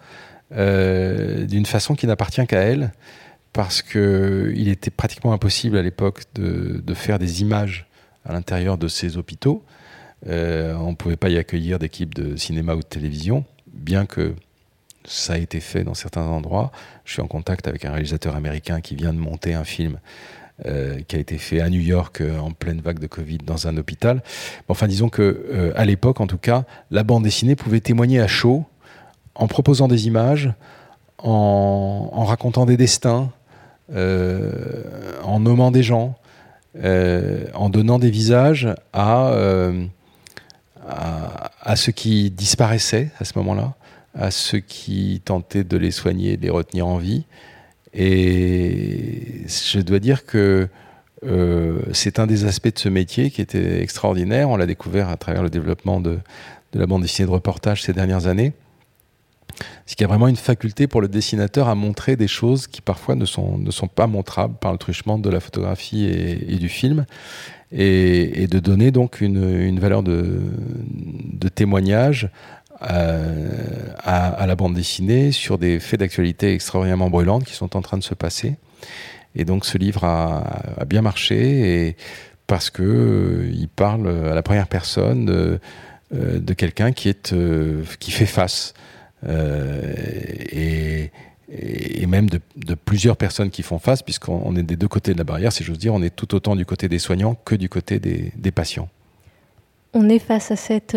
d'une 0.50 1.66
façon 1.66 1.94
qui 1.94 2.06
n'appartient 2.06 2.46
qu'à 2.46 2.60
elle 2.60 2.92
parce 3.54 3.82
qu'il 3.82 4.68
était 4.68 4.90
pratiquement 4.90 5.32
impossible 5.32 5.78
à 5.78 5.82
l'époque 5.82 6.24
de, 6.34 6.82
faire 6.94 7.20
des 7.20 7.40
images 7.40 7.86
à 8.26 8.32
l'intérieur 8.32 8.76
de 8.76 8.88
ces 8.88 9.16
hôpitaux. 9.16 9.62
Euh, 10.26 10.74
on 10.74 10.90
ne 10.90 10.96
pouvait 10.96 11.16
pas 11.16 11.28
y 11.28 11.38
accueillir 11.38 11.78
d'équipes 11.78 12.14
de 12.14 12.34
cinéma 12.36 12.74
ou 12.74 12.80
de 12.80 12.86
télévision, 12.86 13.44
bien 13.72 14.06
que 14.06 14.34
ça 15.04 15.34
a 15.34 15.38
été 15.38 15.60
fait 15.60 15.84
dans 15.84 15.94
certains 15.94 16.26
endroits. 16.26 16.72
Je 17.04 17.12
suis 17.12 17.22
en 17.22 17.28
contact 17.28 17.68
avec 17.68 17.84
un 17.84 17.92
réalisateur 17.92 18.34
américain 18.34 18.80
qui 18.80 18.96
vient 18.96 19.12
de 19.12 19.18
monter 19.18 19.54
un 19.54 19.64
film 19.64 20.00
euh, 20.66 21.00
qui 21.06 21.14
a 21.14 21.20
été 21.20 21.38
fait 21.38 21.60
à 21.60 21.70
New 21.70 21.80
York 21.80 22.22
euh, 22.22 22.36
en 22.38 22.50
pleine 22.50 22.80
vague 22.80 22.98
de 22.98 23.06
Covid 23.06 23.38
dans 23.38 23.68
un 23.68 23.76
hôpital. 23.76 24.24
Enfin, 24.66 24.88
disons 24.88 25.10
que 25.10 25.72
à 25.76 25.84
l'époque, 25.84 26.20
en 26.20 26.26
tout 26.26 26.38
cas, 26.38 26.64
la 26.90 27.04
bande 27.04 27.22
dessinée 27.22 27.54
pouvait 27.54 27.80
témoigner 27.80 28.18
à 28.18 28.26
chaud 28.26 28.64
en 29.36 29.46
proposant 29.46 29.86
des 29.86 30.08
images, 30.08 30.52
en 31.18 32.24
racontant 32.24 32.66
des 32.66 32.76
destins, 32.76 33.30
en 33.92 35.40
nommant 35.40 35.70
des 35.70 35.82
gens. 35.82 36.16
en 36.82 37.68
donnant 37.70 37.98
des 37.98 38.10
visages 38.10 38.68
à, 38.92 39.32
à, 40.86 41.50
à, 41.60 41.76
ceux 41.76 41.92
qui 41.92 42.30
disparaissaient 42.30 43.10
à 43.18 43.24
ce 43.24 43.38
moment-là, 43.38 43.74
à 44.14 44.30
ceux 44.30 44.60
qui 44.60 45.22
tentaient 45.24 45.64
de 45.64 45.76
les 45.76 45.90
soigner, 45.90 46.36
de 46.36 46.42
les 46.42 46.50
retenir 46.50 46.86
en 46.86 46.98
vie. 46.98 47.24
Et 47.94 49.44
je 49.46 49.80
dois 49.80 50.00
dire 50.00 50.26
que 50.26 50.68
euh, 51.26 51.80
c'est 51.92 52.18
un 52.18 52.26
des 52.26 52.44
aspects 52.44 52.72
de 52.72 52.78
ce 52.78 52.88
métier 52.88 53.30
qui 53.30 53.40
était 53.40 53.80
extraordinaire. 53.82 54.50
On 54.50 54.56
l'a 54.56 54.66
découvert 54.66 55.08
à 55.08 55.16
travers 55.16 55.42
le 55.42 55.50
développement 55.50 56.00
de, 56.00 56.18
la 56.74 56.86
bande 56.86 57.02
dessinée 57.02 57.26
de 57.26 57.32
reportage 57.32 57.82
ces 57.82 57.92
dernières 57.92 58.26
années. 58.26 58.52
C'est 59.86 59.96
qu'il 59.96 60.04
y 60.04 60.04
a 60.04 60.08
vraiment 60.08 60.28
une 60.28 60.36
faculté 60.36 60.86
pour 60.86 61.00
le 61.00 61.08
dessinateur 61.08 61.68
à 61.68 61.74
montrer 61.74 62.16
des 62.16 62.28
choses 62.28 62.66
qui 62.66 62.80
parfois 62.80 63.14
ne 63.14 63.24
sont, 63.24 63.88
pas 63.94 64.06
montrables 64.06 64.56
par 64.60 64.72
le 64.72 64.78
truchement 64.78 65.18
de 65.18 65.30
la 65.30 65.40
photographie 65.40 66.04
et, 66.04 66.56
du 66.56 66.68
film. 66.68 67.06
Et, 67.72 68.46
de 68.46 68.58
donner 68.58 68.90
donc 68.90 69.20
une, 69.20 69.78
valeur 69.78 70.02
de, 70.02 70.40
témoignage 71.54 72.28
euh, 72.82 73.88
à, 73.98 74.46
la 74.46 74.56
bande 74.56 74.74
dessinée 74.74 75.32
sur 75.32 75.58
des 75.58 75.80
faits 75.80 76.00
d'actualité 76.00 76.52
extraordinairement 76.52 77.10
brûlantes 77.10 77.44
qui 77.44 77.54
sont 77.54 77.76
en 77.76 77.82
train 77.82 77.98
de 77.98 78.02
se 78.02 78.14
passer. 78.14 78.56
Et 79.36 79.44
donc 79.44 79.64
ce 79.64 79.78
livre 79.78 80.04
a, 80.04 80.84
bien 80.86 81.02
marché 81.02 81.96
parce 82.46 82.70
que 82.70 82.82
euh, 82.82 83.50
il 83.52 83.68
parle 83.68 84.08
à 84.08 84.34
la 84.34 84.42
première 84.42 84.68
personne 84.68 85.24
de, 85.24 85.60
euh, 86.14 86.40
quelqu'un 86.56 86.88
est 86.88 87.34
qui 87.98 88.10
fait 88.10 88.26
face 88.26 88.74
et, 89.28 91.10
et, 91.50 92.06
même 92.06 92.28
de, 92.28 92.40
plusieurs 92.74 93.16
personnes 93.16 93.50
qui 93.50 93.62
font 93.62 93.78
face, 93.78 94.02
puisqu'on 94.02 94.54
est 94.56 94.62
des 94.62 94.76
deux 94.76 94.88
côtés 94.88 95.12
de 95.12 95.18
la 95.18 95.24
barrière, 95.24 95.52
si 95.52 95.64
j'ose 95.64 95.78
dire, 95.78 95.94
on 95.94 96.02
est 96.02 96.14
tout 96.14 96.34
autant 96.34 96.56
du 96.56 96.64
côté 96.64 96.88
des 96.88 96.98
soignants 96.98 97.36
que 97.44 97.54
du 97.54 97.68
côté 97.68 97.98
des, 97.98 98.32
des 98.36 98.50
patients. 98.50 98.88
On 99.92 100.08
est 100.08 100.18
face 100.18 100.50
à 100.50 100.56
cette 100.56 100.96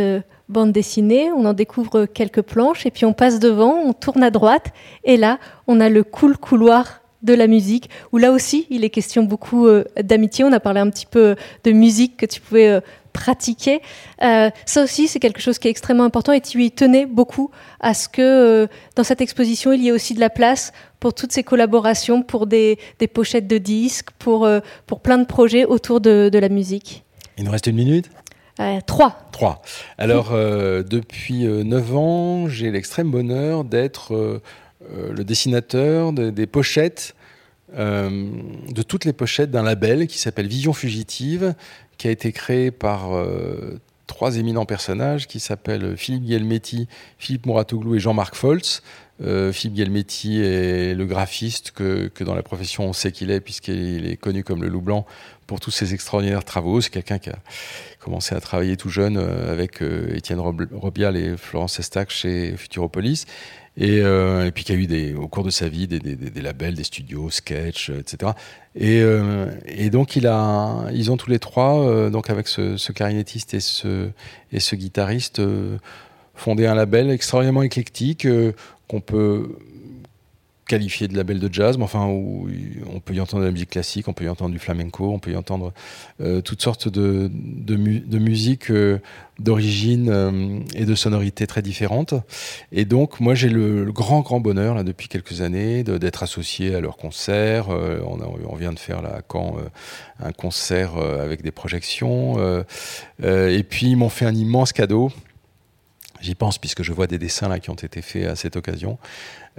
bande 0.50 0.72
dessinée, 0.72 1.32
on 1.32 1.46
en 1.46 1.54
découvre 1.54 2.06
quelques 2.06 2.42
planches 2.42 2.86
et 2.86 2.92
puis 2.92 3.06
on 3.06 3.14
passe 3.14 3.40
devant, 3.40 3.74
on 3.74 3.94
tourne 3.94 4.24
à 4.24 4.32
droite 4.32 4.72
et 5.04 5.18
là 5.18 5.40
on 5.68 5.80
a 5.80 5.90
le 5.90 6.04
cool 6.04 6.38
couloir 6.38 7.02
de 7.24 7.34
la 7.34 7.48
musique 7.48 7.90
où 8.12 8.18
là 8.18 8.32
aussi 8.32 8.68
il 8.70 8.84
est 8.84 8.90
question 8.90 9.24
beaucoup 9.24 9.68
euh, 9.68 9.84
d'amitié. 10.02 10.44
On 10.44 10.52
a 10.52 10.60
parlé 10.60 10.80
un 10.80 10.90
petit 10.90 11.06
peu 11.06 11.36
de 11.64 11.72
musique 11.72 12.18
que 12.18 12.26
tu 12.26 12.42
pouvais 12.42 12.70
euh, 12.70 12.82
pratiquer. 13.14 13.82
Euh, 14.24 14.50
ça 14.66 14.84
aussi 14.84 15.08
c'est 15.08 15.20
quelque 15.20 15.42
chose 15.42 15.60
qui 15.60 15.68
est 15.68 15.72
extrêmement 15.72 16.04
important 16.04 16.32
et 16.32 16.42
tu 16.42 16.64
y 16.64 16.72
tenais 16.72 17.06
beaucoup 17.06 17.50
à 17.80 17.94
ce 17.94 18.08
que 18.08 18.68
dans 18.96 19.04
cette 19.04 19.22
exposition 19.22 19.72
il 19.74 19.82
y 19.84 19.88
ait 19.88 19.92
aussi 19.92 20.14
de 20.14 20.20
la 20.20 20.30
place 20.30 20.72
pour 21.00 21.14
toutes 21.14 21.32
ces 21.32 21.44
collaborations, 21.44 22.22
pour 22.24 22.48
des, 22.48 22.78
pochettes 23.14 23.48
de 23.48 23.58
disques, 23.58 24.10
pour, 24.18 24.48
pour 24.86 25.00
plein 25.00 25.18
de 25.18 25.26
projets 25.26 25.66
autour 25.66 26.02
de, 26.02 26.30
de 26.32 26.40
la 26.40 26.50
musique. 26.50 27.04
Il 27.38 27.44
nous 27.44 27.52
reste 27.52 27.68
une 27.68 27.76
minute? 27.76 28.10
Euh, 28.60 28.80
trois. 28.86 29.30
Trois. 29.32 29.62
Alors, 29.98 30.30
euh, 30.32 30.82
depuis 30.82 31.46
euh, 31.46 31.64
neuf 31.64 31.96
ans, 31.96 32.48
j'ai 32.48 32.72
l'extrême 32.72 33.12
bonheur 33.12 33.64
d'être 33.64 34.42
le 34.82 35.24
dessinateur 35.24 36.14
des 36.14 36.48
pochettes, 36.48 37.16
de 37.76 38.82
toutes 38.82 39.06
les 39.06 39.14
pochettes 39.14 39.52
d'un 39.52 39.64
label 39.64 40.08
qui 40.08 40.20
s'appelle 40.20 40.48
Vision 40.48 40.74
Fugitive, 40.74 41.56
qui 41.98 42.08
a 42.08 42.12
été 42.12 42.32
créé 42.32 42.72
par 42.72 43.10
trois 44.06 44.38
éminents 44.38 44.66
personnages 44.66 45.28
qui 45.28 45.40
s'appellent 45.40 45.98
Philippe 45.98 46.26
Guelmetti, 46.26 46.88
Philippe 47.18 47.46
Mouratoglou 47.46 47.96
et 47.96 48.00
Jean-Marc 48.00 48.36
Foltz. 48.36 48.82
Philippe 49.20 49.76
Guelmetti 49.76 50.42
est 50.42 50.94
le 50.94 51.06
graphiste 51.06 51.72
que, 51.72 52.12
dans 52.24 52.36
la 52.36 52.44
profession 52.44 52.86
on 52.86 52.94
sait 52.94 53.12
qu'il 53.12 53.32
est, 53.32 53.42
puisqu'il 53.42 54.08
est 54.08 54.18
connu 54.18 54.44
comme 54.44 54.62
le 54.62 54.70
loup 54.70 54.82
blanc 54.82 55.06
pour 55.48 55.60
tous 55.60 55.72
ses 55.72 55.94
extraordinaires 55.94 56.44
travaux. 56.44 56.82
C'est 56.82 56.92
quelqu'un 56.92 57.18
qui 57.18 57.30
a 57.30 57.40
commencé 58.00 58.36
à 58.36 58.42
travailler 58.42 58.78
tout 58.78 58.90
jeune 58.90 59.18
euh, 59.18 59.52
avec 59.52 59.82
euh, 59.82 60.14
Étienne 60.14 60.40
Robial 60.40 61.18
et 61.18 61.36
Florence 61.38 61.80
Estac 61.80 62.12
chez 62.12 62.56
Futuropolis. 62.58 63.26
Et, 63.80 64.02
euh, 64.02 64.48
et, 64.48 64.52
puis 64.52 64.64
qui 64.64 64.72
a 64.72 64.76
eu 64.76 65.16
au 65.16 65.28
cours 65.28 65.44
de 65.44 65.52
sa 65.52 65.70
vie 65.70 65.88
des, 65.88 66.42
labels, 66.42 66.74
des 66.74 66.84
studios, 66.84 67.30
sketch, 67.30 67.92
etc. 67.92 68.32
Et, 68.76 69.04
et, 69.68 69.90
donc 69.92 70.16
ils 70.16 71.12
ont 71.12 71.18
tous 71.18 71.30
les 71.30 71.40
trois, 71.40 72.10
donc 72.10 72.32
avec 72.32 72.48
ce, 72.48 72.76
ce, 72.78 72.92
clarinettiste 72.92 73.54
et 73.54 73.60
ce 73.60 74.76
guitariste, 74.76 75.42
fondé 76.34 76.66
un 76.66 76.76
label 76.76 77.12
extraordinairement 77.12 77.62
éclectique 77.62 78.28
qu'on 78.88 79.02
peut 79.02 79.58
qualifié 80.68 81.08
de 81.08 81.16
label 81.16 81.40
de 81.40 81.52
jazz, 81.52 81.78
mais 81.78 81.84
enfin 81.84 82.06
où 82.08 82.48
on 82.94 83.00
peut 83.00 83.14
y 83.14 83.22
entendre 83.22 83.42
de 83.42 83.48
la 83.48 83.52
musique 83.52 83.72
classique, 83.72 84.08
on 84.08 84.14
peut 84.14 84.26
y 84.26 84.30
entendre 84.30 84.52
du 84.52 84.60
flamenco, 84.60 85.12
on 85.12 85.20
peut 85.20 85.32
y 85.32 85.36
entendre 85.36 85.74
euh, 86.22 86.42
toutes 86.42 86.62
sortes 86.62 86.90
de, 86.90 87.32
de, 87.32 88.20
musique 88.20 88.70
euh, 88.70 89.00
d'origine 89.40 90.10
euh, 90.10 90.60
et 90.76 90.86
de 90.86 90.96
sonorité 90.96 91.48
très 91.48 91.62
différentes. 91.62 92.14
Et 92.72 92.86
donc 92.86 93.20
moi 93.20 93.34
j'ai 93.34 93.50
le, 93.50 93.92
grand 93.92 94.22
grand 94.22 94.40
bonheur 94.40 94.76
là 94.76 94.84
depuis 94.84 95.08
quelques 95.08 95.42
années 95.42 95.84
d'être 95.84 96.24
associé 96.24 96.76
à 96.76 96.82
leurs 96.82 96.98
concerts. 96.98 97.70
On, 97.70 98.20
on, 98.50 98.56
vient 98.56 98.74
de 98.74 98.80
faire 98.80 99.02
là 99.02 99.10
à 99.10 99.22
Caen 99.32 99.58
un 100.20 100.32
concert 100.32 100.98
avec 100.98 101.42
des 101.42 101.52
projections. 101.52 102.38
et 103.24 103.64
puis 103.64 103.88
ils 103.88 103.96
m'ont 103.96 104.10
fait 104.10 104.26
un 104.26 104.36
immense 104.36 104.74
cadeau. 104.74 105.12
J'y 106.22 106.36
pense 106.36 106.58
puisque 106.58 106.84
je 106.84 106.92
vois 106.92 107.08
des 107.08 107.18
dessins 107.18 107.60
qui 107.60 107.70
ont 107.70 107.76
été 107.76 108.02
faits 108.02 108.26
à 108.26 108.36
cette 108.36 108.56
occasion. 108.56 108.98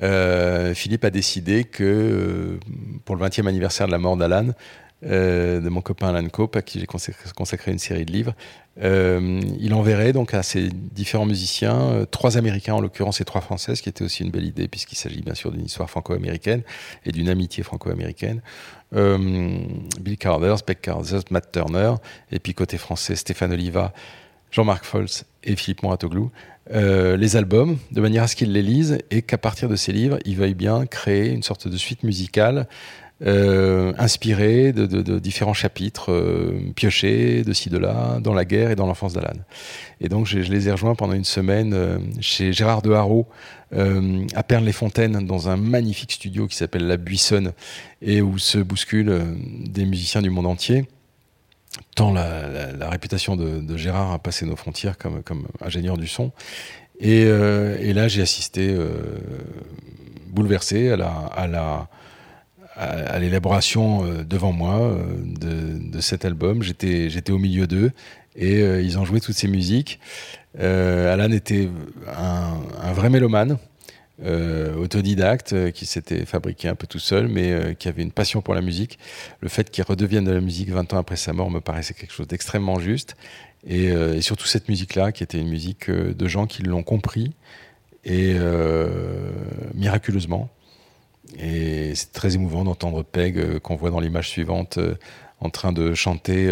Euh, 0.02 0.74
Philippe 0.74 1.04
a 1.04 1.10
décidé 1.10 1.64
que 1.64 1.84
euh, 1.84 2.60
pour 3.04 3.16
le 3.16 3.26
20e 3.26 3.46
anniversaire 3.46 3.86
de 3.86 3.92
la 3.92 3.98
mort 3.98 4.16
d'Alan, 4.16 4.48
euh, 5.06 5.60
de 5.60 5.68
mon 5.68 5.80
copain 5.80 6.08
Alan 6.08 6.28
Cope, 6.28 6.56
à 6.56 6.62
qui 6.62 6.80
j'ai 6.80 6.86
consacré 6.86 7.70
une 7.70 7.78
série 7.78 8.04
de 8.04 8.12
livres, 8.12 8.34
il 8.80 9.74
enverrait 9.74 10.12
donc 10.12 10.34
à 10.34 10.44
ces 10.44 10.68
différents 10.70 11.26
musiciens, 11.26 12.06
trois 12.12 12.36
Américains 12.38 12.74
en 12.74 12.80
l'occurrence 12.80 13.20
et 13.20 13.24
trois 13.24 13.40
Françaises, 13.40 13.80
qui 13.80 13.88
était 13.88 14.04
aussi 14.04 14.22
une 14.22 14.30
belle 14.30 14.44
idée 14.44 14.68
puisqu'il 14.68 14.94
s'agit 14.94 15.20
bien 15.20 15.34
sûr 15.34 15.50
d'une 15.50 15.64
histoire 15.64 15.90
franco-américaine 15.90 16.62
et 17.04 17.10
d'une 17.10 17.28
amitié 17.28 17.64
franco-américaine. 17.64 18.40
Bill 18.92 20.16
Carter, 20.16 20.54
Beck 20.64 20.80
Carter, 20.80 21.18
Matt 21.30 21.50
Turner, 21.50 21.94
et 22.30 22.38
puis 22.38 22.54
côté 22.54 22.78
français, 22.78 23.16
Stéphane 23.16 23.52
Oliva, 23.52 23.92
Jean-Marc 24.50 24.84
Foltz 24.84 25.24
et 25.44 25.56
Philippe 25.56 25.82
Moratoglou. 25.82 26.30
Euh, 26.72 27.16
les 27.16 27.36
albums 27.36 27.78
de 27.92 28.00
manière 28.00 28.24
à 28.24 28.26
ce 28.26 28.36
qu'ils 28.36 28.52
les 28.52 28.62
lisent 28.62 28.98
et 29.10 29.22
qu'à 29.22 29.38
partir 29.38 29.68
de 29.68 29.76
ces 29.76 29.92
livres, 29.92 30.18
ils 30.24 30.36
veuillent 30.36 30.54
bien 30.54 30.84
créer 30.86 31.30
une 31.30 31.42
sorte 31.42 31.66
de 31.66 31.76
suite 31.76 32.02
musicale 32.02 32.68
euh, 33.26 33.92
inspirée 33.98 34.72
de, 34.72 35.18
différents 35.18 35.54
chapitres 35.54 36.12
euh, 36.12 36.60
piochés 36.76 37.42
de 37.42 37.52
ci 37.52 37.68
de 37.68 37.78
là 37.78 38.20
dans 38.20 38.34
la 38.34 38.44
guerre 38.44 38.70
et 38.70 38.76
dans 38.76 38.86
l'enfance 38.86 39.14
d'Alan. 39.14 39.32
Et 40.00 40.08
donc 40.08 40.26
je, 40.26 40.38
les 40.38 40.68
ai 40.68 40.72
rejoints 40.72 40.94
pendant 40.94 41.14
une 41.14 41.24
semaine 41.24 42.00
chez 42.20 42.52
Gérard 42.52 42.82
de 42.82 42.92
Haro 42.92 43.26
à 43.72 44.42
Pernes-les-Fontaines 44.42 45.26
dans 45.26 45.48
un 45.48 45.56
magnifique 45.56 46.12
studio 46.12 46.46
qui 46.46 46.56
s'appelle 46.56 46.86
La 46.86 46.96
Buissonne 46.96 47.52
et 48.02 48.20
où 48.20 48.38
se 48.38 48.58
bousculent 48.58 49.24
des 49.68 49.84
musiciens 49.84 50.22
du 50.22 50.30
monde 50.30 50.46
entier 50.46 50.86
tant 51.94 52.12
la, 52.12 52.88
réputation 52.90 53.36
de, 53.36 53.76
Gérard 53.76 54.12
a 54.12 54.18
passé 54.18 54.46
nos 54.46 54.56
frontières 54.56 54.96
comme, 54.98 55.22
ingénieur 55.60 55.96
du 55.96 56.06
son. 56.06 56.32
Et, 57.00 57.24
euh, 57.24 57.92
là, 57.92 58.08
j'ai 58.08 58.22
assisté 58.22 58.70
euh, 58.70 58.88
bouleversé 60.28 60.90
à 60.90 60.96
la, 60.96 61.08
à 61.08 61.46
la 61.46 61.88
à, 62.76 63.18
l'élaboration 63.18 64.04
euh, 64.04 64.22
devant 64.22 64.52
moi 64.52 64.96
de, 65.18 66.00
cet 66.00 66.24
album. 66.24 66.62
J'étais 66.62 67.32
au 67.32 67.38
milieu 67.38 67.66
d'eux 67.66 67.90
et 68.36 68.60
ils 68.60 68.98
ont 68.98 69.04
joué 69.04 69.20
toutes 69.20 69.34
ces 69.34 69.48
musiques. 69.48 69.98
Alan 70.56 71.32
était 71.32 71.68
un 72.16 72.92
vrai 72.92 73.10
mélomane. 73.10 73.58
Euh, 74.20 74.74
autodidacte, 74.74 75.52
euh, 75.52 75.70
qui 75.70 75.86
s'était 75.86 76.24
fabriqué 76.24 76.66
un 76.66 76.74
peu 76.74 76.88
tout 76.88 76.98
seul, 76.98 77.28
mais 77.28 77.52
euh, 77.52 77.74
qui 77.74 77.86
avait 77.86 78.02
une 78.02 78.10
passion 78.10 78.42
pour 78.42 78.52
la 78.52 78.60
musique. 78.60 78.98
Le 79.40 79.48
fait 79.48 79.70
qu'il 79.70 79.84
redevienne 79.84 80.24
de 80.24 80.32
la 80.32 80.40
musique 80.40 80.70
20 80.70 80.92
ans 80.92 80.98
après 80.98 81.14
sa 81.14 81.32
mort 81.32 81.52
me 81.52 81.60
paraissait 81.60 81.94
quelque 81.94 82.12
chose 82.12 82.26
d'extrêmement 82.26 82.80
juste. 82.80 83.16
Et, 83.64 83.92
surtout 84.20 84.46
cette 84.46 84.68
musique-là, 84.68 85.12
qui 85.12 85.22
était 85.22 85.38
une 85.38 85.48
musique 85.48 85.90
de 85.90 86.28
gens 86.28 86.46
qui 86.46 86.62
l'ont 86.62 86.84
compris, 86.84 87.32
et 88.04 88.36
miraculeusement. 89.74 90.48
Et 91.38 91.92
c'est 91.96 92.12
très 92.12 92.36
émouvant 92.36 92.62
d'entendre 92.64 93.02
Peg, 93.02 93.58
qu'on 93.58 93.74
voit 93.74 93.90
dans 93.90 93.98
l'image 93.98 94.28
suivante, 94.28 94.78
en 95.40 95.50
train 95.50 95.72
de 95.72 95.92
chanter 95.94 96.48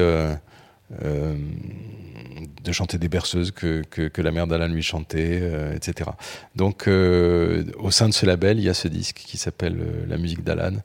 de 0.91 2.73
chanter 2.73 2.99
des 2.99 3.09
berceuses 3.09 3.51
que, 3.51 3.83
que, 3.83 4.23
la 4.23 4.31
mère 4.31 4.47
d'Alan 4.47 4.69
lui 4.69 4.83
chantait, 4.83 5.39
euh, 5.43 5.75
etc. 5.75 6.11
Donc, 6.55 6.89
euh, 6.89 7.65
au 7.79 7.91
sein 7.91 8.09
de 8.09 8.15
ce 8.15 8.27
label, 8.27 8.59
il 8.59 8.65
y 8.65 8.69
a 8.69 8.75
ce 8.75 8.89
disque 8.89 9.17
qui 9.17 9.39
s'appelle 9.39 9.79
euh, 9.81 10.05
La 10.07 10.19
musique 10.19 10.43
d'Alan, 10.43 10.77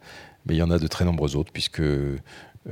mais 0.45 0.56
il 0.56 0.57
y 0.57 0.64
en 0.64 0.72
a 0.72 0.80
de 0.80 0.88
très 0.88 1.06
nombreux 1.06 1.36
autres, 1.36 1.52
puisque 1.52 1.82
on, 1.82 2.69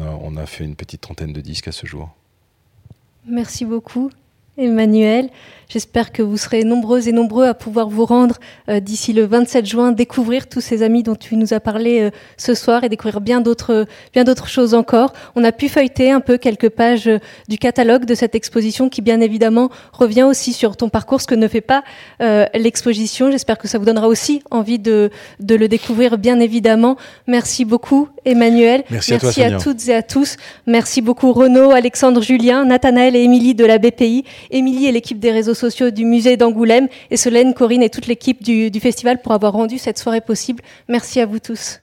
a, 0.00 0.04
on 0.04 0.36
a 0.36 0.46
fait 0.46 0.64
une 0.64 0.76
petite 0.76 1.00
trentaine 1.00 1.32
de 1.32 1.40
disques 1.40 1.68
à 1.68 1.72
ce 1.72 1.86
jour. 1.86 2.14
Merci 3.26 3.64
beaucoup. 3.64 4.10
Emmanuel. 4.58 5.30
J'espère 5.72 6.12
que 6.12 6.22
vous 6.22 6.36
serez 6.36 6.64
nombreuses 6.64 7.08
et 7.08 7.12
nombreux 7.12 7.46
à 7.46 7.54
pouvoir 7.54 7.88
vous 7.88 8.04
rendre 8.04 8.36
euh, 8.68 8.78
d'ici 8.78 9.14
le 9.14 9.24
27 9.24 9.64
juin, 9.64 9.92
découvrir 9.92 10.46
tous 10.46 10.60
ces 10.60 10.82
amis 10.82 11.02
dont 11.02 11.14
tu 11.14 11.34
nous 11.36 11.54
as 11.54 11.60
parlé 11.60 12.02
euh, 12.02 12.10
ce 12.36 12.52
soir 12.52 12.84
et 12.84 12.90
découvrir 12.90 13.22
bien 13.22 13.40
d'autres, 13.40 13.86
choses 14.46 14.74
encore. 14.74 15.14
On 15.34 15.44
a 15.44 15.52
pu 15.52 15.70
feuilleter 15.70 16.10
un 16.10 16.20
peu 16.20 16.36
quelques 16.36 16.68
pages 16.68 17.08
euh, 17.08 17.20
du 17.48 17.56
catalogue 17.56 18.04
de 18.04 18.14
cette 18.14 18.34
exposition 18.34 18.90
qui, 18.90 19.00
bien 19.00 19.22
évidemment, 19.22 19.70
revient 19.94 20.24
aussi 20.24 20.52
sur 20.52 20.76
ton 20.76 20.90
parcours, 20.90 21.22
ce 21.22 21.26
que 21.26 21.34
ne 21.34 21.48
fait 21.48 21.62
pas 21.62 21.82
l'exposition. 22.54 23.30
J'espère 23.30 23.56
que 23.56 23.68
ça 23.68 23.78
vous 23.78 23.86
donnera 23.86 24.08
aussi 24.08 24.42
envie 24.50 24.78
de 24.78 25.10
le 25.40 25.66
découvrir, 25.68 26.18
bien 26.18 26.38
évidemment. 26.40 26.96
Merci 27.26 27.64
beaucoup, 27.64 28.08
Emmanuel. 28.24 28.84
Merci, 28.90 29.14
à, 29.14 29.16
à, 29.16 29.58
toutes 29.58 29.88
et 29.88 29.94
à 29.94 30.02
tous. 30.02 30.36
Merci 30.66 31.02
beaucoup, 31.02 31.32
Renaud, 31.32 31.72
Alexandre, 31.72 32.22
Julien, 32.22 32.64
Nathanaël 32.64 33.16
et 33.16 33.22
Émilie 33.22 33.54
de 33.54 33.64
la 33.64 33.78
BPI. 33.78 34.24
Émilie 34.50 34.86
et 34.86 34.92
l'équipe 34.92 35.18
des 35.18 35.32
réseaux 35.32 35.54
sociaux 35.54 35.90
du 35.90 36.04
musée 36.04 36.36
d'Angoulême, 36.36 36.88
et 37.10 37.16
Solène, 37.16 37.54
Corinne 37.54 37.82
et 37.82 37.90
toute 37.90 38.06
l'équipe 38.06 38.42
du, 38.42 38.70
du 38.70 38.80
festival 38.80 39.20
pour 39.20 39.32
avoir 39.32 39.52
rendu 39.52 39.78
cette 39.78 39.98
soirée 39.98 40.20
possible. 40.20 40.62
Merci 40.88 41.20
à 41.20 41.26
vous 41.26 41.38
tous. 41.38 41.82